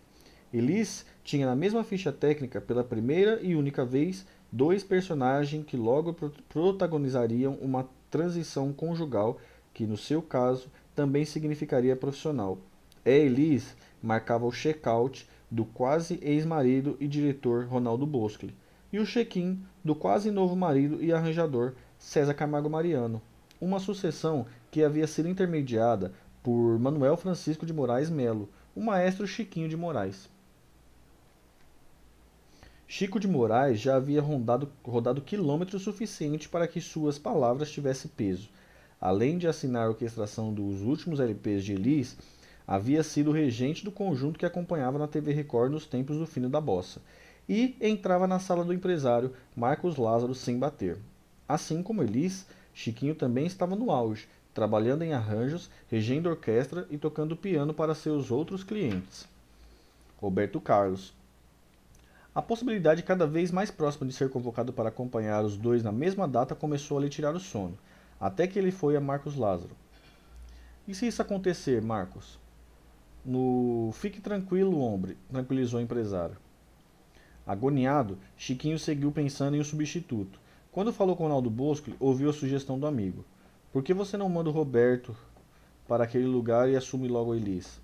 Elis 0.51 1.05
tinha 1.23 1.45
na 1.45 1.55
mesma 1.55 1.83
ficha 1.83 2.11
técnica, 2.11 2.59
pela 2.59 2.83
primeira 2.83 3.39
e 3.39 3.55
única 3.55 3.85
vez, 3.85 4.25
dois 4.51 4.83
personagens 4.83 5.65
que 5.65 5.77
logo 5.77 6.13
protagonizariam 6.47 7.57
uma 7.61 7.87
transição 8.09 8.73
conjugal 8.73 9.37
que, 9.73 9.85
no 9.85 9.97
seu 9.97 10.21
caso, 10.21 10.69
também 10.95 11.25
significaria 11.25 11.95
profissional. 11.95 12.57
É 13.05 13.17
Elis 13.17 13.75
marcava 14.01 14.45
o 14.45 14.51
check-out 14.51 15.27
do 15.49 15.65
quase 15.65 16.19
ex-marido 16.21 16.97
e 16.99 17.07
diretor 17.07 17.65
Ronaldo 17.65 18.05
Boscoli, 18.05 18.55
e 18.91 18.99
o 18.99 19.05
check-in 19.05 19.61
do 19.83 19.95
quase 19.95 20.31
novo 20.31 20.55
marido 20.55 21.03
e 21.03 21.11
arranjador 21.11 21.73
César 21.97 22.33
Camargo 22.33 22.69
Mariano, 22.69 23.21
uma 23.59 23.79
sucessão 23.79 24.45
que 24.71 24.83
havia 24.83 25.07
sido 25.07 25.29
intermediada 25.29 26.13
por 26.41 26.79
Manuel 26.79 27.17
Francisco 27.17 27.65
de 27.65 27.73
Moraes 27.73 28.09
Melo, 28.09 28.49
o 28.75 28.81
maestro 28.81 29.27
Chiquinho 29.27 29.67
de 29.67 29.75
Moraes. 29.75 30.29
Chico 32.91 33.19
de 33.19 33.27
Moraes 33.27 33.79
já 33.79 33.97
havia 33.97 34.19
rondado, 34.19 34.67
rodado 34.83 35.21
quilômetro 35.21 35.77
suficiente 35.77 36.49
para 36.49 36.67
que 36.67 36.81
suas 36.81 37.19
palavras 37.19 37.69
tivessem 37.69 38.09
peso. 38.17 38.49
Além 38.99 39.37
de 39.37 39.47
assinar 39.47 39.85
a 39.85 39.89
orquestração 39.89 40.51
dos 40.51 40.81
últimos 40.81 41.19
LPs 41.19 41.63
de 41.63 41.73
Elis, 41.73 42.17
havia 42.65 43.03
sido 43.03 43.31
regente 43.31 43.85
do 43.85 43.91
conjunto 43.91 44.39
que 44.39 44.45
acompanhava 44.45 44.97
na 44.97 45.07
TV 45.07 45.31
Record 45.33 45.71
nos 45.71 45.85
tempos 45.85 46.17
do 46.17 46.25
fino 46.25 46.49
da 46.49 46.59
bossa, 46.59 46.99
e 47.47 47.75
entrava 47.79 48.25
na 48.25 48.39
sala 48.39 48.65
do 48.65 48.73
empresário 48.73 49.33
Marcos 49.55 49.95
Lázaro 49.95 50.33
sem 50.33 50.57
bater. 50.57 50.97
Assim 51.47 51.83
como 51.83 52.01
Elis, 52.01 52.47
Chiquinho 52.73 53.13
também 53.13 53.45
estava 53.45 53.75
no 53.75 53.91
auge, 53.91 54.27
trabalhando 54.51 55.03
em 55.03 55.13
arranjos, 55.13 55.69
regendo 55.91 56.27
orquestra 56.27 56.87
e 56.89 56.97
tocando 56.97 57.37
piano 57.37 57.71
para 57.71 57.93
seus 57.93 58.31
outros 58.31 58.63
clientes. 58.63 59.27
Roberto 60.17 60.59
Carlos. 60.59 61.18
A 62.39 62.41
possibilidade 62.41 63.03
cada 63.03 63.27
vez 63.27 63.51
mais 63.51 63.69
próxima 63.69 64.07
de 64.07 64.13
ser 64.13 64.29
convocado 64.29 64.71
para 64.71 64.87
acompanhar 64.87 65.43
os 65.43 65.57
dois 65.57 65.83
na 65.83 65.91
mesma 65.91 66.25
data 66.25 66.55
começou 66.55 66.97
a 66.97 67.01
lhe 67.01 67.09
tirar 67.09 67.35
o 67.35 67.39
sono, 67.39 67.77
até 68.17 68.47
que 68.47 68.57
ele 68.57 68.71
foi 68.71 68.95
a 68.95 69.01
Marcos 69.01 69.35
Lázaro. 69.35 69.75
E 70.87 70.95
se 70.95 71.05
isso 71.05 71.21
acontecer, 71.21 71.81
Marcos? 71.81 72.39
No 73.25 73.91
Fique 73.91 74.21
Tranquilo, 74.21 74.79
Hombre, 74.79 75.17
tranquilizou 75.29 75.81
o 75.81 75.83
empresário. 75.83 76.37
Agoniado, 77.45 78.17
Chiquinho 78.37 78.79
seguiu 78.79 79.11
pensando 79.11 79.57
em 79.57 79.59
um 79.59 79.65
substituto. 79.65 80.39
Quando 80.71 80.93
falou 80.93 81.17
com 81.17 81.23
Ronaldo 81.23 81.49
Bosco, 81.49 81.91
ouviu 81.99 82.29
a 82.29 82.33
sugestão 82.33 82.79
do 82.79 82.87
amigo. 82.87 83.25
Por 83.73 83.83
que 83.83 83.93
você 83.93 84.15
não 84.15 84.29
manda 84.29 84.49
o 84.49 84.53
Roberto 84.53 85.13
para 85.89 86.05
aquele 86.05 86.27
lugar 86.27 86.69
e 86.69 86.77
assume 86.77 87.09
logo 87.09 87.33
a 87.33 87.35
Elis? 87.35 87.81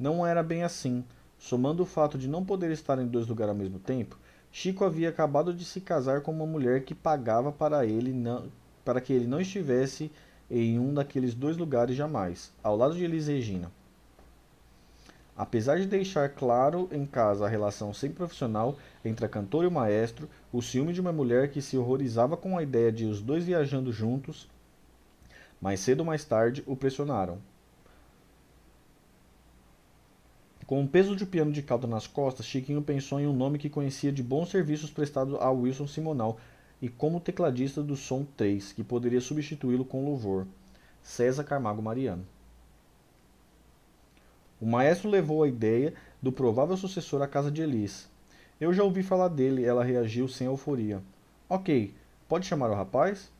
Não 0.00 0.26
era 0.26 0.42
bem 0.42 0.62
assim. 0.62 1.04
Somando 1.44 1.82
o 1.82 1.86
fato 1.86 2.16
de 2.16 2.26
não 2.26 2.42
poder 2.42 2.70
estar 2.70 2.98
em 2.98 3.06
dois 3.06 3.26
lugares 3.26 3.50
ao 3.50 3.58
mesmo 3.58 3.78
tempo, 3.78 4.16
Chico 4.50 4.82
havia 4.82 5.10
acabado 5.10 5.52
de 5.52 5.62
se 5.62 5.78
casar 5.78 6.22
com 6.22 6.32
uma 6.32 6.46
mulher 6.46 6.84
que 6.84 6.94
pagava 6.94 7.52
para 7.52 7.84
ele 7.84 8.14
não, 8.14 8.46
para 8.82 8.98
que 8.98 9.12
ele 9.12 9.26
não 9.26 9.38
estivesse 9.38 10.10
em 10.50 10.78
um 10.78 10.94
daqueles 10.94 11.34
dois 11.34 11.58
lugares 11.58 11.94
jamais, 11.94 12.50
ao 12.62 12.74
lado 12.74 12.94
de 12.94 13.04
Elis 13.04 13.26
Regina. 13.26 13.70
Apesar 15.36 15.78
de 15.78 15.84
deixar 15.84 16.30
claro 16.30 16.88
em 16.90 17.04
casa 17.04 17.44
a 17.44 17.48
relação 17.48 17.92
sempre 17.92 18.16
profissional 18.16 18.78
entre 19.04 19.26
a 19.26 19.28
cantora 19.28 19.66
e 19.66 19.68
o 19.68 19.70
maestro, 19.70 20.26
o 20.50 20.62
ciúme 20.62 20.94
de 20.94 21.00
uma 21.02 21.12
mulher 21.12 21.50
que 21.50 21.60
se 21.60 21.76
horrorizava 21.76 22.38
com 22.38 22.56
a 22.56 22.62
ideia 22.62 22.90
de 22.90 23.04
os 23.04 23.20
dois 23.20 23.44
viajando 23.44 23.92
juntos, 23.92 24.48
mais 25.60 25.78
cedo 25.80 26.00
ou 26.00 26.06
mais 26.06 26.24
tarde, 26.24 26.64
o 26.66 26.74
pressionaram. 26.74 27.38
Com 30.74 30.82
o 30.82 30.88
peso 30.88 31.14
de 31.14 31.24
piano 31.24 31.52
de 31.52 31.62
cauda 31.62 31.86
nas 31.86 32.08
costas, 32.08 32.46
Chiquinho 32.46 32.82
pensou 32.82 33.20
em 33.20 33.28
um 33.28 33.32
nome 33.32 33.60
que 33.60 33.70
conhecia 33.70 34.10
de 34.10 34.24
bons 34.24 34.50
serviços 34.50 34.90
prestados 34.90 35.40
a 35.40 35.48
Wilson 35.48 35.86
Simonal 35.86 36.36
e 36.82 36.88
como 36.88 37.20
tecladista 37.20 37.80
do 37.80 37.94
Som 37.94 38.26
3, 38.36 38.72
que 38.72 38.82
poderia 38.82 39.20
substituí-lo 39.20 39.84
com 39.84 40.04
louvor, 40.04 40.48
César 41.00 41.44
Carmago 41.44 41.80
Mariano. 41.80 42.26
O 44.60 44.66
maestro 44.66 45.08
levou 45.08 45.44
a 45.44 45.48
ideia 45.48 45.94
do 46.20 46.32
provável 46.32 46.76
sucessor 46.76 47.22
à 47.22 47.28
casa 47.28 47.52
de 47.52 47.62
Elis. 47.62 48.10
Eu 48.60 48.74
já 48.74 48.82
ouvi 48.82 49.04
falar 49.04 49.28
dele, 49.28 49.64
ela 49.64 49.84
reagiu 49.84 50.26
sem 50.26 50.48
euforia. 50.48 51.00
Ok, 51.48 51.94
pode 52.28 52.46
chamar 52.46 52.72
o 52.72 52.74
rapaz? 52.74 53.30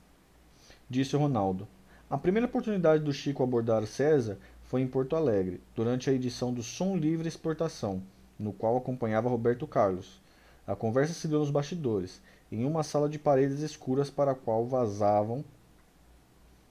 Disse 0.88 1.16
Ronaldo. 1.16 1.66
A 2.08 2.16
primeira 2.16 2.46
oportunidade 2.46 3.02
do 3.02 3.12
Chico 3.12 3.42
abordar 3.42 3.84
César 3.88 4.38
foi 4.64 4.80
em 4.80 4.86
Porto 4.86 5.14
Alegre, 5.14 5.60
durante 5.74 6.08
a 6.08 6.12
edição 6.12 6.52
do 6.52 6.62
Som 6.62 6.96
Livre 6.96 7.28
Exportação, 7.28 8.02
no 8.38 8.52
qual 8.52 8.76
acompanhava 8.76 9.28
Roberto 9.28 9.66
Carlos. 9.66 10.20
A 10.66 10.74
conversa 10.74 11.12
se 11.12 11.28
deu 11.28 11.40
nos 11.40 11.50
bastidores, 11.50 12.20
em 12.50 12.64
uma 12.64 12.82
sala 12.82 13.08
de 13.08 13.18
paredes 13.18 13.60
escuras 13.60 14.08
para 14.08 14.32
a 14.32 14.34
qual 14.34 14.66
vazavam 14.66 15.44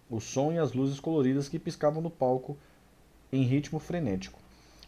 o 0.10 0.20
som 0.20 0.52
e 0.52 0.58
as 0.58 0.74
luzes 0.74 1.00
coloridas 1.00 1.48
que 1.48 1.60
piscavam 1.60 2.02
no 2.02 2.10
palco 2.10 2.58
em 3.32 3.44
ritmo 3.44 3.80
frenético. 3.80 4.40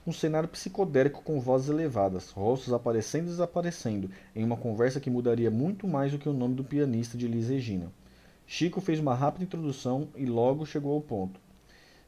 Um 0.06 0.12
cenário 0.12 0.50
psicodélico 0.50 1.24
com 1.24 1.40
vozes 1.40 1.70
elevadas, 1.70 2.30
rostos 2.30 2.74
aparecendo 2.74 3.26
e 3.26 3.30
desaparecendo, 3.30 4.10
em 4.36 4.44
uma 4.44 4.58
conversa 4.58 5.00
que 5.00 5.10
mudaria 5.10 5.50
muito 5.50 5.88
mais 5.88 6.12
do 6.12 6.20
que 6.20 6.30
o 6.30 6.34
nome 6.34 6.56
do 6.56 6.64
pianista 6.64 7.18
de 7.18 7.28
Liz 7.28 7.50
Regina. 7.50 7.92
Chico 8.46 8.80
fez 8.82 9.00
uma 9.00 9.16
rápida 9.16 9.46
introdução 9.46 10.08
e 10.16 10.26
logo 10.26 10.66
chegou 10.66 10.94
ao 10.94 11.02
ponto. 11.02 11.40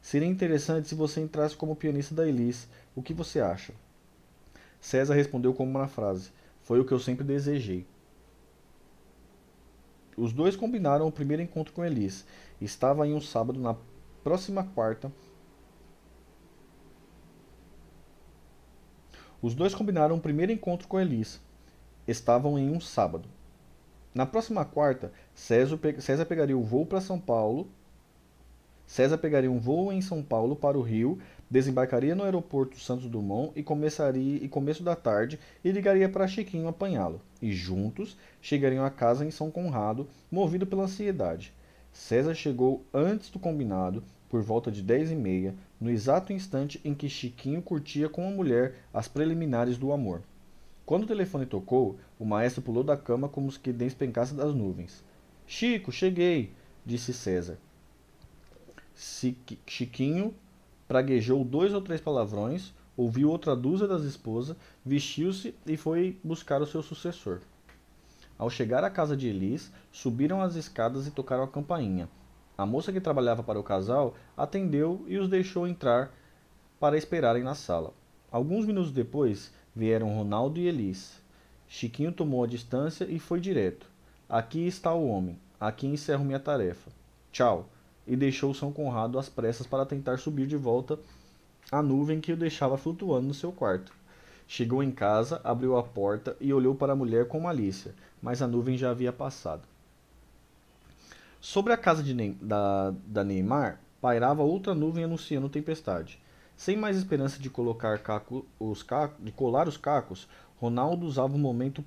Seria 0.00 0.28
interessante 0.28 0.88
se 0.88 0.94
você 0.94 1.20
entrasse 1.20 1.56
como 1.56 1.76
pianista 1.76 2.14
da 2.14 2.26
Elis. 2.26 2.68
O 2.94 3.02
que 3.02 3.12
você 3.12 3.40
acha? 3.40 3.72
César 4.80 5.14
respondeu 5.14 5.52
como 5.52 5.70
uma 5.70 5.88
frase: 5.88 6.30
Foi 6.62 6.80
o 6.80 6.84
que 6.84 6.92
eu 6.92 6.98
sempre 6.98 7.24
desejei. 7.24 7.86
Os 10.16 10.32
dois 10.32 10.56
combinaram 10.56 11.06
o 11.06 11.12
primeiro 11.12 11.42
encontro 11.42 11.72
com 11.72 11.84
Elis. 11.84 12.24
Estava 12.60 13.06
em 13.06 13.14
um 13.14 13.20
sábado 13.20 13.60
na 13.60 13.76
próxima 14.24 14.64
quarta 14.64 15.12
Os 19.40 19.54
dois 19.54 19.72
combinaram 19.72 20.16
um 20.16 20.20
primeiro 20.20 20.50
encontro 20.50 20.88
com 20.88 20.98
Elis. 20.98 21.40
Estavam 22.08 22.58
em 22.58 22.70
um 22.70 22.80
sábado. 22.80 23.28
Na 24.12 24.26
próxima 24.26 24.64
quarta, 24.64 25.12
César 25.32 26.26
pegaria 26.28 26.58
o 26.58 26.62
voo 26.62 26.84
para 26.84 27.00
São 27.00 27.20
Paulo. 27.20 27.68
César 28.88 29.18
pegaria 29.18 29.52
um 29.52 29.60
voo 29.60 29.92
em 29.92 30.00
São 30.00 30.22
Paulo 30.22 30.56
para 30.56 30.78
o 30.78 30.80
Rio, 30.80 31.18
desembarcaria 31.50 32.14
no 32.14 32.24
aeroporto 32.24 32.80
Santos 32.80 33.06
Dumont 33.06 33.52
e 33.54 33.62
começaria 33.62 34.42
e 34.42 34.48
começo 34.48 34.82
da 34.82 34.96
tarde 34.96 35.38
e 35.62 35.70
ligaria 35.70 36.08
para 36.08 36.26
Chiquinho 36.26 36.66
apanhá-lo. 36.66 37.20
E 37.40 37.52
juntos 37.52 38.16
chegariam 38.40 38.82
a 38.82 38.90
casa 38.90 39.26
em 39.26 39.30
São 39.30 39.50
Conrado, 39.50 40.08
movido 40.30 40.66
pela 40.66 40.84
ansiedade. 40.84 41.52
César 41.92 42.34
chegou 42.34 42.82
antes 42.92 43.28
do 43.28 43.38
combinado, 43.38 44.02
por 44.26 44.40
volta 44.40 44.70
de 44.72 44.82
dez 44.82 45.12
e 45.12 45.14
meia, 45.14 45.54
no 45.78 45.90
exato 45.90 46.32
instante 46.32 46.80
em 46.82 46.94
que 46.94 47.10
Chiquinho 47.10 47.60
curtia 47.60 48.08
com 48.08 48.26
a 48.26 48.30
mulher 48.30 48.74
as 48.92 49.06
preliminares 49.06 49.76
do 49.76 49.92
amor. 49.92 50.22
Quando 50.86 51.02
o 51.02 51.08
telefone 51.08 51.44
tocou, 51.44 51.98
o 52.18 52.24
maestro 52.24 52.62
pulou 52.62 52.82
da 52.82 52.96
cama 52.96 53.28
como 53.28 53.52
se 53.52 53.60
despencasse 53.70 54.32
das 54.32 54.54
nuvens. 54.54 55.04
Chico, 55.46 55.92
cheguei, 55.92 56.52
disse 56.86 57.12
César. 57.12 57.58
Chiquinho 59.66 60.34
praguejou 60.88 61.44
dois 61.44 61.72
ou 61.72 61.80
três 61.80 62.00
palavrões, 62.00 62.72
ouviu 62.96 63.30
outra 63.30 63.54
dúzia 63.54 63.86
das 63.86 64.02
esposas, 64.02 64.56
vestiu-se 64.84 65.54
e 65.64 65.76
foi 65.76 66.18
buscar 66.24 66.60
o 66.60 66.66
seu 66.66 66.82
sucessor. 66.82 67.38
Ao 68.36 68.50
chegar 68.50 68.82
à 68.82 68.90
casa 68.90 69.16
de 69.16 69.28
Elis, 69.28 69.70
subiram 69.92 70.42
as 70.42 70.56
escadas 70.56 71.06
e 71.06 71.12
tocaram 71.12 71.44
a 71.44 71.48
campainha. 71.48 72.08
A 72.56 72.66
moça 72.66 72.92
que 72.92 73.00
trabalhava 73.00 73.42
para 73.42 73.60
o 73.60 73.62
casal 73.62 74.16
atendeu 74.36 75.04
e 75.06 75.16
os 75.16 75.28
deixou 75.28 75.68
entrar 75.68 76.12
para 76.80 76.98
esperarem 76.98 77.44
na 77.44 77.54
sala. 77.54 77.92
Alguns 78.32 78.66
minutos 78.66 78.90
depois 78.90 79.52
vieram 79.74 80.16
Ronaldo 80.16 80.58
e 80.58 80.66
Elis. 80.66 81.20
Chiquinho 81.68 82.10
tomou 82.10 82.42
a 82.42 82.48
distância 82.48 83.04
e 83.04 83.20
foi 83.20 83.38
direto. 83.38 83.86
Aqui 84.28 84.66
está 84.66 84.92
o 84.92 85.06
homem. 85.06 85.38
Aqui 85.60 85.86
encerro 85.86 86.24
minha 86.24 86.40
tarefa. 86.40 86.90
Tchau. 87.30 87.68
E 88.08 88.16
deixou 88.16 88.52
São 88.52 88.72
Conrado 88.72 89.18
às 89.18 89.28
pressas 89.28 89.66
para 89.66 89.86
tentar 89.86 90.18
subir 90.18 90.46
de 90.46 90.56
volta 90.56 90.98
a 91.70 91.82
nuvem 91.82 92.20
que 92.20 92.32
o 92.32 92.36
deixava 92.36 92.76
flutuando 92.76 93.28
no 93.28 93.34
seu 93.34 93.52
quarto. 93.52 93.92
Chegou 94.46 94.82
em 94.82 94.90
casa, 94.90 95.40
abriu 95.44 95.76
a 95.76 95.82
porta 95.82 96.34
e 96.40 96.52
olhou 96.52 96.74
para 96.74 96.94
a 96.94 96.96
mulher 96.96 97.28
com 97.28 97.38
malícia, 97.38 97.94
mas 98.22 98.40
a 98.40 98.48
nuvem 98.48 98.78
já 98.78 98.90
havia 98.90 99.12
passado. 99.12 99.62
Sobre 101.38 101.72
a 101.72 101.76
casa 101.76 102.02
de, 102.02 102.14
da, 102.40 102.94
da 103.06 103.22
Neymar, 103.22 103.78
pairava 104.00 104.42
outra 104.42 104.74
nuvem 104.74 105.04
anunciando 105.04 105.48
tempestade. 105.48 106.18
Sem 106.56 106.76
mais 106.76 106.96
esperança 106.96 107.38
de 107.38 107.50
colocar 107.50 107.98
caco, 107.98 108.44
os 108.58 108.84
de 109.20 109.30
colar 109.30 109.68
os 109.68 109.76
cacos, 109.76 110.26
Ronaldo 110.58 111.06
usava 111.06 111.36
o 111.36 111.38
momento 111.38 111.84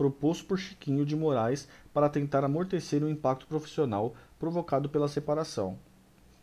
proposto 0.00 0.46
por 0.46 0.58
Chiquinho 0.58 1.04
de 1.04 1.14
Moraes 1.14 1.68
para 1.92 2.08
tentar 2.08 2.42
amortecer 2.42 3.04
o 3.04 3.10
impacto 3.10 3.46
profissional 3.46 4.14
provocado 4.38 4.88
pela 4.88 5.08
separação. 5.08 5.78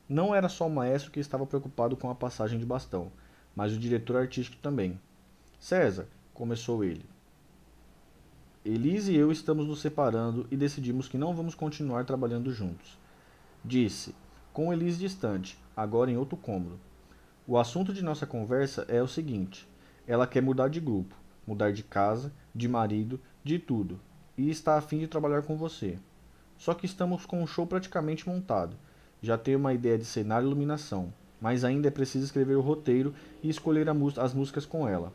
Não 0.07 0.35
era 0.35 0.47
só 0.47 0.67
o 0.67 0.69
maestro 0.69 1.09
que 1.09 1.19
estava 1.19 1.43
preocupado 1.43 1.97
com 1.97 2.07
a 2.07 2.13
passagem 2.13 2.59
de 2.59 2.65
bastão, 2.67 3.11
mas 3.55 3.73
o 3.73 3.79
diretor 3.79 4.15
artístico 4.17 4.61
também. 4.61 5.01
César, 5.59 6.07
começou 6.35 6.83
ele. 6.83 7.03
Elise 8.63 9.13
e 9.13 9.17
eu 9.17 9.31
estamos 9.31 9.65
nos 9.65 9.81
separando 9.81 10.45
e 10.51 10.55
decidimos 10.55 11.07
que 11.07 11.17
não 11.17 11.33
vamos 11.33 11.55
continuar 11.55 12.05
trabalhando 12.05 12.53
juntos. 12.53 12.95
Disse, 13.65 14.13
com 14.53 14.71
Elise 14.71 14.99
distante, 14.99 15.57
agora 15.75 16.11
em 16.11 16.17
outro 16.17 16.37
cômodo. 16.37 16.79
O 17.47 17.57
assunto 17.57 17.91
de 17.91 18.03
nossa 18.03 18.27
conversa 18.27 18.85
é 18.87 19.01
o 19.01 19.07
seguinte: 19.07 19.67
ela 20.05 20.27
quer 20.27 20.43
mudar 20.43 20.67
de 20.67 20.79
grupo 20.79 21.15
mudar 21.47 21.71
de 21.71 21.81
casa, 21.81 22.33
de 22.53 22.67
marido, 22.67 23.19
de 23.47 23.59
tudo, 23.59 23.99
e 24.37 24.49
está 24.49 24.77
a 24.77 24.81
fim 24.81 24.99
de 24.99 25.07
trabalhar 25.07 25.41
com 25.41 25.55
você. 25.55 25.97
Só 26.57 26.73
que 26.73 26.85
estamos 26.85 27.25
com 27.25 27.41
o 27.41 27.47
show 27.47 27.65
praticamente 27.65 28.27
montado. 28.27 28.75
Já 29.21 29.37
tenho 29.37 29.57
uma 29.57 29.73
ideia 29.73 29.97
de 29.97 30.05
cenário 30.05 30.45
e 30.45 30.47
iluminação, 30.47 31.13
mas 31.39 31.63
ainda 31.63 31.87
é 31.87 31.91
preciso 31.91 32.25
escrever 32.25 32.55
o 32.55 32.61
roteiro 32.61 33.13
e 33.41 33.49
escolher 33.49 33.87
as 34.19 34.33
músicas 34.33 34.65
com 34.65 34.87
ela. 34.87 35.13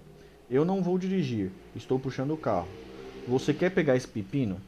Eu 0.50 0.64
não 0.64 0.82
vou 0.82 0.98
dirigir, 0.98 1.50
estou 1.74 1.98
puxando 1.98 2.32
o 2.32 2.36
carro. 2.36 2.68
Você 3.28 3.52
quer 3.54 3.70
pegar 3.70 3.96
esse 3.96 4.08
pepino? 4.08 4.60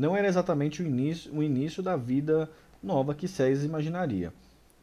Não 0.00 0.16
era 0.16 0.26
exatamente 0.26 0.82
o 0.82 0.86
início, 0.86 1.30
o 1.30 1.42
início 1.42 1.82
da 1.82 1.94
vida 1.94 2.50
nova 2.82 3.14
que 3.14 3.28
César 3.28 3.66
imaginaria, 3.66 4.32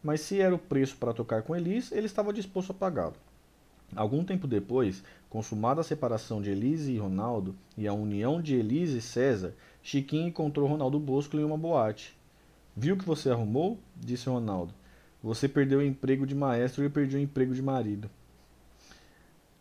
mas 0.03 0.21
se 0.21 0.39
era 0.39 0.53
o 0.53 0.59
preço 0.59 0.95
para 0.97 1.11
tocar 1.11 1.41
com 1.41 1.55
Elis, 1.55 1.91
ele 1.91 2.05
estava 2.05 2.31
disposto 2.31 2.69
a 2.69 2.75
pagá-lo. 2.75 3.15
Algum 3.95 4.23
tempo 4.23 4.45
depois, 4.45 5.03
consumada 5.27 5.81
a 5.81 5.83
separação 5.83 6.39
de 6.39 6.51
Elise 6.51 6.91
e 6.91 6.99
Ronaldo 6.99 7.55
e 7.75 7.87
a 7.87 7.93
união 7.93 8.39
de 8.39 8.57
Elise 8.57 8.99
e 8.99 9.01
César, 9.01 9.55
Chiquinho 9.81 10.27
encontrou 10.27 10.67
Ronaldo 10.67 10.99
Bosco 10.99 11.35
em 11.35 11.43
uma 11.43 11.57
boate. 11.57 12.15
Viu 12.75 12.93
o 12.93 12.97
que 12.99 13.03
você 13.03 13.31
arrumou? 13.31 13.79
disse 13.95 14.29
Ronaldo. 14.29 14.71
Você 15.23 15.49
perdeu 15.49 15.79
o 15.79 15.83
emprego 15.83 16.27
de 16.27 16.35
maestro 16.35 16.83
e 16.83 16.85
eu 16.85 16.91
perdi 16.91 17.15
o 17.15 17.19
emprego 17.19 17.55
de 17.55 17.61
marido. 17.63 18.07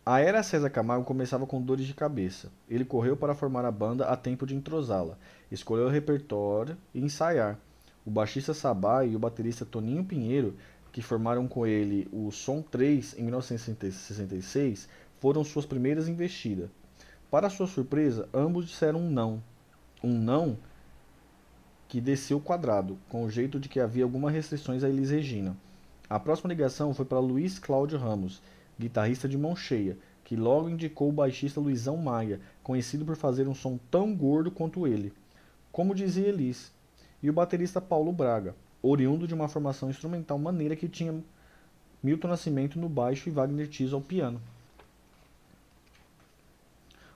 A 0.09 0.21
era 0.21 0.41
César 0.41 0.69
Camargo 0.69 1.03
começava 1.03 1.45
com 1.45 1.61
dores 1.61 1.85
de 1.85 1.93
cabeça. 1.93 2.49
Ele 2.69 2.85
correu 2.85 3.17
para 3.17 3.35
formar 3.35 3.65
a 3.65 3.71
banda 3.71 4.05
a 4.05 4.15
tempo 4.15 4.47
de 4.47 4.55
entrosá-la, 4.55 5.17
escolheu 5.51 5.87
o 5.87 5.89
repertório 5.89 6.77
e 6.93 7.01
ensaiar. 7.01 7.59
O 8.05 8.09
baixista 8.09 8.53
Sabá 8.53 9.03
e 9.03 9.17
o 9.17 9.19
baterista 9.19 9.65
Toninho 9.65 10.05
Pinheiro, 10.05 10.55
que 10.93 11.01
formaram 11.01 11.45
com 11.45 11.67
ele 11.67 12.07
o 12.09 12.31
Som 12.31 12.61
3 12.61 13.15
em 13.19 13.23
1966, 13.23 14.87
foram 15.19 15.43
suas 15.43 15.65
primeiras 15.65 16.07
investidas. 16.07 16.69
Para 17.29 17.49
sua 17.49 17.67
surpresa, 17.67 18.29
ambos 18.33 18.65
disseram 18.65 19.01
um 19.01 19.11
não. 19.11 19.43
Um 20.01 20.17
não 20.17 20.57
que 21.89 21.99
desceu 21.99 22.39
quadrado, 22.39 22.97
com 23.09 23.25
o 23.25 23.29
jeito 23.29 23.59
de 23.59 23.67
que 23.67 23.81
havia 23.81 24.05
algumas 24.05 24.33
restrições 24.33 24.85
a 24.85 24.89
Elis 24.89 25.09
Regina. 25.09 25.53
A 26.09 26.17
próxima 26.17 26.47
ligação 26.47 26.93
foi 26.93 27.03
para 27.03 27.19
Luiz 27.19 27.59
Cláudio 27.59 27.97
Ramos, 27.99 28.41
guitarrista 28.79 29.27
de 29.27 29.37
mão 29.37 29.55
cheia, 29.55 29.97
que 30.23 30.35
logo 30.35 30.69
indicou 30.69 31.09
o 31.09 31.13
baixista 31.13 31.59
Luizão 31.59 31.97
Maia, 31.97 32.39
conhecido 32.61 33.05
por 33.05 33.15
fazer 33.15 33.47
um 33.47 33.55
som 33.55 33.79
tão 33.89 34.13
gordo 34.13 34.51
quanto 34.51 34.85
ele, 34.85 35.13
como 35.71 35.95
dizia 35.95 36.27
Elis, 36.27 36.71
e 37.23 37.29
o 37.29 37.33
baterista 37.33 37.79
Paulo 37.79 38.11
Braga, 38.11 38.55
oriundo 38.81 39.27
de 39.27 39.33
uma 39.33 39.47
formação 39.47 39.89
instrumental 39.89 40.37
maneira 40.37 40.75
que 40.75 40.87
tinha 40.87 41.23
Milton 42.03 42.27
Nascimento 42.27 42.77
no 42.77 42.89
baixo 42.89 43.29
e 43.29 43.31
Wagner 43.31 43.67
Tiso 43.67 43.95
ao 43.95 44.01
piano. 44.01 44.41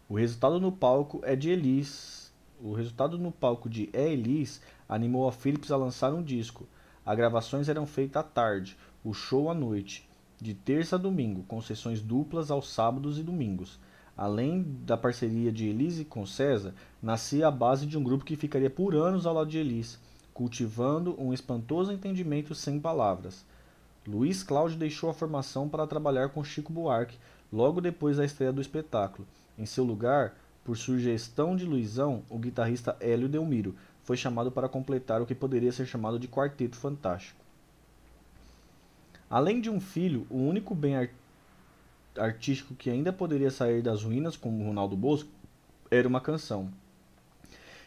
O 0.09 0.15
resultado 0.15 0.59
no 0.59 0.71
palco 0.71 1.21
é 1.23 1.35
de 1.35 1.49
Elis. 1.49 2.31
O 2.61 2.73
resultado 2.73 3.17
no 3.17 3.31
palco 3.31 3.69
de 3.69 3.89
É 3.93 4.11
Elis 4.11 4.61
animou 4.87 5.27
a 5.27 5.31
Philips 5.31 5.71
a 5.71 5.77
lançar 5.77 6.13
um 6.13 6.21
disco. 6.21 6.67
As 7.05 7.15
gravações 7.15 7.69
eram 7.69 7.85
feitas 7.85 8.21
à 8.21 8.23
tarde, 8.23 8.77
o 9.03 9.13
show 9.13 9.49
à 9.49 9.53
noite 9.53 10.07
de 10.41 10.55
terça 10.55 10.95
a 10.95 10.99
domingo, 10.99 11.43
com 11.43 11.61
sessões 11.61 12.01
duplas 12.01 12.49
aos 12.49 12.73
sábados 12.73 13.19
e 13.19 13.23
domingos. 13.23 13.79
Além 14.17 14.63
da 14.83 14.97
parceria 14.97 15.51
de 15.51 15.67
Elise 15.67 16.03
com 16.03 16.25
César, 16.25 16.73
nascia 17.01 17.47
a 17.47 17.51
base 17.51 17.85
de 17.85 17.97
um 17.97 18.03
grupo 18.03 18.25
que 18.25 18.35
ficaria 18.35 18.69
por 18.69 18.95
anos 18.95 19.27
ao 19.27 19.35
lado 19.35 19.49
de 19.49 19.59
Elise, 19.59 19.97
cultivando 20.33 21.15
um 21.21 21.31
espantoso 21.31 21.91
entendimento 21.91 22.55
sem 22.55 22.79
palavras. 22.79 23.45
Luiz 24.07 24.41
Cláudio 24.41 24.79
deixou 24.79 25.11
a 25.11 25.13
formação 25.13 25.69
para 25.69 25.85
trabalhar 25.85 26.29
com 26.29 26.43
Chico 26.43 26.73
Buarque 26.73 27.19
logo 27.53 27.79
depois 27.79 28.17
da 28.17 28.25
estreia 28.25 28.51
do 28.51 28.61
espetáculo. 28.61 29.27
Em 29.57 29.65
seu 29.67 29.83
lugar, 29.83 30.35
por 30.63 30.75
sugestão 30.75 31.55
de 31.55 31.65
Luizão, 31.65 32.23
o 32.29 32.39
guitarrista 32.39 32.97
Hélio 32.99 33.29
Delmiro 33.29 33.75
foi 34.03 34.17
chamado 34.17 34.51
para 34.51 34.69
completar 34.69 35.21
o 35.21 35.25
que 35.25 35.35
poderia 35.35 35.71
ser 35.71 35.85
chamado 35.85 36.17
de 36.17 36.27
quarteto 36.27 36.75
fantástico. 36.75 37.40
Além 39.31 39.61
de 39.61 39.69
um 39.69 39.79
filho, 39.79 40.27
o 40.29 40.35
único 40.35 40.75
bem 40.75 40.97
art 40.97 41.09
artístico 42.17 42.75
que 42.75 42.89
ainda 42.89 43.13
poderia 43.13 43.49
sair 43.49 43.81
das 43.81 44.03
ruínas, 44.03 44.35
como 44.35 44.65
Ronaldo 44.65 44.97
Bosco, 44.97 45.29
era 45.89 46.05
uma 46.05 46.19
canção. 46.19 46.69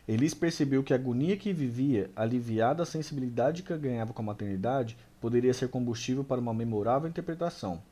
Elis 0.08 0.32
percebeu 0.32 0.82
que 0.82 0.94
a 0.94 0.96
agonia 0.96 1.36
que 1.36 1.52
vivia, 1.52 2.10
aliviada 2.16 2.82
a 2.82 2.86
sensibilidade 2.86 3.62
que 3.62 3.76
ganhava 3.76 4.14
com 4.14 4.22
a 4.22 4.24
maternidade, 4.24 4.96
poderia 5.20 5.52
ser 5.52 5.68
combustível 5.68 6.24
para 6.24 6.40
uma 6.40 6.54
memorável 6.54 7.10
interpretação. 7.10 7.82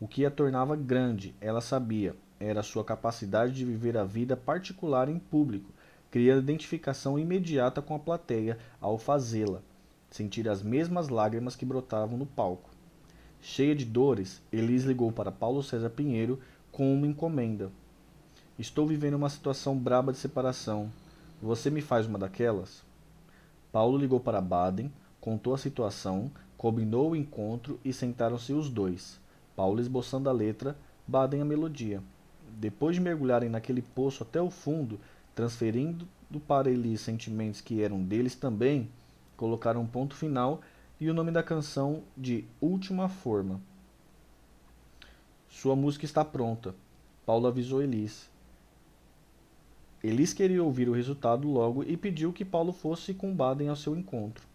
O 0.00 0.08
que 0.08 0.24
a 0.24 0.30
tornava 0.30 0.74
grande, 0.74 1.34
ela 1.42 1.60
sabia, 1.60 2.16
era 2.40 2.62
sua 2.62 2.82
capacidade 2.82 3.52
de 3.52 3.66
viver 3.66 3.98
a 3.98 4.04
vida 4.04 4.34
particular 4.34 5.10
em 5.10 5.18
público, 5.18 5.70
criando 6.10 6.40
identificação 6.40 7.18
imediata 7.18 7.82
com 7.82 7.94
a 7.94 7.98
plateia 7.98 8.56
ao 8.80 8.96
fazê-la, 8.96 9.60
sentir 10.08 10.48
as 10.48 10.62
mesmas 10.62 11.10
lágrimas 11.10 11.54
que 11.54 11.66
brotavam 11.66 12.16
no 12.16 12.24
palco. 12.24 12.73
Cheia 13.46 13.74
de 13.74 13.84
dores, 13.84 14.40
Elis 14.50 14.84
ligou 14.84 15.12
para 15.12 15.30
Paulo 15.30 15.62
César 15.62 15.90
Pinheiro 15.90 16.40
com 16.72 16.94
uma 16.94 17.06
encomenda. 17.06 17.70
Estou 18.58 18.86
vivendo 18.86 19.14
uma 19.14 19.28
situação 19.28 19.76
braba 19.76 20.12
de 20.12 20.18
separação. 20.18 20.90
Você 21.42 21.68
me 21.68 21.82
faz 21.82 22.06
uma 22.06 22.18
daquelas? 22.18 22.82
Paulo 23.70 23.98
ligou 23.98 24.18
para 24.18 24.40
Baden, 24.40 24.90
contou 25.20 25.52
a 25.52 25.58
situação, 25.58 26.30
combinou 26.56 27.10
o 27.10 27.16
encontro 27.16 27.78
e 27.84 27.92
sentaram-se 27.92 28.54
os 28.54 28.70
dois. 28.70 29.20
Paulo 29.54 29.78
esboçando 29.78 30.30
a 30.30 30.32
letra, 30.32 30.74
Baden 31.06 31.42
a 31.42 31.44
melodia. 31.44 32.02
Depois 32.56 32.96
de 32.96 33.02
mergulharem 33.02 33.50
naquele 33.50 33.82
poço 33.82 34.22
até 34.22 34.40
o 34.40 34.48
fundo, 34.48 34.98
transferindo 35.34 36.08
para 36.48 36.70
Elis 36.70 37.02
sentimentos 37.02 37.60
que 37.60 37.82
eram 37.82 38.02
deles 38.02 38.34
também, 38.34 38.88
colocaram 39.36 39.82
um 39.82 39.86
ponto 39.86 40.14
final 40.14 40.62
e 41.00 41.10
o 41.10 41.14
nome 41.14 41.32
da 41.32 41.42
canção 41.42 42.04
de 42.16 42.44
Última 42.60 43.08
Forma. 43.08 43.60
Sua 45.48 45.74
música 45.74 46.04
está 46.04 46.24
pronta. 46.24 46.74
Paulo 47.26 47.48
avisou 47.48 47.82
Elis. 47.82 48.30
Elis 50.02 50.32
queria 50.32 50.62
ouvir 50.62 50.88
o 50.88 50.92
resultado 50.92 51.48
logo 51.48 51.82
e 51.82 51.96
pediu 51.96 52.32
que 52.32 52.44
Paulo 52.44 52.72
fosse 52.72 53.12
com 53.12 53.34
Baden 53.34 53.68
ao 53.68 53.76
seu 53.76 53.96
encontro. 53.96 54.46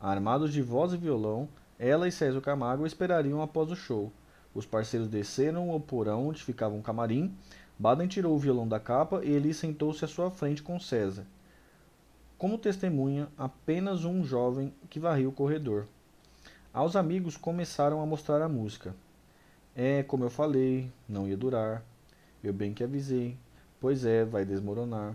Armados 0.00 0.52
de 0.52 0.62
voz 0.62 0.92
e 0.92 0.96
violão, 0.96 1.48
ela 1.78 2.06
e 2.06 2.12
César 2.12 2.40
Camargo 2.40 2.86
esperariam 2.86 3.42
após 3.42 3.70
o 3.70 3.76
show. 3.76 4.12
Os 4.54 4.64
parceiros 4.64 5.08
desceram 5.08 5.70
ao 5.70 5.80
porão 5.80 6.28
onde 6.28 6.44
ficava 6.44 6.74
um 6.74 6.82
camarim. 6.82 7.34
Baden 7.76 8.06
tirou 8.06 8.36
o 8.36 8.38
violão 8.38 8.68
da 8.68 8.78
capa 8.78 9.24
e 9.24 9.30
Elis 9.30 9.56
sentou-se 9.56 10.04
à 10.04 10.08
sua 10.08 10.30
frente 10.30 10.62
com 10.62 10.78
César 10.78 11.26
como 12.38 12.58
testemunha 12.58 13.28
apenas 13.36 14.04
um 14.04 14.24
jovem 14.24 14.72
que 14.90 15.00
varria 15.00 15.28
o 15.28 15.32
corredor. 15.32 15.86
Aos 16.72 16.96
amigos 16.96 17.36
começaram 17.36 18.00
a 18.00 18.06
mostrar 18.06 18.42
a 18.42 18.48
música. 18.48 18.94
É, 19.76 20.02
como 20.02 20.24
eu 20.24 20.30
falei, 20.30 20.90
não 21.08 21.28
ia 21.28 21.36
durar. 21.36 21.82
Eu 22.42 22.52
bem 22.52 22.74
que 22.74 22.84
avisei. 22.84 23.36
Pois 23.80 24.04
é, 24.04 24.24
vai 24.24 24.44
desmoronar. 24.44 25.14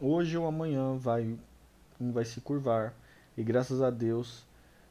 Hoje 0.00 0.36
ou 0.36 0.46
amanhã 0.46 0.96
vai 0.96 1.36
um 2.00 2.10
vai 2.10 2.24
se 2.24 2.40
curvar, 2.40 2.94
e 3.36 3.42
graças 3.42 3.82
a 3.82 3.90
Deus 3.90 4.42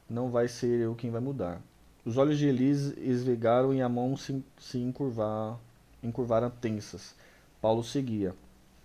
não 0.08 0.30
vai 0.30 0.48
ser 0.48 0.80
eu 0.80 0.94
quem 0.96 1.10
vai 1.10 1.20
mudar. 1.20 1.60
Os 2.06 2.18
olhos 2.18 2.38
de 2.38 2.48
Elis 2.48 2.96
esvegaram 2.98 3.74
e 3.74 3.82
a 3.82 3.90
mão 3.90 4.16
se, 4.16 4.44
se 4.60 4.78
encurvar, 4.78 5.58
encurvaram 6.04 6.50
tensas. 6.50 7.16
Paulo 7.62 7.84
seguia. 7.84 8.34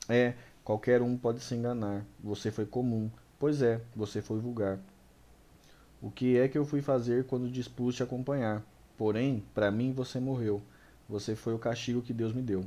É, 0.08 0.34
qualquer 0.64 1.02
um 1.02 1.16
pode 1.16 1.40
se 1.40 1.54
enganar. 1.54 2.04
Você 2.22 2.50
foi 2.50 2.64
comum. 2.66 3.10
Pois 3.38 3.62
é, 3.62 3.80
você 3.94 4.22
foi 4.22 4.40
vulgar. 4.40 4.80
O 6.00 6.10
que 6.10 6.38
é 6.38 6.48
que 6.48 6.56
eu 6.56 6.64
fui 6.64 6.80
fazer 6.80 7.24
quando 7.24 7.50
dispus 7.50 7.94
te 7.94 8.02
acompanhar? 8.02 8.64
Porém, 8.96 9.44
para 9.54 9.70
mim 9.70 9.92
você 9.92 10.18
morreu. 10.18 10.62
Você 11.08 11.36
foi 11.36 11.54
o 11.54 11.58
castigo 11.58 12.00
que 12.00 12.12
Deus 12.12 12.32
me 12.32 12.42
deu. 12.42 12.64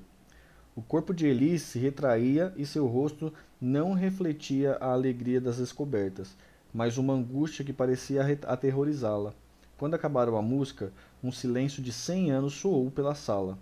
O 0.75 0.81
corpo 0.83 1.11
de 1.11 1.25
Elis 1.25 1.63
se 1.63 1.79
retraía 1.79 2.53
e 2.55 2.63
seu 2.63 2.85
rosto 2.85 3.33
não 3.59 3.93
refletia 3.93 4.73
a 4.73 4.91
alegria 4.91 5.41
das 5.41 5.57
descobertas, 5.57 6.37
mas 6.71 6.99
uma 6.99 7.13
angústia 7.13 7.65
que 7.65 7.73
parecia 7.73 8.21
aterrorizá-la. 8.45 9.33
Quando 9.75 9.95
acabaram 9.95 10.37
a 10.37 10.41
música, 10.41 10.93
um 11.23 11.31
silêncio 11.31 11.81
de 11.81 11.91
cem 11.91 12.29
anos 12.29 12.53
soou 12.53 12.91
pela 12.91 13.15
sala. 13.15 13.57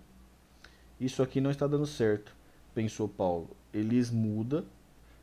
Isso 1.00 1.22
aqui 1.22 1.40
não 1.40 1.50
está 1.50 1.66
dando 1.66 1.86
certo, 1.86 2.35
pensou 2.76 3.08
Paulo. 3.08 3.48
Elis 3.72 4.10
muda, 4.10 4.62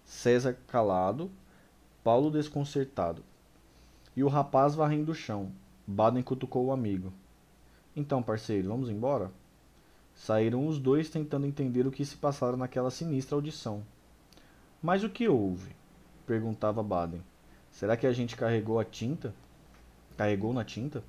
César 0.04 0.58
calado, 0.68 1.30
Paulo 2.04 2.32
desconcertado. 2.32 3.24
E 4.16 4.24
o 4.24 4.28
rapaz 4.28 4.74
varrendo 4.74 5.12
o 5.12 5.16
chão. 5.16 5.52
Baden 5.86 6.24
cutucou 6.24 6.66
o 6.66 6.72
amigo. 6.72 7.14
Então, 7.96 8.24
parceiro, 8.24 8.70
vamos 8.70 8.90
embora? 8.90 9.30
Saíram 10.16 10.68
os 10.68 10.80
dois 10.80 11.12
tentando 11.12 11.46
entender 11.46 11.86
o 11.86 11.92
que 11.92 12.04
se 12.04 12.18
passara 12.18 12.58
naquela 12.58 12.90
sinistra 12.90 13.36
audição. 13.36 13.84
Mas 14.82 15.04
o 15.04 15.10
que 15.10 15.28
houve? 15.28 15.76
perguntava 16.26 16.82
Baden. 16.82 17.22
Será 17.70 17.96
que 17.96 18.08
a 18.08 18.14
gente 18.14 18.36
carregou 18.36 18.80
a 18.80 18.86
tinta? 18.86 19.32
Carregou 20.18 20.54
na 20.54 20.64
tinta? 20.64 21.04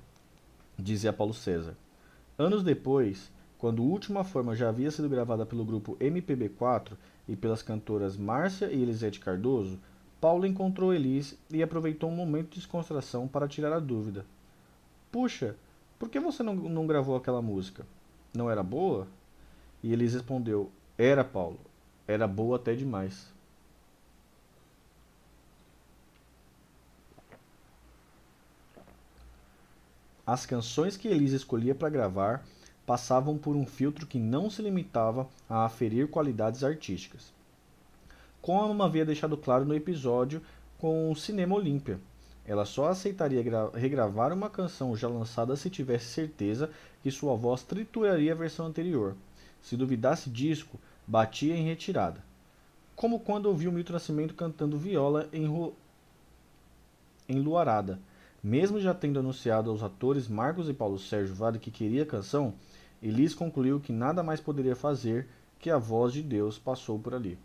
Dizia 0.77 1.11
Paulo 1.11 1.33
César. 1.33 1.75
Anos 2.37 2.61
depois, 2.61 3.31
quando 3.65 3.81
a 3.81 3.85
última 3.85 4.23
forma 4.23 4.55
já 4.55 4.69
havia 4.69 4.91
sido 4.91 5.09
gravada 5.09 5.43
pelo 5.43 5.65
grupo 5.65 5.97
MPB4 5.99 6.91
e 7.27 7.35
pelas 7.35 7.63
cantoras 7.63 8.15
Márcia 8.15 8.67
e 8.67 8.79
Elisete 8.79 9.19
Cardoso, 9.19 9.79
Paulo 10.21 10.45
encontrou 10.45 10.93
Elis 10.93 11.35
e 11.49 11.63
aproveitou 11.63 12.11
um 12.11 12.15
momento 12.15 12.49
de 12.49 12.57
descontração 12.57 13.27
para 13.27 13.47
tirar 13.47 13.73
a 13.73 13.79
dúvida. 13.79 14.23
Puxa, 15.11 15.55
por 15.97 16.09
que 16.09 16.19
você 16.19 16.43
não, 16.43 16.53
não 16.53 16.85
gravou 16.85 17.15
aquela 17.15 17.41
música? 17.41 17.83
Não 18.35 18.51
era 18.51 18.61
boa? 18.61 19.07
E 19.81 19.91
Elis 19.91 20.13
respondeu: 20.13 20.69
Era, 20.95 21.23
Paulo. 21.23 21.59
Era 22.07 22.27
boa 22.27 22.57
até 22.57 22.75
demais. 22.75 23.33
As 30.23 30.45
canções 30.45 30.95
que 30.95 31.07
Elis 31.07 31.31
escolhia 31.31 31.73
para 31.73 31.89
gravar 31.89 32.45
passavam 32.85 33.37
por 33.37 33.55
um 33.55 33.65
filtro 33.65 34.05
que 34.05 34.19
não 34.19 34.49
se 34.49 34.61
limitava 34.61 35.27
a 35.49 35.65
aferir 35.65 36.07
qualidades 36.07 36.63
artísticas. 36.63 37.33
Como 38.41 38.83
havia 38.83 39.05
deixado 39.05 39.35
claro 39.35 39.65
no 39.65 39.73
episódio 39.73 40.41
com 40.77 41.11
o 41.11 41.15
Cinema 41.15 41.55
Olímpia, 41.55 41.99
ela 42.45 42.63
só 42.63 42.89
aceitaria 42.89 43.43
regravar 43.73 44.31
uma 44.31 44.51
canção 44.51 44.95
já 44.95 45.07
lançada 45.07 45.55
se 45.55 45.69
tivesse 45.69 46.05
certeza 46.05 46.69
que 47.01 47.09
sua 47.09 47.35
voz 47.35 47.63
trituraria 47.63 48.33
a 48.33 48.35
versão 48.35 48.67
anterior. 48.67 49.15
Se 49.63 49.75
duvidasse 49.75 50.29
disco, 50.29 50.79
batia 51.07 51.55
em 51.55 51.63
retirada. 51.63 52.23
Como 52.95 53.19
quando 53.19 53.47
ouviu 53.47 53.71
Milton 53.71 53.93
Nascimento 53.93 54.35
cantando 54.35 54.77
viola 54.77 55.27
em, 55.33 55.47
ru... 55.47 55.73
em 57.27 57.39
Luarada. 57.39 57.99
Mesmo 58.43 58.79
já 58.79 58.93
tendo 58.93 59.17
anunciado 59.17 59.71
aos 59.71 59.81
atores 59.81 60.27
Marcos 60.27 60.69
e 60.69 60.73
Paulo 60.73 60.99
Sérgio 60.99 61.33
Vale 61.33 61.57
que 61.57 61.71
queria 61.71 62.03
a 62.03 62.05
canção, 62.05 62.53
Elis 63.01 63.33
concluiu 63.33 63.79
que 63.79 63.93
nada 63.93 64.23
mais 64.23 64.39
poderia 64.39 64.75
fazer 64.75 65.27
que 65.59 65.69
a 65.69 65.77
voz 65.77 66.13
de 66.13 66.21
Deus 66.21 66.57
passou 66.57 66.97
por 66.99 67.13
ali. 67.13 67.37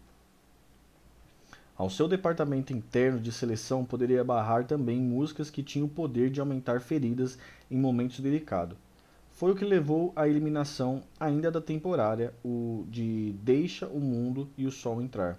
Ao 1.76 1.88
seu 1.88 2.06
departamento 2.06 2.74
interno 2.74 3.18
de 3.18 3.32
seleção 3.32 3.84
poderia 3.84 4.22
barrar 4.22 4.66
também 4.66 5.00
músicas 5.00 5.48
que 5.48 5.62
tinham 5.62 5.86
o 5.86 5.90
poder 5.90 6.30
de 6.30 6.38
aumentar 6.38 6.80
feridas 6.80 7.38
em 7.70 7.78
momentos 7.78 8.20
delicados. 8.20 8.76
Foi 9.32 9.52
o 9.52 9.54
que 9.56 9.64
levou 9.64 10.12
à 10.14 10.28
eliminação, 10.28 11.02
ainda 11.18 11.50
da 11.50 11.62
temporária, 11.62 12.34
o 12.44 12.84
de 12.90 13.32
Deixa 13.42 13.86
o 13.86 13.98
Mundo 13.98 14.46
e 14.58 14.66
o 14.66 14.70
Sol 14.70 15.00
Entrar, 15.00 15.38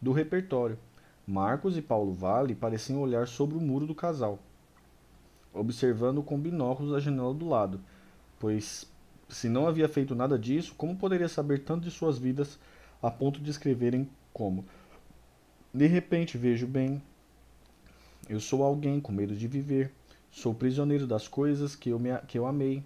do 0.00 0.12
repertório. 0.12 0.78
Marcos 1.26 1.76
e 1.76 1.82
Paulo 1.82 2.12
Vale 2.12 2.54
pareciam 2.54 3.00
olhar 3.00 3.26
sobre 3.26 3.58
o 3.58 3.60
muro 3.60 3.88
do 3.88 3.94
casal, 3.94 4.38
observando 5.52 6.22
com 6.22 6.38
binóculos 6.38 6.94
a 6.94 7.00
janela 7.00 7.34
do 7.34 7.48
lado, 7.48 7.80
pois 8.38 8.88
se 9.30 9.48
não 9.48 9.66
havia 9.66 9.88
feito 9.88 10.14
nada 10.14 10.38
disso, 10.38 10.74
como 10.76 10.96
poderia 10.96 11.28
saber 11.28 11.60
tanto 11.60 11.84
de 11.84 11.90
suas 11.90 12.18
vidas 12.18 12.58
a 13.02 13.10
ponto 13.10 13.40
de 13.40 13.50
escreverem 13.50 14.08
como 14.32 14.64
de 15.72 15.86
repente 15.86 16.36
vejo 16.36 16.66
bem. 16.66 17.00
Eu 18.28 18.40
sou 18.40 18.62
alguém 18.62 19.00
com 19.00 19.12
medo 19.12 19.36
de 19.36 19.46
viver. 19.46 19.92
Sou 20.32 20.52
prisioneiro 20.52 21.06
das 21.06 21.28
coisas 21.28 21.74
que 21.76 21.90
eu, 21.90 21.98
me, 21.98 22.16
que 22.26 22.38
eu 22.38 22.46
amei, 22.46 22.82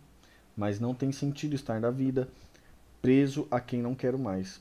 mas 0.56 0.80
não 0.80 0.94
tem 0.94 1.10
sentido 1.10 1.54
estar 1.54 1.80
na 1.80 1.90
vida, 1.90 2.28
preso 3.02 3.46
a 3.50 3.60
quem 3.60 3.82
não 3.82 3.94
quero 3.94 4.18
mais. 4.18 4.60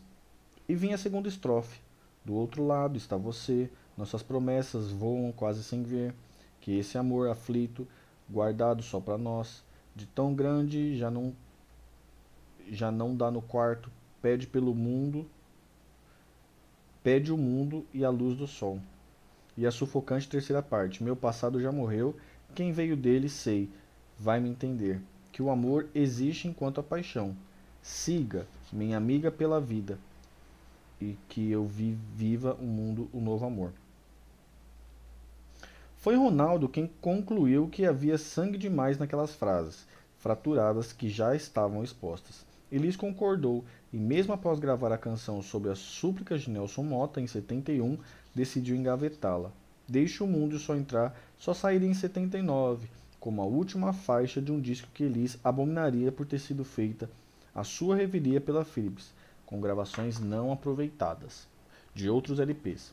E 0.67 0.75
vinha 0.75 0.95
a 0.95 0.97
segunda 0.97 1.27
estrofe. 1.27 1.79
Do 2.25 2.33
outro 2.33 2.65
lado 2.65 2.97
está 2.97 3.17
você, 3.17 3.69
nossas 3.97 4.23
promessas 4.23 4.89
voam 4.89 5.31
quase 5.31 5.63
sem 5.63 5.83
ver, 5.83 6.13
que 6.61 6.77
esse 6.77 6.97
amor 6.97 7.29
aflito, 7.29 7.85
guardado 8.29 8.81
só 8.81 8.99
para 8.99 9.17
nós, 9.17 9.63
de 9.93 10.05
tão 10.05 10.33
grande 10.33 10.97
já 10.97 11.11
não 11.11 11.33
já 12.71 12.91
não 12.91 13.15
dá 13.15 13.29
no 13.29 13.41
quarto, 13.41 13.89
pede 14.21 14.47
pelo 14.47 14.73
mundo 14.73 15.25
Pede 17.03 17.33
o 17.33 17.37
mundo 17.37 17.85
e 17.93 18.05
a 18.05 18.09
luz 18.09 18.37
do 18.37 18.47
sol. 18.47 18.79
E 19.57 19.67
a 19.67 19.71
sufocante 19.71 20.29
terceira 20.29 20.63
parte. 20.63 21.03
Meu 21.03 21.17
passado 21.17 21.61
já 21.61 21.69
morreu, 21.69 22.15
quem 22.55 22.71
veio 22.71 22.95
dele 22.95 23.27
sei, 23.27 23.69
vai 24.17 24.39
me 24.39 24.49
entender. 24.49 25.01
Que 25.29 25.43
o 25.43 25.49
amor 25.49 25.89
existe 25.93 26.47
enquanto 26.47 26.79
a 26.79 26.83
paixão. 26.83 27.35
Siga, 27.81 28.47
minha 28.71 28.95
amiga 28.95 29.29
pela 29.29 29.59
vida, 29.59 29.99
e 31.01 31.17
que 31.27 31.51
eu 31.51 31.65
vi, 31.65 31.97
viva 32.15 32.53
o 32.53 32.63
mundo, 32.63 33.09
o 33.11 33.19
novo 33.19 33.45
amor. 33.45 33.73
Foi 35.97 36.15
Ronaldo 36.15 36.69
quem 36.69 36.89
concluiu 37.01 37.67
que 37.67 37.85
havia 37.85 38.17
sangue 38.17 38.57
demais 38.57 38.97
naquelas 38.97 39.35
frases, 39.35 39.85
fraturadas 40.19 40.93
que 40.93 41.09
já 41.09 41.35
estavam 41.35 41.83
expostas. 41.83 42.45
Elis 42.73 42.95
concordou 42.95 43.63
e, 43.93 43.97
mesmo 43.97 44.33
após 44.33 44.59
gravar 44.59 44.91
a 44.91 44.97
canção 44.97 45.43
sobre 45.43 45.69
as 45.69 45.77
súplicas 45.77 46.41
de 46.41 46.49
Nelson 46.49 46.81
Mota 46.81 47.21
em 47.21 47.27
71, 47.27 47.99
decidiu 48.33 48.75
engavetá-la. 48.75 49.51
Deixe 49.87 50.23
o 50.23 50.27
Mundo 50.27 50.57
Só 50.57 50.75
Entrar 50.75 51.15
só 51.37 51.53
sairia 51.53 51.87
em 51.87 51.93
79, 51.93 52.87
como 53.19 53.43
a 53.43 53.45
última 53.45 53.93
faixa 53.93 54.41
de 54.41 54.51
um 54.51 54.59
disco 54.59 54.89
que 54.91 55.03
Elis 55.03 55.37
abominaria 55.43 56.11
por 56.11 56.25
ter 56.25 56.39
sido 56.39 56.63
feita 56.63 57.07
a 57.53 57.63
sua 57.63 57.95
revelia 57.95 58.41
pela 58.41 58.65
Philips, 58.65 59.13
com 59.45 59.61
gravações 59.61 60.19
não 60.19 60.51
aproveitadas 60.51 61.47
de 61.93 62.09
outros 62.09 62.39
LPs. 62.39 62.91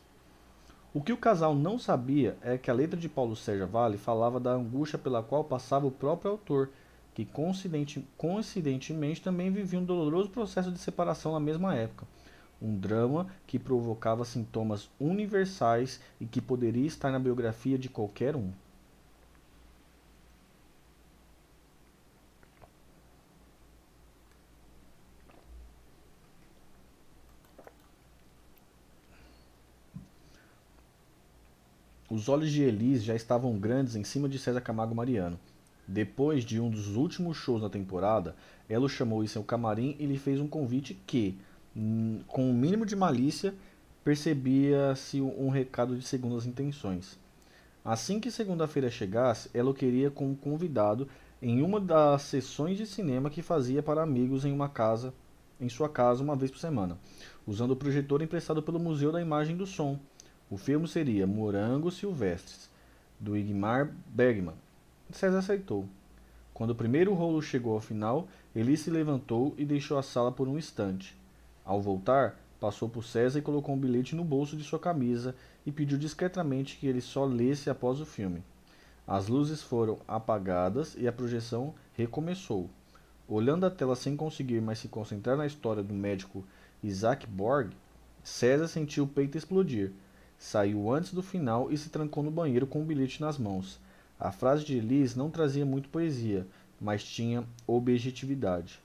O 0.93 1.01
que 1.01 1.15
o 1.15 1.17
casal 1.17 1.55
não 1.55 1.79
sabia 1.79 2.37
é 2.43 2.59
que 2.59 2.71
a 2.71 2.75
letra 2.75 3.01
de 3.01 3.09
Paulo 3.09 3.35
Sérgio 3.35 3.67
Vale 3.67 3.97
falava 3.97 4.39
da 4.39 4.51
angústia 4.51 4.99
pela 4.99 5.23
qual 5.23 5.43
passava 5.43 5.87
o 5.87 5.91
próprio 5.91 6.33
autor 6.33 6.69
que 7.15 7.27
coincidentemente 8.17 9.23
também 9.23 9.51
viviam 9.51 9.83
um 9.83 9.85
doloroso 9.85 10.31
processo 10.31 10.71
de 10.71 10.79
separação 10.79 11.33
na 11.33 11.41
mesma 11.41 11.75
época. 11.75 12.07
Um 12.63 12.77
drama 12.79 13.27
que 13.47 13.59
provocava 13.59 14.25
sintomas 14.25 14.89
universais 14.99 16.01
e 16.21 16.27
que 16.27 16.41
poderia 16.41 16.87
estar 16.87 17.11
na 17.11 17.19
biografia 17.19 17.79
de 17.79 17.89
qualquer 17.89 18.37
um. 18.37 18.51
Os 32.11 32.29
olhos 32.29 32.51
de 32.51 32.63
Elis 32.63 33.05
já 33.05 33.15
estavam 33.15 33.57
grandes 33.57 33.95
em 33.95 34.03
cima 34.03 34.29
de 34.29 34.37
César 34.37 34.61
Camargo 34.61 34.95
Mariano. 34.97 35.39
Depois 35.93 36.45
de 36.45 36.61
um 36.61 36.71
dos 36.71 36.95
últimos 36.95 37.37
shows 37.37 37.63
da 37.63 37.69
temporada, 37.69 38.37
ela 38.69 38.85
o 38.85 38.89
chamou 38.89 39.25
em 39.25 39.27
seu 39.27 39.43
camarim 39.43 39.97
e 39.99 40.07
lhe 40.07 40.17
fez 40.17 40.39
um 40.39 40.47
convite 40.47 40.95
que, 41.05 41.37
hum, 41.77 42.21
com 42.29 42.45
o 42.45 42.51
um 42.51 42.55
mínimo 42.55 42.87
de 42.87 42.95
malícia, 42.95 43.53
percebia-se 44.05 45.21
um 45.21 45.49
recado 45.49 45.97
de 45.97 46.05
segundas 46.05 46.47
intenções. 46.47 47.19
Assim 47.85 48.21
que 48.21 48.31
segunda-feira 48.31 48.89
chegasse, 48.89 49.51
ela 49.53 49.71
o 49.71 49.75
queria 49.75 50.13
como 50.13 50.37
convidado 50.37 51.09
em 51.43 51.61
uma 51.61 51.81
das 51.81 52.23
sessões 52.23 52.79
de 52.79 52.87
cinema 52.87 53.29
que 53.29 53.43
fazia 53.43 53.83
para 53.83 54.01
amigos 54.01 54.45
em 54.45 54.53
uma 54.53 54.69
casa, 54.69 55.13
em 55.61 55.69
sua 55.69 55.89
casa 55.89 56.23
uma 56.23 56.37
vez 56.37 56.53
por 56.53 56.61
semana, 56.61 56.97
usando 57.45 57.73
o 57.73 57.77
projetor 57.77 58.23
emprestado 58.23 58.63
pelo 58.63 58.79
Museu 58.79 59.11
da 59.11 59.21
Imagem 59.21 59.57
do 59.57 59.67
Som. 59.67 59.99
O 60.49 60.57
filme 60.57 60.87
seria 60.87 61.27
Morangos 61.27 61.97
Silvestres, 61.97 62.71
do 63.19 63.37
Igmar 63.37 63.93
Bergman. 64.07 64.55
César 65.17 65.39
aceitou. 65.39 65.87
Quando 66.53 66.71
o 66.71 66.75
primeiro 66.75 67.15
rolo 67.15 67.41
chegou 67.41 67.75
ao 67.75 67.81
final, 67.81 68.29
ele 68.55 68.77
se 68.77 68.91
levantou 68.91 69.55
e 69.57 69.65
deixou 69.65 69.99
a 69.99 70.03
sala 70.03 70.31
por 70.31 70.47
um 70.47 70.59
instante. 70.59 71.17
Ao 71.65 71.81
voltar, 71.81 72.39
passou 72.61 72.89
por 72.89 73.05
César 73.05 73.39
e 73.39 73.43
colocou 73.43 73.75
um 73.75 73.79
bilhete 73.79 74.15
no 74.15 74.23
bolso 74.23 74.57
de 74.57 74.63
sua 74.63 74.79
camisa 74.79 75.35
e 75.65 75.73
pediu 75.73 75.97
discretamente 75.97 76.77
que 76.77 76.87
ele 76.87 77.01
só 77.01 77.25
lesse 77.25 77.71
após 77.71 78.01
o 78.01 78.07
filme. 78.07 78.43
As 79.07 79.27
luzes 79.27 79.63
foram 79.63 79.99
apagadas 80.07 80.95
e 80.99 81.09
a 81.09 81.13
projeção 81.13 81.75
recomeçou. 81.95 82.69
Olhando 83.27 83.65
a 83.65 83.71
tela 83.71 83.97
sem 83.97 84.17
conseguir 84.17 84.61
mais 84.61 84.79
se 84.79 84.89
concentrar 84.89 85.37
na 85.37 85.47
história 85.47 85.83
do 85.83 85.95
médico 85.95 86.45
Isaac 86.83 87.27
Borg, 87.27 87.73
César 88.23 88.69
sentiu 88.69 89.05
o 89.05 89.09
peito 89.09 89.39
explodir. 89.39 89.93
Saiu 90.39 90.93
antes 90.93 91.13
do 91.13 91.23
final 91.23 91.73
e 91.73 91.79
se 91.79 91.91
trancou 91.91 92.23
no 92.23 92.31
banheiro 92.31 92.67
com 92.67 92.83
o 92.83 92.85
bilhete 92.85 93.21
nas 93.21 93.39
mãos. 93.39 93.81
A 94.21 94.31
frase 94.31 94.67
de 94.67 94.79
Liz 94.79 95.17
não 95.17 95.31
trazia 95.31 95.65
muito 95.65 95.89
poesia, 95.89 96.47
mas 96.79 97.03
tinha 97.03 97.43
objetividade. 97.67 98.79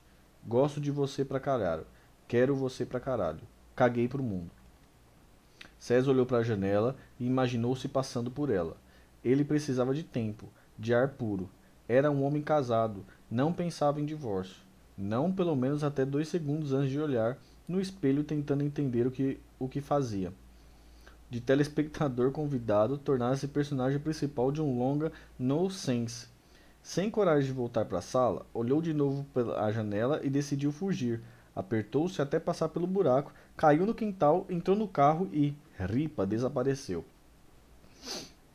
Gosto 0.47 0.79
de 0.79 0.89
você 0.89 1.25
pra 1.25 1.41
caralho. 1.41 1.85
Quero 2.25 2.55
você 2.55 2.85
pra 2.85 3.01
caralho. 3.01 3.41
Caguei 3.75 4.07
pro 4.07 4.23
mundo. 4.23 4.49
César 5.77 6.11
olhou 6.11 6.25
para 6.25 6.37
a 6.37 6.43
janela 6.43 6.95
e 7.19 7.25
imaginou-se 7.25 7.85
passando 7.89 8.31
por 8.31 8.49
ela. 8.49 8.77
Ele 9.21 9.43
precisava 9.43 9.93
de 9.93 10.03
tempo, 10.03 10.47
de 10.79 10.93
ar 10.93 11.09
puro. 11.09 11.49
Era 11.85 12.09
um 12.09 12.23
homem 12.23 12.41
casado, 12.41 13.05
não 13.29 13.51
pensava 13.51 13.99
em 13.99 14.05
divórcio. 14.05 14.63
Não 14.97 15.33
pelo 15.33 15.53
menos 15.53 15.83
até 15.83 16.05
dois 16.05 16.29
segundos 16.29 16.71
antes 16.71 16.91
de 16.91 16.99
olhar 17.01 17.37
no 17.67 17.81
espelho 17.81 18.23
tentando 18.23 18.63
entender 18.63 19.05
o 19.05 19.11
que, 19.11 19.37
o 19.59 19.67
que 19.67 19.81
fazia. 19.81 20.31
De 21.35 21.41
telespectador 21.41 22.31
convidado, 22.31 22.97
tornar-se 22.97 23.45
personagem 23.49 23.99
principal 23.99 24.53
de 24.53 24.61
um 24.61 24.79
longa 24.79 25.11
no 25.37 25.69
sense. 25.69 26.29
Sem 26.81 27.11
coragem 27.11 27.47
de 27.47 27.51
voltar 27.51 27.83
para 27.83 27.97
a 27.97 28.01
sala, 28.01 28.45
olhou 28.53 28.81
de 28.81 28.93
novo 28.93 29.25
pela 29.33 29.69
janela 29.69 30.21
e 30.23 30.29
decidiu 30.29 30.71
fugir. 30.71 31.19
Apertou-se 31.53 32.21
até 32.21 32.39
passar 32.39 32.69
pelo 32.69 32.87
buraco, 32.87 33.33
caiu 33.57 33.85
no 33.85 33.93
quintal, 33.93 34.45
entrou 34.49 34.77
no 34.77 34.87
carro 34.87 35.27
e, 35.33 35.53
ripa, 35.77 36.25
desapareceu. 36.25 37.03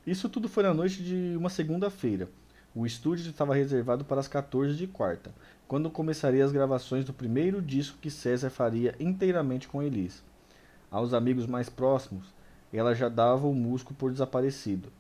Isso 0.07 0.27
tudo 0.31 0.49
foi 0.49 0.63
na 0.63 0.73
noite 0.73 1.03
de 1.03 1.37
uma 1.37 1.51
segunda-feira. 1.51 2.31
O 2.75 2.87
estúdio 2.87 3.29
estava 3.29 3.55
reservado 3.55 4.07
para 4.07 4.21
as 4.21 4.27
14 4.27 4.75
de 4.75 4.87
quarta, 4.87 5.35
quando 5.69 5.91
começaria 5.91 6.43
as 6.43 6.51
gravações 6.51 7.05
do 7.05 7.13
primeiro 7.13 7.61
disco 7.61 7.99
que 8.01 8.11
César 8.11 8.49
faria 8.49 8.97
inteiramente 8.99 9.69
com 9.69 9.83
Elis. 9.83 10.23
Aos 10.91 11.13
amigos 11.13 11.47
mais 11.47 11.69
próximos, 11.69 12.40
ela 12.79 12.95
já 12.95 13.09
dava 13.09 13.47
o 13.47 13.55
músico 13.55 13.93
por 13.95 14.13
desaparecido. 14.13 14.93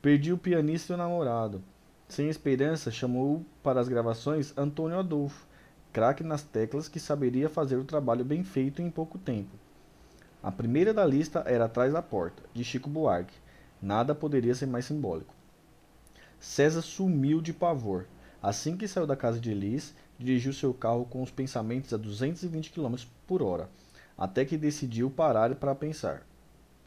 Perdi 0.00 0.32
o 0.32 0.38
pianista 0.38 0.92
e 0.92 0.94
o 0.94 0.98
namorado. 0.98 1.62
Sem 2.08 2.28
esperança, 2.28 2.90
chamou 2.90 3.44
para 3.62 3.80
as 3.80 3.88
gravações 3.88 4.52
Antônio 4.56 4.98
Adolfo, 4.98 5.46
craque 5.92 6.24
nas 6.24 6.42
teclas 6.42 6.88
que 6.88 6.98
saberia 7.00 7.48
fazer 7.48 7.76
o 7.76 7.84
trabalho 7.84 8.24
bem 8.24 8.42
feito 8.42 8.82
em 8.82 8.90
pouco 8.90 9.18
tempo. 9.18 9.56
A 10.42 10.50
primeira 10.50 10.92
da 10.92 11.06
lista 11.06 11.44
era 11.46 11.66
Atrás 11.66 11.92
da 11.92 12.02
Porta, 12.02 12.42
de 12.52 12.64
Chico 12.64 12.90
Buarque. 12.90 13.34
Nada 13.80 14.14
poderia 14.14 14.54
ser 14.54 14.66
mais 14.66 14.84
simbólico. 14.84 15.32
César 16.40 16.82
sumiu 16.82 17.40
de 17.40 17.52
pavor. 17.52 18.06
Assim 18.42 18.76
que 18.76 18.88
saiu 18.88 19.06
da 19.06 19.14
casa 19.14 19.38
de 19.38 19.52
Elis, 19.52 19.94
dirigiu 20.18 20.52
seu 20.52 20.74
carro 20.74 21.04
com 21.04 21.22
os 21.22 21.30
pensamentos 21.30 21.94
a 21.94 21.96
220 21.96 22.72
km 22.72 22.96
por 23.26 23.40
hora, 23.40 23.70
até 24.18 24.44
que 24.44 24.56
decidiu 24.56 25.08
parar 25.08 25.54
para 25.54 25.74
pensar. 25.74 26.26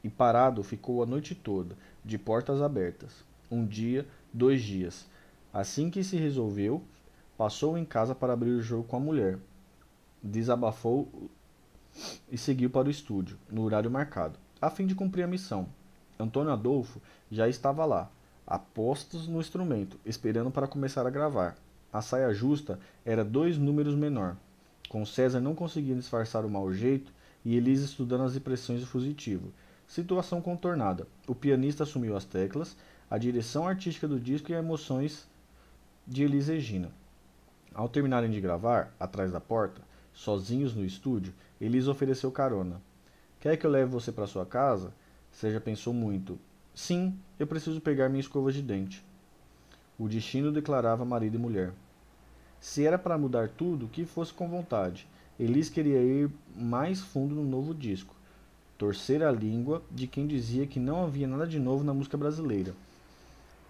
E 0.05 0.09
parado 0.11 0.61
ficou 0.61 1.01
a 1.01 1.05
noite 1.07 1.33
toda, 1.33 1.75
de 2.03 2.15
portas 2.19 2.61
abertas. 2.61 3.11
Um 3.49 3.65
dia, 3.65 4.05
dois 4.31 4.61
dias. 4.61 5.07
Assim 5.51 5.89
que 5.89 6.03
se 6.03 6.15
resolveu, 6.15 6.83
passou 7.35 7.75
em 7.75 7.83
casa 7.83 8.13
para 8.13 8.33
abrir 8.33 8.51
o 8.51 8.61
jogo 8.61 8.83
com 8.83 8.97
a 8.97 8.99
mulher. 8.99 9.39
Desabafou 10.21 11.09
e 12.31 12.37
seguiu 12.37 12.69
para 12.69 12.87
o 12.87 12.91
estúdio, 12.91 13.35
no 13.49 13.63
horário 13.63 13.89
marcado, 13.89 14.37
a 14.61 14.69
fim 14.69 14.85
de 14.85 14.93
cumprir 14.93 15.23
a 15.23 15.27
missão. 15.27 15.67
Antônio 16.19 16.53
Adolfo 16.53 17.01
já 17.31 17.49
estava 17.49 17.83
lá, 17.83 18.07
apostos 18.45 19.27
no 19.27 19.39
instrumento, 19.39 19.99
esperando 20.05 20.51
para 20.51 20.67
começar 20.67 21.07
a 21.07 21.09
gravar. 21.09 21.55
A 21.91 22.03
saia 22.03 22.31
justa 22.31 22.79
era 23.03 23.25
dois 23.25 23.57
números 23.57 23.95
menor, 23.95 24.37
com 24.87 25.03
César 25.03 25.41
não 25.41 25.55
conseguindo 25.55 25.99
disfarçar 25.99 26.45
o 26.45 26.49
mau 26.49 26.71
jeito 26.71 27.11
e 27.43 27.55
Elisa 27.55 27.85
estudando 27.85 28.25
as 28.25 28.35
impressões 28.35 28.81
do 28.81 28.85
fusitivo. 28.85 29.51
Situação 29.87 30.41
contornada. 30.41 31.07
O 31.27 31.35
pianista 31.35 31.83
assumiu 31.83 32.15
as 32.15 32.25
teclas, 32.25 32.75
a 33.09 33.17
direção 33.17 33.67
artística 33.67 34.07
do 34.07 34.19
disco 34.19 34.51
e 34.51 34.55
as 34.55 34.63
emoções 34.63 35.27
de 36.07 36.23
Elisa 36.23 36.53
Regina. 36.53 36.91
Ao 37.73 37.89
terminarem 37.89 38.31
de 38.31 38.41
gravar, 38.41 38.93
atrás 38.99 39.31
da 39.31 39.39
porta, 39.39 39.81
sozinhos 40.13 40.73
no 40.73 40.85
estúdio, 40.85 41.33
Elisa 41.59 41.91
ofereceu 41.91 42.31
carona. 42.31 42.81
Quer 43.39 43.57
que 43.57 43.65
eu 43.65 43.69
leve 43.69 43.91
você 43.91 44.11
para 44.11 44.27
sua 44.27 44.45
casa? 44.45 44.93
Seja 45.31 45.59
pensou 45.59 45.93
muito. 45.93 46.39
Sim, 46.73 47.17
eu 47.37 47.45
preciso 47.45 47.81
pegar 47.81 48.09
minha 48.09 48.21
escova 48.21 48.51
de 48.51 48.61
dente. 48.61 49.05
O 49.99 50.07
destino 50.07 50.51
declarava 50.51 51.05
marido 51.05 51.35
e 51.35 51.39
mulher. 51.39 51.73
Se 52.59 52.85
era 52.85 52.97
para 52.97 53.17
mudar 53.17 53.49
tudo, 53.49 53.87
que 53.87 54.05
fosse 54.05 54.33
com 54.33 54.49
vontade. 54.49 55.07
Elis 55.39 55.69
queria 55.69 56.01
ir 56.01 56.31
mais 56.55 57.01
fundo 57.01 57.35
no 57.35 57.43
novo 57.43 57.73
disco. 57.73 58.14
Torcer 58.77 59.23
a 59.23 59.31
língua 59.31 59.81
de 59.89 60.05
quem 60.05 60.27
dizia 60.27 60.67
que 60.67 60.81
não 60.81 61.05
havia 61.05 61.25
nada 61.25 61.47
de 61.47 61.57
novo 61.57 61.81
na 61.81 61.93
música 61.93 62.17
brasileira. 62.17 62.73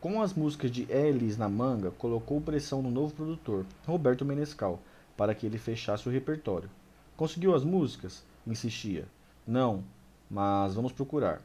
Com 0.01 0.19
as 0.19 0.33
músicas 0.33 0.71
de 0.71 0.91
Elis 0.91 1.37
na 1.37 1.47
manga, 1.47 1.91
colocou 1.91 2.41
pressão 2.41 2.81
no 2.81 2.89
novo 2.89 3.13
produtor, 3.13 3.67
Roberto 3.85 4.25
Menescal, 4.25 4.79
para 5.15 5.35
que 5.35 5.45
ele 5.45 5.59
fechasse 5.59 6.09
o 6.09 6.11
repertório. 6.11 6.69
Conseguiu 7.15 7.53
as 7.53 7.63
músicas? 7.63 8.23
Insistia. 8.47 9.05
Não, 9.45 9.83
mas 10.27 10.73
vamos 10.73 10.91
procurar. 10.91 11.39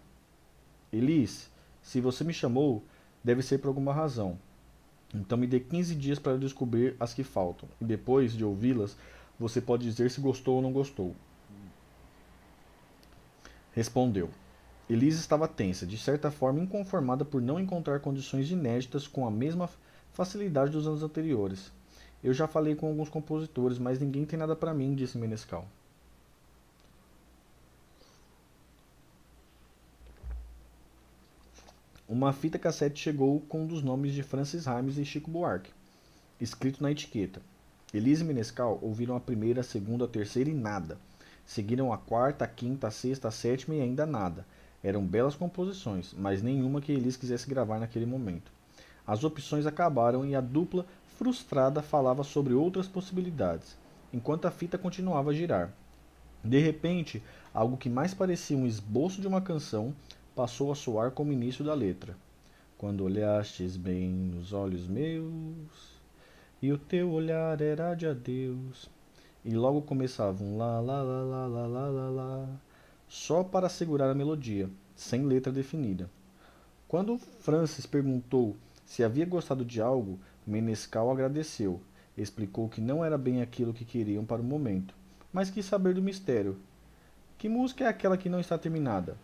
Elis, 0.91 1.51
se 1.83 2.01
você 2.01 2.25
me 2.25 2.33
chamou, 2.33 2.83
deve 3.23 3.43
ser 3.43 3.59
por 3.59 3.69
alguma 3.69 3.93
razão. 3.93 4.39
Então 5.15 5.37
me 5.37 5.47
dê 5.47 5.61
15 5.61 5.95
dias 5.97 6.19
para 6.19 6.39
descobrir 6.39 6.97
as 6.99 7.13
que 7.13 7.23
faltam, 7.23 7.69
e 7.79 7.85
depois 7.85 8.33
de 8.33 8.43
ouvi-las, 8.43 8.97
você 9.39 9.61
pode 9.61 9.85
dizer 9.85 10.11
se 10.11 10.21
gostou 10.21 10.57
ou 10.57 10.63
não 10.63 10.73
gostou. 10.73 11.15
Respondeu. 13.73 14.31
Elisa 14.89 15.21
estava 15.21 15.47
tensa, 15.47 15.87
de 15.87 15.97
certa 15.97 16.31
forma 16.31 16.59
inconformada 16.61 17.25
por 17.25 17.41
não 17.41 17.61
encontrar 17.61 18.01
condições 18.01 18.51
inéditas 18.51 19.07
com 19.07 19.25
a 19.27 19.31
mesma 19.31 19.71
facilidade 20.13 20.73
dos 20.73 20.87
anos 20.87 21.05
anteriores. 21.05 21.71
Eu 22.23 22.35
já 22.35 22.49
falei 22.49 22.75
com 22.75 22.89
alguns 22.89 23.09
compositores, 23.09 23.79
mas 23.79 24.01
ninguém 24.01 24.25
tem 24.25 24.39
nada 24.39 24.57
para 24.57 24.75
mim, 24.75 24.95
disse 24.95 25.17
Menescal. 25.17 25.67
Uma 32.09 32.33
fita 32.33 32.59
cassete 32.59 33.01
chegou 33.01 33.41
com 33.43 33.63
um 33.63 33.67
dos 33.69 33.85
nomes 33.85 34.13
de 34.13 34.25
Francis 34.25 34.67
Himes 34.67 34.99
e 34.99 35.05
Chico 35.05 35.31
Buarque, 35.31 35.71
escrito 36.41 36.83
na 36.83 36.91
etiqueta. 36.91 37.41
Elise 37.95 38.25
e 38.25 38.27
Menescal 38.27 38.81
ouviram 38.83 39.15
a 39.15 39.21
primeira, 39.21 39.61
a 39.61 39.65
segunda, 39.65 40.07
a 40.07 40.09
terceira 40.09 40.51
e 40.51 40.55
nada. 40.55 40.99
Seguiram 41.51 41.93
a 41.93 41.99
quarta, 41.99 42.47
quinta, 42.47 42.93
sexta, 42.93 43.29
sétima 43.29 43.75
e 43.75 43.81
ainda 43.81 44.07
nada. 44.07 44.47
Eram 44.85 45.05
belas 45.05 45.35
composições, 45.35 46.15
mas 46.17 46.45
nenhuma 46.45 46.81
que 46.81 46.93
Elise 46.93 47.19
quisesse 47.19 47.51
gravar 47.51 47.81
naquele 47.81 48.07
momento. 48.07 48.53
As 49.05 49.25
opções 49.25 49.67
acabaram 49.67 50.25
e 50.25 50.37
a 50.37 50.41
dupla, 50.41 50.87
frustrada, 51.19 51.83
falava 51.83 52.23
sobre 52.23 52.55
outras 52.55 52.87
possibilidades, 52.87 53.77
enquanto 54.15 54.47
a 54.47 54.51
fita 54.53 54.79
continuava 54.79 55.31
a 55.31 55.35
girar. 55.35 55.73
De 56.45 56.61
repente, 56.61 57.21
algo 57.53 57.77
que 57.77 57.91
mais 57.91 58.15
parecia 58.15 58.57
um 58.57 58.65
esboço 58.65 59.21
de 59.21 59.27
uma 59.27 59.41
canção 59.41 59.93
passou 60.37 60.71
a 60.71 60.77
soar 60.77 61.11
como 61.11 61.33
início 61.33 61.65
da 61.65 61.75
letra. 61.75 62.17
Quando 62.79 63.03
olhastes 63.03 63.77
bem 63.77 64.09
nos 64.09 64.53
olhos 64.53 64.87
meus, 64.87 65.99
e 66.63 66.73
o 66.73 66.79
teu 66.79 67.11
olhar 67.11 67.61
era 67.61 67.93
de 67.97 68.07
adeus, 68.07 68.89
e 69.45 69.55
logo 69.55 69.83
começava 69.83 70.43
um 70.43 70.57
lá 70.57 70.81
lá 70.81 71.03
lá 71.03 71.23
lá 71.23 71.47
lá 71.47 71.67
lá 71.67 71.89
lá 71.89 72.11
lá, 72.11 72.49
só 73.09 73.43
para 73.43 73.69
segurar 73.69 74.11
a 74.11 74.15
melodia, 74.15 74.69
sem 74.95 75.25
letra 75.25 75.53
definida. 75.53 76.11
Quando 76.87 77.19
Francis 77.19 77.87
perguntou 77.87 78.57
se 78.85 79.05
havia 79.05 79.25
gostado 79.25 79.65
de 79.65 79.81
algo, 79.81 80.19
Menescal 80.45 81.11
agradeceu, 81.11 81.81
explicou 82.17 82.69
que 82.69 82.81
não 82.81 83.05
era 83.05 83.17
bem 83.17 83.41
aquilo 83.41 83.73
que 83.73 83.85
queriam 83.85 84.25
para 84.25 84.43
o 84.43 84.45
momento, 84.45 84.95
mas 85.33 85.49
quis 85.49 85.65
saber 85.65 85.95
do 85.95 86.03
mistério. 86.03 86.59
Que 87.39 87.49
música 87.49 87.85
é 87.85 87.87
aquela 87.87 88.17
que 88.17 88.29
não 88.29 88.41
está 88.41 88.59
terminada? 88.59 89.17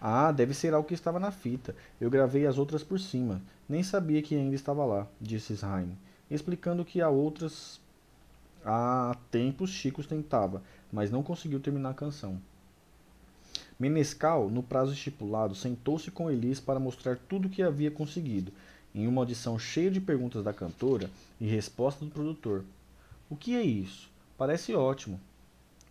Ah, 0.00 0.32
deve 0.32 0.52
ser 0.52 0.74
algo 0.74 0.88
que 0.88 0.94
estava 0.94 1.18
na 1.18 1.30
fita. 1.30 1.74
Eu 2.00 2.10
gravei 2.10 2.46
as 2.46 2.58
outras 2.58 2.82
por 2.82 2.98
cima. 2.98 3.40
Nem 3.68 3.82
sabia 3.82 4.20
que 4.20 4.34
ainda 4.34 4.54
estava 4.54 4.84
lá, 4.84 5.06
disse 5.20 5.54
Sraim, 5.54 5.96
explicando 6.30 6.84
que 6.84 7.00
há 7.00 7.08
outras. 7.08 7.80
Há 8.68 9.16
tempos 9.30 9.70
Chico 9.70 10.02
tentava, 10.02 10.60
mas 10.92 11.08
não 11.08 11.22
conseguiu 11.22 11.60
terminar 11.60 11.90
a 11.90 11.94
canção. 11.94 12.42
Menescal, 13.78 14.50
no 14.50 14.60
prazo 14.60 14.92
estipulado, 14.92 15.54
sentou-se 15.54 16.10
com 16.10 16.28
Elis 16.28 16.58
para 16.58 16.80
mostrar 16.80 17.16
tudo 17.28 17.46
o 17.46 17.48
que 17.48 17.62
havia 17.62 17.92
conseguido, 17.92 18.52
em 18.92 19.06
uma 19.06 19.20
audição 19.20 19.56
cheia 19.56 19.88
de 19.88 20.00
perguntas 20.00 20.42
da 20.42 20.52
cantora 20.52 21.08
e 21.40 21.46
respostas 21.46 22.08
do 22.08 22.12
produtor. 22.12 22.64
O 23.30 23.36
que 23.36 23.54
é 23.54 23.62
isso? 23.62 24.10
Parece 24.36 24.74
ótimo. 24.74 25.20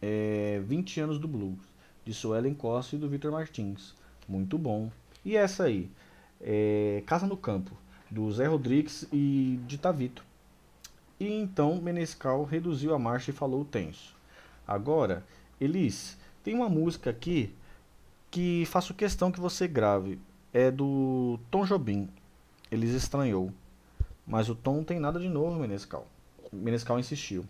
É 0.02 0.62
20 0.66 1.00
anos 1.00 1.18
do 1.18 1.30
blues, 1.30 1.60
de 2.04 2.14
Suelen 2.14 2.54
Costa 2.54 2.98
e 2.98 3.00
do 3.00 3.08
Victor 3.08 3.32
Martins. 3.32 3.94
Muito 4.28 4.58
bom. 4.58 4.92
E 5.24 5.38
essa 5.38 5.64
aí? 5.64 5.90
É 6.42 7.02
Casa 7.06 7.26
no 7.26 7.38
Campo, 7.38 7.72
do 8.12 8.30
Zé 8.34 8.48
Rodrigues 8.48 9.08
e 9.14 9.62
de 9.66 9.78
Tavito. 9.78 10.26
E 11.20 11.32
então 11.32 11.82
Menescal 11.82 12.44
reduziu 12.44 12.94
a 12.94 13.00
marcha 13.00 13.32
e 13.32 13.34
falou 13.34 13.64
tenso. 13.64 14.16
Agora, 14.68 15.24
Elis, 15.60 16.18
tem 16.44 16.54
uma 16.54 16.70
música 16.70 17.10
aqui 17.10 17.54
que 18.30 18.66
faço 18.66 18.94
questão 18.94 19.32
que 19.32 19.40
você 19.40 19.68
grave. 19.68 20.20
É 20.54 20.70
do 20.70 21.40
Tom 21.50 21.66
Jobim. 21.66 22.10
Elis 22.72 22.92
estranhou. 22.92 23.52
Mas 24.28 24.50
o 24.50 24.56
Tom 24.56 24.84
tem 24.84 25.00
nada 25.00 25.20
de 25.20 25.30
novo, 25.30 25.60
Menescal. 25.60 26.08
Menescal 26.52 27.00
insistiu. 27.00 27.46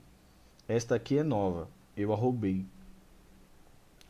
Esta 0.67 0.95
aqui 0.95 1.17
é 1.17 1.23
nova. 1.23 1.67
Eu 1.95 2.11
a 2.11 2.15
roubei. 2.15 2.65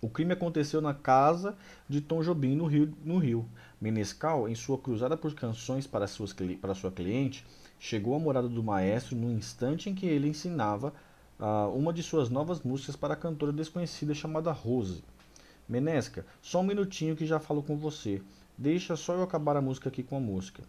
O 0.02 0.10
crime 0.10 0.34
aconteceu 0.34 0.82
na 0.82 0.94
casa 0.94 1.56
de 1.88 2.02
Tom 2.02 2.22
Jobim, 2.22 2.56
no 2.56 2.66
Rio. 2.66 2.94
No 3.04 3.18
Rio. 3.18 3.46
Menescal, 3.80 4.48
em 4.50 4.56
sua 4.56 4.78
cruzada 4.78 5.16
por 5.16 5.34
canções 5.34 5.86
para, 5.86 6.08
suas, 6.08 6.34
para 6.60 6.74
sua 6.74 6.92
cliente, 6.92 7.46
chegou 7.80 8.16
à 8.16 8.20
morada 8.20 8.50
do 8.50 8.64
maestro 8.64 9.16
no 9.16 9.32
instante 9.32 9.90
em 9.90 9.96
que 9.96 10.06
ele 10.06 10.30
ensinava 10.30 10.94
uh, 11.40 11.70
uma 11.76 11.94
de 11.94 12.02
suas 12.04 12.30
novas 12.30 12.62
músicas 12.62 12.96
para 12.96 13.14
a 13.14 13.18
cantora 13.18 13.52
desconhecida 13.52 14.14
chamada 14.14 14.52
Rose. 14.52 15.04
Menesca, 15.68 16.26
só 16.42 16.62
um 16.62 16.64
minutinho 16.64 17.16
que 17.16 17.26
já 17.26 17.40
falo 17.40 17.64
com 17.64 17.76
você. 17.76 18.22
Deixa 18.58 18.96
só 18.96 19.14
eu 19.14 19.24
acabar 19.24 19.58
a 19.58 19.62
música 19.62 19.90
aqui 19.90 20.04
com 20.04 20.16
a 20.16 20.20
música. 20.20 20.64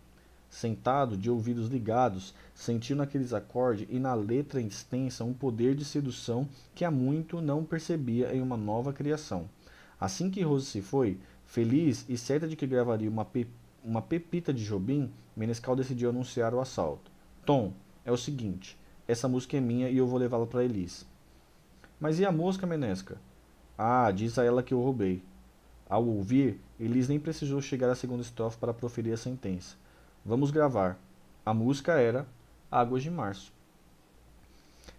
Sentado, 0.49 1.17
de 1.17 1.31
ouvidos 1.31 1.69
ligados, 1.69 2.33
sentiu 2.55 2.97
naqueles 2.97 3.33
acordes 3.33 3.87
e 3.91 3.99
na 3.99 4.15
letra 4.15 4.61
extensa 4.61 5.25
um 5.25 5.35
poder 5.35 5.75
de 5.75 5.85
sedução 5.85 6.49
que 6.75 6.85
há 6.85 6.91
muito 6.91 7.43
não 7.43 7.65
percebia 7.65 8.35
em 8.35 8.41
uma 8.41 8.57
nova 8.57 8.93
criação. 8.93 9.51
Assim 10.01 10.31
que 10.31 10.43
Rose 10.43 10.67
se 10.67 10.81
foi, 10.81 11.19
feliz 11.45 12.07
e 12.09 12.17
certa 12.17 12.49
de 12.49 12.57
que 12.57 12.67
gravaria 12.67 13.11
uma, 13.11 13.27
uma 13.87 14.03
pepita 14.03 14.53
de 14.53 14.65
Jobim, 14.65 15.13
Menescal 15.37 15.77
decidiu 15.77 16.11
anunciar 16.11 16.53
o 16.53 16.61
assalto. 16.61 17.09
Tom, 17.45 17.73
é 18.05 18.11
o 18.11 18.17
seguinte, 18.17 18.77
essa 19.07 19.29
música 19.29 19.57
é 19.57 19.61
minha 19.61 19.89
e 19.89 19.97
eu 19.97 20.09
vou 20.09 20.19
levá-la 20.19 20.45
para 20.45 20.65
Elis. 20.65 21.07
Mas 22.01 22.19
e 22.19 22.27
a 22.27 22.33
música, 22.33 22.67
Menesca? 22.67 23.17
Ah, 23.79 24.11
diz 24.11 24.39
a 24.39 24.45
ela 24.45 24.63
que 24.63 24.75
eu 24.75 24.83
roubei. 24.83 25.23
Ao 25.89 26.05
ouvir, 26.05 26.61
Elis 26.81 27.07
nem 27.07 27.21
precisou 27.21 27.63
chegar 27.63 27.89
à 27.89 27.95
segunda 27.95 28.23
estrofe 28.23 28.59
para 28.59 28.75
proferir 28.75 29.15
a 29.15 29.17
sentença. 29.17 29.77
Vamos 30.25 30.51
gravar. 30.51 30.99
A 31.45 31.55
música 31.55 31.93
era 31.93 32.27
Águas 32.69 33.05
de 33.05 33.11
Março. 33.11 33.53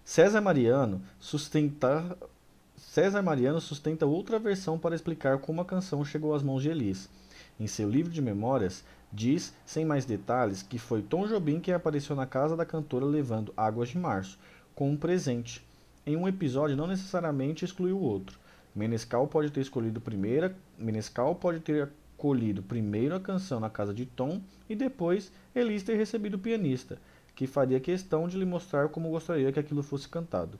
César 0.05 0.39
Mariano 0.39 1.01
sustenta 1.19 2.18
César 2.77 3.22
Mariano 3.22 3.59
sustenta 3.59 4.05
outra 4.05 4.39
versão 4.39 4.80
para 4.80 4.95
explicar 4.95 5.39
como 5.39 5.59
a 5.59 5.65
canção 5.65 6.05
chegou 6.05 6.34
às 6.34 6.41
mãos 6.41 6.64
de 6.64 6.69
Elis. 6.69 7.09
Em 7.59 7.65
seu 7.65 7.89
livro 7.89 8.11
de 8.11 8.21
memórias, 8.21 8.84
diz, 9.11 9.53
sem 9.65 9.84
mais 9.84 10.05
detalhes, 10.05 10.61
que 10.61 10.77
foi 10.77 11.01
Tom 11.01 11.27
Jobim 11.27 11.59
quem 11.59 11.73
apareceu 11.73 12.15
na 12.15 12.25
casa 12.25 12.55
da 12.55 12.65
cantora 12.65 13.05
levando 13.05 13.53
Águas 13.57 13.89
de 13.89 13.97
Março, 13.97 14.38
com 14.75 14.91
um 14.91 14.97
presente. 14.97 15.65
Em 16.05 16.15
um 16.15 16.27
episódio 16.27 16.77
não 16.77 16.85
necessariamente 16.85 17.65
excluiu 17.65 17.97
o 17.97 18.03
outro. 18.03 18.39
Menescal 18.75 19.27
pode 19.27 19.49
ter 19.49 19.61
escolhido 19.61 19.99
primeira, 19.99 20.55
Menescal 20.77 21.34
pode 21.34 21.59
ter 21.59 21.89
colhido 22.15 22.61
primeiro 22.61 23.15
a 23.15 23.19
canção 23.19 23.59
na 23.59 23.69
casa 23.69 23.93
de 23.93 24.05
Tom 24.05 24.39
e 24.69 24.75
depois 24.75 25.31
Elis 25.55 25.84
ter 25.84 25.95
recebido 25.95 26.35
o 26.35 26.39
pianista, 26.39 26.99
que 27.35 27.47
faria 27.47 27.79
questão 27.79 28.27
de 28.27 28.38
lhe 28.38 28.45
mostrar 28.45 28.89
como 28.89 29.09
gostaria 29.09 29.51
que 29.51 29.59
aquilo 29.59 29.81
fosse 29.81 30.07
cantado. 30.07 30.59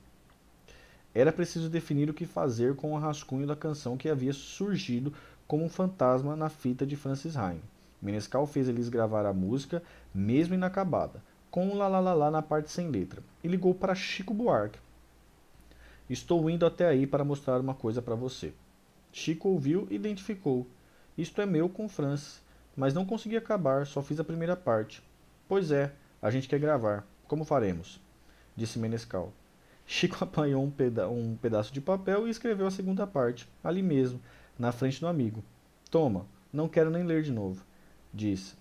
Era 1.14 1.32
preciso 1.32 1.68
definir 1.68 2.10
o 2.10 2.14
que 2.14 2.26
fazer 2.26 2.76
com 2.76 2.92
o 2.92 2.98
rascunho 2.98 3.46
da 3.46 3.56
canção 3.56 3.96
que 3.96 4.08
havia 4.08 4.32
surgido 4.32 5.12
como 5.48 5.64
um 5.64 5.68
fantasma 5.68 6.36
na 6.36 6.50
fita 6.50 6.86
de 6.86 6.94
Francis 6.94 7.34
Heim. 7.34 7.60
Menescal 8.00 8.46
fez 8.46 8.68
Elis 8.68 8.90
gravar 8.90 9.24
a 9.24 9.32
música, 9.32 9.82
mesmo 10.14 10.54
inacabada, 10.54 11.22
com 11.50 11.66
um 11.66 11.74
lá 11.76 12.30
na 12.30 12.42
parte 12.42 12.70
sem 12.70 12.90
letra, 12.90 13.22
e 13.42 13.48
ligou 13.48 13.74
para 13.74 13.94
Chico 13.94 14.34
Buarque. 14.34 14.78
Estou 16.08 16.48
indo 16.48 16.66
até 16.66 16.86
aí 16.86 17.06
para 17.06 17.24
mostrar 17.24 17.60
uma 17.60 17.74
coisa 17.74 18.00
para 18.02 18.14
você. 18.14 18.52
Chico 19.10 19.48
ouviu 19.48 19.88
e 19.90 19.96
identificou. 19.96 20.66
Isto 21.16 21.40
é 21.40 21.46
meu 21.46 21.68
com 21.68 21.88
Francis, 21.88 22.40
mas 22.76 22.94
não 22.94 23.04
consegui 23.04 23.36
acabar, 23.36 23.86
só 23.86 24.02
fiz 24.02 24.20
a 24.20 24.24
primeira 24.24 24.54
parte. 24.54 25.02
Pois 25.48 25.72
é, 25.72 25.92
a 26.20 26.30
gente 26.30 26.46
quer 26.46 26.60
gravar. 26.60 27.06
Como 27.26 27.44
faremos? 27.44 28.00
Disse 28.54 28.78
Menescal. 28.78 29.32
Chico 29.86 30.22
apanhou 30.22 30.62
um, 30.62 30.70
peda 30.70 31.08
um 31.08 31.36
pedaço 31.36 31.72
de 31.72 31.80
papel 31.80 32.28
e 32.28 32.30
escreveu 32.30 32.66
a 32.66 32.70
segunda 32.70 33.06
parte, 33.06 33.48
ali 33.64 33.82
mesmo, 33.82 34.20
na 34.58 34.72
frente 34.72 35.00
do 35.00 35.06
amigo. 35.06 35.42
Toma, 35.90 36.26
não 36.52 36.68
quero 36.68 36.90
nem 36.90 37.04
ler 37.04 37.22
de 37.22 37.30
novo. 37.30 37.62
Disse. 38.12 38.56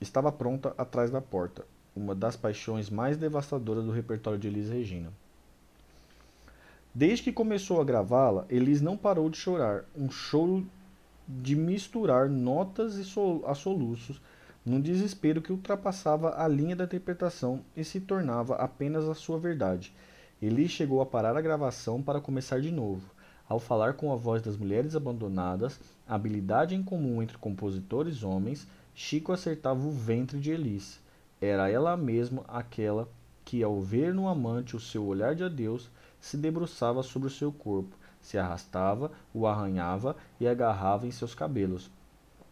Estava 0.00 0.32
pronta 0.32 0.74
atrás 0.76 1.10
da 1.10 1.20
porta, 1.20 1.64
uma 1.94 2.14
das 2.14 2.36
paixões 2.36 2.90
mais 2.90 3.16
devastadoras 3.16 3.84
do 3.84 3.90
repertório 3.90 4.38
de 4.38 4.48
Elis 4.48 4.68
Regina. 4.68 5.12
Desde 6.94 7.24
que 7.24 7.32
começou 7.32 7.80
a 7.80 7.84
gravá-la, 7.84 8.46
Elis 8.48 8.80
não 8.80 8.96
parou 8.96 9.28
de 9.28 9.36
chorar, 9.36 9.84
um 9.94 10.10
choro 10.10 10.66
de 11.28 11.56
misturar 11.56 12.28
notas 12.28 12.94
e 12.94 13.04
sol 13.04 13.44
a 13.46 13.54
soluços, 13.54 14.20
num 14.64 14.80
desespero 14.80 15.42
que 15.42 15.52
ultrapassava 15.52 16.42
a 16.42 16.48
linha 16.48 16.74
da 16.74 16.84
interpretação 16.84 17.60
e 17.76 17.84
se 17.84 18.00
tornava 18.00 18.56
apenas 18.56 19.08
a 19.08 19.14
sua 19.14 19.38
verdade. 19.38 19.92
Eli 20.40 20.68
chegou 20.68 21.00
a 21.00 21.06
parar 21.06 21.36
a 21.36 21.40
gravação 21.40 22.02
para 22.02 22.20
começar 22.20 22.60
de 22.60 22.70
novo. 22.70 23.15
Ao 23.48 23.60
falar 23.60 23.94
com 23.94 24.12
a 24.12 24.16
voz 24.16 24.42
das 24.42 24.56
mulheres 24.56 24.96
abandonadas, 24.96 25.78
habilidade 26.06 26.74
em 26.74 26.82
comum 26.82 27.22
entre 27.22 27.38
compositores 27.38 28.24
homens, 28.24 28.66
Chico 28.92 29.32
acertava 29.32 29.86
o 29.86 29.92
ventre 29.92 30.40
de 30.40 30.50
Elis. 30.50 31.00
Era 31.40 31.70
ela 31.70 31.96
mesma 31.96 32.44
aquela 32.48 33.08
que, 33.44 33.62
ao 33.62 33.80
ver 33.80 34.12
no 34.12 34.26
amante 34.26 34.74
o 34.74 34.80
seu 34.80 35.06
olhar 35.06 35.34
de 35.34 35.44
adeus, 35.44 35.88
se 36.20 36.36
debruçava 36.36 37.04
sobre 37.04 37.28
o 37.28 37.30
seu 37.30 37.52
corpo, 37.52 37.96
se 38.20 38.36
arrastava, 38.36 39.12
o 39.32 39.46
arranhava 39.46 40.16
e 40.40 40.48
agarrava 40.48 41.06
em 41.06 41.12
seus 41.12 41.32
cabelos, 41.32 41.88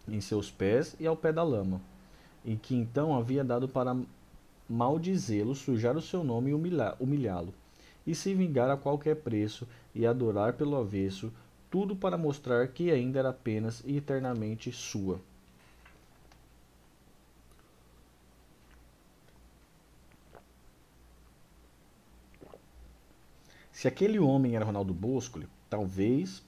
em 0.06 0.20
seus 0.20 0.48
pés 0.48 0.94
e 1.00 1.06
ao 1.06 1.16
pé 1.16 1.32
da 1.32 1.42
lama, 1.42 1.80
e 2.44 2.54
que 2.54 2.76
então 2.76 3.16
havia 3.16 3.42
dado 3.42 3.66
para 3.66 3.96
maldizê-lo, 4.68 5.56
sujar 5.56 5.96
o 5.96 6.02
seu 6.02 6.22
nome 6.22 6.50
e 6.50 6.54
humilhá-lo, 6.54 7.52
e 8.06 8.14
se 8.14 8.34
vingar 8.34 8.70
a 8.70 8.76
qualquer 8.76 9.16
preço 9.16 9.66
e 9.94 10.06
adorar 10.06 10.54
pelo 10.54 10.76
avesso, 10.76 11.32
tudo 11.70 11.96
para 11.96 12.18
mostrar 12.18 12.68
que 12.68 12.90
ainda 12.90 13.18
era 13.18 13.30
apenas 13.30 13.82
e 13.84 13.96
eternamente 13.96 14.70
sua. 14.70 15.20
Se 23.72 23.88
aquele 23.88 24.18
homem 24.18 24.56
era 24.56 24.64
Ronaldo 24.64 24.94
Bosco, 24.94 25.40
Talvez. 25.74 26.40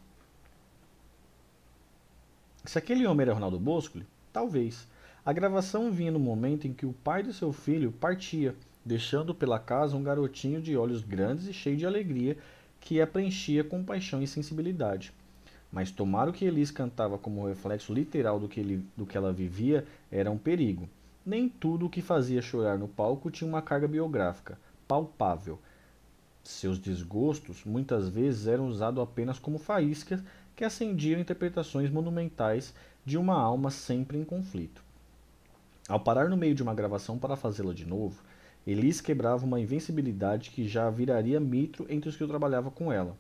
Se 2.65 2.79
aquele 2.79 3.05
homem 3.09 3.23
era 3.23 3.35
Ronaldo 3.35 3.59
Bosco, 3.59 4.01
talvez. 4.33 4.87
A 5.25 5.33
gravação 5.33 5.91
vinha 5.91 6.13
no 6.13 6.21
momento 6.21 6.69
em 6.69 6.73
que 6.73 6.87
o 6.87 6.93
pai 6.93 7.25
do 7.25 7.33
seu 7.33 7.53
filho 7.53 7.91
partia, 7.91 8.55
deixando 8.87 9.35
pela 9.35 9.59
casa 9.59 9.97
um 9.97 10.03
garotinho 10.03 10.63
de 10.63 10.77
olhos 10.77 11.03
grandes 11.03 11.49
e 11.49 11.53
cheio 11.53 11.77
de 11.77 11.85
alegria 11.85 12.39
que 12.81 13.01
a 13.01 13.07
preenchia 13.07 13.65
com 13.65 13.83
paixão 13.83 14.23
e 14.23 14.29
sensibilidade. 14.29 15.13
Mas 15.73 15.91
tomar 15.91 16.29
o 16.29 16.33
que 16.33 16.45
Elis 16.45 16.71
cantava 16.71 17.19
como 17.19 17.49
reflexo 17.49 17.93
literal 17.93 18.39
do 18.39 18.49
que, 18.49 18.61
ele, 18.61 18.85
do 18.97 19.05
que 19.05 19.17
ela 19.17 19.33
vivia 19.33 19.85
era 20.09 20.31
um 20.31 20.39
perigo. 20.39 20.89
Nem 21.25 21.49
tudo 21.49 21.87
o 21.87 21.91
que 21.91 22.01
fazia 22.01 22.41
chorar 22.41 22.79
no 22.79 22.87
palco 22.87 23.29
tinha 23.29 23.49
uma 23.49 23.61
carga 23.61 23.89
biográfica, 23.89 24.57
palpável. 24.87 25.59
Seus 26.45 26.79
desgostos 26.79 27.65
muitas 27.65 28.09
vezes 28.09 28.47
eram 28.47 28.69
usados 28.69 29.03
apenas 29.03 29.41
como 29.41 29.59
faíscas 29.59 30.23
que 30.55 30.65
acendiam 30.65 31.21
interpretações 31.21 31.91
monumentais 31.91 32.73
de 33.05 33.19
uma 33.19 33.35
alma 33.35 33.69
sempre 33.69 34.17
em 34.17 34.25
conflito. 34.25 34.81
Ao 35.89 35.99
parar 35.99 36.29
no 36.29 36.37
meio 36.37 36.55
de 36.55 36.63
uma 36.63 36.75
gravação 36.75 37.19
para 37.19 37.37
fazê-la 37.37 37.75
de 37.75 37.85
novo, 37.85 38.23
Elis 38.67 39.01
quebrava 39.01 39.47
uma 39.47 39.61
invencibilidade 39.61 40.51
que 40.51 40.67
já 40.67 40.91
viraria 40.91 41.39
mito 41.39 41.87
entre 41.89 42.09
os 42.09 42.17
que 42.17 42.27
trabalhava 42.27 42.71
com 42.71 42.93
ela. 42.93 43.17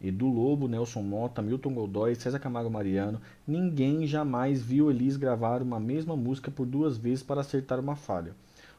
Edu 0.00 0.26
Lobo, 0.26 0.68
Nelson 0.68 1.02
Mota, 1.02 1.42
Milton 1.42 1.74
Godoy, 1.74 2.14
César 2.14 2.38
Camargo 2.38 2.70
Mariano, 2.70 3.20
ninguém 3.46 4.06
jamais 4.06 4.62
viu 4.62 4.90
Elis 4.90 5.16
gravar 5.16 5.62
uma 5.62 5.78
mesma 5.78 6.16
música 6.16 6.50
por 6.50 6.66
duas 6.66 6.96
vezes 6.96 7.22
para 7.22 7.40
acertar 7.40 7.78
uma 7.78 7.96
falha. 7.96 8.34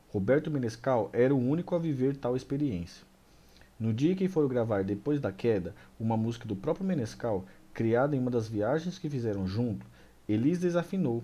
Roberto 0.10 0.50
Menescal 0.50 1.10
era 1.14 1.36
o 1.36 1.38
único 1.38 1.76
a 1.76 1.80
viver 1.80 2.16
tal 2.16 2.36
experiência. 2.36 3.06
No 3.80 3.94
dia 3.94 4.16
que 4.16 4.28
foram 4.28 4.48
gravar 4.48 4.84
Depois 4.84 5.20
da 5.20 5.32
Queda, 5.32 5.76
uma 6.00 6.18
música 6.18 6.48
do 6.48 6.56
próprio 6.56 6.86
Menescal, 6.86 7.46
criada 7.74 8.16
em 8.16 8.20
uma 8.20 8.32
das 8.32 8.48
viagens 8.48 8.98
que 8.98 9.10
fizeram 9.10 9.46
junto, 9.46 9.86
Elis 10.28 10.60
desafinou. 10.60 11.24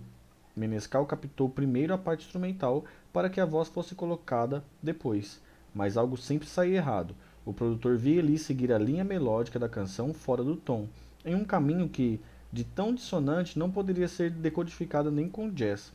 Menescal 0.56 1.04
captou 1.08 1.50
primeiro 1.50 1.96
a 1.96 1.98
parte 1.98 2.26
instrumental 2.26 2.86
para 3.14 3.30
que 3.30 3.40
a 3.40 3.46
voz 3.46 3.70
fosse 3.70 3.94
colocada 3.94 4.64
depois, 4.82 5.40
mas 5.74 5.96
algo 5.96 6.18
sempre 6.18 6.48
saía 6.48 6.78
errado. 6.78 7.16
O 7.46 7.54
produtor 7.54 7.96
via 7.96 8.18
Elis 8.18 8.42
seguir 8.42 8.74
a 8.74 8.80
linha 8.80 9.04
melódica 9.04 9.60
da 9.60 9.70
canção 9.70 10.14
fora 10.14 10.44
do 10.44 10.58
tom, 10.58 10.88
em 11.24 11.36
um 11.36 11.46
caminho 11.46 11.88
que, 11.88 12.20
de 12.52 12.64
tão 12.64 12.94
dissonante, 12.94 13.60
não 13.60 13.70
poderia 13.70 14.08
ser 14.08 14.32
decodificado 14.32 15.12
nem 15.12 15.30
com 15.30 15.50
jazz. 15.50 15.94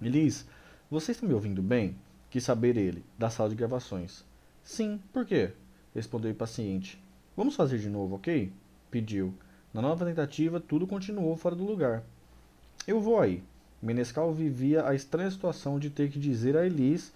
Elis, 0.00 0.44
você 0.90 1.12
está 1.12 1.26
me 1.26 1.32
ouvindo 1.32 1.62
bem? 1.62 1.96
Quis 2.28 2.42
saber 2.42 2.76
ele, 2.76 3.04
da 3.16 3.30
sala 3.30 3.50
de 3.50 3.54
gravações. 3.54 4.24
Sim, 4.64 5.00
por 5.12 5.24
quê? 5.24 5.52
Respondeu 5.94 6.30
impaciente. 6.30 7.00
Vamos 7.36 7.54
fazer 7.54 7.78
de 7.78 7.88
novo, 7.88 8.16
ok? 8.16 8.52
Pediu. 8.90 9.32
Na 9.72 9.80
nova 9.80 10.04
tentativa, 10.04 10.60
tudo 10.60 10.86
continuou 10.86 11.36
fora 11.36 11.54
do 11.54 11.64
lugar. 11.64 12.02
Eu 12.86 13.00
vou 13.00 13.20
aí. 13.20 13.42
Menescal 13.82 14.32
vivia 14.32 14.86
a 14.86 14.94
estranha 14.94 15.28
situação 15.28 15.76
de 15.76 15.90
ter 15.90 16.08
que 16.08 16.20
dizer 16.20 16.56
a 16.56 16.64
Elis 16.64 17.12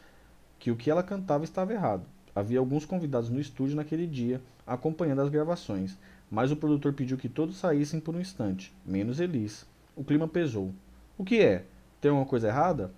que 0.58 0.68
o 0.68 0.74
que 0.74 0.90
ela 0.90 1.00
cantava 1.00 1.44
estava 1.44 1.72
errado. 1.72 2.02
Havia 2.34 2.58
alguns 2.58 2.84
convidados 2.84 3.30
no 3.30 3.38
estúdio 3.38 3.76
naquele 3.76 4.04
dia, 4.04 4.42
acompanhando 4.66 5.22
as 5.22 5.28
gravações, 5.28 5.96
mas 6.28 6.50
o 6.50 6.56
produtor 6.56 6.92
pediu 6.92 7.16
que 7.16 7.28
todos 7.28 7.56
saíssem 7.56 8.00
por 8.00 8.16
um 8.16 8.20
instante, 8.20 8.74
menos 8.84 9.20
Elis. 9.20 9.64
O 9.94 10.02
clima 10.02 10.26
pesou. 10.26 10.74
O 11.16 11.24
que 11.24 11.40
é? 11.40 11.64
Tem 12.00 12.10
alguma 12.10 12.26
coisa 12.26 12.48
errada? 12.48 12.90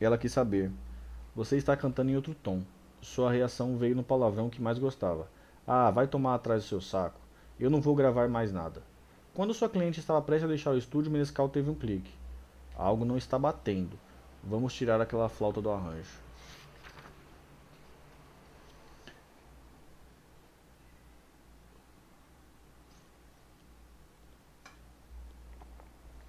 Ela 0.00 0.18
quis 0.18 0.32
saber. 0.32 0.72
Você 1.36 1.56
está 1.56 1.76
cantando 1.76 2.10
em 2.10 2.16
outro 2.16 2.34
tom. 2.34 2.62
Sua 3.00 3.30
reação 3.30 3.76
veio 3.76 3.94
no 3.94 4.02
palavrão 4.02 4.50
que 4.50 4.60
mais 4.60 4.76
gostava. 4.76 5.28
Ah, 5.64 5.88
vai 5.88 6.08
tomar 6.08 6.34
atrás 6.34 6.64
do 6.64 6.68
seu 6.68 6.80
saco. 6.80 7.20
Eu 7.60 7.70
não 7.70 7.80
vou 7.80 7.94
gravar 7.94 8.28
mais 8.28 8.52
nada. 8.52 8.82
Quando 9.32 9.54
sua 9.54 9.68
cliente 9.68 10.00
estava 10.00 10.20
prestes 10.20 10.46
a 10.46 10.48
deixar 10.48 10.70
o 10.72 10.78
estúdio, 10.78 11.12
Menescal 11.12 11.48
teve 11.48 11.70
um 11.70 11.74
clique. 11.74 12.10
Algo 12.76 13.04
não 13.04 13.16
está 13.16 13.38
batendo. 13.38 13.98
Vamos 14.42 14.74
tirar 14.74 15.00
aquela 15.00 15.28
flauta 15.28 15.60
do 15.60 15.70
arranjo. 15.70 16.24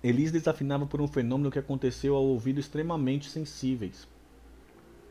Elis 0.03 0.31
desafinava 0.31 0.85
por 0.85 1.01
um 1.01 1.07
fenômeno 1.07 1.49
que 1.49 1.57
aconteceu 1.57 2.15
ao 2.15 2.23
ouvido 2.23 2.59
extremamente 2.59 3.27
sensíveis. 3.27 4.07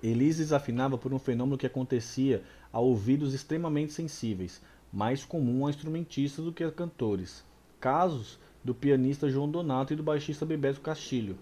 Elis 0.01 0.37
desafinava 0.37 0.97
por 0.97 1.13
um 1.13 1.19
fenômeno 1.19 1.59
que 1.59 1.67
acontecia 1.67 2.45
a 2.73 2.79
ouvidos 2.79 3.35
extremamente 3.35 3.93
sensíveis, 3.93 4.63
mais 4.93 5.25
comum 5.25 5.67
a 5.67 5.71
instrumentistas 5.71 6.45
do 6.45 6.53
que 6.53 6.63
a 6.63 6.71
cantores. 6.71 7.45
Casos 7.81 8.39
do 8.65 8.75
pianista 8.75 9.29
João 9.29 9.49
Donato 9.49 9.93
e 9.93 9.97
do 9.97 10.03
baixista 10.03 10.47
Bebeto 10.47 10.81
Castilho, 10.81 11.37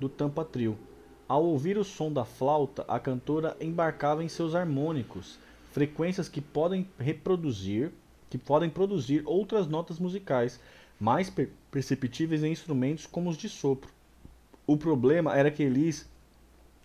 do 0.00 0.08
Tampa 0.08 0.44
Trio. 0.44 0.76
Ao 1.28 1.44
ouvir 1.44 1.78
o 1.78 1.84
som 1.84 2.12
da 2.12 2.24
flauta, 2.24 2.84
a 2.88 2.98
cantora 2.98 3.56
embarcava 3.60 4.24
em 4.24 4.28
seus 4.28 4.54
harmônicos, 4.54 5.38
frequências 5.70 6.28
que 6.28 6.40
podem 6.40 6.88
reproduzir, 6.98 7.92
que 8.28 8.36
podem 8.36 8.68
produzir 8.68 9.22
outras 9.24 9.68
notas 9.68 9.98
musicais, 9.98 10.58
mais 10.98 11.30
per 11.30 11.50
perceptíveis 11.70 12.42
em 12.42 12.52
instrumentos 12.52 13.06
como 13.06 13.30
os 13.30 13.36
de 13.36 13.48
sopro. 13.48 13.90
O 14.66 14.76
problema 14.76 15.36
era 15.36 15.50
que 15.50 15.62
Elis 15.62 16.08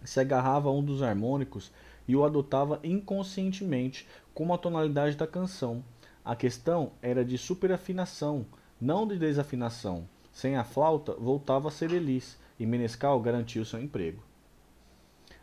se 0.04 0.20
agarrava 0.20 0.70
a 0.70 0.72
um 0.72 0.84
dos 0.84 1.02
harmônicos 1.02 1.72
e 2.08 2.16
o 2.16 2.24
adotava 2.24 2.80
inconscientemente 2.84 4.08
como 4.34 4.54
a 4.54 4.58
tonalidade 4.58 5.16
da 5.16 5.28
canção. 5.28 5.84
A 6.24 6.36
questão 6.36 6.92
era 7.02 7.24
de 7.24 7.38
superafinação, 7.38 8.46
não 8.80 9.08
de 9.08 9.18
desafinação. 9.18 10.08
Sem 10.32 10.56
a 10.56 10.64
flauta, 10.64 11.14
voltava 11.14 11.68
a 11.68 11.72
ser 11.72 11.92
Elis, 11.92 12.38
e 12.60 12.66
Menescal 12.66 13.20
garantiu 13.22 13.66
seu 13.66 13.82
emprego. 13.82 14.22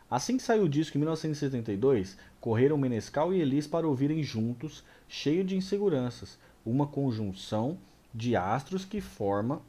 Assim 0.09 0.37
que 0.37 0.43
saiu 0.43 0.63
o 0.63 0.69
disco 0.69 0.97
em 0.97 0.99
1972, 0.99 2.17
correram 2.39 2.77
Menescal 2.77 3.33
e 3.33 3.41
Elis 3.41 3.67
para 3.67 3.87
ouvirem 3.87 4.23
juntos, 4.23 4.83
cheio 5.07 5.43
de 5.43 5.57
inseguranças, 5.57 6.39
uma 6.65 6.87
conjunção 6.87 7.77
de 8.13 8.35
astros 8.35 8.85
que 8.85 9.01
forma 9.01 9.61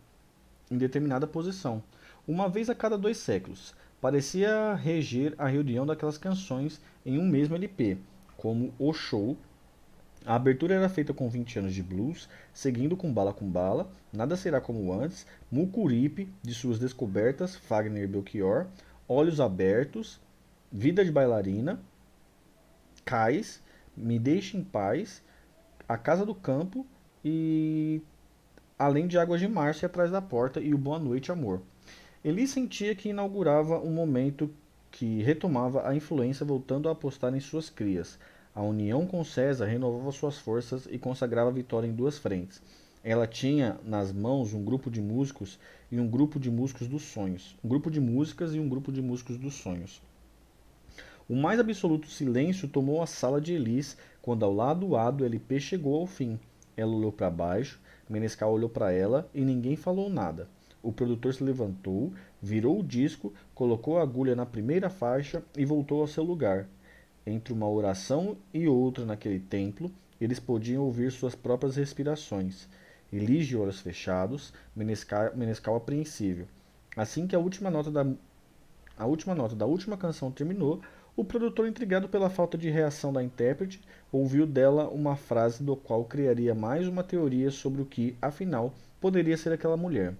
em 0.70 0.78
determinada 0.78 1.26
posição, 1.26 1.82
uma 2.26 2.48
vez 2.48 2.70
a 2.70 2.74
cada 2.74 2.96
dois 2.96 3.16
séculos. 3.16 3.74
Parecia 4.00 4.74
reger 4.74 5.34
a 5.38 5.48
reunião 5.48 5.84
daquelas 5.84 6.16
canções 6.16 6.80
em 7.04 7.18
um 7.18 7.26
mesmo 7.26 7.56
LP, 7.56 7.98
como 8.36 8.72
O 8.78 8.92
Show. 8.92 9.36
A 10.26 10.34
abertura 10.34 10.74
era 10.74 10.88
feita 10.88 11.14
com 11.14 11.28
20 11.28 11.60
anos 11.60 11.74
de 11.74 11.82
blues, 11.82 12.28
seguindo 12.52 12.96
com 12.96 13.12
Bala 13.12 13.32
com 13.32 13.48
Bala, 13.48 13.90
Nada 14.12 14.36
Será 14.36 14.60
Como 14.60 14.92
Antes, 14.92 15.26
Mucuripe, 15.50 16.28
de 16.42 16.52
suas 16.52 16.78
descobertas, 16.78 17.56
Fagner 17.56 18.08
Belchior, 18.08 18.66
Olhos 19.08 19.40
Abertos, 19.40 20.20
Vida 20.70 21.04
de 21.04 21.10
Bailarina, 21.10 21.80
Cais, 23.04 23.62
Me 23.96 24.18
Deixe 24.18 24.56
em 24.56 24.62
Paz, 24.62 25.22
A 25.88 25.96
Casa 25.96 26.26
do 26.26 26.34
Campo 26.34 26.86
e 27.24 28.02
além 28.78 29.06
de 29.06 29.18
Águas 29.18 29.40
de 29.40 29.48
Março 29.48 29.86
atrás 29.86 30.10
da 30.10 30.20
porta 30.20 30.60
e 30.60 30.74
o 30.74 30.78
Boa 30.78 30.98
Noite 30.98 31.32
Amor. 31.32 31.62
Eli 32.22 32.46
sentia 32.46 32.94
que 32.94 33.08
inaugurava 33.08 33.80
um 33.80 33.90
momento 33.90 34.50
que 34.90 35.22
retomava 35.22 35.88
a 35.88 35.94
influência 35.94 36.44
voltando 36.44 36.88
a 36.88 36.92
apostar 36.92 37.34
em 37.34 37.40
suas 37.40 37.70
crias. 37.70 38.18
A 38.58 38.62
união 38.62 39.06
com 39.06 39.22
César 39.22 39.66
renovava 39.66 40.10
suas 40.10 40.36
forças 40.36 40.88
e 40.90 40.98
consagrava 40.98 41.48
a 41.48 41.52
vitória 41.52 41.86
em 41.86 41.92
duas 41.92 42.18
frentes. 42.18 42.60
Ela 43.04 43.24
tinha 43.24 43.78
nas 43.84 44.12
mãos 44.12 44.52
um 44.52 44.64
grupo 44.64 44.90
de 44.90 45.00
músicos 45.00 45.60
e 45.92 46.00
um 46.00 46.08
grupo 46.08 46.40
de 46.40 46.50
músicos 46.50 46.88
dos 46.88 47.02
sonhos. 47.02 47.56
Um 47.62 47.68
grupo 47.68 47.88
de 47.88 48.00
músicas 48.00 48.56
e 48.56 48.58
um 48.58 48.68
grupo 48.68 48.90
de 48.90 49.00
músicos 49.00 49.38
dos 49.38 49.54
sonhos. 49.54 50.02
O 51.28 51.36
mais 51.36 51.60
absoluto 51.60 52.08
silêncio 52.08 52.66
tomou 52.66 53.00
a 53.00 53.06
sala 53.06 53.40
de 53.40 53.52
Elis 53.52 53.96
quando 54.20 54.44
ao 54.44 54.52
lado 54.52 54.96
A 54.96 55.08
do 55.08 55.24
LP 55.24 55.60
chegou 55.60 55.94
ao 55.94 56.06
fim. 56.08 56.36
Ela 56.76 56.90
olhou 56.90 57.12
para 57.12 57.30
baixo, 57.30 57.80
Menescal 58.10 58.52
olhou 58.52 58.68
para 58.68 58.90
ela 58.90 59.30
e 59.32 59.44
ninguém 59.44 59.76
falou 59.76 60.10
nada. 60.10 60.48
O 60.82 60.90
produtor 60.90 61.32
se 61.32 61.44
levantou, 61.44 62.12
virou 62.42 62.80
o 62.80 62.84
disco, 62.84 63.32
colocou 63.54 63.98
a 63.98 64.02
agulha 64.02 64.34
na 64.34 64.44
primeira 64.44 64.90
faixa 64.90 65.44
e 65.56 65.64
voltou 65.64 66.00
ao 66.00 66.08
seu 66.08 66.24
lugar. 66.24 66.66
Entre 67.30 67.52
uma 67.52 67.68
oração 67.68 68.38
e 68.54 68.66
outra 68.66 69.04
naquele 69.04 69.38
templo, 69.38 69.92
eles 70.18 70.40
podiam 70.40 70.82
ouvir 70.82 71.12
suas 71.12 71.34
próprias 71.34 71.76
respirações. 71.76 72.66
Elis 73.12 73.46
de 73.46 73.54
olhos 73.54 73.82
fechados, 73.82 74.50
Menescal, 74.74 75.36
Menescal 75.36 75.76
apreensível. 75.76 76.48
Assim 76.96 77.26
que 77.26 77.36
a 77.36 77.38
última 77.38 77.70
nota 77.70 77.90
da 77.90 78.06
a 78.96 79.04
última 79.04 79.34
nota 79.34 79.54
da 79.54 79.66
última 79.66 79.98
canção 79.98 80.32
terminou, 80.32 80.80
o 81.14 81.22
produtor, 81.22 81.68
intrigado 81.68 82.08
pela 82.08 82.30
falta 82.30 82.56
de 82.56 82.70
reação 82.70 83.12
da 83.12 83.22
intérprete, 83.22 83.78
ouviu 84.10 84.46
dela 84.46 84.88
uma 84.88 85.14
frase 85.14 85.62
do 85.62 85.76
qual 85.76 86.06
criaria 86.06 86.54
mais 86.54 86.88
uma 86.88 87.04
teoria 87.04 87.50
sobre 87.50 87.82
o 87.82 87.86
que, 87.86 88.16
afinal, 88.22 88.72
poderia 88.98 89.36
ser 89.36 89.52
aquela 89.52 89.76
mulher. 89.76 90.14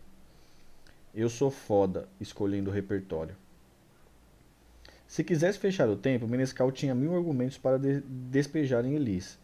Eu 1.15 1.31
sou 1.31 1.51
foda, 1.51 2.07
escolhendo 2.21 2.69
o 2.69 2.73
repertório. 2.73 3.35
Se 5.09 5.25
quisesse 5.25 5.59
fechar 5.59 5.89
o 5.89 5.97
tempo, 5.97 6.29
Menescal 6.29 6.71
tinha 6.71 6.95
mil 6.95 7.17
argumentos 7.17 7.59
para 7.59 7.81
de 7.81 8.01
despejar 8.03 8.85
em 8.85 8.95
Elis. 8.95 9.37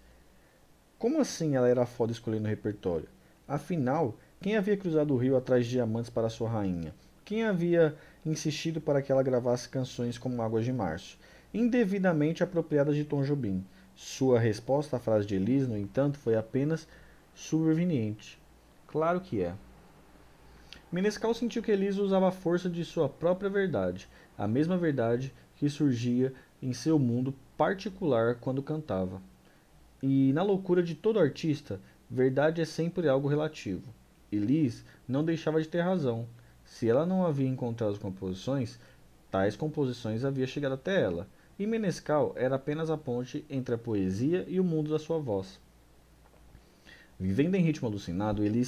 Como 0.97 1.21
assim 1.21 1.57
ela 1.57 1.69
era 1.69 1.85
foda 1.85 2.13
escolhendo 2.13 2.45
o 2.45 2.51
repertório? 2.51 3.09
Afinal, 3.49 4.17
quem 4.41 4.57
havia 4.57 4.77
cruzado 4.77 5.13
o 5.13 5.17
rio 5.17 5.37
atrás 5.37 5.65
de 5.67 5.73
diamantes 5.73 6.09
para 6.09 6.31
sua 6.31 6.49
rainha? 6.49 6.95
Quem 7.25 7.45
havia 7.45 7.97
insistido 8.25 8.81
para 8.81 9.03
que 9.03 9.11
ela 9.11 9.25
gravasse 9.25 9.69
canções 9.69 10.17
como 10.17 10.41
Águas 10.41 10.65
de 10.65 10.73
Março? 10.73 11.19
indevidamente 11.55 12.43
apropriadas 12.43 12.97
de 12.97 13.05
Tom 13.05 13.23
Jobim. 13.23 13.65
Sua 13.95 14.41
resposta 14.41 14.97
à 14.97 14.99
frase 14.99 15.25
de 15.25 15.37
Elis, 15.37 15.69
no 15.69 15.79
entanto, 15.79 16.19
foi 16.19 16.35
apenas 16.35 16.89
superveniente. 17.33 18.41
Claro 18.89 19.21
que 19.21 19.41
é. 19.41 19.55
Menescal 20.91 21.33
sentiu 21.33 21.63
que 21.63 21.71
Elis 21.71 21.97
usava 21.97 22.29
a 22.29 22.33
força 22.33 22.69
de 22.69 22.85
sua 22.85 23.09
própria 23.09 23.49
verdade, 23.49 24.09
a 24.37 24.49
mesma 24.49 24.77
verdade 24.77 25.33
que 25.57 25.69
surgia 25.69 26.33
em 26.63 26.73
seu 26.73 26.99
mundo 26.99 27.35
particular 27.57 28.37
quando 28.37 28.63
cantava. 28.63 29.21
E 30.03 30.33
na 30.33 30.43
loucura 30.43 30.83
de 30.83 30.95
todo 30.95 31.19
artista, 31.19 31.81
verdade 32.11 32.61
é 32.61 32.65
sempre 32.65 33.09
algo 33.09 33.29
relativo. 33.29 33.93
Elis 34.31 34.85
não 35.07 35.25
deixava 35.25 35.61
de 35.61 35.69
ter 35.69 35.81
razão. 35.81 36.27
Se 36.65 36.89
ela 36.89 37.07
não 37.07 37.25
havia 37.25 37.49
encontrado 37.49 37.93
as 37.93 37.99
composições, 37.99 38.79
tais 39.31 39.57
composições 39.57 40.25
haviam 40.25 40.47
chegado 40.47 40.73
até 40.73 41.03
ela 41.03 41.29
e 41.59 41.67
Menescal 41.67 42.33
era 42.37 42.57
apenas 42.57 42.91
a 42.91 42.97
ponte 42.97 43.45
entre 43.49 43.75
a 43.75 43.79
poesia 43.79 44.45
e 44.49 44.59
o 44.59 44.65
mundo 44.65 44.91
da 44.91 44.99
sua 44.99 45.19
voz. 45.19 45.61
Vivendo 47.19 47.55
em 47.55 47.63
ritmo 47.63 47.89
alucinado, 47.89 48.43
ele 48.45 48.65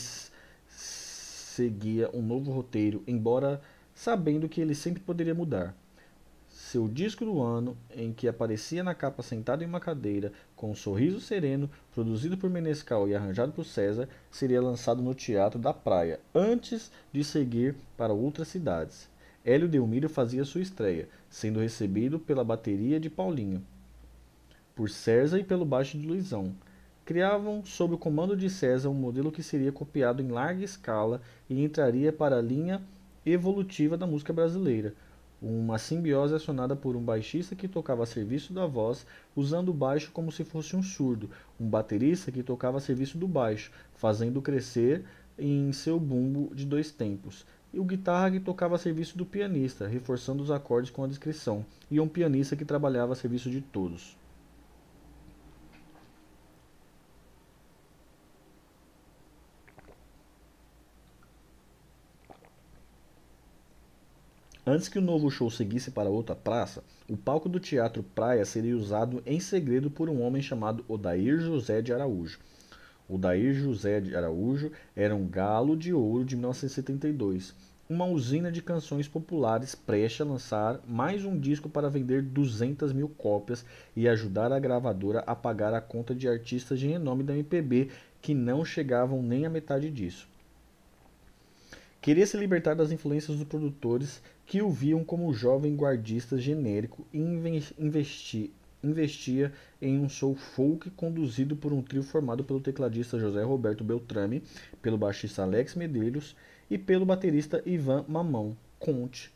seguia 0.69 2.09
um 2.15 2.23
novo 2.23 2.53
roteiro, 2.53 3.03
embora 3.07 3.61
sabendo 3.95 4.49
que 4.49 4.61
ele 4.61 4.75
sempre 4.75 5.03
poderia 5.03 5.35
mudar. 5.35 5.75
Seu 6.67 6.89
disco 6.89 7.25
do 7.25 7.41
ano, 7.41 7.77
em 7.95 8.13
que 8.13 8.27
aparecia 8.27 8.83
na 8.83 8.93
capa 8.93 9.23
sentado 9.23 9.63
em 9.63 9.67
uma 9.67 9.79
cadeira, 9.79 10.33
com 10.57 10.73
um 10.73 10.75
sorriso 10.75 11.21
sereno, 11.21 11.71
produzido 11.95 12.37
por 12.37 12.51
Menescal 12.51 13.09
e 13.09 13.15
arranjado 13.15 13.53
por 13.53 13.65
César, 13.65 14.09
seria 14.33 14.61
lançado 14.61 15.01
no 15.01 15.15
Teatro 15.15 15.61
da 15.61 15.73
Praia, 15.73 16.19
antes 16.35 16.91
de 17.13 17.23
seguir 17.23 17.77
para 17.97 18.13
outras 18.13 18.49
cidades. 18.49 19.09
Hélio 19.45 19.69
Delmiro 19.69 20.09
fazia 20.09 20.45
sua 20.45 20.61
estreia, 20.61 21.09
sendo 21.31 21.61
recebido 21.61 22.19
pela 22.19 22.43
bateria 22.43 22.99
de 22.99 23.09
Paulinho, 23.09 23.65
por 24.75 24.91
César 24.91 25.39
e 25.39 25.45
pelo 25.45 25.65
baixo 25.65 25.97
de 25.97 26.05
Luizão. 26.05 26.53
Criavam, 27.05 27.65
sob 27.65 27.95
o 27.95 27.99
comando 27.99 28.37
de 28.37 28.51
César, 28.51 28.89
um 28.89 28.95
modelo 28.95 29.31
que 29.31 29.43
seria 29.43 29.71
copiado 29.71 30.21
em 30.21 30.33
larga 30.33 30.65
escala 30.65 31.23
e 31.49 31.63
entraria 31.63 32.13
para 32.13 32.39
a 32.39 32.43
linha 32.43 32.83
evolutiva 33.25 33.97
da 33.97 34.05
música 34.05 34.33
brasileira. 34.33 34.95
Uma 35.41 35.77
simbiose 35.79 36.35
acionada 36.35 36.75
por 36.75 36.97
um 36.97 37.03
baixista 37.03 37.55
que 37.55 37.69
tocava 37.69 38.03
a 38.03 38.07
serviço 38.07 38.55
da 38.55 38.67
voz, 38.67 39.07
usando 39.35 39.69
o 39.69 39.75
baixo 39.75 40.11
como 40.13 40.33
se 40.33 40.45
fosse 40.45 40.75
um 40.75 40.83
surdo, 40.83 41.29
um 41.61 41.69
baterista 41.69 42.33
que 42.33 42.43
tocava 42.43 42.79
a 42.79 42.81
serviço 42.81 43.19
do 43.19 43.29
baixo, 43.29 43.71
fazendo 43.95 44.41
crescer 44.41 45.05
em 45.39 45.71
seu 45.73 46.01
bumbo 46.01 46.55
de 46.55 46.65
dois 46.65 46.91
tempos, 46.91 47.45
e 47.73 47.79
o 47.79 47.85
guitarra 47.85 48.31
que 48.31 48.41
tocava 48.41 48.77
a 48.77 48.79
serviço 48.79 49.19
do 49.19 49.27
pianista, 49.27 49.87
reforçando 49.87 50.43
os 50.43 50.51
acordes 50.51 50.91
com 50.91 51.05
a 51.05 51.07
descrição, 51.07 51.67
e 51.91 52.01
um 52.01 52.09
pianista 52.09 52.57
que 52.57 52.65
trabalhava 52.65 53.13
a 53.13 53.17
serviço 53.17 53.51
de 53.51 53.61
todos. 53.61 54.17
Antes 64.69 64.89
que 64.89 64.99
o 64.99 65.03
novo 65.03 65.31
show 65.31 65.49
seguisse 65.49 65.93
para 65.93 66.11
outra 66.11 66.35
praça, 66.35 66.83
o 67.09 67.17
palco 67.17 67.49
do 67.49 67.61
Teatro 67.61 68.03
Praia 68.03 68.45
seria 68.45 68.77
usado 68.77 69.23
em 69.25 69.39
segredo 69.39 69.89
por 69.89 70.11
um 70.11 70.21
homem 70.21 70.43
chamado 70.43 70.85
Odair 70.89 71.39
José 71.39 71.81
de 71.81 71.93
Araújo. 71.93 72.41
Odair 73.09 73.55
José 73.55 74.01
de 74.01 74.17
Araújo 74.17 74.73
era 74.97 75.15
um 75.15 75.25
galo 75.29 75.77
de 75.77 75.93
ouro 75.93 76.25
de 76.25 76.35
1972, 76.35 77.55
uma 77.89 78.07
usina 78.07 78.51
de 78.51 78.61
canções 78.61 79.07
populares 79.07 79.77
prestes 79.77 80.23
a 80.23 80.25
lançar 80.25 80.81
mais 80.85 81.25
um 81.25 81.39
disco 81.39 81.69
para 81.69 81.89
vender 81.89 82.21
200 82.21 82.93
mil 82.93 83.09
cópias 83.09 83.65
e 83.95 84.09
ajudar 84.09 84.51
a 84.51 84.59
gravadora 84.59 85.21
a 85.29 85.37
pagar 85.37 85.75
a 85.75 85.81
conta 85.81 86.13
de 86.13 86.29
artistas 86.29 86.81
de 86.81 86.89
renome 86.89 87.23
da 87.23 87.35
MPB 87.35 87.91
que 88.21 88.35
não 88.35 88.65
chegavam 88.65 89.23
nem 89.23 89.47
à 89.47 89.49
metade 89.49 89.89
disso. 89.93 90.27
Queria 92.07 92.25
se 92.25 92.37
libertar 92.37 92.77
das 92.77 92.93
influências 92.93 93.37
dos 93.37 93.49
produtores 93.49 94.23
que 94.47 94.63
o 94.63 94.71
viam 94.71 95.03
como 95.03 95.35
jovem 95.35 95.75
guardista 95.75 96.39
genérico 96.39 97.05
e 97.13 97.19
investi, 97.19 98.53
investia 98.81 99.53
em 99.83 99.99
um 99.99 100.09
soul 100.09 100.37
folk 100.37 100.89
conduzido 100.91 101.57
por 101.57 101.73
um 101.73 101.83
trio 101.83 102.05
formado 102.05 102.45
pelo 102.45 102.61
tecladista 102.61 103.19
José 103.19 103.43
Roberto 103.43 103.83
Beltrame, 103.83 104.41
pelo 104.81 104.97
baixista 104.97 105.43
Alex 105.43 105.75
Medeiros 105.75 106.37
e 106.71 106.79
pelo 106.79 107.05
baterista 107.05 107.61
Ivan 107.67 108.05
Mamão 108.07 108.57
Conte, 108.79 109.35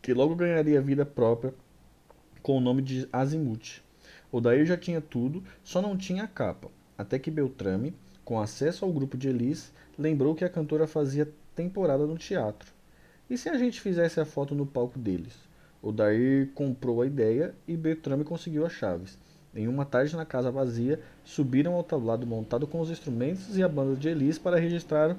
que 0.00 0.14
logo 0.14 0.34
ganharia 0.34 0.80
vida 0.80 1.04
própria 1.04 1.52
com 2.40 2.56
o 2.56 2.62
nome 2.62 2.80
de 2.80 3.06
Azimuth. 3.12 3.82
Odair 4.32 4.64
já 4.64 4.78
tinha 4.78 5.02
tudo, 5.02 5.44
só 5.62 5.82
não 5.82 5.98
tinha 5.98 6.24
a 6.24 6.28
capa, 6.28 6.70
até 6.96 7.18
que 7.18 7.30
Beltrame, 7.30 7.94
com 8.24 8.40
acesso 8.40 8.84
ao 8.84 8.92
grupo 8.92 9.16
de 9.16 9.28
Elis, 9.28 9.72
lembrou 9.98 10.34
que 10.34 10.44
a 10.44 10.48
cantora 10.48 10.86
fazia 10.86 11.28
temporada 11.54 12.06
no 12.06 12.16
teatro. 12.16 12.72
E 13.28 13.36
se 13.36 13.48
a 13.48 13.56
gente 13.56 13.80
fizesse 13.80 14.20
a 14.20 14.24
foto 14.24 14.54
no 14.54 14.66
palco 14.66 14.98
deles? 14.98 15.34
O 15.82 15.92
Dair 15.92 16.50
comprou 16.54 17.02
a 17.02 17.06
ideia 17.06 17.54
e 17.68 17.76
Beltrame 17.76 18.24
conseguiu 18.24 18.64
as 18.64 18.72
chaves. 18.72 19.18
Em 19.54 19.68
uma 19.68 19.84
tarde 19.84 20.16
na 20.16 20.24
casa 20.24 20.50
vazia, 20.50 21.00
subiram 21.24 21.74
ao 21.74 21.84
tablado 21.84 22.26
montado 22.26 22.66
com 22.66 22.80
os 22.80 22.90
instrumentos 22.90 23.56
e 23.56 23.62
a 23.62 23.68
banda 23.68 23.94
de 23.94 24.08
Elis 24.08 24.38
para 24.38 24.58
registrar 24.58 25.16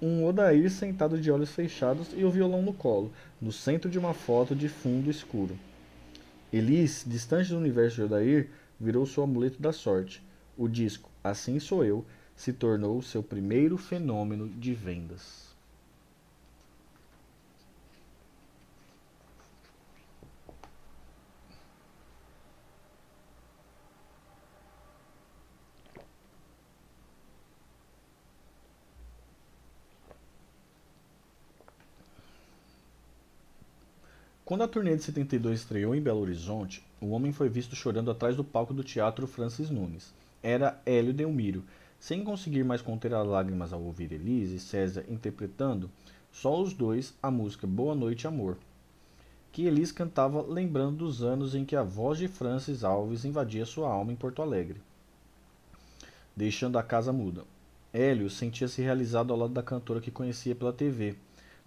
um 0.00 0.24
Odair 0.26 0.70
sentado 0.70 1.18
de 1.18 1.30
olhos 1.30 1.50
fechados 1.50 2.08
e 2.14 2.24
o 2.24 2.30
violão 2.30 2.60
no 2.60 2.72
colo, 2.72 3.12
no 3.40 3.52
centro 3.52 3.90
de 3.90 3.98
uma 3.98 4.12
foto 4.12 4.54
de 4.54 4.68
fundo 4.68 5.10
escuro. 5.10 5.56
Elis, 6.52 7.04
distante 7.06 7.50
do 7.50 7.56
universo 7.56 7.96
de 7.96 8.02
Odair, 8.02 8.50
virou 8.78 9.06
seu 9.06 9.22
amuleto 9.22 9.62
da 9.62 9.72
sorte. 9.72 10.22
O 10.56 10.68
disco 10.68 11.11
Assim 11.24 11.60
Sou 11.60 11.84
Eu 11.84 12.04
se 12.34 12.52
tornou 12.52 13.00
seu 13.00 13.22
primeiro 13.22 13.76
fenômeno 13.78 14.48
de 14.48 14.74
vendas. 14.74 15.52
Quando 34.44 34.64
a 34.64 34.68
turnê 34.68 34.96
de 34.96 35.02
72 35.04 35.60
estreou 35.60 35.94
em 35.94 36.02
Belo 36.02 36.20
Horizonte, 36.20 36.84
o 37.00 37.10
homem 37.10 37.32
foi 37.32 37.48
visto 37.48 37.74
chorando 37.74 38.10
atrás 38.10 38.36
do 38.36 38.44
palco 38.44 38.74
do 38.74 38.84
Teatro 38.84 39.26
Francis 39.26 39.70
Nunes. 39.70 40.12
Era 40.42 40.80
Hélio 40.84 41.14
Delmiro, 41.14 41.64
sem 41.98 42.24
conseguir 42.24 42.64
mais 42.64 42.82
conter 42.82 43.14
as 43.14 43.26
lágrimas 43.26 43.72
ao 43.72 43.80
ouvir 43.80 44.12
Elise 44.12 44.56
e 44.56 44.60
César 44.60 45.04
interpretando, 45.08 45.90
só 46.32 46.60
os 46.60 46.72
dois, 46.72 47.14
a 47.22 47.30
música 47.30 47.66
Boa 47.66 47.94
Noite 47.94 48.26
Amor, 48.26 48.56
que 49.52 49.66
Elise 49.66 49.92
cantava 49.92 50.42
lembrando 50.42 50.96
dos 50.96 51.22
anos 51.22 51.54
em 51.54 51.64
que 51.64 51.76
a 51.76 51.82
voz 51.82 52.18
de 52.18 52.26
Francis 52.26 52.82
Alves 52.82 53.24
invadia 53.24 53.66
sua 53.66 53.88
alma 53.88 54.12
em 54.12 54.16
Porto 54.16 54.42
Alegre, 54.42 54.80
deixando 56.34 56.78
a 56.78 56.82
casa 56.82 57.12
muda. 57.12 57.44
Hélio 57.92 58.30
sentia-se 58.30 58.80
realizado 58.80 59.32
ao 59.32 59.38
lado 59.38 59.52
da 59.52 59.62
cantora 59.62 60.00
que 60.00 60.10
conhecia 60.10 60.54
pela 60.54 60.72
TV, 60.72 61.14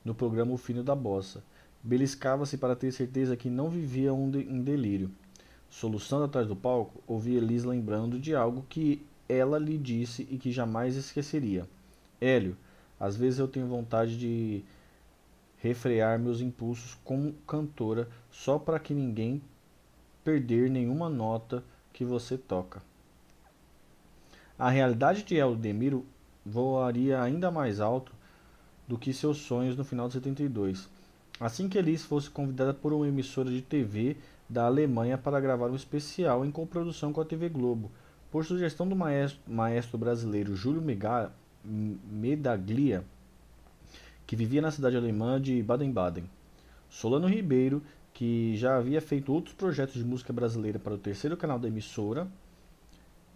no 0.03 0.15
programa 0.15 0.53
O 0.53 0.57
Fino 0.57 0.83
da 0.83 0.95
Bossa. 0.95 1.43
Beliscava-se 1.83 2.57
para 2.57 2.75
ter 2.75 2.91
certeza 2.91 3.37
que 3.37 3.47
não 3.47 3.69
vivia 3.69 4.11
um, 4.11 4.29
de, 4.29 4.39
um 4.39 4.61
delírio. 4.61 5.11
Soluçando 5.75 6.23
atrás 6.23 6.47
do 6.47 6.55
palco, 6.55 7.03
ouvia 7.05 7.37
Elise 7.37 7.67
lembrando 7.67 8.17
de 8.17 8.33
algo 8.33 8.65
que 8.69 9.05
ela 9.27 9.59
lhe 9.59 9.77
disse 9.77 10.25
e 10.31 10.37
que 10.37 10.49
jamais 10.49 10.95
esqueceria. 10.95 11.67
Hélio, 12.21 12.55
às 12.97 13.17
vezes 13.17 13.39
eu 13.39 13.47
tenho 13.47 13.67
vontade 13.67 14.17
de 14.17 14.63
refrear 15.57 16.17
meus 16.17 16.39
impulsos 16.39 16.97
como 17.03 17.33
cantora 17.45 18.07
só 18.31 18.57
para 18.57 18.79
que 18.79 18.93
ninguém 18.93 19.41
perder 20.23 20.69
nenhuma 20.69 21.09
nota 21.09 21.61
que 21.91 22.05
você 22.05 22.37
toca. 22.37 22.81
A 24.57 24.69
realidade 24.69 25.23
de 25.23 25.35
Eldemiro 25.35 26.05
voaria 26.45 27.21
ainda 27.21 27.51
mais 27.51 27.81
alto 27.81 28.13
do 28.87 28.97
que 28.97 29.11
seus 29.11 29.39
sonhos 29.39 29.75
no 29.75 29.83
final 29.83 30.07
de 30.07 30.13
72. 30.13 30.87
Assim 31.37 31.67
que 31.67 31.77
Elis 31.77 32.05
fosse 32.05 32.29
convidada 32.29 32.73
por 32.73 32.93
uma 32.93 33.09
emissora 33.09 33.49
de 33.49 33.61
TV 33.61 34.15
da 34.47 34.65
Alemanha 34.65 35.17
para 35.17 35.39
gravar 35.39 35.69
um 35.69 35.75
especial 35.75 36.45
em 36.45 36.51
coprodução 36.51 37.11
com 37.11 37.21
a 37.21 37.25
TV 37.25 37.49
Globo, 37.49 37.91
por 38.31 38.45
sugestão 38.45 38.87
do 38.87 38.95
maestro, 38.95 39.39
maestro 39.47 39.97
brasileiro 39.97 40.55
Júlio 40.55 40.83
Medaglia, 41.63 43.03
que 44.27 44.35
vivia 44.35 44.61
na 44.61 44.71
cidade 44.71 44.97
alemã 44.97 45.39
de 45.41 45.61
Baden-Baden. 45.63 46.29
Solano 46.89 47.27
Ribeiro, 47.27 47.81
que 48.13 48.55
já 48.55 48.77
havia 48.77 49.01
feito 49.01 49.33
outros 49.33 49.53
projetos 49.55 49.95
de 49.95 50.03
música 50.03 50.31
brasileira 50.31 50.79
para 50.79 50.93
o 50.93 50.97
terceiro 50.97 51.35
canal 51.35 51.59
da 51.59 51.67
emissora, 51.67 52.27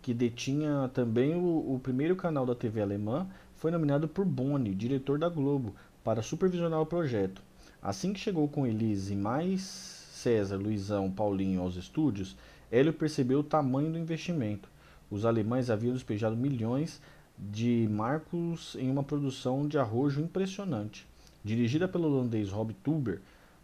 que 0.02 0.14
detinha 0.14 0.90
também 0.94 1.36
o, 1.36 1.76
o 1.76 1.80
primeiro 1.82 2.16
canal 2.16 2.46
da 2.46 2.56
TV 2.56 2.82
alemã, 2.82 3.28
foi 3.56 3.72
nominado 3.72 4.08
por 4.08 4.26
Boni, 4.26 4.74
diretor 4.74 5.20
da 5.20 5.28
Globo, 5.28 5.76
para 6.04 6.22
supervisionar 6.22 6.80
o 6.80 6.86
projeto. 6.86 7.42
Assim 7.82 8.14
que 8.14 8.20
chegou 8.20 8.48
com 8.48 8.66
Elise 8.66 9.16
mais 9.16 9.99
César, 10.20 10.58
Luizão, 10.58 11.10
Paulinho 11.10 11.62
aos 11.62 11.76
estúdios, 11.76 12.36
Hélio 12.72 12.94
percebeu 12.94 13.40
o 13.40 13.44
tamanho 13.44 13.92
do 13.92 13.98
investimento. 13.98 14.70
Os 15.10 15.26
alemães 15.26 15.70
haviam 15.70 15.94
despejado 15.94 16.36
milhões 16.36 17.02
de 17.38 17.88
marcos 17.90 18.76
em 18.78 18.92
uma 18.92 19.04
produção 19.04 19.68
de 19.68 19.78
arrojo 19.78 20.22
impressionante. 20.22 21.08
Dirigida 21.44 21.88
pelo 21.88 22.08
holandês 22.08 22.50
Rob 22.50 22.74
Tuber, 22.84 23.22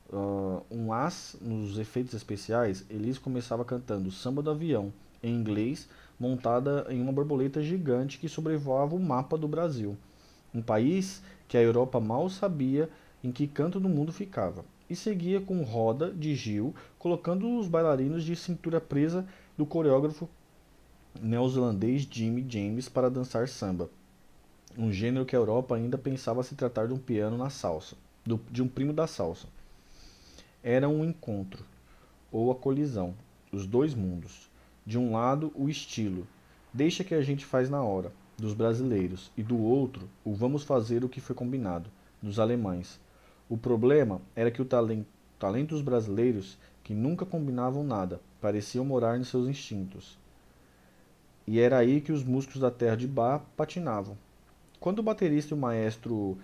uh, 0.10 0.64
um 0.72 0.94
as 0.94 1.36
nos 1.42 1.78
efeitos 1.78 2.14
especiais, 2.14 2.86
Elis 2.90 3.18
começava 3.18 3.66
cantando 3.66 4.10
Samba 4.10 4.42
do 4.42 4.50
Avião, 4.50 4.94
em 5.22 5.36
inglês, 5.36 5.90
montada 6.18 6.88
em 6.90 7.02
uma 7.02 7.12
borboleta 7.12 7.62
gigante 7.62 8.18
que 8.18 8.30
sobrevoava 8.30 8.96
o 8.96 9.00
mapa 9.00 9.38
do 9.38 9.48
Brasil, 9.48 9.98
um 10.54 10.62
país 10.62 11.22
que 11.48 11.58
a 11.58 11.62
Europa 11.62 12.00
mal 12.00 12.30
sabia 12.30 12.90
em 13.22 13.32
que 13.32 13.46
canto 13.46 13.80
do 13.80 13.90
mundo 13.90 14.14
ficava, 14.14 14.64
e 14.90 14.96
seguia 14.96 15.42
com 15.42 15.64
roda 15.64 16.12
de 16.12 16.36
Gil, 16.36 16.74
colocando 17.00 17.58
os 17.58 17.68
bailarinos 17.68 18.24
de 18.24 18.36
cintura 18.36 18.80
presa 18.80 19.26
do 19.58 19.66
coreógrafo 19.66 20.30
neozelandês 21.22 22.08
Jimmy 22.10 22.46
James 22.48 22.90
para 22.90 23.10
dançar 23.10 23.48
samba, 23.48 23.90
um 24.78 24.92
gênero 24.92 25.26
que 25.26 25.36
a 25.36 25.40
Europa 25.40 25.76
ainda 25.76 25.98
pensava 25.98 26.44
se 26.44 26.56
tratar 26.56 26.88
de 26.88 26.94
um 26.94 26.98
piano 26.98 27.38
na 27.38 27.50
salsa, 27.50 27.96
do, 28.26 28.40
de 28.52 28.62
um 28.62 28.68
primo 28.68 28.92
da 28.92 29.08
salsa. 29.08 29.48
Era 30.62 30.90
um 30.90 31.06
encontro, 31.06 31.64
ou 32.32 32.52
a 32.52 32.56
colisão, 32.56 33.14
os 33.52 33.66
dois 33.66 33.94
mundos. 33.94 34.50
De 34.86 34.98
um 34.98 35.14
lado, 35.14 35.52
o 35.56 35.70
estilo, 35.70 36.28
deixa 36.74 37.04
que 37.04 37.16
a 37.16 37.22
gente 37.22 37.46
faz 37.46 37.70
na 37.70 37.82
hora, 37.82 38.12
dos 38.38 38.54
brasileiros, 38.54 39.32
e 39.38 39.42
do 39.42 39.58
outro, 39.58 40.10
o 40.24 40.34
vamos 40.34 40.64
fazer 40.64 41.04
o 41.04 41.10
que 41.10 41.22
foi 41.22 41.36
combinado, 41.36 41.90
dos 42.22 42.40
alemães. 42.40 43.00
O 43.48 43.58
problema 43.58 44.22
era 44.36 44.50
que 44.50 44.62
o 44.62 44.66
talento, 44.66 45.08
talento 45.38 45.70
dos 45.70 45.82
brasileiros, 45.82 46.58
que 46.84 46.94
nunca 46.94 47.26
combinavam 47.26 47.84
nada, 47.84 48.20
pareciam 48.42 48.84
morar 48.84 49.18
nos 49.18 49.28
seus 49.28 49.48
instintos. 49.48 50.18
E 51.48 51.60
era 51.60 51.78
aí 51.78 52.02
que 52.02 52.12
os 52.12 52.24
músicos 52.24 52.60
da 52.60 52.72
terra 52.72 52.96
de 52.96 53.08
Bar 53.08 53.44
patinavam. 53.56 54.18
Quando 54.80 55.00
o 55.00 55.04
baterista 55.04 55.54
e 55.54 55.58
o 55.58 55.60
maestro 55.60 56.38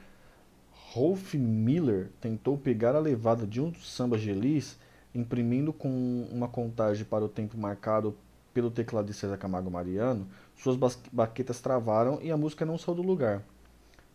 Rolf 0.92 1.34
Miller 1.34 2.10
tentou 2.20 2.58
pegar 2.58 2.96
a 2.96 3.00
levada 3.00 3.48
de 3.48 3.60
um 3.60 3.72
dos 3.72 3.92
sambas 3.92 4.22
de 4.22 4.30
Elis, 4.30 4.78
imprimindo 5.16 5.74
com 5.74 6.28
uma 6.32 6.48
contagem 6.48 7.04
para 7.04 7.26
o 7.26 7.30
tempo 7.30 7.58
marcado 7.58 8.16
pelo 8.54 8.70
teclado 8.70 9.08
de 9.08 9.14
César 9.14 9.38
Camargo 9.38 9.72
Mariano, 9.72 10.28
suas 10.56 10.78
baquetas 11.12 11.62
travaram 11.62 12.20
e 12.22 12.30
a 12.30 12.38
música 12.38 12.66
não 12.66 12.78
saiu 12.78 12.96
do 12.96 13.02
lugar. 13.02 13.42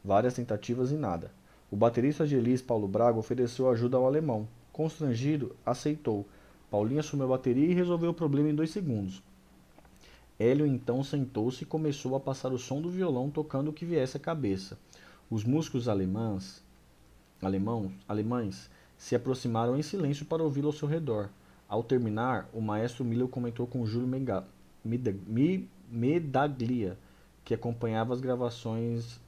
Várias 0.05 0.35
tentativas 0.35 0.93
e 0.93 0.97
nada. 0.97 1.31
O 1.71 1.77
baterista 1.77 2.27
de 2.27 2.37
Elis, 2.37 2.63
Paulo 2.63 2.87
Braga, 2.87 3.19
ofereceu 3.19 3.69
ajuda 3.69 3.97
ao 3.97 4.07
alemão. 4.07 4.47
Constrangido, 4.73 5.57
aceitou. 5.65 6.25
Paulinho 6.71 7.01
assumiu 7.01 7.27
a 7.27 7.31
bateria 7.31 7.67
e 7.67 7.75
resolveu 7.75 8.11
o 8.11 8.15
problema 8.15 8.49
em 8.49 8.55
dois 8.55 8.71
segundos. 8.71 9.23
Hélio 10.39 10.67
então 10.67 11.03
sentou-se 11.03 11.65
e 11.65 11.67
começou 11.67 12.15
a 12.15 12.21
passar 12.21 12.53
o 12.53 12.59
som 12.59 12.81
do 12.81 12.91
violão 12.91 13.31
tocando 13.31 13.69
o 13.69 13.73
que 13.73 13.87
viesse 13.87 14.17
à 14.17 14.21
cabeça. 14.21 14.79
Os 15.31 15.45
músicos 15.45 15.89
alemães, 15.89 16.63
alemãos, 17.43 17.91
alemães 18.07 18.71
se 18.97 19.17
aproximaram 19.17 19.77
em 19.77 19.83
silêncio 19.83 20.27
para 20.27 20.43
ouvi-lo 20.43 20.69
ao 20.69 20.73
seu 20.73 20.87
redor. 20.87 21.31
Ao 21.69 21.83
terminar, 21.83 22.49
o 22.53 22.61
maestro 22.61 23.05
Miller 23.05 23.29
comentou 23.29 23.67
com 23.67 23.85
Júlio 23.87 24.09
Medaglia, 25.91 26.99
que 27.45 27.55
acompanhava 27.55 28.13
as 28.13 28.21
gravações 28.21 29.19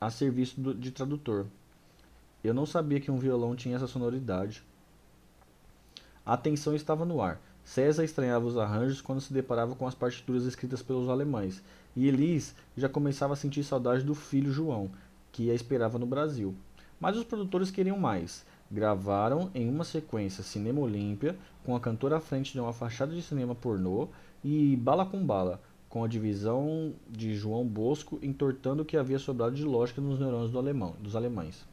a 0.00 0.10
serviço 0.10 0.74
de 0.74 0.90
tradutor. 0.90 1.46
Eu 2.42 2.54
não 2.54 2.64
sabia 2.64 3.00
que 3.00 3.10
um 3.10 3.18
violão 3.18 3.56
tinha 3.56 3.76
essa 3.76 3.86
sonoridade. 3.86 4.62
A 6.24 6.36
tensão 6.36 6.74
estava 6.74 7.04
no 7.04 7.20
ar. 7.20 7.40
César 7.64 8.04
estranhava 8.04 8.46
os 8.46 8.56
arranjos 8.56 9.02
quando 9.02 9.20
se 9.20 9.32
deparava 9.32 9.74
com 9.74 9.86
as 9.86 9.94
partituras 9.94 10.44
escritas 10.44 10.80
pelos 10.80 11.08
alemães, 11.08 11.62
e 11.94 12.08
Elis 12.08 12.54
já 12.74 12.88
começava 12.88 13.34
a 13.34 13.36
sentir 13.36 13.62
saudade 13.62 14.04
do 14.04 14.14
filho 14.14 14.50
João, 14.50 14.90
que 15.30 15.50
a 15.50 15.54
esperava 15.54 15.98
no 15.98 16.06
Brasil. 16.06 16.54
Mas 16.98 17.16
os 17.16 17.24
produtores 17.24 17.70
queriam 17.70 17.98
mais. 17.98 18.46
Gravaram 18.70 19.50
em 19.54 19.68
uma 19.68 19.84
sequência 19.84 20.42
Cinema 20.42 20.80
Olímpia, 20.80 21.36
com 21.64 21.76
a 21.76 21.80
cantora 21.80 22.16
à 22.16 22.20
frente 22.20 22.52
de 22.52 22.60
uma 22.60 22.72
fachada 22.72 23.14
de 23.14 23.20
cinema 23.20 23.54
pornô, 23.54 24.08
e 24.42 24.76
Bala 24.76 25.04
com 25.04 25.24
Bala, 25.24 25.60
com 25.88 26.04
a 26.04 26.08
divisão 26.08 26.94
de 27.10 27.34
João 27.34 27.66
Bosco 27.66 28.18
entortando 28.22 28.82
o 28.82 28.84
que 28.84 28.96
havia 28.96 29.18
sobrado 29.18 29.54
de 29.54 29.64
lógica 29.64 30.00
nos 30.00 30.18
neurônios 30.18 30.50
do 30.50 30.58
alemão, 30.58 30.94
dos 31.00 31.16
alemães. 31.16 31.66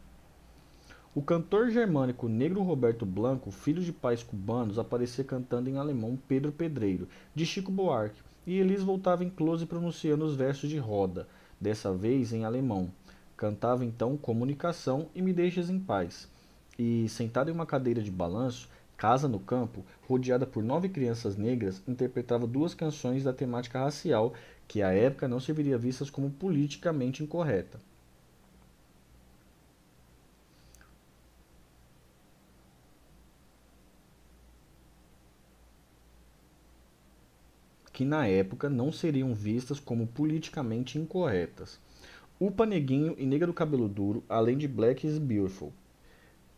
O 1.16 1.22
cantor 1.22 1.70
germânico 1.70 2.28
negro 2.28 2.62
Roberto 2.62 3.06
Blanco, 3.06 3.50
filho 3.50 3.82
de 3.82 3.94
pais 3.94 4.22
cubanos, 4.22 4.78
aparecia 4.78 5.24
cantando 5.24 5.70
em 5.70 5.78
alemão 5.78 6.20
Pedro 6.28 6.52
Pedreiro, 6.52 7.08
de 7.34 7.46
Chico 7.46 7.72
Buarque, 7.72 8.22
e 8.46 8.60
Elis 8.60 8.84
voltava 8.84 9.24
em 9.24 9.30
close 9.30 9.66
pronunciando 9.66 10.26
os 10.26 10.36
versos 10.36 10.70
de 10.70 10.78
Roda, 10.78 11.26
dessa 11.58 11.94
vez 11.94 12.34
em 12.34 12.44
alemão. 12.44 12.92
Cantava 13.38 13.86
então 13.86 14.18
Comunicação 14.18 15.08
e 15.16 15.22
Me 15.22 15.32
Deixes 15.32 15.70
em 15.70 15.80
Paz. 15.80 16.30
E, 16.78 17.08
sentado 17.08 17.50
em 17.50 17.54
uma 17.54 17.66
cadeira 17.66 18.02
de 18.02 18.12
balanço, 18.12 18.68
Casa 18.98 19.30
no 19.30 19.40
Campo, 19.40 19.86
rodeada 20.10 20.46
por 20.46 20.62
nove 20.62 20.90
crianças 20.90 21.38
negras, 21.38 21.82
interpretava 21.88 22.46
duas 22.46 22.74
canções 22.74 23.24
da 23.24 23.32
temática 23.32 23.80
racial 23.80 24.34
que 24.68 24.82
à 24.82 24.92
época 24.92 25.30
não 25.30 25.40
serviria 25.40 25.78
vistas 25.78 26.10
como 26.10 26.30
politicamente 26.30 27.24
incorreta. 27.24 27.80
Que 37.96 38.04
na 38.04 38.28
época 38.28 38.70
não 38.70 38.92
seriam 38.92 39.34
vistas 39.34 39.80
como 39.80 40.06
politicamente 40.06 41.00
incorretas. 41.00 41.80
Upa 42.38 42.66
Neguinho 42.66 43.16
e 43.18 43.26
Nega 43.26 43.48
do 43.48 43.54
Cabelo 43.54 43.88
Duro, 43.88 44.22
além 44.28 44.58
de 44.58 44.68
Black 44.68 45.08
is 45.08 45.18
Beautiful, 45.18 45.72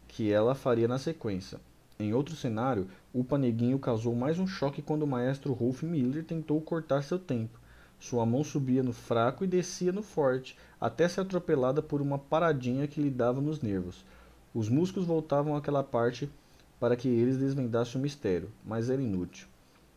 que 0.07 0.31
ela 0.31 0.55
faria 0.55 0.88
na 0.88 0.97
sequência. 0.97 1.59
Em 1.99 2.11
outro 2.11 2.35
cenário, 2.35 2.88
Upa 3.14 3.38
Neguinho 3.38 3.77
causou 3.77 4.15
mais 4.15 4.39
um 4.39 4.47
choque 4.47 4.81
quando 4.81 5.03
o 5.03 5.07
maestro 5.07 5.53
Rolf 5.53 5.84
Miller 5.84 6.26
tentou 6.26 6.59
cortar 6.59 7.03
seu 7.03 7.19
tempo. 7.19 7.59
Sua 7.99 8.26
mão 8.26 8.43
subia 8.43 8.81
no 8.81 8.91
fraco 8.91 9.43
e 9.43 9.47
descia 9.47 9.91
no 9.91 10.01
forte, 10.01 10.57
até 10.81 11.07
ser 11.07 11.22
atropelada 11.22 11.84
por 11.84 12.01
uma 12.01 12.18
paradinha 12.18 12.88
que 12.88 12.99
lhe 12.99 13.11
dava 13.11 13.39
nos 13.39 13.61
nervos. 13.61 14.03
Os 14.55 14.69
músicos 14.69 15.05
voltavam 15.05 15.55
àquela 15.55 15.84
parte 15.84 16.27
para 16.80 16.95
que 16.95 17.07
eles 17.07 17.38
desvendassem 17.38 17.99
o 17.99 18.03
mistério, 18.03 18.49
mas 18.65 18.89
era 18.89 18.99
inútil. 18.99 19.47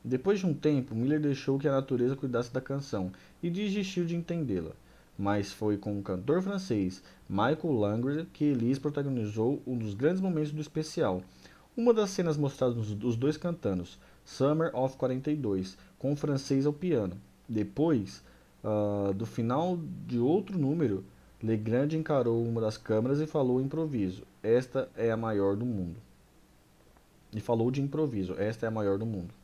Depois 0.03 0.39
de 0.39 0.47
um 0.47 0.55
tempo, 0.55 0.95
Miller 0.95 1.21
deixou 1.21 1.59
que 1.59 1.69
a 1.69 1.73
natureza 1.73 2.17
cuidasse 2.17 2.53
da 2.53 2.61
canção 2.61 3.13
e 3.43 3.51
desistiu 3.51 4.07
de 4.07 4.17
entendê-la. 4.17 4.73
Mas 5.19 5.53
foi 5.53 5.77
com 5.77 5.99
o 5.99 6.03
cantor 6.03 6.41
francês 6.41 7.03
Michael 7.29 7.73
Langre 7.75 8.27
que 8.33 8.47
Elise 8.47 8.81
protagonizou 8.81 9.63
um 9.67 9.77
dos 9.77 9.93
grandes 9.93 10.23
momentos 10.23 10.53
do 10.53 10.61
especial. 10.63 11.23
Uma 11.77 11.93
das 11.93 12.11
cenas 12.11 12.39
mostradas 12.39 12.95
dos 12.95 13.15
dois 13.15 13.37
cantando, 13.37 13.85
Summer 14.25 14.75
of 14.75 14.97
42, 14.97 15.77
com 15.99 16.13
o 16.13 16.17
francês 16.17 16.65
ao 16.65 16.73
piano. 16.73 17.17
Depois, 17.47 18.23
uh, 18.65 19.13
do 19.13 19.27
final 19.27 19.79
de 20.07 20.19
outro 20.19 20.59
número, 20.59 21.05
Legrand 21.43 21.93
encarou 21.93 22.43
uma 22.43 22.61
das 22.61 22.79
câmeras 22.79 23.21
e 23.21 23.27
falou 23.27 23.61
improviso: 23.61 24.23
Esta 24.43 24.89
é 24.97 25.11
a 25.11 25.17
maior 25.17 25.57
do 25.57 25.67
mundo. 25.67 25.97
E 27.35 27.41
falou 27.41 27.71
de 27.71 27.83
improviso: 27.83 28.35
Esta 28.39 28.67
é 28.67 28.69
a 28.69 28.73
maior 28.73 28.99
do 28.99 29.05
mundo. 29.05 29.40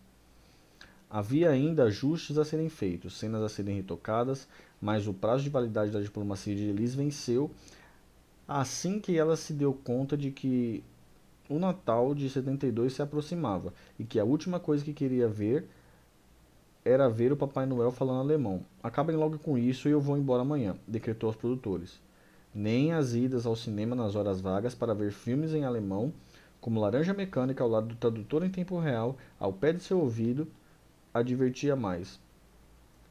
Havia 1.08 1.50
ainda 1.50 1.84
ajustes 1.84 2.36
a 2.36 2.44
serem 2.44 2.68
feitos, 2.68 3.16
cenas 3.18 3.42
a 3.42 3.48
serem 3.48 3.76
retocadas, 3.76 4.48
mas 4.80 5.06
o 5.06 5.14
prazo 5.14 5.44
de 5.44 5.50
validade 5.50 5.90
da 5.90 6.00
diplomacia 6.00 6.54
de 6.54 6.64
Elis 6.64 6.94
venceu 6.94 7.50
assim 8.46 9.00
que 9.00 9.18
ela 9.18 9.36
se 9.36 9.52
deu 9.52 9.72
conta 9.72 10.16
de 10.16 10.30
que 10.30 10.84
o 11.48 11.58
Natal 11.58 12.14
de 12.14 12.28
72 12.28 12.92
se 12.92 13.02
aproximava 13.02 13.72
e 13.98 14.04
que 14.04 14.18
a 14.18 14.24
última 14.24 14.60
coisa 14.60 14.84
que 14.84 14.92
queria 14.92 15.28
ver 15.28 15.68
era 16.84 17.08
ver 17.08 17.32
o 17.32 17.36
Papai 17.36 17.66
Noel 17.66 17.90
falando 17.90 18.20
alemão. 18.20 18.64
Acabem 18.82 19.16
logo 19.16 19.38
com 19.38 19.58
isso 19.58 19.88
e 19.88 19.92
eu 19.92 20.00
vou 20.00 20.16
embora 20.16 20.42
amanhã, 20.42 20.76
decretou 20.86 21.28
aos 21.28 21.36
produtores. 21.36 22.00
Nem 22.54 22.92
as 22.92 23.14
idas 23.14 23.44
ao 23.44 23.56
cinema 23.56 23.96
nas 23.96 24.14
horas 24.14 24.40
vagas 24.40 24.74
para 24.74 24.94
ver 24.94 25.12
filmes 25.12 25.52
em 25.52 25.64
alemão, 25.64 26.12
como 26.60 26.80
Laranja 26.80 27.12
Mecânica 27.12 27.62
ao 27.62 27.70
lado 27.70 27.88
do 27.88 27.96
tradutor 27.96 28.44
em 28.44 28.50
tempo 28.50 28.78
real, 28.78 29.16
ao 29.38 29.52
pé 29.52 29.72
de 29.72 29.82
seu 29.82 30.00
ouvido, 30.00 30.48
advertia 31.18 31.76
mais. 31.76 32.20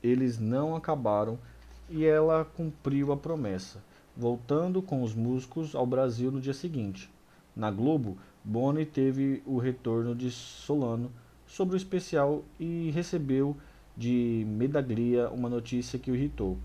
Eles 0.01 0.39
não 0.39 0.75
acabaram 0.75 1.39
e 1.89 2.05
ela 2.05 2.45
cumpriu 2.45 3.11
a 3.11 3.17
promessa, 3.17 3.83
voltando 4.15 4.81
com 4.81 5.03
os 5.03 5.13
músicos 5.13 5.75
ao 5.75 5.85
Brasil 5.85 6.31
no 6.31 6.41
dia 6.41 6.53
seguinte. 6.53 7.09
Na 7.55 7.71
Globo, 7.71 8.17
Boni 8.43 8.85
teve 8.85 9.41
o 9.45 9.57
retorno 9.57 10.13
de 10.13 10.29
Solano 10.29 11.11
sobre 11.47 11.75
o 11.75 11.77
especial 11.77 12.43
e 12.59 12.91
recebeu 12.91 13.55
de 13.95 14.45
Medaglia 14.47 15.29
uma 15.29 15.49
notícia 15.49 15.97
que 15.97 16.11
o 16.11 16.15
irritou. 16.15 16.57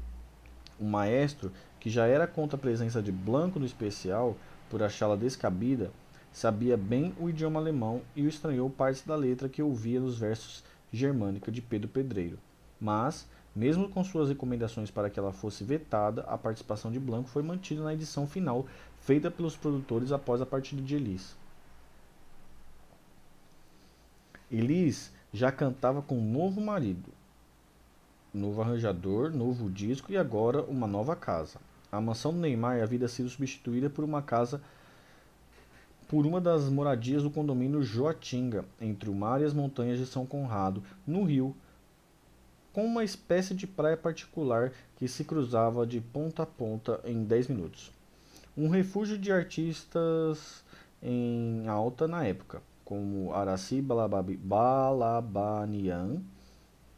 O 0.78 0.84
maestro, 0.84 1.52
que 1.78 1.88
já 1.88 2.06
era 2.06 2.26
contra 2.26 2.56
a 2.56 2.60
presença 2.60 3.02
de 3.02 3.12
Blanco 3.12 3.58
no 3.58 3.66
especial, 3.66 4.36
por 4.68 4.82
achá-la 4.82 5.16
descabida, 5.16 5.90
sabia 6.32 6.76
bem 6.76 7.14
o 7.18 7.28
idioma 7.28 7.60
alemão 7.60 8.02
e 8.16 8.22
o 8.22 8.28
estranhou 8.28 8.68
partes 8.70 9.02
da 9.04 9.16
letra 9.16 9.48
que 9.48 9.62
ouvia 9.62 10.00
nos 10.00 10.18
versos 10.18 10.64
germânica 10.92 11.50
de 11.50 11.60
Pedro 11.60 11.88
Pedreiro. 11.88 12.38
Mas, 12.80 13.28
mesmo 13.54 13.88
com 13.88 14.02
suas 14.02 14.28
recomendações 14.28 14.90
para 14.90 15.10
que 15.10 15.18
ela 15.18 15.32
fosse 15.32 15.64
vetada, 15.64 16.22
a 16.22 16.38
participação 16.38 16.90
de 16.90 16.98
Blanco 16.98 17.28
foi 17.28 17.42
mantida 17.42 17.82
na 17.82 17.94
edição 17.94 18.26
final, 18.26 18.66
feita 19.00 19.30
pelos 19.30 19.56
produtores 19.56 20.12
após 20.12 20.40
a 20.40 20.46
partida 20.46 20.80
de 20.82 20.96
Elis. 20.96 21.36
Elis 24.50 25.12
já 25.32 25.52
cantava 25.52 26.02
com 26.02 26.18
um 26.18 26.32
novo 26.32 26.60
marido, 26.60 27.12
novo 28.34 28.62
arranjador, 28.62 29.30
novo 29.30 29.70
disco 29.70 30.10
e 30.10 30.16
agora 30.16 30.62
uma 30.62 30.86
nova 30.86 31.14
casa. 31.14 31.60
A 31.90 32.00
mansão 32.00 32.32
do 32.32 32.38
Neymar 32.38 32.80
havia 32.82 33.08
sido 33.08 33.28
substituída 33.28 33.90
por 33.90 34.04
uma 34.04 34.22
casa 34.22 34.60
por 36.10 36.26
uma 36.26 36.40
das 36.40 36.68
moradias 36.68 37.22
do 37.22 37.30
condomínio 37.30 37.84
Joatinga, 37.84 38.64
entre 38.80 39.08
o 39.08 39.14
mar 39.14 39.40
e 39.40 39.44
as 39.44 39.54
montanhas 39.54 39.96
de 39.96 40.06
São 40.06 40.26
Conrado, 40.26 40.82
no 41.06 41.22
Rio, 41.22 41.54
com 42.72 42.84
uma 42.84 43.04
espécie 43.04 43.54
de 43.54 43.64
praia 43.64 43.96
particular 43.96 44.72
que 44.96 45.06
se 45.06 45.22
cruzava 45.22 45.86
de 45.86 46.00
ponta 46.00 46.42
a 46.42 46.46
ponta 46.46 47.00
em 47.04 47.22
10 47.22 47.46
minutos. 47.46 47.92
Um 48.56 48.68
refúgio 48.68 49.16
de 49.16 49.30
artistas 49.30 50.64
em 51.00 51.68
alta 51.68 52.08
na 52.08 52.24
época, 52.24 52.60
como 52.84 53.32
Araci 53.32 53.80
Balabanian, 53.80 55.30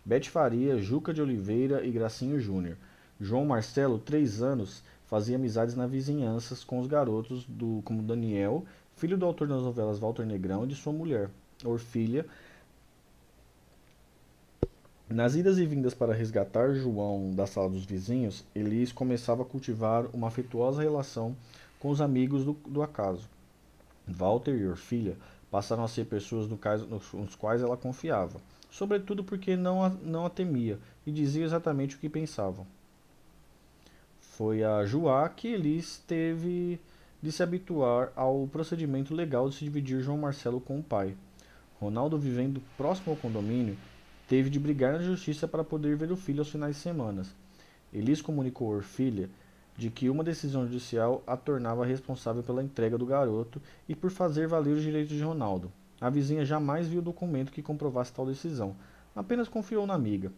Bete 0.02 0.30
Faria, 0.30 0.78
Juca 0.78 1.12
de 1.12 1.20
Oliveira 1.20 1.84
e 1.84 1.90
Gracinho 1.90 2.40
Júnior. 2.40 2.78
João 3.20 3.44
Marcelo, 3.44 3.98
três 3.98 4.40
anos, 4.40 4.82
fazia 5.04 5.36
amizades 5.36 5.74
na 5.74 5.86
vizinhança 5.86 6.56
com 6.66 6.80
os 6.80 6.86
garotos 6.86 7.44
do, 7.46 7.82
como 7.84 8.02
Daniel, 8.02 8.64
filho 8.96 9.16
do 9.16 9.26
autor 9.26 9.48
das 9.48 9.62
novelas 9.62 9.98
Walter 9.98 10.24
Negrão 10.24 10.64
e 10.64 10.68
de 10.68 10.74
sua 10.74 10.92
mulher, 10.92 11.30
Orfília. 11.64 12.26
Nas 15.08 15.34
idas 15.34 15.58
e 15.58 15.66
vindas 15.66 15.92
para 15.92 16.14
resgatar 16.14 16.72
João 16.72 17.34
da 17.34 17.46
sala 17.46 17.68
dos 17.68 17.84
vizinhos, 17.84 18.44
Elis 18.54 18.92
começava 18.92 19.42
a 19.42 19.44
cultivar 19.44 20.06
uma 20.12 20.28
afetuosa 20.28 20.82
relação 20.82 21.36
com 21.78 21.90
os 21.90 22.00
amigos 22.00 22.44
do, 22.44 22.52
do 22.66 22.82
acaso. 22.82 23.28
Walter 24.06 24.54
e 24.56 24.66
Orfília 24.66 25.16
passaram 25.50 25.84
a 25.84 25.88
ser 25.88 26.06
pessoas 26.06 26.48
no 26.48 26.56
caso, 26.56 26.86
nos 26.86 27.34
quais 27.34 27.60
ela 27.60 27.76
confiava, 27.76 28.40
sobretudo 28.70 29.22
porque 29.22 29.54
não 29.54 29.84
a, 29.84 29.90
não 29.90 30.24
a 30.24 30.30
temia 30.30 30.78
e 31.06 31.12
dizia 31.12 31.44
exatamente 31.44 31.96
o 31.96 31.98
que 31.98 32.08
pensavam. 32.08 32.66
Foi 34.20 34.64
a 34.64 34.84
Joá 34.86 35.28
que 35.28 35.48
Elis 35.48 36.02
teve 36.06 36.80
de 37.22 37.30
se 37.30 37.42
habituar 37.42 38.12
ao 38.16 38.48
procedimento 38.48 39.14
legal 39.14 39.48
de 39.48 39.54
se 39.54 39.64
dividir 39.64 40.02
João 40.02 40.18
Marcelo 40.18 40.60
com 40.60 40.80
o 40.80 40.82
pai. 40.82 41.14
Ronaldo, 41.80 42.18
vivendo 42.18 42.60
próximo 42.76 43.12
ao 43.12 43.16
condomínio, 43.16 43.76
teve 44.28 44.50
de 44.50 44.58
brigar 44.58 44.94
na 44.94 45.02
justiça 45.02 45.46
para 45.46 45.62
poder 45.62 45.96
ver 45.96 46.10
o 46.10 46.16
filho 46.16 46.40
aos 46.40 46.50
finais 46.50 46.74
de 46.74 46.82
semana. 46.82 47.22
Elis 47.92 48.20
comunicou 48.20 48.72
a 48.72 48.76
Orfília 48.76 49.30
de 49.76 49.88
que 49.88 50.10
uma 50.10 50.24
decisão 50.24 50.66
judicial 50.66 51.22
a 51.26 51.36
tornava 51.36 51.86
responsável 51.86 52.42
pela 52.42 52.62
entrega 52.62 52.98
do 52.98 53.06
garoto 53.06 53.62
e 53.88 53.94
por 53.94 54.10
fazer 54.10 54.48
valer 54.48 54.76
os 54.76 54.82
direitos 54.82 55.16
de 55.16 55.22
Ronaldo. 55.22 55.72
A 56.00 56.10
vizinha 56.10 56.44
jamais 56.44 56.88
viu 56.88 56.98
o 56.98 57.04
documento 57.04 57.52
que 57.52 57.62
comprovasse 57.62 58.12
tal 58.12 58.26
decisão, 58.26 58.74
apenas 59.14 59.48
confiou 59.48 59.86
na 59.86 59.94
amiga. 59.94 60.32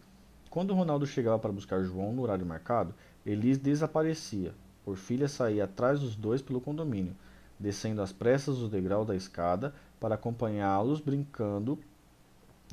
Quando 0.49 0.75
Ronaldo 0.75 1.07
chegava 1.07 1.39
para 1.39 1.51
buscar 1.51 1.83
João 1.83 2.13
no 2.13 2.21
horário 2.21 2.45
marcado, 2.45 2.93
Elis 3.25 3.57
desaparecia. 3.57 4.53
Orfília 4.85 5.27
saía 5.27 5.63
atrás 5.63 5.99
dos 5.99 6.15
dois 6.15 6.41
pelo 6.41 6.61
condomínio, 6.61 7.15
descendo 7.59 8.01
às 8.01 8.11
pressas 8.11 8.57
os 8.57 8.69
degraus 8.69 9.07
da 9.07 9.15
escada 9.15 9.73
para 9.99 10.15
acompanhá-los 10.15 10.99
brincando 10.99 11.79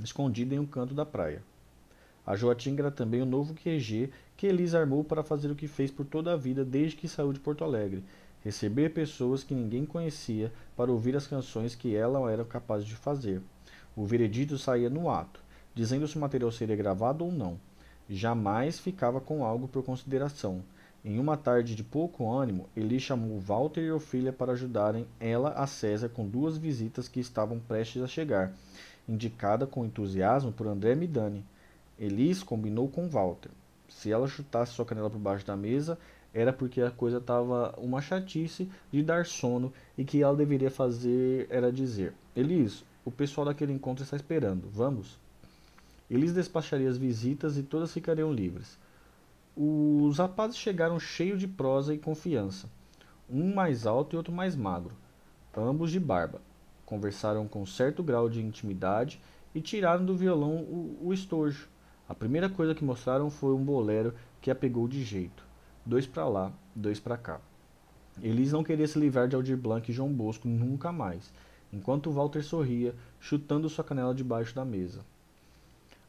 escondida 0.03 0.55
em 0.55 0.59
um 0.59 0.67
canto 0.67 0.95
da 0.95 1.07
praia. 1.07 1.43
A 2.27 2.37
Joatinga 2.37 2.83
era 2.83 2.91
também 2.91 3.23
o 3.23 3.27
novo 3.27 3.55
QG 3.55 4.11
que 4.37 4.47
Elis 4.47 4.75
armou 4.75 5.03
para 5.03 5.23
fazer 5.23 5.51
o 5.51 5.55
que 5.55 5.67
fez 5.67 5.91
por 5.91 6.07
toda 6.07 6.33
a 6.33 6.37
vida 6.37 6.65
desde 6.65 6.97
que 6.97 7.09
saiu 7.09 7.33
de 7.33 7.41
Porto 7.41 7.65
Alegre, 7.65 8.05
receber 8.45 8.93
pessoas 8.93 9.43
que 9.43 9.55
ninguém 9.55 9.85
conhecia 9.85 10.53
para 10.77 10.91
ouvir 10.91 11.17
as 11.17 11.27
canções 11.27 11.75
que 11.75 11.95
ela 11.95 12.31
era 12.31 12.45
capaz 12.45 12.85
de 12.85 12.95
fazer. 12.95 13.41
O 13.97 14.05
veredito 14.05 14.59
saía 14.59 14.91
no 14.91 15.11
ato, 15.11 15.41
dizendo 15.75 16.07
se 16.07 16.17
o 16.17 16.21
material 16.21 16.51
seria 16.53 16.77
gravado 16.77 17.25
ou 17.25 17.33
não 17.33 17.59
jamais 18.09 18.79
ficava 18.79 19.21
com 19.21 19.45
algo 19.45 19.69
por 19.69 19.83
consideração. 19.83 20.63
Em 21.05 21.19
uma 21.19 21.37
tarde 21.37 21.75
de 21.75 21.83
pouco 21.83 22.31
ânimo, 22.31 22.69
Eli 22.77 23.01
chamou 23.01 23.41
Walter 23.41 23.81
e 23.81 23.91
Ofília 23.91 24.33
para 24.33 24.53
ajudarem 24.53 25.05
ela 25.19 25.51
a 25.51 25.67
César 25.67 26.09
com 26.09 26.29
duas 26.29 26.57
visitas 26.57 27.09
que 27.09 27.19
estavam 27.19 27.59
prestes 27.59 28.01
a 28.03 28.07
chegar, 28.07 28.53
indicada 29.09 29.67
com 29.67 29.85
entusiasmo 29.85 30.53
por 30.53 30.69
André 30.69 30.95
Midani. 30.95 31.45
Elis 31.99 32.45
combinou 32.45 32.89
com 32.89 33.09
Walter. 33.09 33.51
Se 33.89 34.13
ela 34.13 34.29
chutasse 34.29 34.75
sua 34.75 34.85
canela 34.85 35.11
por 35.11 35.19
baixo 35.19 35.45
da 35.45 35.57
mesa, 35.57 35.99
era 36.33 36.53
porque 36.53 36.81
a 36.81 36.91
coisa 36.93 37.19
estava 37.19 37.75
uma 37.79 38.01
chatice 38.01 38.71
de 38.93 39.03
dar 39.03 39.27
sono 39.27 39.73
e 39.99 40.05
que 40.05 40.23
ela 40.23 40.37
deveria 40.37 40.71
fazer 40.71 41.49
era 41.51 41.73
dizer: 41.73 42.15
Elis, 42.37 42.85
o 43.05 43.11
pessoal 43.11 43.45
daquele 43.45 43.73
encontro 43.73 44.05
está 44.05 44.15
esperando. 44.15 44.69
Vamos? 44.73 45.19
Eles 46.09 46.33
despacharia 46.33 46.89
as 46.89 46.97
visitas 46.97 47.57
e 47.57 47.63
todas 47.65 47.93
ficariam 47.93 48.33
livres. 48.33 48.79
Os 49.55 50.17
rapazes 50.17 50.57
chegaram 50.57 50.99
cheios 50.99 51.39
de 51.39 51.47
prosa 51.47 51.95
e 51.95 51.99
confiança, 51.99 52.71
um 53.29 53.55
mais 53.55 53.87
alto 53.87 54.15
e 54.15 54.17
outro 54.17 54.33
mais 54.33 54.57
magro, 54.57 54.95
ambos 55.55 55.91
de 55.91 56.01
barba. 56.01 56.41
Conversaram 56.87 57.47
com 57.47 57.67
certo 57.67 58.03
grau 58.03 58.31
de 58.31 58.41
intimidade 58.41 59.21
e 59.55 59.61
tiraram 59.61 60.07
do 60.07 60.17
violão 60.17 60.57
o, 60.57 60.99
o 61.03 61.13
estojo. 61.13 61.69
A 62.09 62.15
primeira 62.15 62.49
coisa 62.49 62.75
que 62.75 62.83
mostraram 62.83 63.31
foi 63.31 63.53
um 63.53 63.63
bolero 63.63 64.15
que 64.41 64.51
a 64.51 64.55
pegou 64.55 64.89
de 64.89 65.05
jeito. 65.05 65.45
Dois 65.85 66.07
para 66.07 66.27
lá, 66.27 66.51
dois 66.75 66.99
para 66.99 67.19
cá. 67.19 67.39
Elis 68.23 68.53
não 68.53 68.65
queria 68.65 68.89
se 68.89 68.99
livrar 68.99 69.29
de 69.29 69.37
Aldir 69.37 69.59
Blanc 69.59 69.91
e 69.91 69.95
João 69.95 70.13
Bosco 70.13 70.49
nunca 70.49 70.91
mais, 70.91 71.31
enquanto 71.71 72.11
Walter 72.11 72.43
sorria, 72.43 72.95
chutando 73.21 73.69
sua 73.69 73.85
canela 73.85 74.15
debaixo 74.15 74.55
da 74.55 74.65
mesa. 74.65 75.01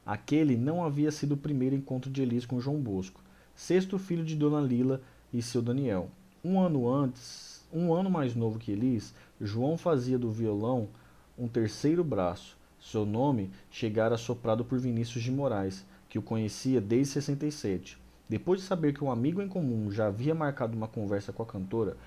Aquele 0.05 0.55
não 0.55 0.83
havia 0.83 1.11
sido 1.11 1.33
o 1.33 1.37
primeiro 1.37 1.75
encontro 1.75 2.09
de 2.09 2.21
Elis 2.21 2.45
com 2.45 2.59
João 2.59 2.79
Bosco, 2.79 3.21
sexto 3.55 3.97
filho 3.97 4.23
de 4.23 4.35
Dona 4.35 4.59
Lila 4.59 5.01
e 5.31 5.41
seu 5.41 5.61
Daniel. 5.61 6.09
Um 6.43 6.59
ano 6.59 6.89
antes, 6.89 7.63
um 7.71 7.93
ano 7.93 8.09
mais 8.09 8.35
novo 8.35 8.59
que 8.59 8.71
Elis, 8.71 9.13
João 9.39 9.77
fazia 9.77 10.17
do 10.17 10.31
violão 10.31 10.89
um 11.37 11.47
terceiro 11.47 12.03
braço. 12.03 12.57
Seu 12.79 13.05
nome 13.05 13.49
chegara 13.71 14.17
soprado 14.17 14.65
por 14.65 14.77
Vinícius 14.77 15.23
de 15.23 15.31
Moraes, 15.31 15.85
que 16.09 16.19
o 16.19 16.21
conhecia 16.21 16.81
desde 16.81 17.13
67. 17.13 17.97
Depois 18.27 18.61
de 18.61 18.67
saber 18.67 18.93
que 18.93 19.03
um 19.03 19.11
amigo 19.11 19.41
em 19.41 19.47
comum 19.47 19.91
já 19.91 20.07
havia 20.07 20.35
marcado 20.35 20.75
uma 20.75 20.87
conversa 20.87 21.31
com 21.31 21.43
a 21.43 21.45
cantora, 21.45 21.97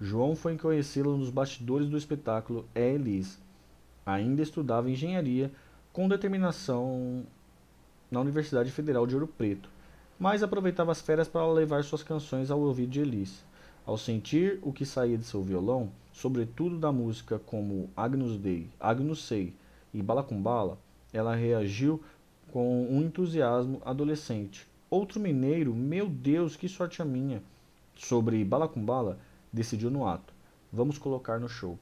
João 0.00 0.34
foi 0.34 0.56
conhecê-la 0.56 1.16
nos 1.16 1.30
bastidores 1.30 1.88
do 1.88 1.96
espetáculo 1.96 2.66
É 2.74 2.94
Elis. 2.94 3.38
Ainda 4.04 4.42
estudava 4.42 4.90
engenharia 4.90 5.52
com 5.92 6.08
determinação 6.08 7.24
na 8.10 8.20
Universidade 8.20 8.70
Federal 8.70 9.06
de 9.06 9.14
Ouro 9.14 9.26
Preto, 9.26 9.70
mas 10.18 10.42
aproveitava 10.42 10.92
as 10.92 11.00
férias 11.00 11.28
para 11.28 11.50
levar 11.52 11.84
suas 11.84 12.02
canções 12.02 12.50
ao 12.50 12.60
ouvido 12.60 12.90
de 12.90 13.00
Elis. 13.00 13.44
Ao 13.86 13.98
sentir 13.98 14.58
o 14.62 14.72
que 14.72 14.86
saía 14.86 15.18
de 15.18 15.24
seu 15.24 15.42
violão, 15.42 15.90
sobretudo 16.12 16.78
da 16.78 16.90
música 16.90 17.38
como 17.38 17.90
Agnus 17.96 18.38
Dei, 18.38 18.68
Agnus 18.80 19.24
Sei 19.24 19.54
e 19.92 20.02
Bala 20.02 20.22
com 20.22 20.40
Bala, 20.40 20.78
ela 21.12 21.34
reagiu 21.34 22.02
com 22.52 22.86
um 22.88 23.02
entusiasmo 23.02 23.82
adolescente. 23.84 24.66
Outro 24.88 25.20
mineiro, 25.20 25.74
meu 25.74 26.08
Deus, 26.08 26.56
que 26.56 26.68
sorte 26.68 27.02
a 27.02 27.04
minha! 27.04 27.42
Sobre 27.94 28.44
Bala 28.44 28.68
com 28.68 28.84
Bala, 28.84 29.18
decidiu 29.52 29.90
no 29.90 30.06
ato. 30.06 30.32
Vamos 30.72 30.98
colocar 30.98 31.38
no 31.38 31.48
show. 31.48 31.78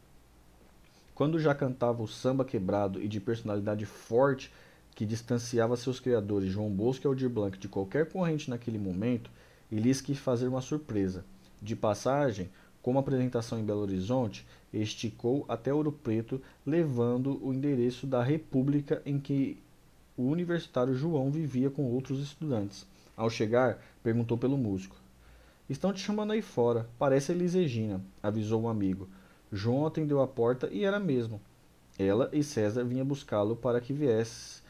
Quando 1.14 1.38
já 1.38 1.54
cantava 1.54 2.02
o 2.02 2.08
samba 2.08 2.44
quebrado 2.44 3.00
e 3.00 3.06
de 3.06 3.20
personalidade 3.20 3.86
forte 3.86 4.50
que 4.94 5.06
distanciava 5.06 5.76
seus 5.76 5.98
criadores 5.98 6.50
João 6.50 6.70
Bosco 6.70 7.06
e 7.06 7.08
Aldir 7.08 7.28
Blanc 7.28 7.58
de 7.58 7.68
qualquer 7.68 8.08
corrente 8.10 8.50
naquele 8.50 8.78
momento, 8.78 9.30
Elis 9.70 10.00
quis 10.00 10.18
fazer 10.18 10.48
uma 10.48 10.60
surpresa. 10.60 11.24
De 11.60 11.74
passagem, 11.74 12.50
como 12.82 12.98
apresentação 12.98 13.58
em 13.58 13.64
Belo 13.64 13.80
Horizonte, 13.80 14.46
esticou 14.72 15.44
até 15.48 15.72
Ouro 15.72 15.92
Preto, 15.92 16.42
levando 16.66 17.38
o 17.44 17.54
endereço 17.54 18.06
da 18.06 18.22
república 18.22 19.00
em 19.06 19.18
que 19.18 19.58
o 20.16 20.24
universitário 20.24 20.94
João 20.94 21.30
vivia 21.30 21.70
com 21.70 21.84
outros 21.84 22.20
estudantes. 22.20 22.86
Ao 23.16 23.30
chegar, 23.30 23.82
perguntou 24.02 24.36
pelo 24.36 24.58
músico. 24.58 24.96
Estão 25.68 25.92
te 25.92 26.00
chamando 26.00 26.32
aí 26.32 26.42
fora. 26.42 26.88
Parece 26.98 27.32
Elis 27.32 27.54
Regina, 27.54 28.02
avisou 28.22 28.62
um 28.62 28.68
amigo. 28.68 29.08
João 29.50 29.86
atendeu 29.86 30.20
a 30.20 30.26
porta 30.26 30.68
e 30.70 30.84
era 30.84 30.98
mesmo. 30.98 31.40
Ela 31.98 32.28
e 32.32 32.42
César 32.42 32.84
vinham 32.84 33.06
buscá-lo 33.06 33.54
para 33.54 33.80
que 33.80 33.92
viesse 33.92 34.61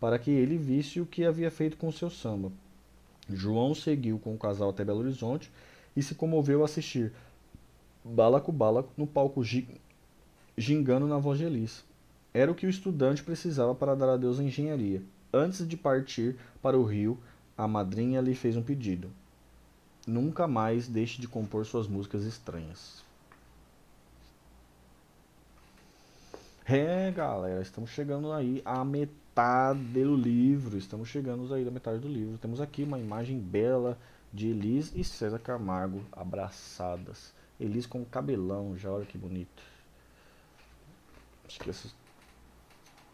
para 0.00 0.18
que 0.18 0.30
ele 0.30 0.56
visse 0.56 1.00
o 1.00 1.06
que 1.06 1.24
havia 1.24 1.50
feito 1.50 1.76
com 1.76 1.92
seu 1.92 2.08
samba. 2.08 2.50
João 3.28 3.74
seguiu 3.74 4.18
com 4.18 4.34
o 4.34 4.38
casal 4.38 4.70
até 4.70 4.82
Belo 4.82 5.00
Horizonte 5.00 5.52
e 5.94 6.02
se 6.02 6.14
comoveu 6.14 6.62
a 6.62 6.64
assistir 6.64 7.12
bala 8.02 8.40
com 8.40 8.50
bala 8.50 8.88
no 8.96 9.06
palco 9.06 9.42
gingando 10.56 11.06
na 11.06 11.18
voz 11.18 11.38
de 11.38 11.44
Elis. 11.44 11.84
Era 12.32 12.50
o 12.50 12.54
que 12.54 12.66
o 12.66 12.70
estudante 12.70 13.22
precisava 13.22 13.74
para 13.74 13.94
dar 13.94 14.08
adeus 14.08 14.40
à 14.40 14.42
engenharia. 14.42 15.02
Antes 15.32 15.68
de 15.68 15.76
partir 15.76 16.36
para 16.62 16.78
o 16.78 16.84
Rio, 16.84 17.18
a 17.56 17.68
madrinha 17.68 18.20
lhe 18.20 18.34
fez 18.34 18.56
um 18.56 18.62
pedido. 18.62 19.10
Nunca 20.06 20.48
mais 20.48 20.88
deixe 20.88 21.20
de 21.20 21.28
compor 21.28 21.66
suas 21.66 21.86
músicas 21.86 22.24
estranhas. 22.24 23.04
É, 26.64 27.10
galera, 27.10 27.60
estamos 27.60 27.90
chegando 27.90 28.32
aí 28.32 28.62
à 28.64 28.84
metade 28.84 29.19
metade 29.30 29.78
do 29.78 30.16
livro. 30.16 30.76
Estamos 30.76 31.08
chegando 31.08 31.52
aí 31.54 31.64
da 31.64 31.70
metade 31.70 32.00
do 32.00 32.08
livro. 32.08 32.36
Temos 32.38 32.60
aqui 32.60 32.82
uma 32.82 32.98
imagem 32.98 33.38
bela 33.38 33.96
de 34.32 34.48
Elis 34.48 34.92
e 34.94 35.04
César 35.04 35.38
Camargo 35.38 36.04
abraçadas. 36.12 37.32
Elis 37.58 37.86
com 37.86 38.04
cabelão, 38.04 38.76
já 38.76 38.90
olha 38.90 39.06
que 39.06 39.16
bonito. 39.16 39.62
Essa, 41.66 41.88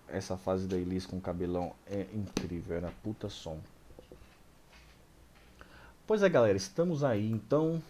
essa 0.09 0.37
fase 0.37 0.67
da 0.67 0.77
Elis 0.77 1.05
com 1.05 1.21
cabelão 1.21 1.75
é 1.87 2.07
incrível, 2.15 2.77
era 2.77 2.91
puta 3.03 3.29
som. 3.29 3.61
Pois 6.07 6.23
é, 6.23 6.29
galera, 6.29 6.57
estamos 6.57 7.05
aí 7.05 7.31
então. 7.31 7.83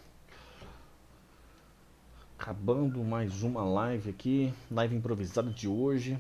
Acabando 2.39 3.03
mais 3.03 3.43
uma 3.43 3.65
live 3.65 4.11
aqui, 4.11 4.53
live 4.71 4.97
improvisada 4.97 5.51
de 5.51 5.69
hoje. 5.69 6.19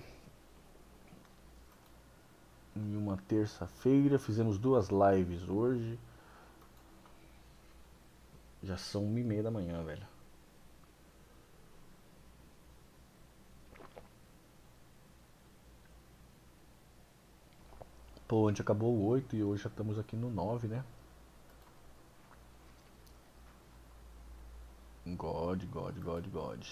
Em 2.77 2.94
uma 2.94 3.16
terça-feira, 3.16 4.19
fizemos 4.19 4.59
duas 4.59 4.90
lives 4.90 5.48
hoje. 5.48 5.98
Já 8.62 8.77
são 8.77 9.03
uma 9.05 9.19
e 9.19 9.24
meia 9.24 9.43
da 9.43 9.51
manhã, 9.51 9.82
velho. 9.82 10.07
Pô, 18.28 18.48
gente 18.51 18.61
acabou 18.61 18.93
o 18.93 19.07
8 19.07 19.36
e 19.36 19.43
hoje 19.43 19.62
já 19.62 19.70
estamos 19.70 19.98
aqui 19.98 20.16
no 20.16 20.28
9, 20.28 20.69
né? 20.69 20.85
God, 25.07 25.65
God, 25.66 25.98
God, 26.01 26.27
God. 26.28 26.66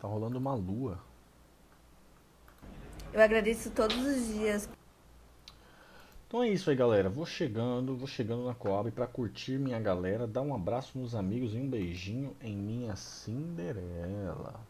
Tá 0.00 0.08
rolando 0.08 0.38
uma 0.38 0.54
lua. 0.54 0.98
Eu 3.12 3.20
agradeço 3.20 3.70
todos 3.70 3.96
os 3.96 4.26
dias. 4.34 4.68
Então 6.28 6.42
é 6.42 6.48
isso 6.48 6.68
aí, 6.68 6.76
galera. 6.76 7.08
Vou 7.08 7.24
chegando, 7.24 7.96
vou 7.96 8.08
chegando 8.08 8.44
na 8.44 8.54
Coab 8.54 8.90
para 8.90 9.06
curtir 9.06 9.58
minha 9.58 9.78
galera, 9.78 10.26
dar 10.26 10.42
um 10.42 10.54
abraço 10.54 10.98
nos 10.98 11.14
amigos 11.14 11.54
e 11.54 11.56
um 11.56 11.68
beijinho 11.68 12.36
em 12.40 12.54
minha 12.54 12.96
Cinderela. 12.96 14.60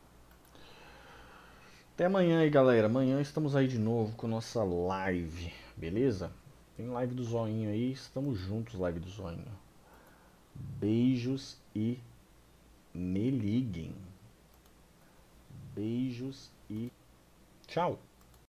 Até 1.94 2.04
amanhã 2.04 2.40
aí, 2.40 2.50
galera. 2.50 2.86
Amanhã 2.86 3.20
estamos 3.22 3.56
aí 3.56 3.66
de 3.66 3.78
novo 3.78 4.14
com 4.16 4.28
nossa 4.28 4.62
live, 4.62 5.50
beleza? 5.74 6.30
Tem 6.76 6.86
live 6.88 7.14
do 7.14 7.24
zoinho 7.24 7.70
aí, 7.70 7.90
estamos 7.90 8.38
juntos, 8.38 8.78
live 8.78 9.00
do 9.00 9.08
zoinho. 9.08 9.50
Beijos 10.54 11.56
e 11.74 11.98
me 12.92 13.30
liguem. 13.30 13.94
Beijos 15.74 16.50
e 16.68 16.92
tchau. 17.66 17.98